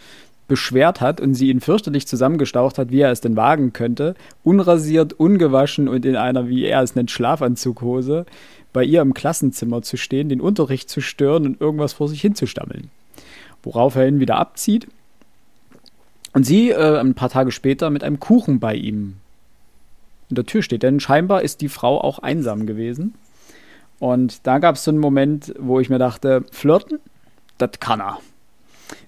beschwert 0.46 1.00
hat 1.00 1.20
und 1.20 1.34
sie 1.34 1.48
ihn 1.48 1.60
fürchterlich 1.60 2.06
zusammengestaucht 2.06 2.78
hat, 2.78 2.90
wie 2.90 3.00
er 3.00 3.10
es 3.10 3.22
denn 3.22 3.34
wagen 3.34 3.72
könnte, 3.72 4.14
unrasiert, 4.42 5.14
ungewaschen 5.14 5.88
und 5.88 6.04
in 6.04 6.16
einer, 6.16 6.48
wie 6.48 6.64
er 6.64 6.82
es 6.82 6.94
nennt, 6.94 7.10
Schlafanzughose 7.10 8.26
bei 8.72 8.84
ihr 8.84 9.00
im 9.00 9.14
Klassenzimmer 9.14 9.82
zu 9.82 9.96
stehen, 9.96 10.28
den 10.28 10.40
Unterricht 10.40 10.90
zu 10.90 11.00
stören 11.00 11.46
und 11.46 11.60
irgendwas 11.60 11.94
vor 11.94 12.08
sich 12.08 12.20
hinzustammeln. 12.20 12.90
Worauf 13.62 13.96
er 13.96 14.06
ihn 14.06 14.20
wieder 14.20 14.36
abzieht 14.36 14.88
und 16.34 16.44
sie 16.44 16.70
äh, 16.70 16.98
ein 16.98 17.14
paar 17.14 17.30
Tage 17.30 17.52
später 17.52 17.88
mit 17.90 18.04
einem 18.04 18.20
Kuchen 18.20 18.60
bei 18.60 18.74
ihm 18.74 19.14
in 20.28 20.36
der 20.36 20.46
Tür 20.46 20.62
steht. 20.62 20.82
Denn 20.82 21.00
scheinbar 21.00 21.42
ist 21.42 21.60
die 21.60 21.68
Frau 21.68 22.00
auch 22.00 22.18
einsam 22.18 22.66
gewesen. 22.66 23.14
Und 24.00 24.46
da 24.46 24.58
gab 24.58 24.74
es 24.74 24.84
so 24.84 24.90
einen 24.90 24.98
Moment, 24.98 25.54
wo 25.58 25.80
ich 25.80 25.88
mir 25.88 25.98
dachte, 25.98 26.44
flirten, 26.50 26.98
das 27.56 27.70
kann 27.80 28.00
er. 28.00 28.18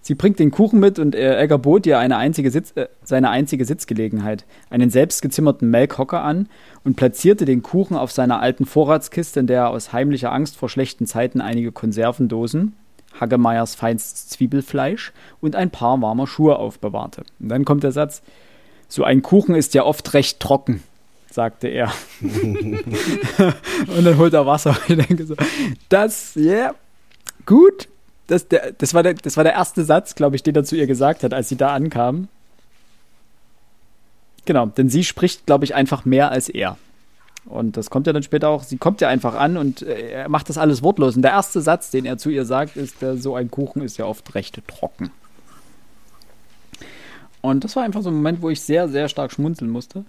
Sie 0.01 0.15
bringt 0.15 0.39
den 0.39 0.53
Kuchen 0.53 0.79
mit 0.79 0.99
und 0.99 1.15
äh, 1.15 1.39
Egger 1.39 1.59
bot 1.59 1.85
ihr 1.85 1.99
eine 1.99 2.17
einzige 2.17 2.51
Sitz, 2.51 2.73
äh, 2.77 2.87
seine 3.03 3.31
einzige 3.31 3.65
Sitzgelegenheit, 3.65 4.45
einen 4.71 4.89
selbstgezimmerten 4.89 5.69
Melkhocker 5.69 6.23
an 6.23 6.49
und 6.85 6.97
platzierte 6.97 7.45
den 7.45 7.63
Kuchen 7.63 7.97
auf 7.97 8.13
seiner 8.13 8.41
alten 8.41 8.65
Vorratskiste, 8.65 9.41
in 9.41 9.49
der 9.49 9.63
er 9.63 9.71
aus 9.71 9.93
heimlicher 9.93 10.33
Angst 10.33 10.57
vor 10.57 10.69
schlechten 10.69 11.07
Zeiten 11.07 11.41
einige 11.41 11.73
Konservendosen, 11.73 12.75
Hagemeyers 13.21 13.75
feinstes 13.75 14.29
Zwiebelfleisch 14.29 15.13
und 15.41 15.57
ein 15.57 15.71
paar 15.71 16.01
warmer 16.01 16.27
Schuhe 16.27 16.57
aufbewahrte. 16.57 17.25
Und 17.41 17.49
dann 17.49 17.65
kommt 17.65 17.83
der 17.83 17.93
Satz: 17.93 18.23
So 18.89 19.05
ein 19.05 19.23
Kuchen 19.23 19.55
ist 19.55 19.75
ja 19.75 19.85
oft 19.85 20.15
recht 20.15 20.41
trocken, 20.41 20.83
sagte 21.31 21.69
er. 21.69 21.93
und 22.21 24.05
dann 24.05 24.19
holt 24.19 24.35
er 24.35 24.47
Wasser. 24.47 24.77
Ich 24.89 24.97
denke 24.97 25.27
so, 25.27 25.35
das, 25.89 26.35
ja, 26.35 26.43
yeah, 26.43 26.75
gut. 27.45 27.89
Das, 28.29 28.49
der, 28.49 28.73
das, 28.73 28.93
war 28.93 29.05
der, 29.05 29.15
das 29.15 29.37
war 29.37 29.45
der 29.45 29.53
erste 29.53 29.85
Satz, 29.85 30.17
glaube 30.17 30.35
ich, 30.35 30.43
den 30.43 30.57
er 30.57 30.65
zu 30.65 30.75
ihr 30.75 30.89
gesagt 30.89 31.23
hat, 31.23 31.33
als 31.33 31.49
sie 31.49 31.57
da 31.57 31.73
ankam. 31.73 32.27
Genau, 34.47 34.67
denn 34.67 34.89
sie 34.89 35.05
spricht, 35.05 35.47
glaube 35.47 35.65
ich, 35.65 35.75
einfach 35.75 36.05
mehr 36.05 36.31
als 36.31 36.49
er. 36.49 36.77
Und 37.47 37.77
das 37.77 37.91
kommt 37.91 38.07
ja 38.09 38.13
dann 38.13 38.25
später 38.25 38.49
auch, 38.49 38.65
sie 38.65 38.77
kommt 38.77 39.01
ja 39.01 39.09
einfach 39.09 39.35
an 39.35 39.57
und 39.57 39.83
äh, 39.83 40.11
er 40.11 40.29
macht 40.29 40.49
das 40.49 40.59
alles 40.59 40.83
wortlos. 40.83 41.15
Und 41.15 41.23
der 41.23 41.31
erste 41.31 41.61
Satz, 41.61 41.91
den 41.91 42.05
er 42.05 42.19
zu 42.19 42.29
ihr 42.29 42.45
sagt, 42.45 42.77
ist, 42.77 43.03
äh, 43.03 43.17
so 43.17 43.37
ein 43.37 43.51
Kuchen 43.51 43.83
ist 43.83 43.97
ja 43.99 44.05
oft 44.05 44.35
recht 44.35 44.61
trocken. 44.67 45.11
Und 47.41 47.63
das 47.63 47.77
war 47.77 47.85
einfach 47.85 48.03
so 48.03 48.11
ein 48.11 48.17
Moment, 48.17 48.43
wo 48.43 48.51
ich 48.51 48.61
sehr, 48.61 48.89
sehr 48.89 49.09
stark 49.09 49.31
schmunzeln 49.31 49.71
musste. 49.71 50.05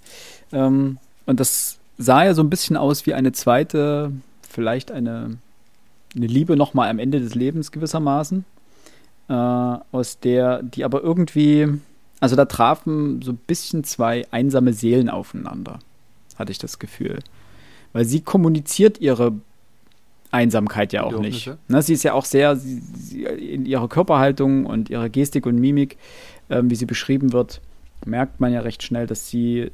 Ähm, 0.52 0.98
und 1.28 1.40
das 1.40 1.78
sah 2.00 2.26
ja 2.26 2.34
so 2.34 2.42
ein 2.42 2.50
bisschen 2.50 2.76
aus 2.76 3.06
wie 3.06 3.14
eine 3.14 3.32
zweite, 3.34 4.12
vielleicht 4.50 4.92
eine, 4.92 5.38
eine 6.16 6.28
Liebe 6.28 6.56
nochmal 6.56 6.90
am 6.90 6.98
Ende 6.98 7.20
des 7.20 7.36
Lebens 7.36 7.72
gewissermaßen. 7.72 8.46
Äh, 9.30 9.34
aus 9.34 10.20
der, 10.20 10.64
die 10.64 10.84
aber 10.84 11.04
irgendwie, 11.04 11.68
also 12.20 12.36
da 12.36 12.46
trafen 12.46 13.22
so 13.22 13.34
ein 13.34 13.38
bisschen 13.38 13.84
zwei 13.84 14.26
einsame 14.32 14.74
Seelen 14.74 15.10
aufeinander 15.12 15.80
hatte 16.38 16.52
ich 16.52 16.58
das 16.58 16.80
Gefühl. 16.80 17.20
Weil 17.94 18.06
sie 18.06 18.22
kommuniziert 18.22 19.00
ihre 19.00 19.34
Einsamkeit 20.32 20.94
ja 20.94 21.04
auch 21.04 21.20
nicht. 21.20 21.52
Ne, 21.68 21.82
sie 21.82 21.94
ist 21.94 22.04
ja 22.04 22.14
auch 22.14 22.26
sehr 22.26 22.56
sie, 22.56 22.82
sie, 22.96 23.24
in 23.24 23.66
ihrer 23.66 23.88
Körperhaltung 23.88 24.66
und 24.66 24.90
ihrer 24.90 25.10
Gestik 25.10 25.46
und 25.46 25.58
Mimik, 25.58 25.98
äh, 26.50 26.62
wie 26.66 26.76
sie 26.76 26.86
beschrieben 26.86 27.32
wird, 27.34 27.62
merkt 28.06 28.40
man 28.40 28.52
ja 28.54 28.62
recht 28.62 28.84
schnell, 28.84 29.08
dass 29.08 29.30
sie 29.30 29.72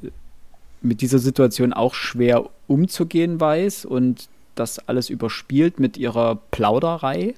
mit 0.80 1.00
dieser 1.00 1.18
Situation 1.18 1.72
auch 1.72 1.94
schwer 1.94 2.48
umzugehen 2.66 3.40
weiß 3.40 3.84
und 3.84 4.28
das 4.54 4.88
alles 4.88 5.10
überspielt 5.10 5.80
mit 5.80 5.96
ihrer 5.96 6.36
Plauderei. 6.50 7.34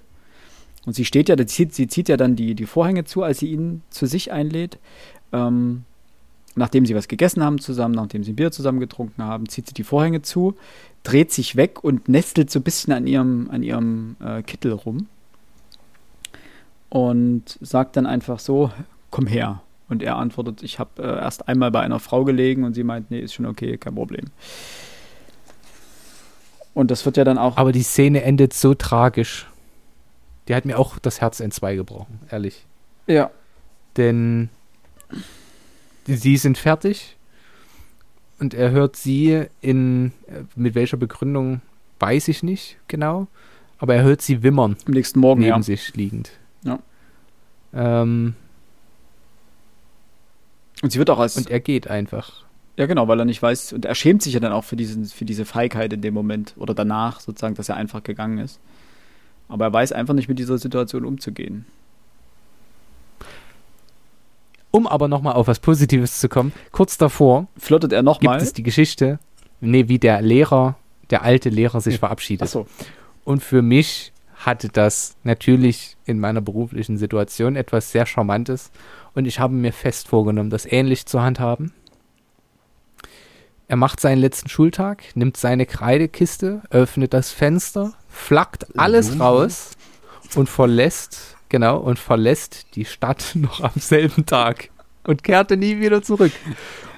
Und 0.85 0.95
sie 0.95 1.05
steht 1.05 1.29
ja, 1.29 1.37
sie, 1.47 1.69
sie 1.71 1.89
zieht 1.89 2.09
ja 2.09 2.17
dann 2.17 2.37
die, 2.37 2.55
die 2.55 2.67
Vorhänge 2.67 3.05
zu, 3.05 3.23
als 3.23 3.39
sie 3.39 3.51
ihn 3.51 3.83
zu 3.91 4.07
sich 4.07 4.31
einlädt. 4.31 4.79
Ähm, 5.33 5.85
nachdem 6.57 6.87
sie 6.87 6.95
was 6.95 7.09
gegessen 7.09 7.45
haben 7.45 7.61
zusammen, 7.61 7.95
nachdem 7.95 8.25
sie 8.25 8.33
ein 8.33 8.37
Bier 8.37 8.51
zusammen 8.51 8.81
getrunken 8.81 9.23
haben, 9.23 9.49
zieht 9.49 9.69
sie 9.69 9.75
die 9.75 9.85
Vorhänge 9.85 10.23
zu, 10.23 10.55
dreht 11.03 11.31
sich 11.33 11.57
weg 11.57 11.85
und 11.85 12.09
nestelt 12.09 12.51
so 12.51 12.59
ein 12.59 12.63
bisschen 12.63 12.93
an 12.93 13.07
ihrem, 13.07 13.49
an 13.51 13.63
ihrem 13.63 14.17
äh, 14.21 14.43
Kittel 14.43 14.73
rum 14.73 15.07
und 16.89 17.59
sagt 17.61 17.97
dann 17.97 18.07
einfach 18.07 18.39
so, 18.39 18.71
komm 19.11 19.27
her. 19.27 19.63
Und 19.89 20.03
er 20.03 20.17
antwortet, 20.17 20.63
ich 20.63 20.79
habe 20.79 21.03
äh, 21.03 21.07
erst 21.07 21.49
einmal 21.49 21.71
bei 21.71 21.81
einer 21.81 22.01
Frau 22.01 22.25
gelegen 22.25 22.65
und 22.65 22.75
sie 22.75 22.83
meint, 22.83 23.11
nee, 23.11 23.21
ist 23.21 23.35
schon 23.35 23.47
okay, 23.47 23.77
kein 23.77 23.95
Problem. 23.95 24.27
Und 26.75 26.91
das 26.91 27.05
wird 27.05 27.17
ja 27.17 27.25
dann 27.25 27.39
auch. 27.39 27.57
Aber 27.57 27.73
die 27.73 27.83
Szene 27.83 28.23
endet 28.23 28.53
so 28.53 28.75
tragisch. 28.75 29.47
Die 30.49 30.55
hat 30.55 30.65
mir 30.65 30.79
auch 30.79 30.99
das 30.99 31.21
Herz 31.21 31.41
in 31.41 31.51
zwei 31.51 31.77
gebrochen, 31.77 32.21
ehrlich. 32.31 32.67
Ja. 33.07 33.31
Denn 33.97 34.49
sie 36.07 36.37
sind 36.37 36.59
fertig 36.59 37.17
und 38.39 38.55
er 38.55 38.71
hört 38.71 38.97
sie 38.97 39.47
in, 39.61 40.13
mit 40.55 40.75
welcher 40.75 40.97
Begründung 40.97 41.61
weiß 41.99 42.29
ich 42.29 42.43
nicht 42.43 42.77
genau, 42.89 43.29
aber 43.79 43.95
er 43.95 44.03
hört 44.03 44.23
sie 44.23 44.43
wimmern. 44.43 44.77
Am 44.87 44.93
nächsten 44.93 45.21
Morgen, 45.21 45.41
neben 45.41 45.57
ja. 45.57 45.63
sich 45.63 45.95
liegend. 45.95 46.31
Ja. 46.63 46.79
Ähm, 47.73 48.35
und 50.83 50.93
sie 50.93 50.99
wird 50.99 51.11
auch 51.11 51.19
als. 51.19 51.37
Und 51.37 51.51
er 51.51 51.61
geht 51.61 51.89
einfach. 51.89 52.45
Ja, 52.77 52.85
genau, 52.85 53.09
weil 53.09 53.19
er 53.19 53.25
nicht 53.25 53.41
weiß, 53.41 53.73
und 53.73 53.87
er 53.87 53.95
schämt 53.95 54.21
sich 54.21 54.35
ja 54.35 54.41
dann 54.41 54.53
auch 54.53 54.65
für, 54.65 54.77
diesen, 54.77 55.07
für 55.07 55.25
diese 55.25 55.47
Feigheit 55.47 55.95
in 55.95 56.03
dem 56.03 56.13
Moment 56.13 56.53
oder 56.59 56.75
danach 56.75 57.21
sozusagen, 57.21 57.55
dass 57.55 57.71
er 57.71 57.77
einfach 57.77 58.03
gegangen 58.03 58.37
ist. 58.37 58.61
Aber 59.49 59.65
er 59.65 59.73
weiß 59.73 59.93
einfach 59.93 60.13
nicht 60.13 60.29
mit 60.29 60.39
dieser 60.39 60.59
Situation 60.59 61.07
umzugehen. 61.07 61.65
Um 64.77 64.87
aber 64.87 65.09
nochmal 65.09 65.33
auf 65.33 65.47
was 65.47 65.59
Positives 65.59 66.21
zu 66.21 66.29
kommen, 66.29 66.53
kurz 66.71 66.99
davor 66.99 67.47
flirtet 67.57 67.95
er 67.95 68.03
nochmal. 68.03 68.37
Gibt 68.37 68.47
es 68.47 68.53
die 68.53 68.63
Geschichte, 68.63 69.19
nee, 69.63 69.89
wie 69.89 69.99
der 69.99 70.21
Lehrer, 70.21 70.77
der 71.09 71.23
alte 71.23 71.49
Lehrer 71.49 71.81
sich 71.81 71.99
verabschiedet. 71.99 72.47
Ach 72.47 72.53
so. 72.53 72.67
Und 73.25 73.43
für 73.43 73.63
mich 73.63 74.13
hatte 74.35 74.69
das 74.69 75.17
natürlich 75.23 75.97
in 76.05 76.21
meiner 76.21 76.43
beruflichen 76.43 76.99
Situation 76.99 77.57
etwas 77.57 77.91
sehr 77.91 78.05
Charmantes 78.05 78.71
und 79.15 79.25
ich 79.25 79.41
habe 79.41 79.55
mir 79.55 79.73
fest 79.73 80.09
vorgenommen, 80.09 80.51
das 80.51 80.67
ähnlich 80.71 81.07
zu 81.07 81.23
handhaben. 81.23 81.73
Er 83.69 83.77
macht 83.77 83.99
seinen 83.99 84.19
letzten 84.19 84.51
Schultag, 84.51 85.05
nimmt 85.15 85.39
seine 85.39 85.65
Kreidekiste, 85.65 86.61
öffnet 86.69 87.15
das 87.15 87.31
Fenster, 87.31 87.95
flackt 88.11 88.79
alles 88.79 89.19
raus 89.19 89.71
und 90.35 90.51
verlässt 90.51 91.36
Genau, 91.57 91.79
und 91.79 91.99
verlässt 91.99 92.67
die 92.75 92.85
Stadt 92.85 93.31
noch 93.35 93.63
am 93.63 93.71
selben 93.77 94.27
Tag 94.27 94.69
und 95.05 95.25
kehrte 95.25 95.57
nie 95.57 95.81
wieder 95.81 96.03
zurück. 96.03 96.33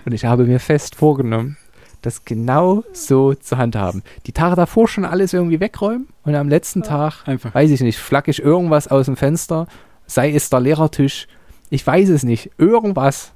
Und 0.04 0.12
ich 0.12 0.24
habe 0.24 0.46
mir 0.46 0.58
fest 0.58 0.96
vorgenommen, 0.96 1.56
das 2.02 2.24
genau 2.24 2.82
so 2.92 3.34
zu 3.34 3.56
handhaben. 3.56 4.02
Die 4.26 4.32
Tage 4.32 4.56
davor 4.56 4.88
schon 4.88 5.04
alles 5.04 5.32
irgendwie 5.32 5.60
wegräumen 5.60 6.08
und 6.24 6.34
am 6.34 6.48
letzten 6.48 6.82
Tag, 6.82 7.22
Einfach. 7.28 7.54
weiß 7.54 7.70
ich 7.70 7.82
nicht, 7.82 7.98
flack 7.98 8.26
ich 8.26 8.42
irgendwas 8.42 8.88
aus 8.88 9.06
dem 9.06 9.16
Fenster, 9.16 9.68
sei 10.08 10.32
es 10.32 10.50
der 10.50 10.58
Lehrertisch, 10.58 11.28
ich 11.70 11.86
weiß 11.86 12.08
es 12.08 12.24
nicht, 12.24 12.50
irgendwas, 12.58 13.30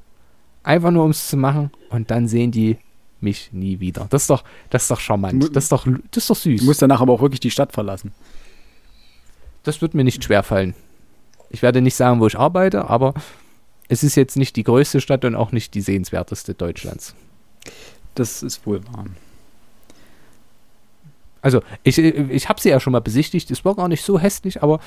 einfach 0.65 0.91
nur 0.91 1.05
um 1.05 1.13
es 1.13 1.29
zu 1.29 1.37
machen 1.37 1.71
und 1.89 2.11
dann 2.11 2.27
sehen 2.27 2.51
die 2.51 2.79
mich 3.21 3.51
nie 3.53 3.79
wieder. 3.79 4.09
Das 4.11 4.23
ist 4.23 4.31
doch, 4.31 4.43
das 4.71 4.83
ist 4.83 4.91
doch 4.91 4.99
charmant, 4.99 5.55
das 5.55 5.67
ist 5.67 5.73
doch, 5.73 5.87
das 5.87 6.25
ist 6.25 6.31
doch 6.31 6.35
süß. 6.35 6.63
Du 6.63 6.67
musst 6.67 6.83
danach 6.83 7.01
aber 7.01 7.13
auch 7.13 7.21
wirklich 7.21 7.39
die 7.39 7.53
Stadt 7.53 7.73
verlassen. 7.73 8.13
Das 9.63 9.81
wird 9.81 9.95
mir 9.95 10.03
nicht 10.03 10.25
schwerfallen. 10.25 10.75
Ich 11.53 11.63
werde 11.63 11.83
nicht 11.83 11.95
sagen, 11.95 12.19
wo 12.19 12.27
ich 12.27 12.39
arbeite, 12.39 12.89
aber 12.89 13.15
es 13.89 14.03
ist 14.03 14.17
jetzt 14.17 14.37
nicht 14.37 14.57
die 14.57 14.65
größte 14.65 15.01
Stadt 15.03 15.25
und 15.25 15.35
auch 15.35 15.53
nicht 15.53 15.75
die 15.75 15.83
sehenswerteste 15.83 16.55
Deutschlands. 16.55 17.15
Das 18.15 18.43
ist 18.43 18.67
wohl 18.67 18.85
wahr. 18.87 19.05
Also, 21.43 21.63
ich, 21.83 21.99
ich 21.99 22.49
habe 22.49 22.61
sie 22.61 22.71
ja 22.71 22.81
schon 22.81 22.93
mal 22.93 23.01
besichtigt. 23.01 23.51
Es 23.51 23.65
war 23.65 23.75
gar 23.75 23.89
nicht 23.89 24.03
so 24.03 24.19
hässlich, 24.19 24.63
aber 24.63 24.81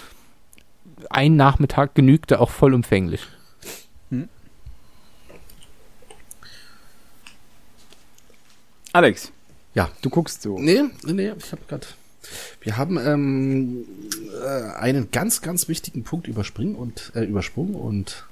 ein 1.10 1.36
Nachmittag 1.36 1.94
genügte 1.94 2.40
auch 2.40 2.50
vollumfänglich. 2.50 3.22
Hm. 4.10 4.28
Alex. 8.92 9.32
Ja. 9.76 9.92
Du 10.02 10.10
guckst 10.10 10.42
so. 10.42 10.58
Nee, 10.58 10.84
nee, 11.04 11.32
ich 11.38 11.52
habe 11.52 11.62
gerade. 11.68 11.86
Wir 12.62 12.78
haben 12.78 12.98
ähm, 12.98 13.86
äh, 14.44 14.76
einen 14.78 15.12
ganz, 15.12 15.42
ganz 15.42 15.68
wichtigen 15.68 16.04
Punkt 16.04 16.28
überspringen 16.28 16.76
und 16.76 17.12
äh, 17.16 17.24
übersprungen 17.24 17.76
und 17.76 18.26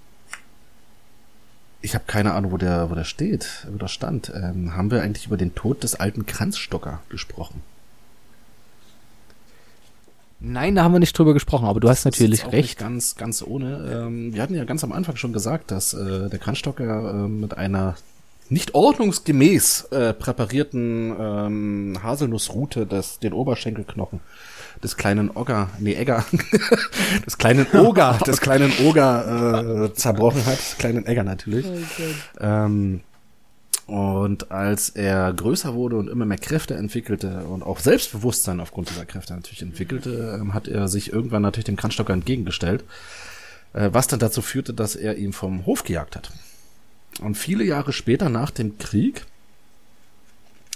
ich 1.82 1.96
habe 1.96 2.06
keine 2.08 2.34
Ahnung, 2.34 2.52
wo 2.52 2.58
der, 2.58 2.90
wo 2.90 2.96
der 2.96 3.04
steht, 3.04 3.68
wo 3.70 3.78
der 3.78 3.90
stand. 3.90 4.32
Ähm, 4.34 4.76
haben 4.76 4.90
wir 4.90 5.02
eigentlich 5.02 5.28
über 5.28 5.36
den 5.36 5.54
Tod 5.54 5.84
des 5.84 5.96
alten 5.96 6.26
Kranzstocker 6.26 7.02
gesprochen? 7.10 7.62
Nein, 10.40 10.76
da 10.76 10.84
haben 10.84 10.94
wir 10.94 11.00
nicht 11.00 11.18
drüber 11.18 11.34
gesprochen, 11.34 11.66
aber 11.66 11.80
du 11.80 11.90
hast 11.90 12.06
natürlich 12.06 12.52
recht. 12.52 12.78
Ganz, 12.78 13.16
ganz 13.16 13.42
ohne. 13.42 14.06
Ähm, 14.08 14.34
wir 14.34 14.42
hatten 14.42 14.56
ja 14.56 14.66
ganz 14.66 14.84
am 14.84 14.92
Anfang 14.92 15.16
schon 15.18 15.34
gesagt, 15.34 15.72
dass 15.72 15.94
äh, 15.94 16.30
der 16.30 16.40
Kranzstocker 16.40 17.26
äh, 17.26 17.28
mit 17.28 17.58
einer 17.58 17.96
nicht 18.50 18.76
ordnungsgemäß 18.76 19.86
äh, 19.92 20.14
präparierten 20.14 21.16
ähm, 21.20 22.00
Haselnussrute 22.04 22.86
des, 22.86 23.20
den 23.20 23.34
Oberschenkelknochen 23.34 24.20
des 24.84 24.98
kleinen 24.98 25.32
Ogger, 25.36 25.70
nee, 25.80 25.96
Egger, 25.96 26.26
des 27.26 27.38
kleinen 27.38 27.68
Oger, 27.74 28.20
des 28.28 28.42
kleinen 28.42 28.72
Oger 28.86 29.86
äh, 29.86 29.94
zerbrochen 29.94 30.46
hat, 30.46 30.58
des 30.58 30.78
kleinen 30.78 31.06
Egger 31.06 31.24
natürlich. 31.24 31.66
ähm, 32.40 33.02
und 33.86 34.52
als 34.52 34.90
er 34.90 35.34
größer 35.34 35.74
wurde 35.74 35.98
und 35.98 36.10
immer 36.10 36.26
mehr 36.26 36.38
Kräfte 36.38 36.76
entwickelte 36.76 37.44
und 37.44 37.64
auch 37.64 37.80
Selbstbewusstsein 37.80 38.62
aufgrund 38.62 38.90
dieser 38.90 39.06
Kräfte 39.06 39.34
natürlich 39.34 39.62
entwickelte, 39.62 40.38
ähm, 40.40 40.54
hat 40.54 40.68
er 40.68 40.88
sich 40.88 41.12
irgendwann 41.12 41.42
natürlich 41.42 41.66
dem 41.66 41.76
Kranzstocker 41.76 42.14
entgegengestellt, 42.14 42.84
äh, 43.74 43.90
was 43.92 44.08
dann 44.08 44.20
dazu 44.20 44.42
führte, 44.42 44.74
dass 44.74 44.96
er 44.96 45.18
ihn 45.18 45.34
vom 45.34 45.66
Hof 45.66 45.84
gejagt 45.84 46.16
hat. 46.16 46.32
Und 47.22 47.36
viele 47.36 47.64
Jahre 47.64 47.94
später 47.94 48.30
nach 48.30 48.52
dem 48.52 48.78
Krieg, 48.78 49.26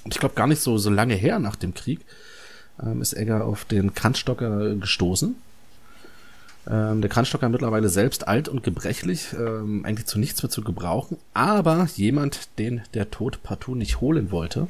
und 0.03 0.13
ich 0.13 0.19
glaube 0.19 0.35
gar 0.35 0.47
nicht 0.47 0.61
so, 0.61 0.77
so 0.77 0.89
lange 0.89 1.15
her 1.15 1.39
nach 1.39 1.55
dem 1.55 1.73
Krieg, 1.73 1.99
ähm, 2.81 3.01
ist 3.01 3.13
Egger 3.13 3.45
auf 3.45 3.65
den 3.65 3.93
Kranzstocker 3.93 4.75
gestoßen. 4.75 5.35
Ähm, 6.69 7.01
der 7.01 7.09
Kranzstocker 7.09 7.49
mittlerweile 7.49 7.89
selbst 7.89 8.27
alt 8.27 8.49
und 8.49 8.63
gebrechlich, 8.63 9.33
ähm, 9.33 9.85
eigentlich 9.85 10.07
zu 10.07 10.19
nichts 10.19 10.43
mehr 10.43 10.49
zu 10.49 10.61
gebrauchen, 10.61 11.17
aber 11.33 11.87
jemand, 11.95 12.49
den 12.59 12.81
der 12.93 13.09
Tod 13.09 13.41
partout 13.43 13.75
nicht 13.75 14.01
holen 14.01 14.31
wollte. 14.31 14.67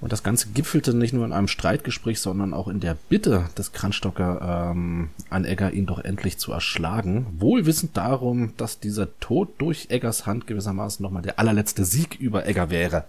Und 0.00 0.12
das 0.12 0.22
Ganze 0.22 0.48
gipfelte 0.48 0.92
nicht 0.92 1.14
nur 1.14 1.24
in 1.24 1.32
einem 1.32 1.48
Streitgespräch, 1.48 2.20
sondern 2.20 2.52
auch 2.52 2.68
in 2.68 2.80
der 2.80 2.96
Bitte 3.08 3.48
des 3.56 3.72
Kranzstocker 3.72 4.72
ähm, 4.72 5.08
an 5.30 5.44
Egger, 5.46 5.72
ihn 5.72 5.86
doch 5.86 5.98
endlich 5.98 6.38
zu 6.38 6.52
erschlagen. 6.52 7.26
Wohlwissend 7.38 7.96
darum, 7.96 8.52
dass 8.58 8.78
dieser 8.78 9.08
Tod 9.20 9.48
durch 9.58 9.86
Eggers 9.88 10.26
Hand 10.26 10.46
gewissermaßen 10.46 11.02
nochmal 11.02 11.22
der 11.22 11.38
allerletzte 11.38 11.84
Sieg 11.84 12.16
über 12.20 12.46
Egger 12.46 12.68
wäre. 12.68 13.04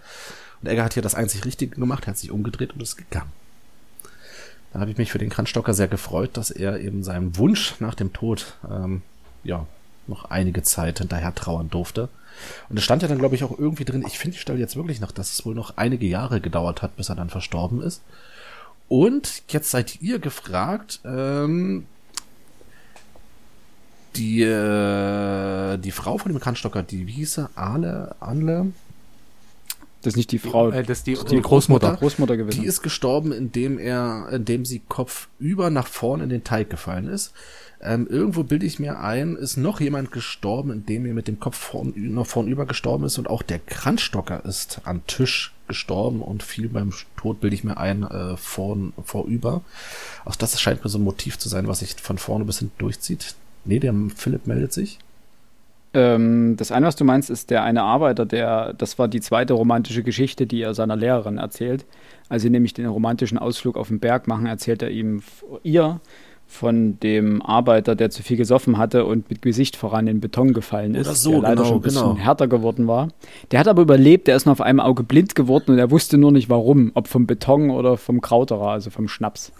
Und 0.62 0.68
Egger 0.68 0.84
hat 0.84 0.94
hier 0.94 1.02
das 1.02 1.14
einzig 1.14 1.44
Richtige 1.44 1.76
gemacht, 1.76 2.04
er 2.04 2.08
hat 2.08 2.18
sich 2.18 2.30
umgedreht 2.30 2.72
und 2.72 2.82
ist 2.82 2.96
gegangen. 2.96 3.32
Da 4.72 4.80
habe 4.80 4.90
ich 4.90 4.98
mich 4.98 5.12
für 5.12 5.18
den 5.18 5.30
Kranzstocker 5.30 5.74
sehr 5.74 5.88
gefreut, 5.88 6.36
dass 6.36 6.50
er 6.50 6.80
eben 6.80 7.02
seinem 7.02 7.36
Wunsch 7.36 7.74
nach 7.80 7.94
dem 7.94 8.12
Tod 8.12 8.54
ähm, 8.68 9.02
ja 9.44 9.66
noch 10.06 10.26
einige 10.26 10.62
Zeit 10.62 10.98
hinterher 10.98 11.34
trauern 11.34 11.68
durfte. 11.70 12.08
Und 12.68 12.78
es 12.78 12.84
stand 12.84 13.02
ja 13.02 13.08
dann, 13.08 13.18
glaube 13.18 13.34
ich, 13.34 13.44
auch 13.44 13.58
irgendwie 13.58 13.84
drin, 13.84 14.04
ich 14.06 14.18
finde 14.18 14.36
die 14.36 14.40
Stelle 14.40 14.58
jetzt 14.58 14.76
wirklich 14.76 15.00
noch, 15.00 15.12
dass 15.12 15.32
es 15.32 15.44
wohl 15.46 15.54
noch 15.54 15.76
einige 15.76 16.06
Jahre 16.06 16.40
gedauert 16.40 16.82
hat, 16.82 16.96
bis 16.96 17.08
er 17.08 17.16
dann 17.16 17.30
verstorben 17.30 17.82
ist. 17.82 18.02
Und 18.88 19.42
jetzt 19.48 19.70
seid 19.70 20.00
ihr 20.00 20.18
gefragt, 20.18 21.00
ähm, 21.04 21.86
die, 24.16 24.42
äh, 24.42 25.76
die 25.78 25.90
Frau 25.92 26.18
von 26.18 26.32
dem 26.32 26.40
Kranzstocker, 26.40 26.82
die, 26.82 27.06
wie 27.06 27.12
hieß 27.12 27.34
sie? 27.34 27.48
Ale, 27.54 28.16
Anle? 28.20 28.72
Das 30.02 30.12
ist 30.14 30.16
nicht 30.16 30.32
die 30.32 30.38
Frau, 30.38 30.70
Äh, 30.70 30.82
das 30.84 30.98
ist 30.98 31.06
die, 31.06 31.14
Die 31.14 31.36
die 31.36 31.42
Großmutter. 31.42 31.96
Großmutter 31.96 32.36
gewesen. 32.36 32.60
Die 32.60 32.66
ist 32.66 32.82
gestorben, 32.82 33.32
indem 33.32 33.78
er, 33.78 34.28
indem 34.30 34.64
sie 34.64 34.80
kopfüber 34.88 35.70
nach 35.70 35.86
vorn 35.86 36.20
in 36.20 36.28
den 36.28 36.44
Teig 36.44 36.70
gefallen 36.70 37.08
ist. 37.08 37.32
Ähm, 37.80 38.08
irgendwo 38.08 38.42
bilde 38.42 38.66
ich 38.66 38.80
mir 38.80 38.98
ein, 38.98 39.36
ist 39.36 39.56
noch 39.56 39.80
jemand 39.80 40.10
gestorben, 40.10 40.72
indem 40.72 41.06
er 41.06 41.14
mit 41.14 41.28
dem 41.28 41.38
Kopf 41.38 41.56
vorn, 41.56 41.92
nach 41.94 42.26
vornüber 42.26 42.66
gestorben 42.66 43.04
ist 43.04 43.18
und 43.18 43.30
auch 43.30 43.42
der 43.42 43.60
Kranzstocker 43.60 44.44
ist 44.44 44.80
am 44.84 45.06
Tisch 45.06 45.52
gestorben 45.68 46.20
und 46.20 46.42
fiel 46.42 46.68
beim 46.68 46.92
Tod, 47.16 47.40
bilde 47.40 47.54
ich 47.54 47.62
mir 47.62 47.76
ein, 47.76 48.02
äh, 48.02 48.36
vorn, 48.36 48.92
vorüber. 49.04 49.60
Auch 50.24 50.34
das 50.34 50.60
scheint 50.60 50.82
mir 50.82 50.90
so 50.90 50.98
ein 50.98 51.04
Motiv 51.04 51.38
zu 51.38 51.48
sein, 51.48 51.68
was 51.68 51.80
sich 51.80 51.94
von 51.94 52.18
vorne 52.18 52.44
bis 52.44 52.58
hinten 52.58 52.78
durchzieht. 52.78 53.36
Nee, 53.64 53.78
der 53.78 53.94
Philipp 54.16 54.46
meldet 54.46 54.72
sich. 54.72 54.98
Ähm, 55.94 56.56
das 56.56 56.72
eine, 56.72 56.86
was 56.86 56.96
du 56.96 57.04
meinst, 57.04 57.30
ist 57.30 57.50
der 57.50 57.62
eine 57.62 57.82
Arbeiter, 57.82 58.26
der, 58.26 58.72
das 58.74 58.98
war 58.98 59.08
die 59.08 59.20
zweite 59.20 59.54
romantische 59.54 60.02
Geschichte, 60.02 60.46
die 60.46 60.62
er 60.62 60.74
seiner 60.74 60.96
Lehrerin 60.96 61.38
erzählt. 61.38 61.86
Als 62.28 62.42
sie 62.42 62.50
nämlich 62.50 62.74
den 62.74 62.86
romantischen 62.86 63.38
Ausflug 63.38 63.76
auf 63.76 63.88
den 63.88 64.00
Berg 64.00 64.28
machen, 64.28 64.46
erzählt 64.46 64.82
er 64.82 64.90
ihm 64.90 65.22
ihr 65.62 66.00
von 66.50 66.98
dem 67.00 67.42
Arbeiter, 67.42 67.94
der 67.94 68.08
zu 68.08 68.22
viel 68.22 68.38
gesoffen 68.38 68.78
hatte 68.78 69.04
und 69.04 69.28
mit 69.30 69.42
Gesicht 69.42 69.76
voran 69.76 70.06
in 70.06 70.20
Beton 70.20 70.54
gefallen 70.54 70.94
ist, 70.94 71.06
Oder 71.06 71.14
so, 71.14 71.30
der 71.32 71.40
leider 71.42 71.54
genau, 71.56 71.64
schon 71.66 71.76
ein 71.76 71.82
bisschen 71.82 72.02
genau. 72.02 72.16
härter 72.16 72.48
geworden 72.48 72.86
war. 72.88 73.08
Der 73.50 73.60
hat 73.60 73.68
aber 73.68 73.82
überlebt, 73.82 74.26
der 74.26 74.34
ist 74.34 74.46
nur 74.46 74.54
auf 74.54 74.62
einem 74.62 74.80
Auge 74.80 75.02
blind 75.04 75.34
geworden 75.34 75.72
und 75.72 75.78
er 75.78 75.90
wusste 75.90 76.16
nur 76.16 76.32
nicht 76.32 76.48
warum, 76.48 76.90
ob 76.94 77.06
vom 77.06 77.26
Beton 77.26 77.70
oder 77.70 77.98
vom 77.98 78.22
Krauterer, 78.22 78.68
also 78.68 78.88
vom 78.88 79.08
Schnaps. 79.08 79.52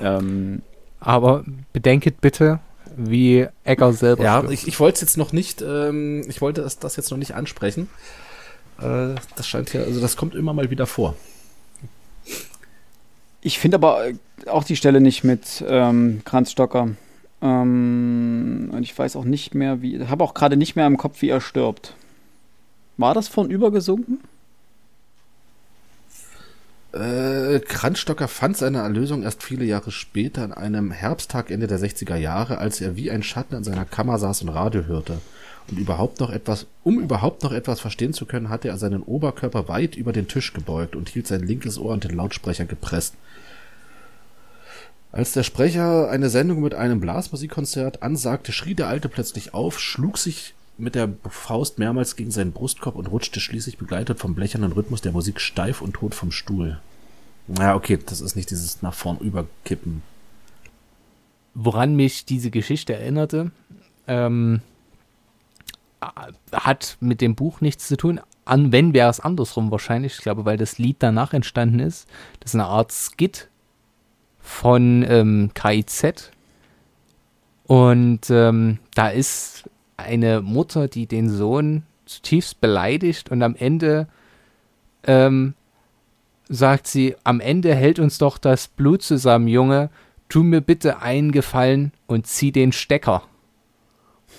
Ähm, 0.00 0.62
Aber 1.00 1.44
bedenket 1.74 2.22
bitte, 2.22 2.60
wie 2.96 3.46
Egger 3.62 3.92
selber 3.92 4.24
Ja, 4.24 4.38
stirbt. 4.38 4.54
ich, 4.54 4.66
ich 4.66 4.80
wollte 4.80 4.94
es 4.96 5.00
jetzt 5.02 5.18
noch 5.18 5.32
nicht, 5.32 5.62
ähm, 5.62 6.24
ich 6.28 6.40
wollte 6.40 6.62
das, 6.62 6.78
das 6.78 6.96
jetzt 6.96 7.10
noch 7.10 7.18
nicht 7.18 7.34
ansprechen. 7.34 7.90
Äh, 8.80 9.16
das 9.36 9.46
scheint 9.46 9.72
ja, 9.74 9.82
also 9.82 10.00
das 10.00 10.16
kommt 10.16 10.34
immer 10.34 10.54
mal 10.54 10.70
wieder 10.70 10.86
vor. 10.86 11.14
Ich 13.44 13.58
finde 13.58 13.76
aber 13.76 14.08
äh, 14.08 14.14
auch 14.46 14.64
die 14.64 14.74
Stelle 14.74 15.02
nicht 15.02 15.22
mit 15.22 15.62
ähm, 15.68 16.22
Kranzstocker. 16.24 16.88
Ähm, 17.42 18.70
und 18.72 18.82
ich 18.82 18.98
weiß 18.98 19.16
auch 19.16 19.24
nicht 19.24 19.54
mehr, 19.54 19.82
wie. 19.82 20.02
Habe 20.06 20.24
auch 20.24 20.32
gerade 20.32 20.56
nicht 20.56 20.76
mehr 20.76 20.86
im 20.86 20.96
Kopf, 20.96 21.20
wie 21.20 21.28
er 21.28 21.42
stirbt. 21.42 21.94
War 22.96 23.12
das 23.12 23.28
von 23.28 23.50
übergesunken? 23.50 24.20
Äh, 26.94 27.60
Kranzstocker 27.60 28.28
fand 28.28 28.56
seine 28.56 28.78
Erlösung 28.78 29.24
erst 29.24 29.42
viele 29.42 29.66
Jahre 29.66 29.90
später 29.90 30.42
an 30.42 30.52
einem 30.52 30.90
Herbsttag 30.90 31.50
Ende 31.50 31.66
der 31.66 31.78
60er 31.78 32.16
Jahre, 32.16 32.58
als 32.58 32.80
er 32.80 32.96
wie 32.96 33.10
ein 33.10 33.22
Schatten 33.22 33.56
in 33.56 33.64
seiner 33.64 33.84
Kammer 33.84 34.18
saß 34.18 34.40
und 34.42 34.48
Radio 34.48 34.86
hörte. 34.86 35.18
Und 35.70 35.78
überhaupt 35.78 36.20
noch 36.20 36.30
etwas, 36.30 36.66
um 36.82 36.98
überhaupt 37.00 37.42
noch 37.42 37.52
etwas 37.52 37.80
verstehen 37.80 38.14
zu 38.14 38.24
können, 38.24 38.48
hatte 38.48 38.68
er 38.68 38.78
seinen 38.78 39.02
Oberkörper 39.02 39.68
weit 39.68 39.96
über 39.96 40.12
den 40.12 40.28
Tisch 40.28 40.54
gebeugt 40.54 40.96
und 40.96 41.10
hielt 41.10 41.26
sein 41.26 41.42
linkes 41.42 41.78
Ohr 41.78 41.92
an 41.92 42.00
den 42.00 42.16
Lautsprecher 42.16 42.64
gepresst. 42.64 43.14
Als 45.14 45.30
der 45.30 45.44
Sprecher 45.44 46.10
eine 46.10 46.28
Sendung 46.28 46.60
mit 46.60 46.74
einem 46.74 46.98
Blasmusikkonzert 46.98 48.02
ansagte, 48.02 48.50
schrie 48.50 48.74
der 48.74 48.88
Alte 48.88 49.08
plötzlich 49.08 49.54
auf, 49.54 49.78
schlug 49.78 50.18
sich 50.18 50.54
mit 50.76 50.96
der 50.96 51.08
Faust 51.30 51.78
mehrmals 51.78 52.16
gegen 52.16 52.32
seinen 52.32 52.50
Brustkorb 52.50 52.96
und 52.96 53.06
rutschte 53.06 53.38
schließlich 53.38 53.78
begleitet 53.78 54.18
vom 54.18 54.34
blechernen 54.34 54.72
Rhythmus 54.72 55.02
der 55.02 55.12
Musik 55.12 55.40
steif 55.40 55.82
und 55.82 55.92
tot 55.92 56.16
vom 56.16 56.32
Stuhl. 56.32 56.80
Na, 57.46 57.76
okay, 57.76 57.96
das 58.04 58.20
ist 58.20 58.34
nicht 58.34 58.50
dieses 58.50 58.82
nach 58.82 58.92
vorn 58.92 59.18
überkippen. 59.18 60.02
Woran 61.54 61.94
mich 61.94 62.24
diese 62.24 62.50
Geschichte 62.50 62.94
erinnerte, 62.94 63.52
ähm, 64.08 64.62
hat 66.50 66.96
mit 66.98 67.20
dem 67.20 67.36
Buch 67.36 67.60
nichts 67.60 67.86
zu 67.86 67.96
tun. 67.96 68.20
An, 68.44 68.72
wenn 68.72 68.92
wäre 68.92 69.10
es 69.10 69.20
andersrum 69.20 69.70
wahrscheinlich. 69.70 70.14
Ich 70.14 70.22
glaube, 70.22 70.44
weil 70.44 70.56
das 70.56 70.78
Lied 70.78 70.96
danach 70.98 71.34
entstanden 71.34 71.78
ist. 71.78 72.08
Das 72.40 72.50
ist 72.50 72.56
eine 72.56 72.66
Art 72.66 72.90
Skit 72.90 73.48
von 74.44 75.04
ähm, 75.08 75.50
KIZ. 75.54 76.30
Und 77.66 78.28
ähm, 78.28 78.78
da 78.94 79.08
ist 79.08 79.64
eine 79.96 80.42
Mutter, 80.42 80.86
die 80.86 81.06
den 81.06 81.30
Sohn 81.30 81.82
zutiefst 82.04 82.60
beleidigt 82.60 83.30
und 83.30 83.42
am 83.42 83.56
Ende 83.56 84.06
ähm, 85.04 85.54
sagt 86.48 86.86
sie, 86.86 87.16
am 87.24 87.40
Ende 87.40 87.74
hält 87.74 87.98
uns 87.98 88.18
doch 88.18 88.36
das 88.36 88.68
Blut 88.68 89.02
zusammen, 89.02 89.48
Junge. 89.48 89.88
Tu 90.28 90.42
mir 90.42 90.60
bitte 90.60 91.00
einen 91.00 91.32
Gefallen 91.32 91.92
und 92.06 92.26
zieh 92.26 92.52
den 92.52 92.72
Stecker. 92.72 93.22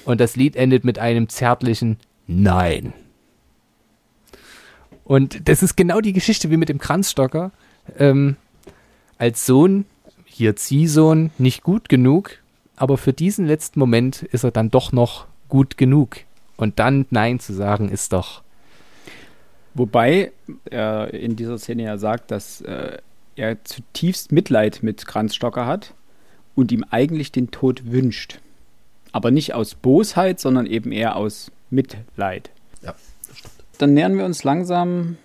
Und 0.06 0.22
das 0.22 0.36
Lied 0.36 0.56
endet 0.56 0.84
mit 0.84 0.99
einem 0.99 1.30
zärtlichen 1.30 1.98
Nein. 2.27 2.94
Und 5.03 5.48
das 5.49 5.64
ist 5.64 5.76
genau 5.76 5.99
die 5.99 6.14
Geschichte 6.14 6.52
wie 6.52 6.57
mit 6.57 6.69
dem 6.69 6.77
Kranzstocker. 6.77 7.52
Ähm, 7.98 8.38
als 9.18 9.45
Sohn, 9.45 9.86
hier 10.36 10.57
Ziehsohn, 10.57 11.32
nicht 11.38 11.64
gut 11.64 11.88
genug, 11.88 12.40
aber 12.76 12.98
für 12.98 13.14
diesen 13.14 13.45
letzten 13.45 13.80
Moment 13.80 14.24
ist 14.24 14.44
er 14.44 14.52
dann 14.52 14.70
doch 14.70 14.91
noch 14.91 15.28
gut 15.48 15.78
genug. 15.78 16.18
Und 16.57 16.78
dann 16.80 17.06
Nein 17.10 17.40
zu 17.40 17.53
sagen, 17.53 17.90
ist 17.90 18.12
doch. 18.12 18.41
Wobei 19.74 20.34
er 20.66 21.14
in 21.14 21.38
dieser 21.38 21.57
Szene 21.57 21.84
ja 21.84 21.98
sagt, 21.98 22.32
dass 22.32 22.60
äh, 22.62 22.98
er 23.36 23.64
zutiefst 23.64 24.34
Mitleid 24.34 24.84
mit 24.84 25.06
Kranzstocker 25.06 25.66
hat 25.66 25.94
und 26.53 26.72
ihm 26.72 26.86
eigentlich 26.90 27.32
den 27.32 27.52
Tod 27.52 27.91
wünscht. 27.91 28.40
Aber 29.14 29.32
nicht 29.32 29.53
aus 29.53 29.76
Bosheit, 29.76 30.41
sondern 30.41 30.66
eben 30.66 30.91
eher 30.91 31.16
aus 31.16 31.49
Mitleid. 31.70 32.49
Ja, 32.82 32.94
das 33.28 33.38
stimmt. 33.38 33.53
Dann 33.78 33.94
nähern 33.94 34.18
wir 34.18 34.26
uns 34.26 34.44
langsam 34.44 35.18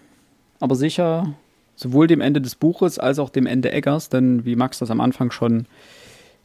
aber 0.60 0.76
sicher 0.76 1.34
sowohl 1.80 2.06
dem 2.06 2.20
Ende 2.20 2.42
des 2.42 2.56
Buches 2.56 2.98
als 2.98 3.18
auch 3.18 3.30
dem 3.30 3.46
Ende 3.46 3.72
Eggers, 3.72 4.10
denn 4.10 4.44
wie 4.44 4.54
Max 4.54 4.78
das 4.78 4.90
am 4.90 5.00
Anfang 5.00 5.30
schon 5.30 5.66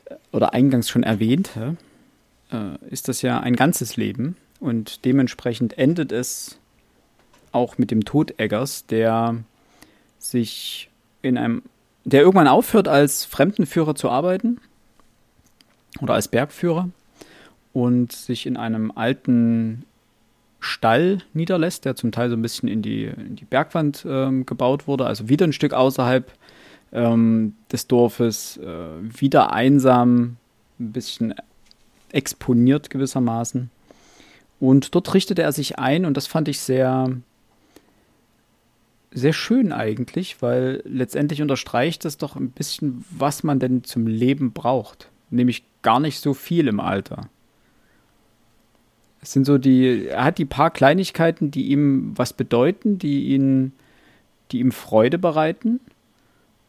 äh, 0.05 0.15
oder 0.31 0.53
eingangs 0.53 0.89
schon 0.89 1.03
erwähnte, 1.03 1.75
äh, 2.51 2.77
ist 2.89 3.09
das 3.09 3.21
ja 3.21 3.41
ein 3.41 3.55
ganzes 3.55 3.97
Leben. 3.97 4.37
Und 4.61 5.03
dementsprechend 5.03 5.77
endet 5.77 6.13
es 6.13 6.57
auch 7.51 7.77
mit 7.77 7.91
dem 7.91 8.05
Tod 8.05 8.39
Eggers, 8.39 8.85
der 8.85 9.35
sich 10.19 10.89
in 11.21 11.37
einem, 11.37 11.63
der 12.05 12.21
irgendwann 12.21 12.47
aufhört, 12.47 12.87
als 12.87 13.25
Fremdenführer 13.25 13.95
zu 13.95 14.09
arbeiten 14.09 14.61
oder 15.99 16.13
als 16.13 16.29
Bergführer 16.29 16.89
und 17.73 18.13
sich 18.13 18.45
in 18.45 18.55
einem 18.55 18.91
alten 18.91 19.83
Stall 20.65 21.19
niederlässt, 21.33 21.85
der 21.85 21.95
zum 21.95 22.11
Teil 22.11 22.29
so 22.29 22.35
ein 22.35 22.41
bisschen 22.41 22.67
in 22.67 22.81
die, 22.81 23.05
in 23.05 23.35
die 23.35 23.45
Bergwand 23.45 24.05
ähm, 24.07 24.45
gebaut 24.45 24.87
wurde, 24.87 25.05
also 25.05 25.29
wieder 25.29 25.45
ein 25.45 25.53
Stück 25.53 25.73
außerhalb 25.73 26.31
ähm, 26.91 27.53
des 27.71 27.87
Dorfes, 27.87 28.57
äh, 28.57 28.63
wieder 29.01 29.53
einsam, 29.53 30.37
ein 30.79 30.91
bisschen 30.91 31.35
exponiert 32.11 32.89
gewissermaßen. 32.89 33.69
Und 34.59 34.95
dort 34.95 35.13
richtete 35.13 35.43
er 35.43 35.51
sich 35.51 35.77
ein 35.77 36.05
und 36.05 36.15
das 36.17 36.27
fand 36.27 36.47
ich 36.47 36.59
sehr, 36.59 37.09
sehr 39.11 39.33
schön 39.33 39.71
eigentlich, 39.71 40.41
weil 40.41 40.81
letztendlich 40.85 41.41
unterstreicht 41.41 42.05
es 42.05 42.17
doch 42.17 42.35
ein 42.35 42.51
bisschen, 42.51 43.05
was 43.11 43.43
man 43.43 43.59
denn 43.59 43.83
zum 43.83 44.07
Leben 44.07 44.51
braucht. 44.51 45.09
Nämlich 45.29 45.63
gar 45.81 45.99
nicht 45.99 46.19
so 46.19 46.33
viel 46.33 46.67
im 46.67 46.79
Alter. 46.79 47.29
Es 49.25 49.31
sind 49.31 49.45
so 49.45 49.57
die, 49.57 50.05
er 50.05 50.23
hat 50.23 50.37
die 50.37 50.45
paar 50.45 50.69
Kleinigkeiten, 50.69 51.49
die 51.49 51.69
ihm 51.69 52.13
was 52.15 52.31
bedeuten, 52.31 52.99
die 52.99 53.33
ihn, 53.33 53.71
die 54.51 54.59
ihm 54.59 54.71
Freude 54.71 55.17
bereiten. 55.17 55.79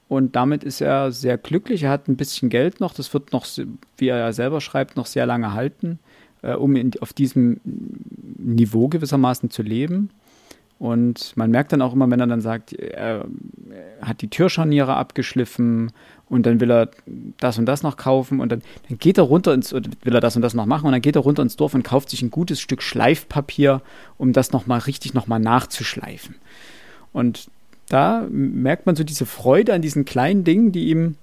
Und 0.08 0.36
damit 0.36 0.64
ist 0.64 0.80
er 0.80 1.12
sehr 1.12 1.36
glücklich. 1.36 1.82
Er 1.82 1.90
hat 1.90 2.08
ein 2.08 2.16
bisschen 2.16 2.48
Geld 2.48 2.80
noch. 2.80 2.94
Das 2.94 3.12
wird 3.12 3.34
noch, 3.34 3.46
wie 3.98 4.08
er 4.08 4.16
ja 4.16 4.32
selber 4.32 4.62
schreibt, 4.62 4.96
noch 4.96 5.04
sehr 5.04 5.26
lange 5.26 5.52
halten, 5.52 5.98
äh, 6.40 6.54
um 6.54 6.76
in, 6.76 6.92
auf 7.00 7.12
diesem 7.12 7.60
Niveau 8.38 8.88
gewissermaßen 8.88 9.50
zu 9.50 9.60
leben. 9.60 10.08
Und 10.78 11.34
man 11.36 11.50
merkt 11.50 11.72
dann 11.72 11.80
auch 11.80 11.94
immer, 11.94 12.10
wenn 12.10 12.20
er 12.20 12.26
dann 12.26 12.42
sagt, 12.42 12.74
er, 12.74 13.24
hat 14.02 14.20
die 14.20 14.28
Türscharniere 14.28 14.94
abgeschliffen 14.94 15.92
und 16.28 16.44
dann 16.44 16.60
will 16.60 16.70
er 16.70 16.90
das 17.38 17.58
und 17.58 17.66
das 17.66 17.82
noch 17.82 17.96
kaufen 17.96 18.40
und 18.40 18.52
dann, 18.52 18.62
dann 18.88 18.98
geht 18.98 19.16
er 19.16 19.24
runter 19.24 19.54
ins, 19.54 19.72
will 19.72 20.14
er 20.14 20.20
das 20.20 20.36
und 20.36 20.42
das 20.42 20.52
noch 20.54 20.66
machen 20.66 20.86
und 20.86 20.92
dann 20.92 21.00
geht 21.00 21.16
er 21.16 21.22
runter 21.22 21.42
ins 21.42 21.56
Dorf 21.56 21.72
und 21.72 21.82
kauft 21.82 22.10
sich 22.10 22.20
ein 22.20 22.30
gutes 22.30 22.60
Stück 22.60 22.82
Schleifpapier, 22.82 23.80
um 24.18 24.34
das 24.34 24.52
nochmal 24.52 24.80
richtig 24.80 25.14
nochmal 25.14 25.40
nachzuschleifen. 25.40 26.34
Und 27.12 27.48
da 27.88 28.26
merkt 28.30 28.84
man 28.84 28.96
so 28.96 29.04
diese 29.04 29.24
Freude 29.24 29.72
an 29.72 29.80
diesen 29.80 30.04
kleinen 30.04 30.44
Dingen, 30.44 30.72
die 30.72 30.90
ihm 30.90 31.14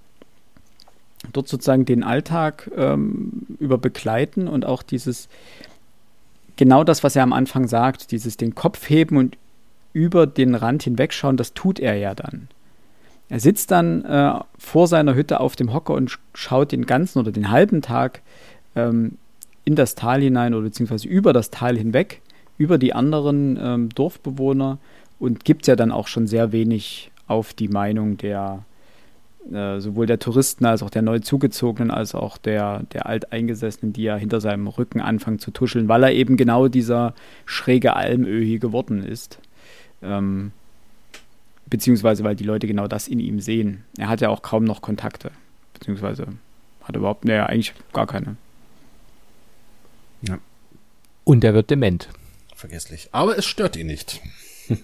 dort 1.32 1.48
sozusagen 1.48 1.86
den 1.86 2.04
Alltag 2.04 2.72
ähm, 2.76 3.46
über 3.60 3.78
begleiten 3.78 4.48
und 4.48 4.66
auch 4.66 4.82
dieses, 4.82 5.30
genau 6.56 6.84
das, 6.84 7.04
was 7.04 7.16
er 7.16 7.24
am 7.24 7.34
Anfang 7.34 7.68
sagt, 7.68 8.12
dieses 8.12 8.38
den 8.38 8.56
Kopf 8.56 8.90
heben 8.90 9.18
und 9.18 9.38
über 9.94 10.28
den 10.28 10.56
Rand 10.56 10.84
hinwegschauen, 10.84 11.38
das 11.38 11.54
tut 11.54 11.80
er 11.80 11.96
ja 11.96 12.16
dann. 12.16 12.50
Er 13.30 13.40
sitzt 13.40 13.72
dann 13.72 14.04
äh, 14.04 14.34
vor 14.58 14.88
seiner 14.88 15.16
Hütte 15.16 15.40
auf 15.40 15.56
dem 15.56 15.74
Hocker 15.74 15.94
und 15.94 16.20
schaut 16.34 16.72
den 16.72 16.86
ganzen 16.86 17.20
oder 17.20 17.32
den 17.32 17.50
halben 17.50 17.82
Tag 17.82 18.22
ähm, 18.76 19.18
in 19.66 19.76
das 19.76 19.96
Tal 19.96 20.22
hinein 20.22 20.54
oder 20.54 20.66
beziehungsweise 20.66 21.08
über 21.08 21.34
das 21.34 21.50
Tal 21.50 21.78
hinweg, 21.78 22.22
über 22.58 22.78
die 22.78 22.94
anderen 22.94 23.58
ähm, 23.62 23.90
Dorfbewohner 23.90 24.78
und 25.20 25.46
gibt 25.46 25.68
ja 25.68 25.76
dann 25.76 25.92
auch 25.92 26.08
schon 26.08 26.28
sehr 26.28 26.52
wenig 26.52 27.12
auf 27.28 27.54
die 27.54 27.70
Meinung 27.70 28.18
der 28.18 28.66
äh, 29.52 29.80
sowohl 29.80 30.06
der 30.06 30.20
Touristen 30.20 30.66
als 30.66 30.84
auch 30.84 30.90
der 30.90 31.02
neu 31.02 31.20
zugezogenen 31.20 31.92
als 31.92 32.16
auch 32.16 32.38
der, 32.38 32.84
der 32.94 33.08
Alteingesessenen, 33.08 33.92
die 33.92 34.04
ja 34.04 34.16
hinter 34.16 34.40
seinem 34.40 34.68
Rücken 34.68 35.02
anfangen 35.02 35.40
zu 35.40 35.52
tuscheln, 35.52 35.88
weil 35.90 36.04
er 36.04 36.14
eben 36.14 36.38
genau 36.38 36.68
dieser 36.68 37.14
schräge 37.46 37.96
Almöhi 37.96 38.60
geworden 38.60 39.04
ist. 39.04 39.40
Ähm, 40.04 40.52
beziehungsweise 41.66 42.24
weil 42.24 42.36
die 42.36 42.44
Leute 42.44 42.68
genau 42.68 42.88
das 42.88 43.08
in 43.08 43.20
ihm 43.20 43.40
sehen. 43.40 43.84
Er 43.98 44.10
hat 44.10 44.22
ja 44.22 44.30
auch 44.30 44.42
kaum 44.42 44.64
noch 44.64 44.82
Kontakte, 44.82 45.32
beziehungsweise 45.74 46.28
hat 46.84 46.96
überhaupt, 46.96 47.26
naja, 47.26 47.46
eigentlich 47.46 47.74
gar 47.94 48.08
keine. 48.08 48.36
Ja. 50.22 50.38
Und 51.24 51.44
er 51.44 51.54
wird 51.54 51.70
dement. 51.70 52.10
Vergesslich. 52.56 53.10
Aber 53.12 53.38
es 53.38 53.46
stört 53.46 53.76
ihn 53.76 53.88
nicht. 53.88 54.22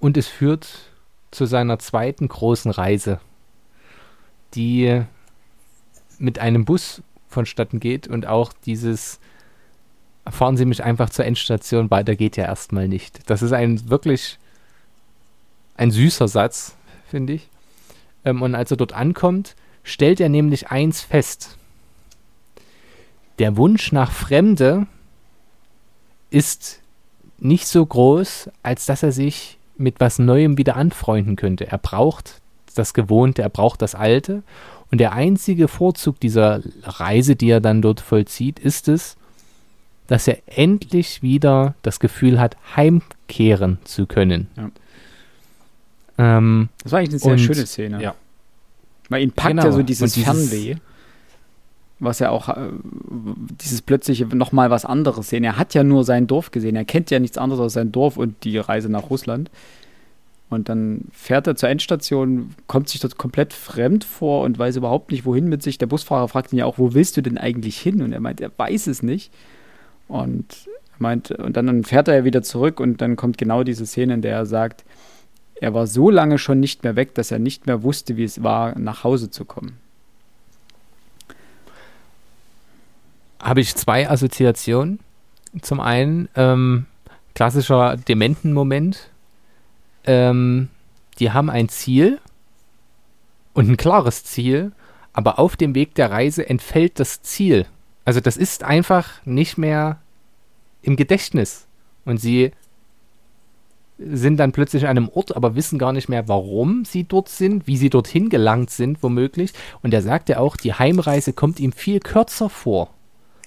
Und 0.00 0.16
es 0.16 0.26
führt 0.26 0.90
zu 1.30 1.46
seiner 1.46 1.78
zweiten 1.78 2.28
großen 2.28 2.70
Reise, 2.70 3.20
die 4.54 5.02
mit 6.18 6.38
einem 6.38 6.64
Bus 6.64 7.02
vonstatten 7.28 7.80
geht 7.80 8.08
und 8.08 8.26
auch 8.26 8.52
dieses 8.64 9.20
fahren 10.28 10.56
Sie 10.56 10.64
mich 10.64 10.82
einfach 10.82 11.10
zur 11.10 11.24
Endstation, 11.24 11.90
weiter 11.90 12.16
geht 12.16 12.36
ja 12.36 12.44
erstmal 12.44 12.88
nicht. 12.88 13.30
Das 13.30 13.42
ist 13.42 13.52
ein 13.52 13.88
wirklich 13.88 14.38
ein 15.76 15.90
süßer 15.90 16.28
Satz, 16.28 16.74
finde 17.08 17.34
ich. 17.34 17.48
Ähm, 18.24 18.42
und 18.42 18.54
als 18.54 18.70
er 18.70 18.76
dort 18.76 18.92
ankommt, 18.92 19.54
stellt 19.82 20.20
er 20.20 20.28
nämlich 20.28 20.68
eins 20.68 21.02
fest. 21.02 21.56
Der 23.38 23.56
Wunsch 23.56 23.92
nach 23.92 24.10
Fremde 24.10 24.86
ist 26.30 26.80
nicht 27.38 27.66
so 27.66 27.84
groß, 27.84 28.50
als 28.62 28.86
dass 28.86 29.02
er 29.02 29.12
sich 29.12 29.58
mit 29.76 30.00
was 30.00 30.18
Neuem 30.18 30.56
wieder 30.56 30.76
anfreunden 30.76 31.36
könnte. 31.36 31.66
Er 31.66 31.78
braucht 31.78 32.40
das 32.74 32.94
Gewohnte, 32.94 33.42
er 33.42 33.50
braucht 33.50 33.82
das 33.82 33.94
Alte. 33.94 34.42
Und 34.90 34.98
der 34.98 35.12
einzige 35.12 35.68
Vorzug 35.68 36.18
dieser 36.20 36.62
Reise, 36.82 37.36
die 37.36 37.50
er 37.50 37.60
dann 37.60 37.82
dort 37.82 38.00
vollzieht, 38.00 38.58
ist 38.58 38.88
es, 38.88 39.16
dass 40.06 40.28
er 40.28 40.38
endlich 40.46 41.22
wieder 41.22 41.74
das 41.82 42.00
Gefühl 42.00 42.40
hat, 42.40 42.56
heimkehren 42.76 43.78
zu 43.84 44.06
können. 44.06 44.48
Ja. 44.56 44.70
Ähm, 46.18 46.68
das 46.82 46.92
war 46.92 47.00
eigentlich 47.00 47.10
eine 47.10 47.18
sehr 47.18 47.32
und, 47.32 47.38
schöne 47.38 47.66
Szene. 47.66 48.02
Ja. 48.02 48.14
Weil 49.08 49.22
ihn 49.22 49.32
packt 49.32 49.50
genau. 49.50 49.64
ja 49.64 49.72
so 49.72 49.82
dieses, 49.82 50.14
dieses 50.14 50.24
Fernweh, 50.24 50.76
was 51.98 52.18
ja 52.18 52.30
auch 52.30 52.48
äh, 52.48 52.68
dieses 53.60 53.82
plötzliche 53.82 54.26
nochmal 54.26 54.70
was 54.70 54.84
anderes 54.84 55.28
sehen. 55.28 55.44
Er 55.44 55.56
hat 55.56 55.74
ja 55.74 55.84
nur 55.84 56.04
sein 56.04 56.26
Dorf 56.26 56.50
gesehen. 56.50 56.76
Er 56.76 56.84
kennt 56.84 57.10
ja 57.10 57.18
nichts 57.18 57.38
anderes 57.38 57.60
als 57.60 57.72
sein 57.74 57.92
Dorf 57.92 58.16
und 58.16 58.44
die 58.44 58.58
Reise 58.58 58.88
nach 58.88 59.10
Russland. 59.10 59.50
Und 60.48 60.68
dann 60.68 61.06
fährt 61.12 61.48
er 61.48 61.56
zur 61.56 61.68
Endstation, 61.68 62.54
kommt 62.68 62.88
sich 62.88 63.00
dort 63.00 63.18
komplett 63.18 63.52
fremd 63.52 64.04
vor 64.04 64.44
und 64.44 64.58
weiß 64.58 64.76
überhaupt 64.76 65.10
nicht, 65.10 65.24
wohin 65.24 65.48
mit 65.48 65.62
sich. 65.62 65.76
Der 65.76 65.86
Busfahrer 65.86 66.28
fragt 66.28 66.52
ihn 66.52 66.58
ja 66.58 66.66
auch, 66.66 66.78
wo 66.78 66.94
willst 66.94 67.16
du 67.16 67.20
denn 67.20 67.36
eigentlich 67.36 67.78
hin? 67.78 68.00
Und 68.00 68.12
er 68.12 68.20
meint, 68.20 68.40
er 68.40 68.52
weiß 68.56 68.86
es 68.86 69.02
nicht. 69.02 69.32
Und 70.08 70.68
meint, 70.98 71.30
und 71.30 71.56
dann 71.56 71.84
fährt 71.84 72.08
er 72.08 72.16
ja 72.16 72.24
wieder 72.24 72.42
zurück 72.42 72.80
und 72.80 73.00
dann 73.00 73.16
kommt 73.16 73.38
genau 73.38 73.64
diese 73.64 73.86
Szene, 73.86 74.14
in 74.14 74.22
der 74.22 74.32
er 74.32 74.46
sagt, 74.46 74.84
er 75.60 75.74
war 75.74 75.86
so 75.86 76.10
lange 76.10 76.38
schon 76.38 76.60
nicht 76.60 76.84
mehr 76.84 76.96
weg, 76.96 77.14
dass 77.14 77.30
er 77.30 77.38
nicht 77.38 77.66
mehr 77.66 77.82
wusste, 77.82 78.16
wie 78.16 78.24
es 78.24 78.42
war, 78.42 78.78
nach 78.78 79.04
Hause 79.04 79.30
zu 79.30 79.44
kommen. 79.44 79.78
Habe 83.40 83.60
ich 83.60 83.74
zwei 83.74 84.08
Assoziationen. 84.08 85.00
Zum 85.62 85.80
einen 85.80 86.28
ähm, 86.34 86.86
klassischer 87.34 87.96
Dementen-Moment. 87.96 89.10
Ähm, 90.04 90.68
die 91.18 91.30
haben 91.30 91.48
ein 91.48 91.68
Ziel 91.68 92.18
und 93.54 93.70
ein 93.70 93.76
klares 93.78 94.24
Ziel, 94.24 94.72
aber 95.14 95.38
auf 95.38 95.56
dem 95.56 95.74
Weg 95.74 95.94
der 95.94 96.10
Reise 96.10 96.48
entfällt 96.48 97.00
das 97.00 97.22
Ziel. 97.22 97.66
Also 98.06 98.20
das 98.20 98.38
ist 98.38 98.64
einfach 98.64 99.08
nicht 99.26 99.58
mehr 99.58 99.98
im 100.80 100.96
Gedächtnis. 100.96 101.66
Und 102.04 102.18
sie 102.18 102.52
sind 103.98 104.38
dann 104.38 104.52
plötzlich 104.52 104.84
an 104.84 104.96
einem 104.96 105.08
Ort, 105.08 105.34
aber 105.36 105.56
wissen 105.56 105.78
gar 105.78 105.92
nicht 105.92 106.08
mehr, 106.08 106.28
warum 106.28 106.84
sie 106.84 107.04
dort 107.04 107.28
sind, 107.28 107.66
wie 107.66 107.76
sie 107.76 107.90
dorthin 107.90 108.28
gelangt 108.28 108.70
sind, 108.70 109.02
womöglich. 109.02 109.52
Und 109.82 109.92
er 109.92 110.02
sagt 110.02 110.28
ja 110.28 110.38
auch, 110.38 110.56
die 110.56 110.72
Heimreise 110.72 111.32
kommt 111.32 111.58
ihm 111.58 111.72
viel 111.72 111.98
kürzer 111.98 112.48
vor, 112.48 112.90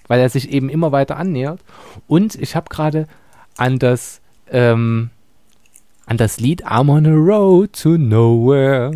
weil 0.07 0.19
er 0.19 0.29
sich 0.29 0.51
eben 0.51 0.69
immer 0.69 0.91
weiter 0.91 1.17
annähert. 1.17 1.61
Und 2.07 2.35
ich 2.35 2.55
habe 2.55 2.69
gerade 2.69 3.07
an 3.55 3.79
das 3.79 4.19
ähm, 4.51 5.09
an 6.05 6.17
das 6.17 6.39
Lied 6.39 6.65
I'm 6.65 6.89
on 6.89 7.05
a 7.05 7.13
road 7.13 7.71
to 7.81 7.97
nowhere. 7.97 8.91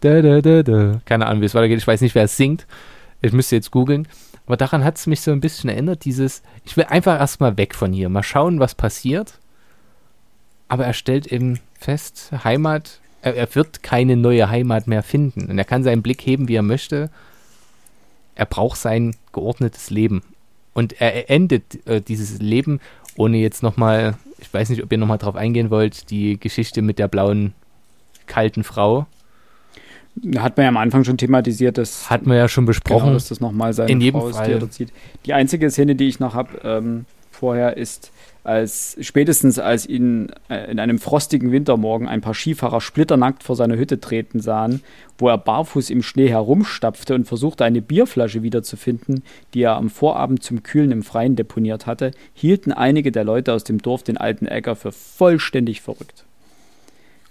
Da, 0.00 0.20
da, 0.20 0.42
da, 0.42 0.62
da. 0.62 1.00
Keine 1.06 1.26
Ahnung, 1.26 1.40
wie 1.40 1.46
es 1.46 1.54
weitergeht. 1.54 1.78
Ich 1.78 1.86
weiß 1.86 2.02
nicht, 2.02 2.14
wer 2.14 2.24
es 2.24 2.36
singt. 2.36 2.66
Ich 3.22 3.32
müsste 3.32 3.56
jetzt 3.56 3.70
googeln. 3.70 4.06
Aber 4.46 4.56
daran 4.56 4.84
hat 4.84 4.96
es 4.96 5.06
mich 5.06 5.20
so 5.20 5.32
ein 5.32 5.40
bisschen 5.40 5.70
erinnert, 5.70 6.04
dieses, 6.04 6.42
ich 6.64 6.76
will 6.76 6.84
einfach 6.84 7.18
erstmal 7.18 7.56
weg 7.56 7.74
von 7.74 7.92
hier, 7.92 8.08
mal 8.08 8.22
schauen, 8.22 8.60
was 8.60 8.74
passiert 8.74 9.40
aber 10.68 10.84
er 10.84 10.92
stellt 10.92 11.26
eben 11.26 11.60
fest, 11.78 12.30
Heimat, 12.44 13.00
er, 13.22 13.34
er, 13.34 13.54
wird 13.54 13.82
keine 13.82 14.16
neue 14.16 14.48
Heimat 14.48 14.86
mehr 14.86 15.02
finden. 15.02 15.46
Und 15.50 15.58
er 15.58 15.64
kann 15.64 15.84
seinen 15.84 16.02
Blick 16.02 16.22
heben, 16.22 16.48
wie 16.48 16.56
er 16.56 16.62
möchte. 16.62 17.10
Er 18.34 18.46
braucht 18.46 18.78
sein 18.78 19.16
geordnetes 19.32 19.90
Leben. 19.90 20.22
Und 20.74 21.00
er, 21.00 21.30
endet 21.30 21.86
äh, 21.86 22.00
dieses 22.00 22.38
Leben 22.38 22.80
ohne 23.16 23.38
jetzt 23.38 23.62
nochmal, 23.62 24.16
ich 24.38 24.52
weiß 24.52 24.68
nicht, 24.68 24.82
ob 24.82 24.92
ihr 24.92 24.98
nochmal 24.98 25.18
drauf 25.18 25.36
eingehen 25.36 25.70
wollt, 25.70 26.10
die 26.10 26.38
Geschichte 26.38 26.82
mit 26.82 26.98
der 26.98 27.08
blauen, 27.08 27.54
kalten 28.26 28.62
Frau. 28.62 29.06
Hat 30.38 30.56
man 30.56 30.64
ja 30.64 30.68
am 30.68 30.76
Anfang 30.76 31.04
schon 31.04 31.18
thematisiert, 31.18 31.78
dass. 31.78 32.08
Hat 32.08 32.26
man 32.26 32.36
ja 32.36 32.48
schon 32.48 32.64
besprochen. 32.64 33.04
Genau, 33.04 33.14
dass 33.14 33.28
das 33.28 33.40
nochmal 33.40 33.72
seine 33.72 33.92
in 33.92 34.00
jedem 34.00 34.20
Frau 34.20 34.30
Fall. 34.30 34.50
ist, 34.50 34.78
die 34.78 34.86
Die 35.26 35.32
einzige 35.34 35.70
Szene, 35.70 35.94
die 35.94 36.08
ich 36.08 36.20
noch 36.20 36.34
habe 36.34 36.58
ähm, 36.64 37.04
vorher, 37.30 37.76
ist, 37.76 38.12
als 38.46 38.96
spätestens 39.00 39.58
als 39.58 39.86
ihn 39.86 40.28
äh, 40.48 40.70
in 40.70 40.78
einem 40.78 40.98
frostigen 40.98 41.50
Wintermorgen 41.50 42.06
ein 42.06 42.20
paar 42.20 42.32
Skifahrer 42.32 42.80
splitternackt 42.80 43.42
vor 43.42 43.56
seine 43.56 43.76
Hütte 43.76 43.98
treten 43.98 44.40
sahen, 44.40 44.82
wo 45.18 45.28
er 45.28 45.36
barfuß 45.36 45.90
im 45.90 46.02
Schnee 46.02 46.28
herumstapfte 46.28 47.14
und 47.14 47.26
versuchte, 47.26 47.64
eine 47.64 47.82
Bierflasche 47.82 48.44
wiederzufinden, 48.44 49.24
die 49.52 49.62
er 49.62 49.76
am 49.76 49.90
Vorabend 49.90 50.44
zum 50.44 50.62
Kühlen 50.62 50.92
im 50.92 51.02
Freien 51.02 51.34
deponiert 51.34 51.86
hatte, 51.86 52.12
hielten 52.34 52.72
einige 52.72 53.10
der 53.10 53.24
Leute 53.24 53.52
aus 53.52 53.64
dem 53.64 53.82
Dorf 53.82 54.04
den 54.04 54.16
alten 54.16 54.46
Äcker 54.46 54.76
für 54.76 54.92
vollständig 54.92 55.80
verrückt. 55.80 56.25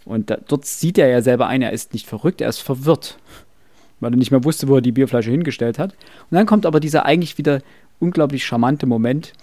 Und 0.06 0.30
da, 0.30 0.38
dort 0.48 0.65
sieht 0.65 0.98
er 0.98 1.07
ja 1.07 1.22
selber 1.22 1.48
ein, 1.48 1.61
er 1.61 1.72
ist 1.72 1.94
nicht 1.94 2.07
verrückt, 2.07 2.41
er 2.41 2.49
ist 2.49 2.60
verwirrt, 2.60 3.18
weil 3.99 4.14
er 4.14 4.18
nicht 4.18 4.32
mehr 4.32 4.44
wusste, 4.44 4.68
wo 4.68 4.76
er 4.76 4.82
die 4.82 4.91
Bierflasche 4.91 5.32
hingestellt 5.32 5.80
hat. 5.80 5.94
Und 6.30 6.36
dann 6.38 6.45
kommt 6.45 6.65
aber 6.65 6.80
dieser 6.80 7.06
eigentlich 7.06 7.38
wieder 7.38 7.61
unglaublich 7.99 8.45
charmante 8.45 8.86
Moment, 8.86 9.34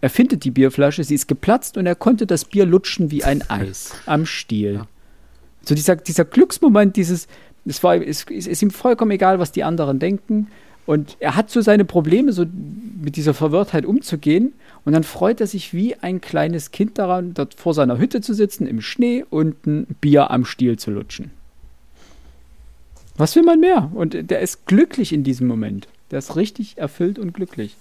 er 0.00 0.10
findet 0.10 0.44
die 0.44 0.50
Bierflasche, 0.50 1.04
sie 1.04 1.14
ist 1.14 1.26
geplatzt 1.26 1.76
und 1.76 1.86
er 1.86 1.94
konnte 1.94 2.26
das 2.26 2.44
Bier 2.44 2.66
lutschen 2.66 3.10
wie 3.10 3.24
ein 3.24 3.48
Eis 3.48 3.92
am 4.06 4.26
Stiel. 4.26 4.74
Ja. 4.74 4.86
So 5.62 5.74
dieser, 5.74 5.96
dieser 5.96 6.24
Glücksmoment, 6.24 6.96
dieses, 6.96 7.26
es, 7.64 7.82
war, 7.82 7.96
es, 7.96 8.26
es 8.30 8.46
ist 8.46 8.62
ihm 8.62 8.70
vollkommen 8.70 9.10
egal, 9.10 9.38
was 9.38 9.52
die 9.52 9.64
anderen 9.64 9.98
denken. 9.98 10.48
Und 10.86 11.16
er 11.18 11.34
hat 11.34 11.50
so 11.50 11.60
seine 11.60 11.84
Probleme, 11.84 12.32
so 12.32 12.46
mit 13.02 13.16
dieser 13.16 13.34
Verwirrtheit 13.34 13.84
umzugehen. 13.84 14.54
Und 14.84 14.92
dann 14.92 15.02
freut 15.02 15.40
er 15.40 15.48
sich 15.48 15.74
wie 15.74 15.96
ein 15.96 16.20
kleines 16.20 16.70
Kind 16.70 16.96
daran, 16.98 17.34
dort 17.34 17.54
vor 17.54 17.74
seiner 17.74 17.98
Hütte 17.98 18.20
zu 18.20 18.34
sitzen, 18.34 18.66
im 18.68 18.80
Schnee 18.80 19.24
und 19.28 19.66
ein 19.66 19.86
Bier 20.00 20.30
am 20.30 20.44
Stiel 20.44 20.78
zu 20.78 20.92
lutschen. 20.92 21.32
Was 23.16 23.34
will 23.34 23.42
man 23.42 23.60
mehr? 23.60 23.90
Und 23.94 24.30
der 24.30 24.40
ist 24.40 24.66
glücklich 24.66 25.12
in 25.12 25.24
diesem 25.24 25.48
Moment. 25.48 25.88
Der 26.10 26.20
ist 26.20 26.36
richtig 26.36 26.78
erfüllt 26.78 27.18
und 27.18 27.32
glücklich. 27.32 27.74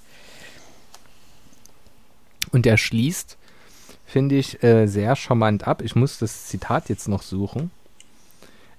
Und 2.52 2.66
er 2.66 2.78
schließt, 2.78 3.38
finde 4.06 4.36
ich, 4.36 4.64
äh, 4.64 4.88
sehr 4.88 5.16
charmant 5.16 5.68
ab. 5.68 5.82
Ich 5.84 5.96
muss 5.96 6.18
das 6.18 6.48
Zitat 6.48 6.90
jetzt 6.90 7.08
noch 7.08 7.22
suchen. 7.22 7.70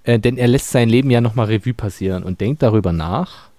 Äh, 0.02 0.18
denn 0.18 0.38
er 0.38 0.48
lässt 0.48 0.70
sein 0.70 0.88
Leben 0.88 1.10
ja 1.10 1.20
nochmal 1.20 1.46
Revue 1.46 1.74
passieren 1.74 2.24
und 2.24 2.40
denkt 2.40 2.62
darüber 2.62 2.92
nach, 2.92 3.50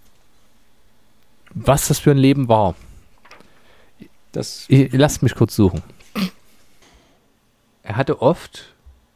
was 1.65 1.88
das 1.88 1.99
für 1.99 2.11
ein 2.11 2.17
Leben 2.17 2.47
war. 2.47 2.75
Das 4.31 4.65
ich, 4.67 4.91
lasst 4.93 5.23
mich 5.23 5.35
kurz 5.35 5.55
suchen. 5.55 5.81
Er 7.84 7.95
hatte 7.95 8.21
oft 8.21 8.73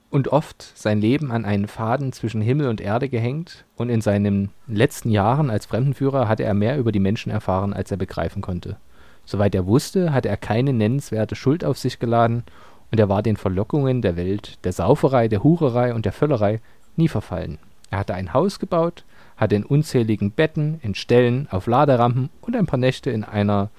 und 0.10 0.30
oft 0.30 0.72
sein 0.76 1.00
Leben 1.00 1.32
an 1.32 1.46
einen 1.46 1.68
Faden 1.68 2.12
zwischen 2.14 2.42
Himmel 2.42 2.68
und 2.68 2.82
Erde 2.82 3.10
gehängt 3.10 3.66
und 3.76 3.90
in 3.90 4.02
seinen 4.02 4.50
letzten 4.68 5.10
Jahren 5.10 5.50
als 5.50 5.66
Fremdenführer 5.66 6.28
hatte 6.28 6.44
er 6.44 6.54
mehr 6.54 6.78
über 6.78 6.92
die 6.92 7.00
Menschen 7.00 7.32
erfahren, 7.32 7.74
als 7.74 7.92
er 7.92 7.98
begreifen 7.98 8.42
konnte. 8.42 8.78
Soweit 9.26 9.56
er 9.56 9.68
wusste, 9.68 10.14
hatte 10.14 10.30
er 10.30 10.38
keine 10.38 10.74
nennenswerte 10.74 11.36
Schuld 11.36 11.64
auf 11.64 11.78
sich 11.78 12.00
geladen 12.00 12.44
und 12.92 13.00
er 13.00 13.08
war 13.08 13.22
den 13.22 13.38
Verlockungen 13.38 14.02
der 14.02 14.18
Welt, 14.18 14.58
der 14.64 14.74
Sauferei, 14.74 15.28
der 15.28 15.44
Hurerei 15.44 15.94
und 15.94 16.06
der 16.06 16.12
Völlerei 16.12 16.60
nie 16.98 17.08
verfallen. 17.08 17.60
Er 17.90 18.00
hatte 18.00 18.14
ein 18.14 18.34
Haus 18.34 18.60
gebaut, 18.60 19.06
hatte 19.42 19.56
in 19.56 19.66
unzähligen 19.66 20.30
Betten, 20.30 20.80
in 20.84 20.94
Ställen, 20.94 21.48
auf 21.50 21.66
Laderampen 21.66 22.30
und 22.42 22.56
ein 22.56 22.68
paar 22.68 22.78
Nächte 22.78 23.10
in 23.10 23.24
einer 23.24 23.72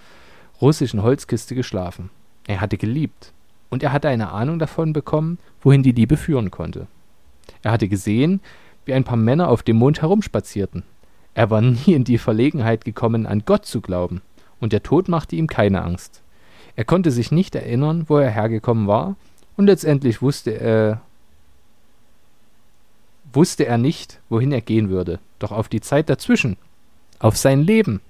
russischen 0.60 1.02
Holzkiste 1.02 1.54
geschlafen. 1.54 2.10
Er 2.48 2.60
hatte 2.60 2.76
geliebt 2.76 3.32
und 3.70 3.84
er 3.84 3.92
hatte 3.92 4.08
eine 4.08 4.32
Ahnung 4.32 4.58
davon 4.58 4.92
bekommen, 4.92 5.38
wohin 5.62 5.84
die 5.84 5.92
Liebe 5.92 6.16
führen 6.16 6.50
konnte. 6.50 6.88
Er 7.62 7.70
hatte 7.70 7.88
gesehen, 7.88 8.40
wie 8.84 8.92
ein 8.92 9.04
paar 9.04 9.16
Männer 9.16 9.48
auf 9.48 9.62
dem 9.62 9.76
Mond 9.76 10.02
herumspazierten. 10.02 10.82
Er 11.34 11.48
war 11.48 11.60
nie 11.60 11.94
in 11.94 12.02
die 12.02 12.18
Verlegenheit 12.18 12.84
gekommen, 12.84 13.24
an 13.24 13.44
Gott 13.46 13.64
zu 13.64 13.80
glauben 13.80 14.20
und 14.58 14.72
der 14.72 14.82
Tod 14.82 15.08
machte 15.08 15.36
ihm 15.36 15.46
keine 15.46 15.82
Angst. 15.82 16.22
Er 16.74 16.84
konnte 16.84 17.12
sich 17.12 17.30
nicht 17.30 17.54
erinnern, 17.54 18.06
wo 18.08 18.18
er 18.18 18.30
hergekommen 18.30 18.88
war, 18.88 19.14
und 19.56 19.66
letztendlich 19.66 20.22
wusste 20.22 20.50
er, 20.50 21.02
wusste 23.32 23.66
er 23.66 23.78
nicht, 23.78 24.20
wohin 24.28 24.52
er 24.52 24.60
gehen 24.60 24.90
würde. 24.90 25.18
Doch 25.38 25.52
auf 25.52 25.68
die 25.68 25.80
Zeit 25.80 26.08
dazwischen, 26.08 26.56
auf 27.18 27.36
sein 27.36 27.62
Leben, 27.62 28.00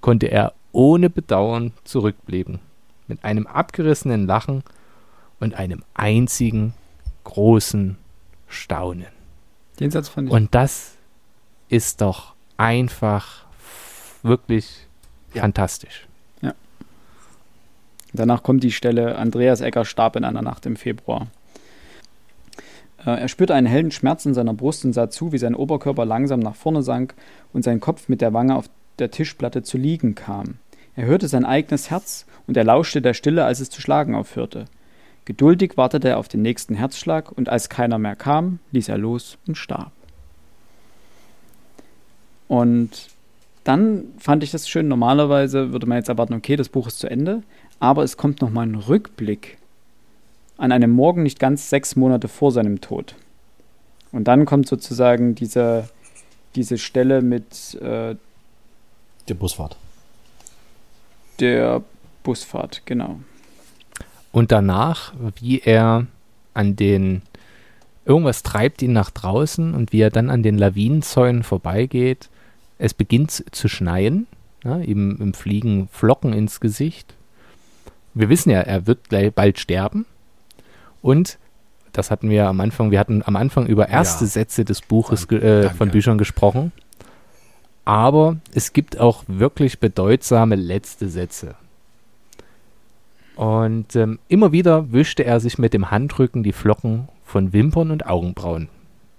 konnte 0.00 0.26
er 0.26 0.52
ohne 0.72 1.08
Bedauern 1.10 1.72
zurückblicken, 1.84 2.58
mit 3.06 3.24
einem 3.24 3.46
abgerissenen 3.46 4.26
Lachen 4.26 4.62
und 5.40 5.54
einem 5.54 5.82
einzigen 5.94 6.74
großen 7.24 7.96
Staunen. 8.48 9.06
Den 9.80 9.90
Satz 9.90 10.08
fand 10.08 10.28
ich. 10.28 10.34
Und 10.34 10.54
das 10.54 10.92
ist 11.68 12.00
doch 12.00 12.34
einfach 12.56 13.44
wirklich 14.22 14.86
ja. 15.32 15.42
fantastisch. 15.42 16.06
Ja. 16.42 16.54
Danach 18.12 18.42
kommt 18.42 18.62
die 18.62 18.72
Stelle, 18.72 19.16
Andreas 19.16 19.60
Egger 19.60 19.84
starb 19.84 20.16
in 20.16 20.24
einer 20.24 20.42
Nacht 20.42 20.66
im 20.66 20.76
Februar. 20.76 21.28
Äh, 23.04 23.20
er 23.20 23.28
spürte 23.28 23.54
einen 23.54 23.66
hellen 23.66 23.90
Schmerz 23.90 24.26
in 24.26 24.34
seiner 24.34 24.54
Brust 24.54 24.84
und 24.84 24.92
sah 24.92 25.10
zu, 25.10 25.32
wie 25.32 25.38
sein 25.38 25.54
Oberkörper 25.54 26.04
langsam 26.04 26.40
nach 26.40 26.56
vorne 26.56 26.82
sank 26.82 27.14
und 27.52 27.62
sein 27.62 27.80
Kopf 27.80 28.08
mit 28.08 28.20
der 28.20 28.32
Wange 28.32 28.56
auf 28.56 28.66
der 28.98 29.10
Tischplatte 29.10 29.62
zu 29.62 29.78
liegen 29.78 30.14
kam. 30.14 30.54
Er 30.96 31.06
hörte 31.06 31.28
sein 31.28 31.44
eigenes 31.44 31.90
Herz 31.90 32.26
und 32.46 32.56
er 32.56 32.64
lauschte 32.64 33.02
der 33.02 33.14
Stille, 33.14 33.44
als 33.44 33.60
es 33.60 33.70
zu 33.70 33.80
schlagen 33.80 34.14
aufhörte. 34.14 34.66
Geduldig 35.24 35.76
wartete 35.76 36.10
er 36.10 36.18
auf 36.18 36.28
den 36.28 36.42
nächsten 36.42 36.74
Herzschlag 36.74 37.32
und 37.32 37.48
als 37.48 37.68
keiner 37.68 37.98
mehr 37.98 38.14
kam, 38.14 38.58
ließ 38.72 38.88
er 38.88 38.98
los 38.98 39.38
und 39.46 39.56
starb. 39.56 39.92
Und 42.46 43.08
dann 43.64 44.04
fand 44.18 44.42
ich 44.44 44.50
das 44.50 44.68
schön. 44.68 44.86
Normalerweise 44.86 45.72
würde 45.72 45.86
man 45.86 45.96
jetzt 45.96 46.10
erwarten, 46.10 46.34
okay, 46.34 46.56
das 46.56 46.68
Buch 46.68 46.86
ist 46.86 46.98
zu 46.98 47.10
Ende, 47.10 47.42
aber 47.80 48.04
es 48.04 48.18
kommt 48.18 48.42
nochmal 48.42 48.66
ein 48.66 48.74
Rückblick 48.74 49.56
an 50.56 50.72
einem 50.72 50.90
Morgen 50.90 51.22
nicht 51.22 51.38
ganz 51.38 51.70
sechs 51.70 51.96
Monate 51.96 52.28
vor 52.28 52.52
seinem 52.52 52.80
Tod. 52.80 53.14
Und 54.12 54.24
dann 54.24 54.44
kommt 54.44 54.68
sozusagen 54.68 55.34
diese, 55.34 55.88
diese 56.54 56.78
Stelle 56.78 57.22
mit 57.22 57.74
äh, 57.80 58.16
der 59.28 59.34
Busfahrt. 59.34 59.76
Der 61.40 61.82
Busfahrt, 62.22 62.82
genau. 62.84 63.18
Und 64.30 64.52
danach, 64.52 65.12
wie 65.40 65.60
er 65.60 66.06
an 66.54 66.76
den 66.76 67.22
irgendwas 68.04 68.42
treibt 68.42 68.82
ihn 68.82 68.92
nach 68.92 69.10
draußen 69.10 69.74
und 69.74 69.92
wie 69.92 70.00
er 70.00 70.10
dann 70.10 70.30
an 70.30 70.42
den 70.42 70.58
Lawinenzäunen 70.58 71.42
vorbeigeht 71.42 72.28
es 72.78 72.94
beginnt 72.94 73.44
zu 73.50 73.68
schneien, 73.68 74.26
ja, 74.64 74.78
ihm, 74.78 75.16
ihm 75.20 75.34
fliegen 75.34 75.88
Flocken 75.88 76.32
ins 76.32 76.60
Gesicht. 76.60 77.14
Wir 78.14 78.28
wissen 78.28 78.50
ja, 78.50 78.60
er 78.60 78.86
wird 78.86 79.08
gleich 79.08 79.32
bald 79.32 79.58
sterben. 79.58 80.06
Und 81.04 81.38
das 81.92 82.10
hatten 82.10 82.30
wir 82.30 82.48
am 82.48 82.62
Anfang, 82.62 82.90
wir 82.90 82.98
hatten 82.98 83.22
am 83.26 83.36
Anfang 83.36 83.66
über 83.66 83.90
erste 83.90 84.24
ja. 84.24 84.30
Sätze 84.30 84.64
des 84.64 84.80
Buches 84.80 85.30
äh, 85.30 85.68
von 85.68 85.90
Büchern 85.90 86.16
gesprochen. 86.16 86.72
Aber 87.84 88.38
es 88.54 88.72
gibt 88.72 88.98
auch 88.98 89.24
wirklich 89.26 89.80
bedeutsame 89.80 90.54
letzte 90.54 91.10
Sätze. 91.10 91.56
Und 93.36 93.94
ähm, 93.96 94.18
immer 94.28 94.50
wieder 94.52 94.92
wischte 94.92 95.26
er 95.26 95.40
sich 95.40 95.58
mit 95.58 95.74
dem 95.74 95.90
Handrücken 95.90 96.42
die 96.42 96.54
Flocken 96.54 97.08
von 97.22 97.52
Wimpern 97.52 97.90
und 97.90 98.06
Augenbrauen. 98.06 98.70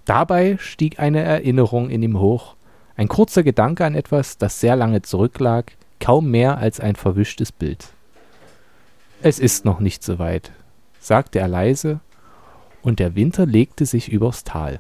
Dabei 0.06 0.58
stieg 0.58 1.00
eine 1.00 1.22
Erinnerung 1.22 1.92
in 1.92 2.02
ihm 2.02 2.20
hoch, 2.20 2.56
ein 2.98 3.08
kurzer 3.08 3.44
Gedanke 3.44 3.86
an 3.86 3.94
etwas, 3.94 4.40
das 4.40 4.60
sehr 4.60 4.76
lange 4.76 5.04
zurücklag, 5.04 5.74
kaum 6.00 6.32
mehr 6.32 6.58
als 6.58 6.80
ein 6.80 6.96
verwischtes 6.96 7.52
Bild. 7.52 7.90
Es 9.22 9.38
ist 9.38 9.66
noch 9.66 9.80
nicht 9.80 10.04
so 10.04 10.18
weit, 10.18 10.52
sagte 11.06 11.40
er 11.40 11.48
leise, 11.48 12.00
und 12.82 13.00
der 13.00 13.16
Winter 13.16 13.46
legte 13.46 13.86
sich 13.86 14.12
übers 14.12 14.44
Tal. 14.44 14.80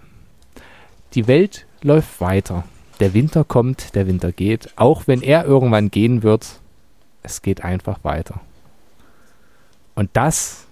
Die 1.14 1.28
Welt 1.28 1.66
läuft 1.82 2.20
weiter. 2.20 2.64
Der 3.00 3.14
Winter 3.14 3.44
kommt, 3.44 3.96
der 3.96 4.08
Winter 4.08 4.32
geht, 4.32 4.70
auch 4.76 5.08
wenn 5.08 5.22
er 5.22 5.46
irgendwann 5.46 5.92
gehen 5.92 6.24
wird, 6.24 6.62
es 7.24 7.42
geht 7.42 7.64
einfach 7.64 8.04
weiter. 8.04 8.42
Und 9.94 10.10
das, 10.14 10.66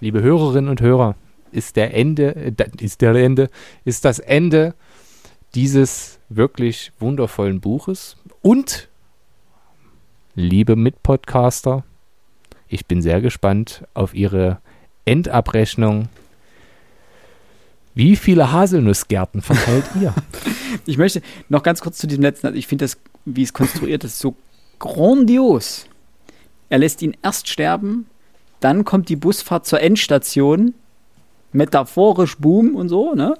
liebe 0.00 0.22
Hörerinnen 0.22 0.70
und 0.70 0.80
Hörer, 0.80 1.16
ist 1.52 1.76
der 1.76 1.94
Ende, 1.94 2.34
äh, 2.34 2.52
ist 2.80 3.00
der 3.00 3.14
Ende, 3.14 3.50
ist 3.84 4.04
das 4.04 4.18
Ende 4.18 4.74
dieses 5.54 6.18
wirklich 6.28 6.92
wundervollen 6.98 7.60
Buches. 7.60 8.16
Und, 8.40 8.88
liebe 10.34 10.76
Mitpodcaster, 10.76 11.84
ich 12.68 12.86
bin 12.86 13.02
sehr 13.02 13.20
gespannt 13.20 13.84
auf 13.94 14.14
Ihre 14.14 14.60
Endabrechnung. 15.04 16.08
Wie 17.94 18.16
viele 18.16 18.50
Haselnussgärten 18.50 19.42
verteilt 19.42 19.84
ihr? 20.00 20.14
Ich 20.86 20.98
möchte 20.98 21.22
noch 21.48 21.62
ganz 21.62 21.80
kurz 21.80 21.98
zu 21.98 22.08
diesem 22.08 22.22
letzten, 22.24 22.54
ich 22.56 22.66
finde 22.66 22.84
das, 22.84 22.98
wie 23.24 23.44
es 23.44 23.52
konstruiert 23.52 24.02
ist, 24.02 24.18
so 24.18 24.34
grandios. 24.80 25.86
Er 26.68 26.78
lässt 26.78 27.00
ihn 27.00 27.16
erst 27.22 27.48
sterben, 27.48 28.06
dann 28.58 28.84
kommt 28.84 29.08
die 29.08 29.14
Busfahrt 29.14 29.66
zur 29.66 29.80
Endstation, 29.80 30.74
metaphorisch 31.52 32.36
Boom 32.38 32.74
und 32.74 32.88
so, 32.88 33.14
ne? 33.14 33.38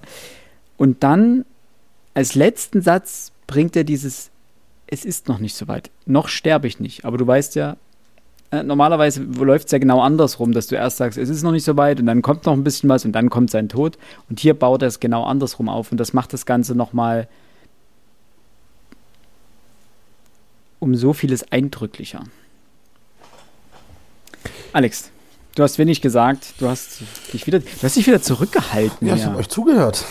Und 0.77 1.03
dann 1.03 1.45
als 2.15 2.37
letzten 2.37 2.83
Satz 2.83 3.33
bringt 3.47 3.75
er 3.75 3.85
dieses, 3.85 4.31
es 4.87 5.05
ist 5.05 5.29
noch 5.29 5.41
nicht 5.41 5.57
so 5.57 5.67
weit, 5.67 5.91
noch 6.07 6.29
sterbe 6.29 6.69
ich 6.69 6.79
nicht. 6.79 7.05
Aber 7.05 7.19
du 7.19 7.27
weißt 7.27 7.57
ja, 7.57 7.77
normalerweise 8.63 9.23
läuft 9.23 9.67
es 9.67 9.73
ja 9.73 9.79
genau 9.79 10.01
andersrum, 10.01 10.53
dass 10.53 10.67
du 10.67 10.77
erst 10.77 10.99
sagst, 10.99 11.19
es 11.19 11.29
ist 11.29 11.43
noch 11.43 11.53
nicht 11.53 11.65
so 11.65 11.77
weit 11.77 12.01
und 12.01 12.07
dann 12.07 12.23
kommt 12.23 12.47
noch 12.47 12.53
ein 12.53 12.65
bisschen 12.65 12.89
was 12.89 13.05
und 13.05 13.13
dann 13.13 13.31
kommt 13.31 13.51
sein 13.51 13.69
Tod. 13.69 13.99
Und 14.29 14.41
hier 14.41 14.55
baut 14.55 14.83
er 14.83 14.89
es 14.89 15.01
genau 15.01 15.25
andersrum 15.25 15.69
auf 15.69 15.91
und 15.91 15.99
das 15.99 16.13
macht 16.13 16.33
das 16.33 16.47
Ganze 16.47 16.75
nochmal 16.75 17.29
um 20.79 20.95
so 20.95 21.13
vieles 21.15 21.51
eindrücklicher. 21.51 22.25
Alex, 24.73 25.11
du 25.55 25.63
hast 25.63 25.79
wenig 25.79 26.01
gesagt, 26.01 26.55
du 26.59 26.69
hast 26.69 27.01
dich 27.33 27.47
wieder, 27.47 27.61
du 27.61 27.83
hast 27.83 27.97
dich 27.97 28.07
wieder 28.07 28.21
zurückgehalten. 28.21 29.09
Ja, 29.09 29.15
ich 29.15 29.25
habe 29.25 29.37
euch 29.37 29.49
zugehört. 29.49 30.05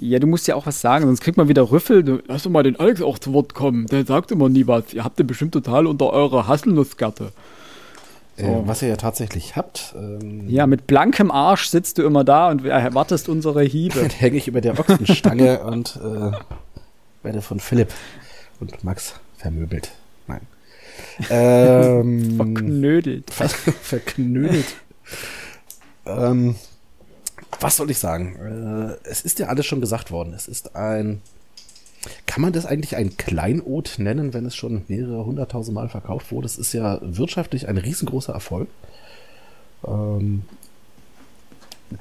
Ja, 0.00 0.18
du 0.18 0.26
musst 0.26 0.46
ja 0.48 0.54
auch 0.54 0.66
was 0.66 0.80
sagen, 0.80 1.06
sonst 1.06 1.20
kriegt 1.20 1.36
man 1.36 1.48
wieder 1.48 1.70
Rüffel. 1.70 2.02
Du, 2.02 2.18
lass 2.26 2.42
doch 2.42 2.50
mal 2.50 2.62
den 2.62 2.78
Alex 2.78 3.02
auch 3.02 3.18
zu 3.18 3.32
Wort 3.32 3.54
kommen. 3.54 3.86
Der 3.86 4.04
sagt 4.04 4.30
immer 4.32 4.48
nie 4.48 4.66
was. 4.66 4.92
Ihr 4.92 5.04
habt 5.04 5.18
den 5.18 5.26
bestimmt 5.26 5.52
total 5.52 5.86
unter 5.86 6.10
eurer 6.10 6.46
Hasselnussgatte. 6.46 7.32
So. 8.36 8.44
Äh, 8.44 8.66
was 8.66 8.82
ihr 8.82 8.88
ja 8.88 8.96
tatsächlich 8.96 9.56
habt. 9.56 9.94
Ähm, 9.96 10.48
ja, 10.48 10.66
mit 10.66 10.86
blankem 10.86 11.30
Arsch 11.30 11.66
sitzt 11.68 11.98
du 11.98 12.02
immer 12.02 12.24
da 12.24 12.50
und 12.50 12.64
erwartest 12.64 13.28
unsere 13.28 13.62
Hiebe. 13.62 14.00
Dann 14.00 14.10
hänge 14.10 14.36
ich 14.36 14.48
über 14.48 14.60
der 14.60 14.78
Ochsenstange 14.78 15.60
und 15.64 15.98
äh, 16.02 16.32
werde 17.22 17.42
von 17.42 17.60
Philipp 17.60 17.92
und 18.60 18.82
Max 18.84 19.14
vermöbelt. 19.36 19.92
Nein. 20.26 20.40
Ähm, 21.30 22.36
Verknödelt. 22.36 23.30
verknödelt. 23.32 24.66
ähm, 26.06 26.54
was 27.60 27.76
soll 27.76 27.90
ich 27.90 27.98
sagen? 27.98 28.98
Äh, 29.04 29.08
es 29.08 29.22
ist 29.22 29.38
ja 29.38 29.48
alles 29.48 29.66
schon 29.66 29.80
gesagt 29.80 30.10
worden. 30.10 30.32
Es 30.34 30.48
ist 30.48 30.76
ein. 30.76 31.20
Kann 32.26 32.42
man 32.42 32.52
das 32.52 32.66
eigentlich 32.66 32.96
ein 32.96 33.16
Kleinod 33.16 33.94
nennen, 33.96 34.34
wenn 34.34 34.44
es 34.44 34.54
schon 34.54 34.82
mehrere 34.88 35.24
hunderttausend 35.24 35.74
Mal 35.74 35.88
verkauft 35.88 36.32
wurde? 36.32 36.46
Es 36.46 36.58
ist 36.58 36.74
ja 36.74 36.98
wirtschaftlich 37.00 37.66
ein 37.66 37.78
riesengroßer 37.78 38.34
Erfolg. 38.34 38.68
Ähm, 39.86 40.42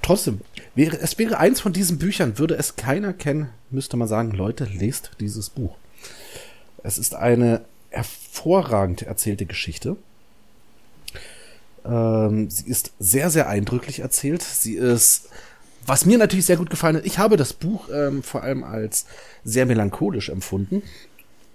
trotzdem, 0.01 0.41
wäre, 0.75 0.99
es 0.99 1.17
wäre 1.17 1.39
eins 1.39 1.61
von 1.61 1.71
diesen 1.71 1.99
Büchern, 1.99 2.37
würde 2.37 2.55
es 2.55 2.75
keiner 2.75 3.13
kennen, 3.13 3.49
müsste 3.69 3.95
man 3.95 4.09
sagen, 4.09 4.31
Leute, 4.31 4.65
lest 4.65 5.11
dieses 5.21 5.49
Buch. 5.49 5.77
Es 6.83 6.97
ist 6.97 7.15
eine 7.15 7.61
hervorragend 7.89 9.03
erzählte 9.03 9.45
Geschichte. 9.45 9.95
Ähm, 11.85 12.49
sie 12.49 12.67
ist 12.67 12.93
sehr, 12.99 13.29
sehr 13.29 13.47
eindrücklich 13.47 13.99
erzählt. 13.99 14.41
Sie 14.41 14.75
ist, 14.75 15.29
was 15.85 16.05
mir 16.05 16.17
natürlich 16.17 16.45
sehr 16.45 16.57
gut 16.57 16.69
gefallen 16.69 16.97
hat, 16.97 17.05
ich 17.05 17.17
habe 17.17 17.37
das 17.37 17.53
Buch 17.53 17.89
ähm, 17.93 18.23
vor 18.23 18.43
allem 18.43 18.63
als 18.63 19.05
sehr 19.43 19.65
melancholisch 19.65 20.29
empfunden. 20.29 20.81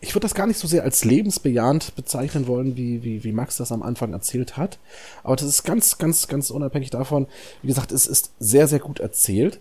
Ich 0.00 0.14
würde 0.14 0.26
das 0.26 0.34
gar 0.34 0.46
nicht 0.46 0.60
so 0.60 0.68
sehr 0.68 0.84
als 0.84 1.04
lebensbejahend 1.04 1.96
bezeichnen 1.96 2.46
wollen, 2.46 2.76
wie, 2.76 3.02
wie, 3.02 3.24
wie 3.24 3.32
Max 3.32 3.56
das 3.56 3.72
am 3.72 3.82
Anfang 3.82 4.12
erzählt 4.12 4.56
hat. 4.56 4.78
Aber 5.24 5.34
das 5.34 5.48
ist 5.48 5.64
ganz, 5.64 5.98
ganz, 5.98 6.28
ganz 6.28 6.50
unabhängig 6.50 6.90
davon. 6.90 7.26
Wie 7.62 7.68
gesagt, 7.68 7.90
es 7.90 8.06
ist 8.06 8.30
sehr, 8.38 8.68
sehr 8.68 8.78
gut 8.78 9.00
erzählt. 9.00 9.58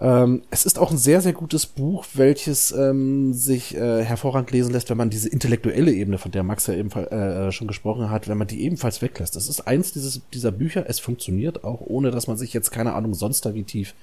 Ähm, 0.00 0.42
es 0.50 0.64
ist 0.64 0.78
auch 0.78 0.90
ein 0.90 0.98
sehr, 0.98 1.20
sehr 1.20 1.34
gutes 1.34 1.66
Buch, 1.66 2.06
welches 2.14 2.72
ähm, 2.72 3.34
sich 3.34 3.76
äh, 3.76 4.02
hervorragend 4.02 4.50
lesen 4.50 4.72
lässt, 4.72 4.88
wenn 4.88 4.96
man 4.96 5.10
diese 5.10 5.28
intellektuelle 5.28 5.92
Ebene, 5.92 6.16
von 6.16 6.32
der 6.32 6.42
Max 6.42 6.66
ja 6.66 6.74
eben 6.74 6.90
äh, 6.90 7.52
schon 7.52 7.68
gesprochen 7.68 8.08
hat, 8.08 8.26
wenn 8.26 8.38
man 8.38 8.46
die 8.46 8.62
ebenfalls 8.62 9.02
weglässt. 9.02 9.36
Das 9.36 9.48
ist 9.48 9.60
eins 9.66 9.92
dieses, 9.92 10.22
dieser 10.32 10.52
Bücher, 10.52 10.84
es 10.88 11.00
funktioniert 11.00 11.64
auch, 11.64 11.82
ohne 11.82 12.10
dass 12.10 12.26
man 12.28 12.38
sich 12.38 12.54
jetzt, 12.54 12.70
keine 12.70 12.94
Ahnung, 12.94 13.12
sonst 13.12 13.44
da 13.44 13.54
wie 13.54 13.64
tief 13.64 13.94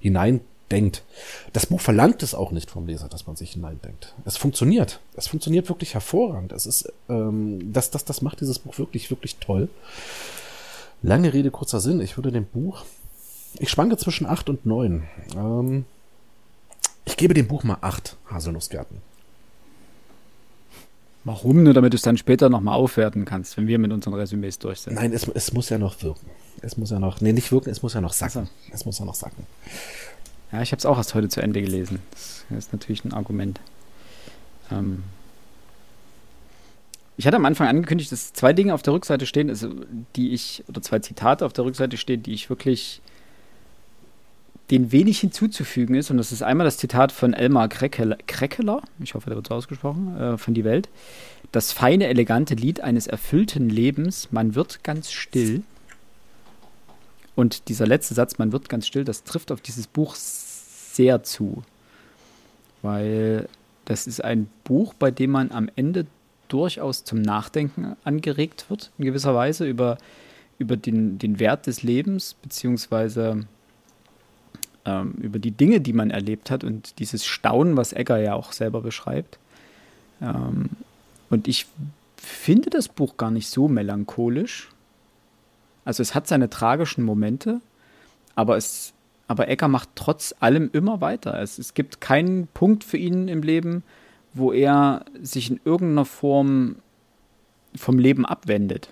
hineindenkt. 0.00 1.04
Das 1.52 1.66
Buch 1.66 1.80
verlangt 1.80 2.24
es 2.24 2.34
auch 2.34 2.50
nicht 2.50 2.68
vom 2.68 2.86
Leser, 2.88 3.08
dass 3.08 3.28
man 3.28 3.36
sich 3.36 3.52
hineindenkt. 3.52 4.12
Es 4.24 4.36
funktioniert. 4.36 4.98
Es 5.14 5.28
funktioniert 5.28 5.68
wirklich 5.68 5.94
hervorragend. 5.94 6.50
Es 6.50 6.66
ist, 6.66 6.92
ähm, 7.08 7.72
das, 7.72 7.92
das, 7.92 8.04
das 8.04 8.22
macht 8.22 8.40
dieses 8.40 8.58
Buch 8.58 8.76
wirklich, 8.78 9.08
wirklich 9.10 9.36
toll. 9.36 9.68
Lange 11.02 11.32
Rede, 11.32 11.52
kurzer 11.52 11.78
Sinn. 11.78 12.00
Ich 12.00 12.16
würde 12.16 12.32
dem 12.32 12.46
Buch 12.46 12.84
ich 13.58 13.70
schwanke 13.70 13.96
zwischen 13.96 14.26
8 14.26 14.48
und 14.48 14.66
9. 14.66 15.02
Ähm, 15.36 15.84
ich 17.04 17.16
gebe 17.16 17.34
dem 17.34 17.46
Buch 17.46 17.64
mal 17.64 17.78
8 17.80 18.16
Haselnussgärten. 18.30 18.98
Warum? 21.24 21.62
Nur 21.62 21.72
damit 21.72 21.92
du 21.92 21.96
es 21.96 22.02
dann 22.02 22.18
später 22.18 22.50
nochmal 22.50 22.74
aufwerten 22.74 23.24
kannst, 23.24 23.56
wenn 23.56 23.66
wir 23.66 23.78
mit 23.78 23.92
unseren 23.92 24.14
Resümees 24.14 24.58
durch 24.58 24.80
sind. 24.80 24.94
Nein, 24.94 25.12
es, 25.12 25.26
es 25.28 25.52
muss 25.54 25.70
ja 25.70 25.78
noch 25.78 26.02
wirken. 26.02 26.26
Es 26.60 26.76
muss 26.76 26.90
ja 26.90 26.98
noch, 26.98 27.20
nee, 27.20 27.32
nicht 27.32 27.50
wirken, 27.50 27.70
es 27.70 27.82
muss 27.82 27.94
ja 27.94 28.00
noch 28.00 28.12
sacken. 28.12 28.40
Also. 28.40 28.50
Es 28.72 28.84
muss 28.84 28.98
ja 28.98 29.06
noch 29.06 29.14
sacken. 29.14 29.46
Ja, 30.52 30.60
ich 30.60 30.72
habe 30.72 30.78
es 30.78 30.86
auch 30.86 30.98
erst 30.98 31.14
heute 31.14 31.28
zu 31.28 31.40
Ende 31.40 31.62
gelesen. 31.62 32.00
Das 32.12 32.44
ist 32.58 32.72
natürlich 32.72 33.04
ein 33.04 33.14
Argument. 33.14 33.58
Ähm 34.70 35.02
ich 37.16 37.26
hatte 37.26 37.36
am 37.36 37.44
Anfang 37.44 37.68
angekündigt, 37.68 38.12
dass 38.12 38.32
zwei 38.32 38.52
Dinge 38.52 38.74
auf 38.74 38.82
der 38.82 38.92
Rückseite 38.92 39.24
stehen, 39.24 39.48
also 39.48 39.70
die 40.16 40.32
ich, 40.32 40.64
oder 40.68 40.82
zwei 40.82 40.98
Zitate 40.98 41.46
auf 41.46 41.52
der 41.52 41.64
Rückseite 41.64 41.96
stehen, 41.96 42.22
die 42.22 42.34
ich 42.34 42.50
wirklich 42.50 43.00
den 44.70 44.92
wenig 44.92 45.20
hinzuzufügen 45.20 45.94
ist, 45.94 46.10
und 46.10 46.16
das 46.16 46.32
ist 46.32 46.42
einmal 46.42 46.64
das 46.64 46.78
Zitat 46.78 47.12
von 47.12 47.34
Elmar 47.34 47.68
Kreckeler, 47.68 48.82
ich 48.98 49.14
hoffe, 49.14 49.28
der 49.28 49.36
wird 49.36 49.48
so 49.48 49.54
ausgesprochen, 49.54 50.16
äh, 50.18 50.38
von 50.38 50.54
Die 50.54 50.64
Welt. 50.64 50.88
Das 51.52 51.72
feine, 51.72 52.08
elegante 52.08 52.54
Lied 52.54 52.80
eines 52.80 53.06
erfüllten 53.06 53.68
Lebens, 53.68 54.28
man 54.32 54.54
wird 54.54 54.82
ganz 54.82 55.12
still. 55.12 55.62
Und 57.36 57.68
dieser 57.68 57.86
letzte 57.86 58.14
Satz, 58.14 58.38
man 58.38 58.52
wird 58.52 58.68
ganz 58.68 58.86
still, 58.86 59.04
das 59.04 59.24
trifft 59.24 59.52
auf 59.52 59.60
dieses 59.60 59.86
Buch 59.86 60.14
sehr 60.14 61.22
zu. 61.22 61.62
Weil 62.82 63.48
das 63.84 64.06
ist 64.06 64.24
ein 64.24 64.48
Buch, 64.64 64.94
bei 64.94 65.10
dem 65.10 65.30
man 65.30 65.50
am 65.50 65.68
Ende 65.76 66.06
durchaus 66.48 67.04
zum 67.04 67.20
Nachdenken 67.20 67.96
angeregt 68.04 68.66
wird, 68.68 68.90
in 68.98 69.04
gewisser 69.04 69.34
Weise, 69.34 69.66
über, 69.66 69.98
über 70.58 70.76
den, 70.76 71.18
den 71.18 71.38
Wert 71.38 71.66
des 71.66 71.82
Lebens, 71.82 72.34
beziehungsweise 72.42 73.46
ähm, 74.84 75.12
über 75.20 75.38
die 75.38 75.50
Dinge, 75.50 75.80
die 75.80 75.92
man 75.92 76.10
erlebt 76.10 76.50
hat 76.50 76.64
und 76.64 76.98
dieses 76.98 77.24
Staunen, 77.24 77.76
was 77.76 77.92
Egger 77.92 78.18
ja 78.18 78.34
auch 78.34 78.52
selber 78.52 78.80
beschreibt. 78.80 79.38
Ähm, 80.20 80.70
und 81.30 81.48
ich 81.48 81.66
finde 82.16 82.70
das 82.70 82.88
Buch 82.88 83.16
gar 83.16 83.30
nicht 83.30 83.48
so 83.48 83.68
melancholisch. 83.68 84.70
Also 85.84 86.02
es 86.02 86.14
hat 86.14 86.26
seine 86.26 86.48
tragischen 86.48 87.04
Momente, 87.04 87.60
aber 88.34 88.56
es 88.56 88.94
aber 89.26 89.48
Egger 89.48 89.68
macht 89.68 89.88
trotz 89.94 90.34
allem 90.40 90.68
immer 90.72 91.00
weiter. 91.00 91.40
Es, 91.40 91.58
es 91.58 91.74
gibt 91.74 92.00
keinen 92.00 92.46
Punkt 92.48 92.84
für 92.84 92.98
ihn 92.98 93.28
im 93.28 93.42
Leben, 93.42 93.82
wo 94.34 94.52
er 94.52 95.04
sich 95.22 95.50
in 95.50 95.60
irgendeiner 95.64 96.04
Form 96.04 96.76
vom 97.74 97.98
Leben 97.98 98.26
abwendet. 98.26 98.90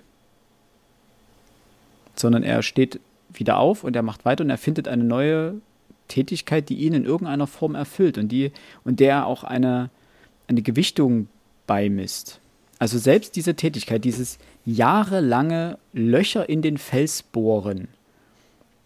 Sondern 2.17 2.43
er 2.43 2.63
steht 2.63 3.01
wieder 3.33 3.59
auf 3.59 3.85
und 3.85 3.95
er 3.95 4.03
macht 4.03 4.25
weiter 4.25 4.45
und 4.45 4.51
er 4.51 4.59
findet 4.59 4.89
eine 4.89 5.05
neue 5.05 5.55
Tätigkeit, 6.13 6.69
die 6.69 6.77
ihn 6.77 6.93
in 6.93 7.05
irgendeiner 7.05 7.47
Form 7.47 7.75
erfüllt 7.75 8.19
und, 8.19 8.29
die, 8.29 8.53
und 8.85 9.01
der 9.01 9.27
auch 9.27 9.45
eine, 9.45 9.91
eine 10.47 10.63
Gewichtung 10.63 11.29
beimisst. 11.67 12.41
Also 12.79 12.99
selbst 12.99 13.37
diese 13.37 13.55
Tätigkeit, 13.55 14.05
dieses 14.05 14.39
jahrelange 14.67 15.79
Löcher 15.93 16.49
in 16.49 16.61
den 16.61 16.77
Fels 16.77 17.23
bohren, 17.23 17.89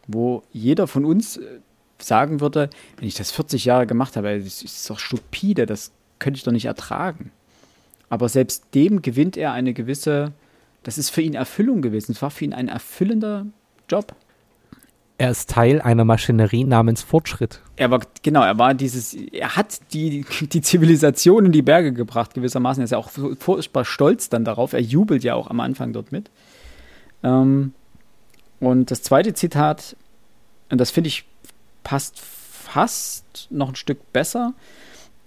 wo 0.07 0.43
jeder 0.53 0.86
von 0.86 1.05
uns 1.05 1.39
äh, 1.39 1.61
sagen 1.98 2.40
würde, 2.40 2.70
wenn 2.98 3.09
ich 3.09 3.15
das 3.15 3.32
40 3.32 3.65
Jahre 3.65 3.86
gemacht 3.86 4.16
habe, 4.16 4.39
das 4.39 4.62
ist 4.62 4.89
doch 4.89 4.98
stupide, 4.98 5.66
das 5.66 5.93
könnte 6.19 6.39
ich 6.39 6.44
doch 6.44 6.53
nicht 6.53 6.66
ertragen. 6.66 7.32
Aber 8.09 8.28
selbst 8.28 8.66
dem 8.74 9.03
gewinnt 9.03 9.36
er 9.36 9.53
eine 9.53 9.73
gewisse, 9.73 10.32
das 10.85 10.98
ist 10.98 11.11
für 11.11 11.23
ihn 11.23 11.35
Erfüllung 11.35 11.82
gewesen. 11.82 12.12
Es 12.12 12.23
war 12.23 12.31
für 12.31 12.44
ihn 12.44 12.55
ein 12.55 12.69
erfüllender 12.69 13.47
Job. 13.89 14.15
Er 15.19 15.31
ist 15.31 15.49
Teil 15.49 15.81
einer 15.81 16.05
Maschinerie 16.05 16.65
namens 16.65 17.03
Fortschritt. 17.03 17.61
Er 17.77 17.91
war, 17.91 18.01
genau, 18.23 18.43
er 18.43 18.59
war 18.59 18.75
dieses, 18.75 19.15
er 19.15 19.57
hat 19.57 19.81
die, 19.95 20.27
die 20.43 20.61
Zivilisation 20.61 21.47
in 21.47 21.53
die 21.53 21.63
Berge 21.63 21.93
gebracht, 21.93 22.35
gewissermaßen. 22.35 22.83
Er 22.83 22.85
ist 22.85 22.91
ja 22.91 22.99
auch 22.99 23.11
furchtbar 23.39 23.85
stolz 23.85 24.29
dann 24.29 24.45
darauf. 24.45 24.75
Er 24.75 24.81
jubelt 24.81 25.25
ja 25.25 25.35
auch 25.35 25.49
am 25.49 25.61
Anfang 25.61 25.95
dort 25.95 26.13
mit. 26.13 26.31
Ähm, 27.23 27.73
und 28.61 28.91
das 28.91 29.03
zweite 29.03 29.33
Zitat, 29.33 29.97
und 30.71 30.81
das 30.81 30.91
finde 30.91 31.09
ich 31.09 31.25
passt 31.83 32.21
fast 32.21 33.49
noch 33.51 33.71
ein 33.71 33.77
Stück 33.77 34.13
besser, 34.13 34.53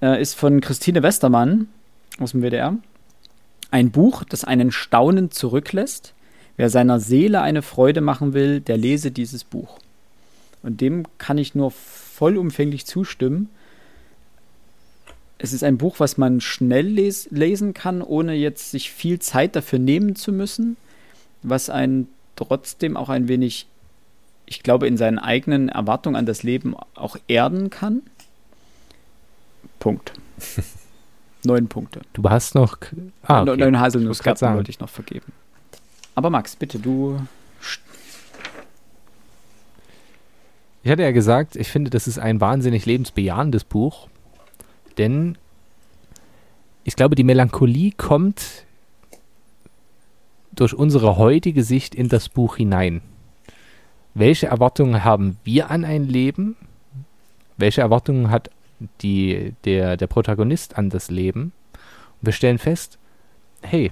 äh, 0.02 0.22
ist 0.22 0.36
von 0.36 0.61
Christine 0.61 1.02
Westermann 1.02 1.68
aus 2.20 2.32
dem 2.32 2.41
WDR. 2.41 2.76
Ein 3.72 3.91
Buch, 3.91 4.24
das 4.24 4.44
einen 4.44 4.72
staunend 4.72 5.34
zurücklässt 5.34 6.14
Wer 6.60 6.69
seiner 6.69 6.99
Seele 6.99 7.40
eine 7.40 7.61
Freude 7.61 8.02
machen 8.02 8.34
will, 8.34 8.60
der 8.60 8.76
lese 8.76 9.11
dieses 9.11 9.45
Buch. 9.45 9.80
Und 10.61 10.81
dem 10.81 11.06
kann 11.18 11.38
ich 11.38 11.56
nur 11.56 11.72
vollumfänglich 11.72 12.86
zustimmen. 12.86 13.48
Es 15.38 15.53
ist 15.53 15.64
ein 15.64 15.77
Buch, 15.77 16.02
was 16.02 16.18
man 16.18 16.41
schnell 16.41 16.86
les 16.86 17.31
lesen 17.31 17.73
kann, 17.73 18.02
ohne 18.02 18.34
jetzt 18.34 18.72
sich 18.72 18.91
viel 18.91 19.19
Zeit 19.19 19.56
dafür 19.56 19.80
nehmen 19.80 20.18
zu 20.18 20.34
müssen, 20.34 20.76
was 21.44 21.69
einen 21.69 22.10
trotzdem 22.36 22.98
auch 22.98 23.07
ein 23.07 23.30
wenig, 23.30 23.65
ich 24.45 24.61
glaube, 24.61 24.86
in 24.86 24.98
seinen 24.98 25.18
eigenen 25.18 25.69
Erwartungen 25.69 26.18
an 26.18 26.26
das 26.26 26.44
Leben 26.44 26.76
auch 26.94 27.15
erden 27.30 27.69
kann. 27.69 28.02
Punkt. 29.80 30.11
Neun 31.45 31.69
Punkte. 31.69 32.02
Du 32.11 32.30
hast 32.30 32.53
noch. 32.53 32.80
Ah, 33.23 33.44
okay. 33.44 33.56
Neun 33.56 33.80
Haselnusskerzen 33.80 34.56
wollte 34.56 34.72
ich 34.72 34.81
noch 34.81 34.90
vergeben. 34.90 35.31
Aber 36.15 36.30
Max, 36.30 36.56
bitte, 36.56 36.80
du. 36.80 37.19
Ich 40.84 40.91
hatte 40.91 41.03
ja 41.03 41.11
gesagt, 41.11 41.56
ich 41.56 41.68
finde, 41.69 41.90
das 41.90 42.07
ist 42.07 42.19
ein 42.19 42.41
wahnsinnig 42.41 42.86
lebensbejahendes 42.86 43.64
Buch, 43.64 44.07
denn 44.98 45.38
ich 46.84 46.95
glaube, 46.95 47.15
die 47.15 47.23
Melancholie 47.23 47.91
kommt 47.91 48.65
durch 50.52 50.73
unsere 50.73 51.18
heutige 51.18 51.64
Sicht 51.64 51.94
in 51.94 52.10
das 52.10 52.30
Buch 52.30 52.57
hinein. 52.57 53.02
Welche 54.14 54.48
Erwartungen 54.48 55.03
haben 55.03 55.38
wir 55.44 55.69
an 55.69 55.86
ein 55.86 56.07
Leben? 56.07 56.56
Welche 57.57 57.81
Erwartungen 57.81 58.31
hat 58.31 58.49
die, 59.02 59.53
der, 59.65 59.98
der 59.98 60.07
Protagonist 60.07 60.77
an 60.77 60.90
das 60.90 61.11
Leben? 61.11 61.53
Und 62.19 62.26
wir 62.26 62.34
stellen 62.34 62.57
fest, 62.57 62.98
hey, 63.61 63.91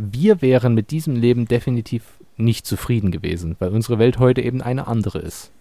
wir 0.00 0.40
wären 0.40 0.74
mit 0.74 0.90
diesem 0.90 1.14
Leben 1.14 1.46
definitiv 1.46 2.04
nicht 2.36 2.66
zufrieden 2.66 3.10
gewesen, 3.10 3.56
weil 3.58 3.70
unsere 3.70 3.98
Welt 3.98 4.18
heute 4.18 4.40
eben 4.40 4.62
eine 4.62 4.86
andere 4.86 5.18
ist. 5.18 5.52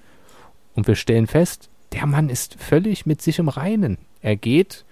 Und 0.76 0.88
wir 0.88 0.96
stellen 0.96 1.28
fest, 1.28 1.70
der 1.92 2.06
Mann 2.06 2.30
ist 2.30 2.56
völlig 2.56 3.06
mit 3.06 3.22
sich 3.22 3.40
im 3.40 3.50
Reinen. 3.50 3.98
Er 4.22 4.36
geht 4.36 4.86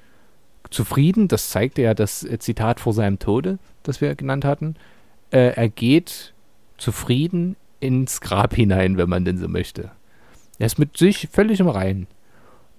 zufrieden, 0.70 1.30
das 1.30 1.50
zeigte 1.50 1.82
ja 1.82 1.94
das 1.94 2.24
äh, 2.24 2.40
Zitat 2.40 2.80
vor 2.80 2.94
seinem 2.94 3.20
Tode, 3.20 3.58
das 3.84 4.02
wir 4.02 4.16
genannt 4.16 4.44
hatten. 4.44 4.76
Äh, 5.32 5.54
er 5.56 5.70
geht 5.70 6.34
zufrieden 6.78 7.56
ins 7.80 8.20
Grab 8.20 8.54
hinein, 8.54 8.98
wenn 8.98 9.08
man 9.08 9.24
denn 9.24 9.38
so 9.38 9.48
möchte. 9.48 9.92
Er 10.60 10.66
ist 10.66 10.80
mit 10.80 10.98
sich 10.98 11.30
völlig 11.32 11.60
im 11.60 11.70
Reinen. 11.70 12.08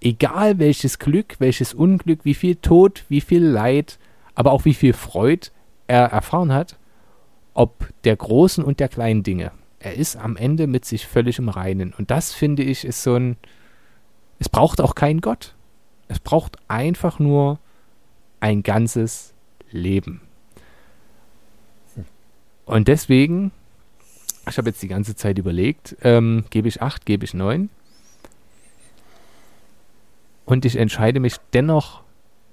Egal 0.01 0.59
welches 0.59 0.99
Glück, 0.99 1.37
welches 1.39 1.73
Unglück, 1.73 2.21
wie 2.25 2.35
viel 2.35 2.57
Tod, 2.57 3.05
wie 3.09 3.21
viel 3.21 3.43
Leid, 3.43 3.99
aber 4.35 4.53
auch 4.53 4.65
wie 4.65 4.75
viel 4.75 4.93
Freud 4.93 5.51
er 5.89 6.05
erfahren 6.05 6.53
hat, 6.53 6.79
ob 7.55 7.89
der 8.05 8.15
großen 8.15 8.63
und 8.63 8.79
der 8.79 8.89
kleinen 8.89 9.25
Dinge. 9.25 9.51
Er 9.81 9.95
ist 9.95 10.17
am 10.17 10.37
Ende 10.37 10.67
mit 10.67 10.85
sich 10.85 11.07
völlig 11.07 11.39
im 11.39 11.49
Reinen. 11.49 11.93
Und 11.93 12.11
das 12.11 12.33
finde 12.33 12.63
ich 12.63 12.85
ist 12.85 13.03
so 13.03 13.17
ein. 13.17 13.37
Es 14.39 14.49
braucht 14.49 14.81
auch 14.81 14.95
keinen 14.95 15.21
Gott. 15.21 15.57
Es 16.07 16.21
braucht 16.21 16.57
einfach 16.69 17.19
nur 17.19 17.59
ein 18.41 18.63
ganzes 18.63 19.35
Leben. 19.71 20.21
Und 22.65 22.87
deswegen, 22.87 23.51
ich 24.49 24.59
habe 24.59 24.71
jetzt 24.71 24.83
die 24.83 24.89
ganze 24.89 25.17
Zeit 25.17 25.39
überlegt, 25.39 25.97
ähm, 26.03 26.45
gebe 26.51 26.69
ich 26.69 26.83
acht, 26.83 27.07
gebe 27.07 27.25
ich 27.25 27.35
neun. 27.35 27.71
Und 30.45 30.65
ich 30.65 30.77
entscheide 30.77 31.21
mich 31.21 31.37
dennoch 31.53 32.03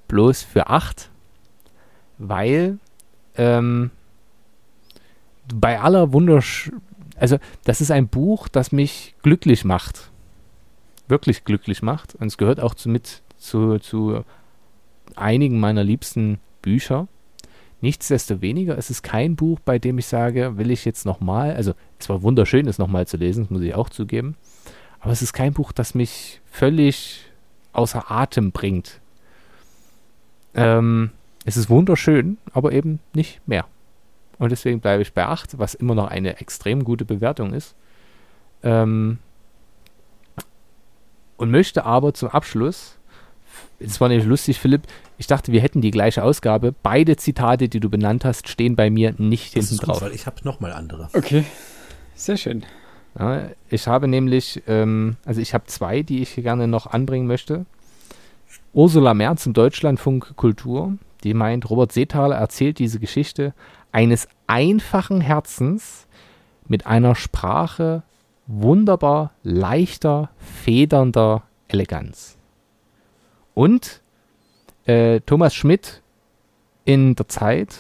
bloß 0.08 0.44
für 0.44 0.68
acht, 0.68 1.10
weil 2.18 2.80
ähm, 3.38 3.92
bei 5.54 5.80
aller 5.80 6.14
Wundersch... 6.14 6.72
Also, 7.18 7.38
das 7.64 7.80
ist 7.80 7.92
ein 7.92 8.10
Buch, 8.10 8.50
das 8.50 8.72
mich 8.72 9.16
glücklich 9.24 9.64
macht. 9.64 10.12
Wirklich 11.08 11.46
glücklich 11.46 11.82
macht. 11.82 12.16
Und 12.16 12.28
es 12.28 12.38
gehört 12.38 12.60
auch 12.60 12.74
zu, 12.74 12.90
mit 12.90 13.22
zu, 13.38 13.80
zu 13.80 14.24
einigen 15.16 15.60
meiner 15.60 15.84
liebsten 15.84 16.40
Bücher. 16.62 17.08
Nichtsdestoweniger 17.82 18.78
ist 18.78 18.90
es 18.90 19.04
kein 19.04 19.36
Buch, 19.36 19.60
bei 19.60 19.78
dem 19.78 20.00
ich 20.00 20.08
sage, 20.08 20.58
will 20.58 20.72
ich 20.72 20.86
jetzt 20.86 21.06
nochmal, 21.06 21.54
also 21.56 21.74
es 22.00 22.10
war 22.10 22.24
wunderschön, 22.24 22.68
es 22.68 22.80
nochmal 22.80 23.06
zu 23.06 23.18
lesen, 23.18 23.44
das 23.44 23.52
muss 23.52 23.62
ich 23.62 23.76
auch 23.76 23.90
zugeben, 23.90 24.36
aber 25.00 25.12
es 25.12 25.22
ist 25.22 25.34
kein 25.34 25.54
Buch, 25.54 25.72
das 25.72 25.94
mich 25.94 26.42
völlig 26.50 27.26
außer 27.74 28.10
Atem 28.10 28.52
bringt. 28.52 29.02
Ähm, 30.56 31.12
es 31.46 31.58
ist 31.58 31.70
wunderschön, 31.70 32.38
aber 32.54 32.72
eben 32.72 33.00
nicht 33.14 33.40
mehr. 33.48 33.66
Und 34.38 34.52
deswegen 34.52 34.82
bleibe 34.82 35.02
ich 35.02 35.14
bei 35.14 35.26
8, 35.26 35.58
was 35.58 35.76
immer 35.76 35.96
noch 35.96 36.08
eine 36.08 36.40
extrem 36.42 36.84
gute 36.84 37.06
Bewertung 37.06 37.54
ist. 37.54 37.76
Ähm, 38.64 39.20
und 41.38 41.52
möchte 41.52 41.86
aber 41.86 42.14
zum 42.14 42.30
Abschluss, 42.30 42.98
es 43.80 44.02
war 44.02 44.10
nämlich 44.10 44.28
lustig, 44.28 44.60
Philipp, 44.60 44.84
ich 45.18 45.28
dachte, 45.28 45.52
wir 45.52 45.62
hätten 45.62 45.82
die 45.82 45.92
gleiche 45.92 46.24
Ausgabe. 46.24 46.74
Beide 46.84 47.16
Zitate, 47.16 47.70
die 47.70 47.80
du 47.80 47.90
benannt 47.90 48.26
hast, 48.26 48.50
stehen 48.50 48.76
bei 48.76 48.90
mir 48.90 49.14
nicht 49.18 49.56
das 49.56 49.70
hinten 49.70 49.86
drauf. 49.86 50.00
Gut, 50.00 50.10
weil 50.10 50.16
ich 50.16 50.26
habe 50.26 50.38
nochmal 50.44 50.74
andere. 50.74 51.10
Okay, 51.14 51.46
sehr 52.16 52.38
schön. 52.38 52.66
Ja, 53.18 53.50
ich 53.70 53.88
habe 53.88 54.08
nämlich, 54.08 54.64
ähm, 54.68 55.16
also 55.26 55.40
ich 55.40 55.54
habe 55.54 55.66
zwei, 55.68 56.02
die 56.02 56.22
ich 56.22 56.36
gerne 56.36 56.68
noch 56.68 56.88
anbringen 56.88 57.28
möchte. 57.28 57.66
Ursula 58.74 59.14
Merz 59.14 59.46
im 59.46 59.54
Deutschlandfunk 59.54 60.36
Kultur, 60.36 60.98
die 61.26 61.34
meint, 61.34 61.70
Robert 61.70 61.92
Seethaler 61.92 62.38
erzählt 62.38 62.80
diese 62.80 63.00
Geschichte 63.00 63.54
eines 63.92 64.28
einfachen 64.48 65.22
Herzens 65.22 66.08
mit 66.68 66.86
einer 66.86 67.16
Sprache 67.16 68.04
wunderbar 68.48 69.32
leichter, 69.44 70.30
federnder 70.38 71.44
Eleganz. 71.68 72.38
Und 73.54 74.02
äh, 74.86 75.20
Thomas 75.22 75.56
Schmidt 75.56 76.02
in 76.84 77.16
der 77.16 77.28
Zeit, 77.28 77.80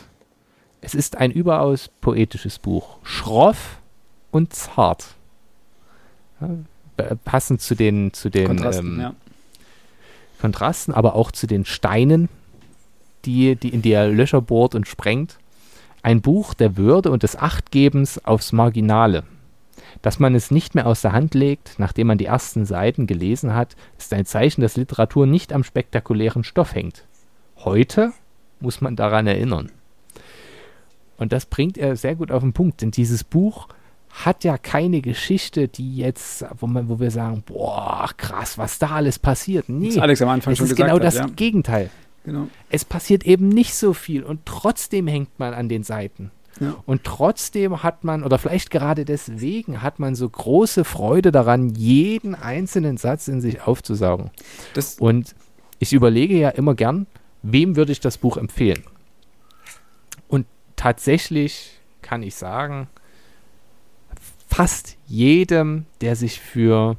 es 0.82 0.96
ist 0.96 1.18
ein 1.18 1.32
überaus 1.32 1.90
poetisches 2.02 2.58
Buch. 2.58 2.98
Schroff 3.04 3.80
und 4.32 4.54
zart. 4.54 5.16
Ja, 6.42 7.16
passend 7.24 7.62
zu 7.62 7.76
den, 7.76 8.14
zu 8.14 8.30
den 8.30 8.48
Kontrasten, 8.48 8.94
ähm, 8.96 9.00
ja. 9.00 9.14
Kontrasten, 10.42 10.94
aber 10.94 11.16
auch 11.16 11.32
zu 11.32 11.46
den 11.46 11.66
Steinen, 11.66 12.30
die, 13.26 13.56
die 13.56 13.70
in 13.70 13.82
die 13.82 13.92
er 13.92 14.08
Löcher 14.08 14.42
bohrt 14.42 14.76
und 14.76 14.88
sprengt. 14.88 15.38
Ein 16.04 16.22
Buch 16.22 16.54
der 16.54 16.78
Würde 16.78 17.12
und 17.12 17.24
des 17.24 17.36
Achtgebens 17.36 18.24
aufs 18.26 18.52
Marginale. 18.52 19.24
Dass 20.02 20.20
man 20.20 20.36
es 20.36 20.52
nicht 20.52 20.76
mehr 20.76 20.88
aus 20.88 21.02
der 21.02 21.14
Hand 21.14 21.34
legt, 21.34 21.76
nachdem 21.78 22.08
man 22.08 22.18
die 22.18 22.26
ersten 22.26 22.66
Seiten 22.66 23.08
gelesen 23.08 23.54
hat, 23.54 23.76
ist 23.98 24.14
ein 24.14 24.26
Zeichen, 24.26 24.62
dass 24.62 24.78
Literatur 24.78 25.26
nicht 25.26 25.52
am 25.54 25.64
spektakulären 25.64 26.44
Stoff 26.44 26.76
hängt. 26.76 27.06
Heute 27.58 28.12
muss 28.60 28.82
man 28.82 28.96
daran 28.96 29.28
erinnern. 29.28 29.72
Und 31.18 31.32
das 31.32 31.46
bringt 31.46 31.78
er 31.78 31.96
sehr 31.96 32.16
gut 32.16 32.32
auf 32.32 32.44
den 32.44 32.54
Punkt, 32.54 32.82
denn 32.82 32.92
dieses 32.92 33.24
Buch 33.24 33.68
hat 34.24 34.44
ja 34.44 34.58
keine 34.58 35.02
Geschichte, 35.02 35.68
die 35.68 35.98
jetzt, 35.98 36.46
wo, 36.60 36.68
man, 36.68 36.88
wo 36.88 37.00
wir 37.00 37.12
sagen, 37.12 37.44
boah, 37.46 38.10
krass, 38.16 38.58
was 38.58 38.80
da 38.80 38.92
alles 38.92 39.20
passiert. 39.20 39.68
Nee, 39.68 39.90
das 39.90 39.98
Alex 39.98 40.22
am 40.22 40.30
Anfang 40.30 40.56
schon 40.56 40.68
ist 40.68 40.76
genau 40.76 40.96
hat, 40.96 41.04
das 41.04 41.16
ja. 41.16 41.26
Gegenteil. 41.26 41.90
Genau. 42.26 42.48
Es 42.70 42.84
passiert 42.84 43.26
eben 43.26 43.50
nicht 43.50 43.76
so 43.76 43.94
viel 43.94 44.24
und 44.24 44.46
trotzdem 44.46 45.08
hängt 45.08 45.40
man 45.40 45.54
an 45.54 45.70
den 45.70 45.84
Seiten. 45.84 46.32
Ja. 46.60 46.76
Und 46.86 47.04
trotzdem 47.04 47.84
hat 47.84 48.04
man, 48.04 48.24
oder 48.24 48.38
vielleicht 48.38 48.72
gerade 48.72 49.06
deswegen, 49.06 49.82
hat 49.82 50.00
man 50.00 50.16
so 50.16 50.28
große 50.28 50.86
Freude 50.86 51.32
daran, 51.32 51.70
jeden 51.70 52.34
einzelnen 52.34 52.98
Satz 52.98 53.28
in 53.28 53.42
sich 53.42 53.62
aufzusaugen. 53.62 54.32
Das 54.74 55.00
und 55.00 55.36
ich 55.80 55.94
überlege 55.94 56.38
ja 56.38 56.50
immer 56.50 56.74
gern, 56.74 57.08
wem 57.42 57.76
würde 57.76 57.92
ich 57.92 58.00
das 58.00 58.18
Buch 58.18 58.38
empfehlen? 58.38 58.84
Und 60.28 60.48
tatsächlich 60.76 61.80
kann 62.02 62.24
ich 62.24 62.36
sagen, 62.36 62.88
fast 64.48 64.96
jedem, 65.06 65.86
der 66.02 66.16
sich 66.16 66.40
für 66.40 66.96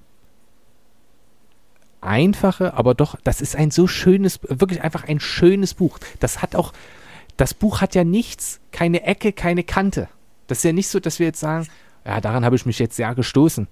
einfache, 2.07 2.75
aber 2.75 2.95
doch, 2.95 3.17
das 3.25 3.41
ist 3.41 3.57
ein 3.57 3.71
so 3.71 3.87
schönes, 3.87 4.41
wirklich 4.43 4.83
einfach 4.83 5.05
ein 5.05 5.21
schönes 5.21 5.75
Buch. 5.75 5.99
Das 6.21 6.43
hat 6.43 6.55
auch, 6.55 6.73
das 7.37 7.55
Buch 7.55 7.81
hat 7.81 7.95
ja 7.95 8.05
nichts, 8.05 8.61
keine 8.73 9.03
Ecke, 9.03 9.33
keine 9.33 9.65
Kante. 9.65 10.09
Das 10.47 10.59
ist 10.59 10.65
ja 10.65 10.73
nicht 10.73 10.89
so, 10.89 11.01
dass 11.01 11.19
wir 11.19 11.27
jetzt 11.27 11.41
sagen, 11.41 11.67
ja, 12.05 12.21
daran 12.21 12.45
habe 12.45 12.57
ich 12.57 12.67
mich 12.67 12.79
jetzt 12.79 12.97
sehr 12.97 13.15
gestoßen. 13.15 13.67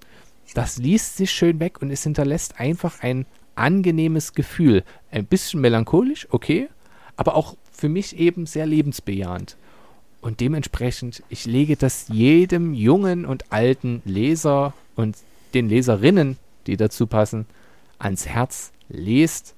Das 0.55 0.79
liest 0.79 1.17
sich 1.17 1.31
schön 1.31 1.61
weg 1.61 1.81
und 1.81 1.91
es 1.91 2.03
hinterlässt 2.03 2.61
einfach 2.61 3.01
ein 3.01 3.27
angenehmes 3.55 4.35
Gefühl. 4.35 4.85
Ein 5.11 5.27
bisschen 5.27 5.61
melancholisch, 5.61 6.27
okay, 6.31 6.69
aber 7.17 7.37
auch 7.37 7.57
für 7.73 7.89
mich 7.89 8.19
eben 8.19 8.47
sehr 8.47 8.67
lebensbejahend. 8.67 9.57
Und 10.21 10.41
dementsprechend, 10.41 11.23
ich 11.29 11.45
lege 11.45 11.77
das 11.77 12.07
jedem 12.09 12.75
jungen 12.75 13.25
und 13.27 13.53
alten 13.53 14.03
Leser 14.05 14.73
und 14.97 15.17
den 15.53 15.69
Leserinnen, 15.69 16.39
die 16.67 16.77
dazu 16.77 17.07
passen, 17.07 17.47
ans 18.05 18.27
Herz. 18.27 18.73
Lest 18.89 19.55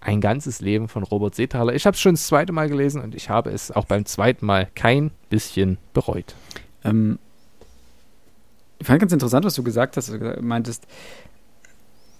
ein 0.00 0.20
ganzes 0.20 0.60
Leben 0.60 0.88
von 0.88 1.02
Robert 1.02 1.34
Seethaler. 1.34 1.74
Ich 1.74 1.86
habe 1.86 1.94
es 1.94 2.00
schon 2.00 2.14
das 2.14 2.26
zweite 2.26 2.52
Mal 2.52 2.68
gelesen 2.68 3.02
und 3.02 3.14
ich 3.14 3.28
habe 3.28 3.50
es 3.50 3.70
auch 3.70 3.84
beim 3.84 4.06
zweiten 4.06 4.46
Mal 4.46 4.68
kein 4.74 5.10
bisschen 5.28 5.78
bereut. 5.92 6.34
Ähm, 6.84 7.18
ich 8.78 8.86
fand 8.86 9.00
ganz 9.00 9.12
interessant, 9.12 9.44
was 9.44 9.54
du 9.54 9.62
gesagt 9.62 9.96
hast. 9.96 10.08
Du 10.08 10.38
meintest, 10.40 10.86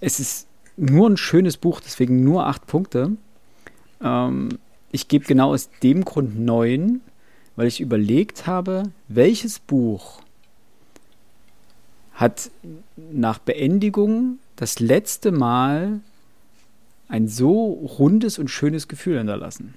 es 0.00 0.20
ist 0.20 0.46
nur 0.76 1.08
ein 1.08 1.16
schönes 1.16 1.56
Buch, 1.56 1.80
deswegen 1.80 2.22
nur 2.22 2.46
acht 2.46 2.66
Punkte. 2.66 3.12
Ähm, 4.02 4.58
ich 4.92 5.08
gebe 5.08 5.24
genau 5.24 5.52
aus 5.54 5.70
dem 5.82 6.04
Grund 6.04 6.38
neun, 6.38 7.00
weil 7.56 7.66
ich 7.66 7.80
überlegt 7.80 8.46
habe, 8.46 8.84
welches 9.08 9.58
Buch 9.58 10.20
hat 12.20 12.50
nach 12.96 13.38
Beendigung 13.38 14.38
das 14.54 14.78
letzte 14.78 15.32
Mal 15.32 16.00
ein 17.08 17.28
so 17.28 17.72
rundes 17.98 18.38
und 18.38 18.48
schönes 18.48 18.88
Gefühl 18.88 19.16
hinterlassen. 19.16 19.72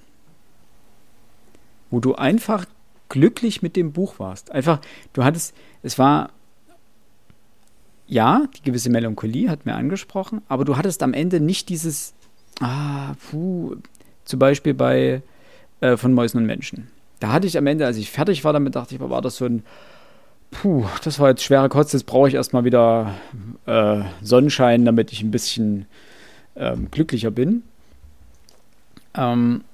Wo 1.90 2.00
du 2.00 2.14
einfach 2.14 2.66
glücklich 3.08 3.62
mit 3.62 3.76
dem 3.76 3.92
Buch 3.92 4.18
warst. 4.18 4.50
Einfach, 4.50 4.80
du 5.14 5.24
hattest, 5.24 5.54
es 5.82 5.98
war, 5.98 6.30
ja, 8.06 8.42
die 8.56 8.62
gewisse 8.62 8.90
Melancholie 8.90 9.48
hat 9.48 9.64
mir 9.64 9.74
angesprochen, 9.74 10.42
aber 10.46 10.66
du 10.66 10.76
hattest 10.76 11.02
am 11.02 11.14
Ende 11.14 11.40
nicht 11.40 11.70
dieses, 11.70 12.12
ah, 12.60 13.14
puh, 13.30 13.76
zum 14.26 14.38
Beispiel 14.38 14.74
bei 14.74 15.22
äh, 15.80 15.96
von 15.96 16.12
Mäusen 16.12 16.40
und 16.40 16.46
Menschen. 16.46 16.88
Da 17.20 17.32
hatte 17.32 17.46
ich 17.46 17.56
am 17.56 17.66
Ende, 17.66 17.86
als 17.86 17.96
ich 17.96 18.10
fertig 18.10 18.44
war 18.44 18.52
damit, 18.52 18.74
dachte 18.76 18.94
ich, 18.94 19.00
war 19.00 19.22
das 19.22 19.36
so 19.36 19.46
ein, 19.46 19.64
puh, 20.54 20.86
das 21.02 21.18
war 21.18 21.28
jetzt 21.30 21.42
schwere 21.42 21.68
Kost, 21.68 21.92
jetzt 21.92 22.06
brauche 22.06 22.28
ich 22.28 22.34
erstmal 22.34 22.64
wieder 22.64 23.14
äh, 23.66 24.02
Sonnenschein, 24.22 24.84
damit 24.84 25.12
ich 25.12 25.20
ein 25.20 25.30
bisschen 25.30 25.86
ähm, 26.56 26.90
glücklicher 26.90 27.30
bin. 27.30 27.64
Ähm, 29.14 29.64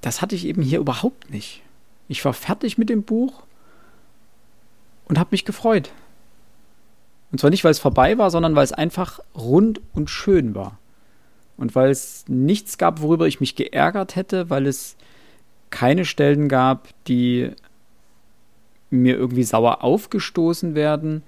das 0.00 0.20
hatte 0.20 0.34
ich 0.34 0.46
eben 0.46 0.62
hier 0.62 0.80
überhaupt 0.80 1.30
nicht. 1.30 1.62
Ich 2.08 2.24
war 2.24 2.34
fertig 2.34 2.76
mit 2.76 2.90
dem 2.90 3.04
Buch 3.04 3.44
und 5.06 5.18
habe 5.18 5.28
mich 5.30 5.44
gefreut. 5.44 5.90
Und 7.32 7.38
zwar 7.38 7.50
nicht, 7.50 7.64
weil 7.64 7.70
es 7.70 7.78
vorbei 7.78 8.18
war, 8.18 8.30
sondern 8.30 8.54
weil 8.54 8.64
es 8.64 8.72
einfach 8.72 9.20
rund 9.34 9.80
und 9.94 10.10
schön 10.10 10.54
war. 10.54 10.78
Und 11.56 11.74
weil 11.74 11.90
es 11.90 12.24
nichts 12.28 12.78
gab, 12.78 13.00
worüber 13.00 13.26
ich 13.26 13.40
mich 13.40 13.54
geärgert 13.54 14.16
hätte, 14.16 14.50
weil 14.50 14.66
es 14.66 14.96
keine 15.70 16.04
Stellen 16.04 16.48
gab, 16.48 16.88
die 17.06 17.52
mir 19.02 19.16
irgendwie 19.16 19.42
sauer 19.42 19.82
aufgestoßen 19.82 20.74
werden 20.74 21.22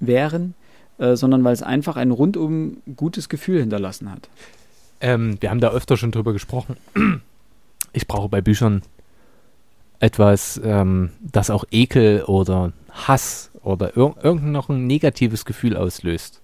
wären, 0.00 0.54
äh, 0.98 1.16
sondern 1.16 1.44
weil 1.44 1.52
es 1.52 1.62
einfach 1.62 1.96
ein 1.96 2.10
rundum 2.10 2.78
gutes 2.96 3.28
Gefühl 3.28 3.60
hinterlassen 3.60 4.10
hat. 4.10 4.28
Ähm, 5.00 5.36
wir 5.40 5.50
haben 5.50 5.60
da 5.60 5.70
öfter 5.70 5.96
schon 5.96 6.12
drüber 6.12 6.32
gesprochen. 6.32 6.76
Ich 7.92 8.06
brauche 8.06 8.28
bei 8.28 8.42
Büchern 8.42 8.82
etwas, 10.00 10.60
ähm, 10.62 11.10
das 11.20 11.48
auch 11.48 11.64
Ekel 11.70 12.24
oder 12.24 12.72
Hass 12.90 13.50
oder 13.62 13.96
ir 13.96 14.14
irgend 14.22 14.44
noch 14.44 14.68
ein 14.68 14.86
negatives 14.86 15.46
Gefühl 15.46 15.76
auslöst. 15.76 16.42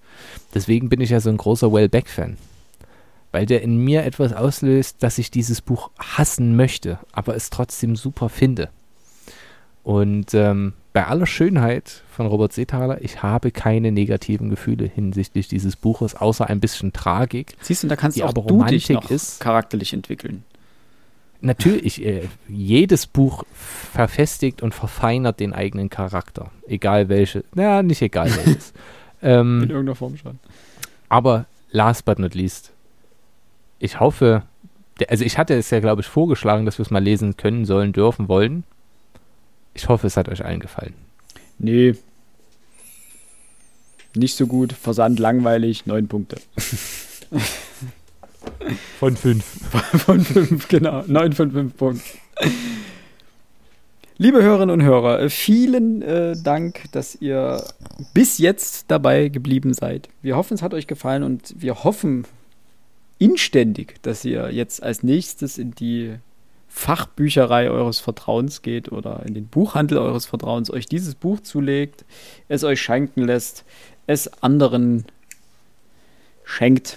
Deswegen 0.54 0.88
bin 0.88 1.00
ich 1.00 1.10
ja 1.10 1.20
so 1.20 1.28
ein 1.28 1.36
großer 1.36 1.72
Wellbeck-Fan 1.72 2.38
weil 3.32 3.46
der 3.46 3.62
in 3.62 3.78
mir 3.78 4.04
etwas 4.04 4.32
auslöst, 4.32 5.02
dass 5.02 5.18
ich 5.18 5.30
dieses 5.30 5.60
Buch 5.60 5.90
hassen 5.98 6.54
möchte, 6.54 6.98
aber 7.12 7.34
es 7.34 7.50
trotzdem 7.50 7.96
super 7.96 8.28
finde. 8.28 8.68
Und 9.82 10.32
ähm, 10.34 10.74
bei 10.92 11.06
aller 11.06 11.26
Schönheit 11.26 12.02
von 12.10 12.26
Robert 12.26 12.52
Seethaler, 12.52 13.02
ich 13.02 13.22
habe 13.22 13.50
keine 13.50 13.90
negativen 13.92 14.50
Gefühle 14.50 14.84
hinsichtlich 14.86 15.48
dieses 15.48 15.76
Buches, 15.76 16.14
außer 16.14 16.48
ein 16.48 16.60
bisschen 16.60 16.92
Tragik. 16.92 17.56
Siehst 17.60 17.82
du, 17.82 17.88
da 17.88 17.96
kannst 17.96 18.18
du 18.18 18.24
auch 18.24 18.32
du 18.32 18.62
dich 18.64 18.88
noch 18.90 19.10
ist. 19.10 19.40
charakterlich 19.40 19.92
entwickeln. 19.92 20.44
Natürlich, 21.40 22.04
äh, 22.04 22.28
jedes 22.48 23.08
Buch 23.08 23.42
verfestigt 23.52 24.62
und 24.62 24.74
verfeinert 24.74 25.40
den 25.40 25.52
eigenen 25.52 25.90
Charakter. 25.90 26.52
Egal 26.68 27.08
welche. 27.08 27.42
Naja, 27.54 27.82
nicht 27.82 28.00
egal 28.00 28.30
welches. 28.44 28.72
ähm, 29.22 29.62
In 29.64 29.70
irgendeiner 29.70 29.96
Form 29.96 30.16
schon. 30.16 30.38
Aber 31.08 31.46
last 31.72 32.04
but 32.04 32.20
not 32.20 32.34
least, 32.34 32.70
ich 33.80 33.98
hoffe, 33.98 34.44
also 35.08 35.24
ich 35.24 35.36
hatte 35.36 35.54
es 35.54 35.70
ja, 35.70 35.80
glaube 35.80 36.02
ich, 36.02 36.06
vorgeschlagen, 36.06 36.64
dass 36.64 36.78
wir 36.78 36.84
es 36.84 36.90
mal 36.90 37.02
lesen 37.02 37.36
können, 37.36 37.64
sollen, 37.64 37.92
dürfen, 37.92 38.28
wollen. 38.28 38.62
Ich 39.74 39.88
hoffe, 39.88 40.06
es 40.06 40.16
hat 40.16 40.28
euch 40.28 40.44
allen 40.44 40.60
gefallen. 40.60 40.94
Nee. 41.58 41.94
Nicht 44.14 44.36
so 44.36 44.46
gut. 44.46 44.72
Versand 44.72 45.18
langweilig. 45.18 45.86
Neun 45.86 46.08
Punkte. 46.08 46.40
Von 48.98 49.16
fünf. 49.16 49.44
Von 50.04 50.20
fünf, 50.20 50.68
genau. 50.68 51.02
Neun 51.06 51.32
von 51.32 51.50
fünf 51.52 51.76
Punkten. 51.76 52.18
Liebe 54.18 54.42
Hörerinnen 54.42 54.70
und 54.70 54.82
Hörer, 54.86 55.28
vielen 55.30 56.02
äh, 56.02 56.36
Dank, 56.40 56.84
dass 56.92 57.16
ihr 57.16 57.64
bis 58.14 58.38
jetzt 58.38 58.84
dabei 58.88 59.28
geblieben 59.28 59.74
seid. 59.74 60.08
Wir 60.20 60.36
hoffen, 60.36 60.54
es 60.54 60.62
hat 60.62 60.74
euch 60.74 60.86
gefallen 60.86 61.22
und 61.24 61.54
wir 61.58 61.82
hoffen 61.82 62.24
inständig, 63.18 64.00
dass 64.02 64.24
ihr 64.24 64.52
jetzt 64.52 64.82
als 64.82 65.02
nächstes 65.02 65.58
in 65.58 65.72
die 65.72 66.14
Fachbücherei 66.74 67.70
eures 67.70 68.00
Vertrauens 68.00 68.62
geht 68.62 68.90
oder 68.90 69.24
in 69.26 69.34
den 69.34 69.46
Buchhandel 69.46 69.98
eures 69.98 70.24
Vertrauens, 70.24 70.70
euch 70.70 70.86
dieses 70.86 71.14
Buch 71.14 71.38
zulegt, 71.40 72.06
es 72.48 72.64
euch 72.64 72.80
schenken 72.80 73.22
lässt, 73.22 73.64
es 74.06 74.42
anderen 74.42 75.04
schenkt 76.44 76.96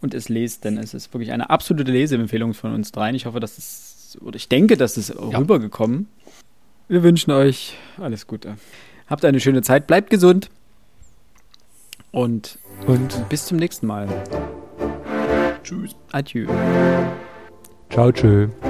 und 0.00 0.12
es 0.12 0.28
lest, 0.28 0.64
denn 0.64 0.76
es 0.76 0.92
ist 0.92 1.14
wirklich 1.14 1.32
eine 1.32 1.50
absolute 1.50 1.90
Leseempfehlung 1.90 2.52
von 2.52 2.74
uns 2.74 2.90
dreien. 2.90 3.14
Ich 3.14 3.26
hoffe, 3.26 3.38
dass 3.40 3.58
es, 3.58 4.18
oder 4.20 4.36
ich 4.36 4.48
denke, 4.48 4.76
dass 4.76 4.96
es 4.96 5.08
ja. 5.08 5.38
rübergekommen. 5.38 6.08
Wir 6.88 7.04
wünschen 7.04 7.30
euch 7.30 7.76
alles 7.96 8.26
Gute. 8.26 8.56
Habt 9.06 9.24
eine 9.24 9.40
schöne 9.40 9.62
Zeit, 9.62 9.86
bleibt 9.86 10.10
gesund 10.10 10.50
und, 12.10 12.58
und 12.86 13.28
bis 13.28 13.46
zum 13.46 13.56
nächsten 13.56 13.86
Mal. 13.86 14.08
Tschüss. 15.62 15.94
Adieu. 16.10 16.48
Ciao, 17.90 18.12
tschö. 18.12 18.67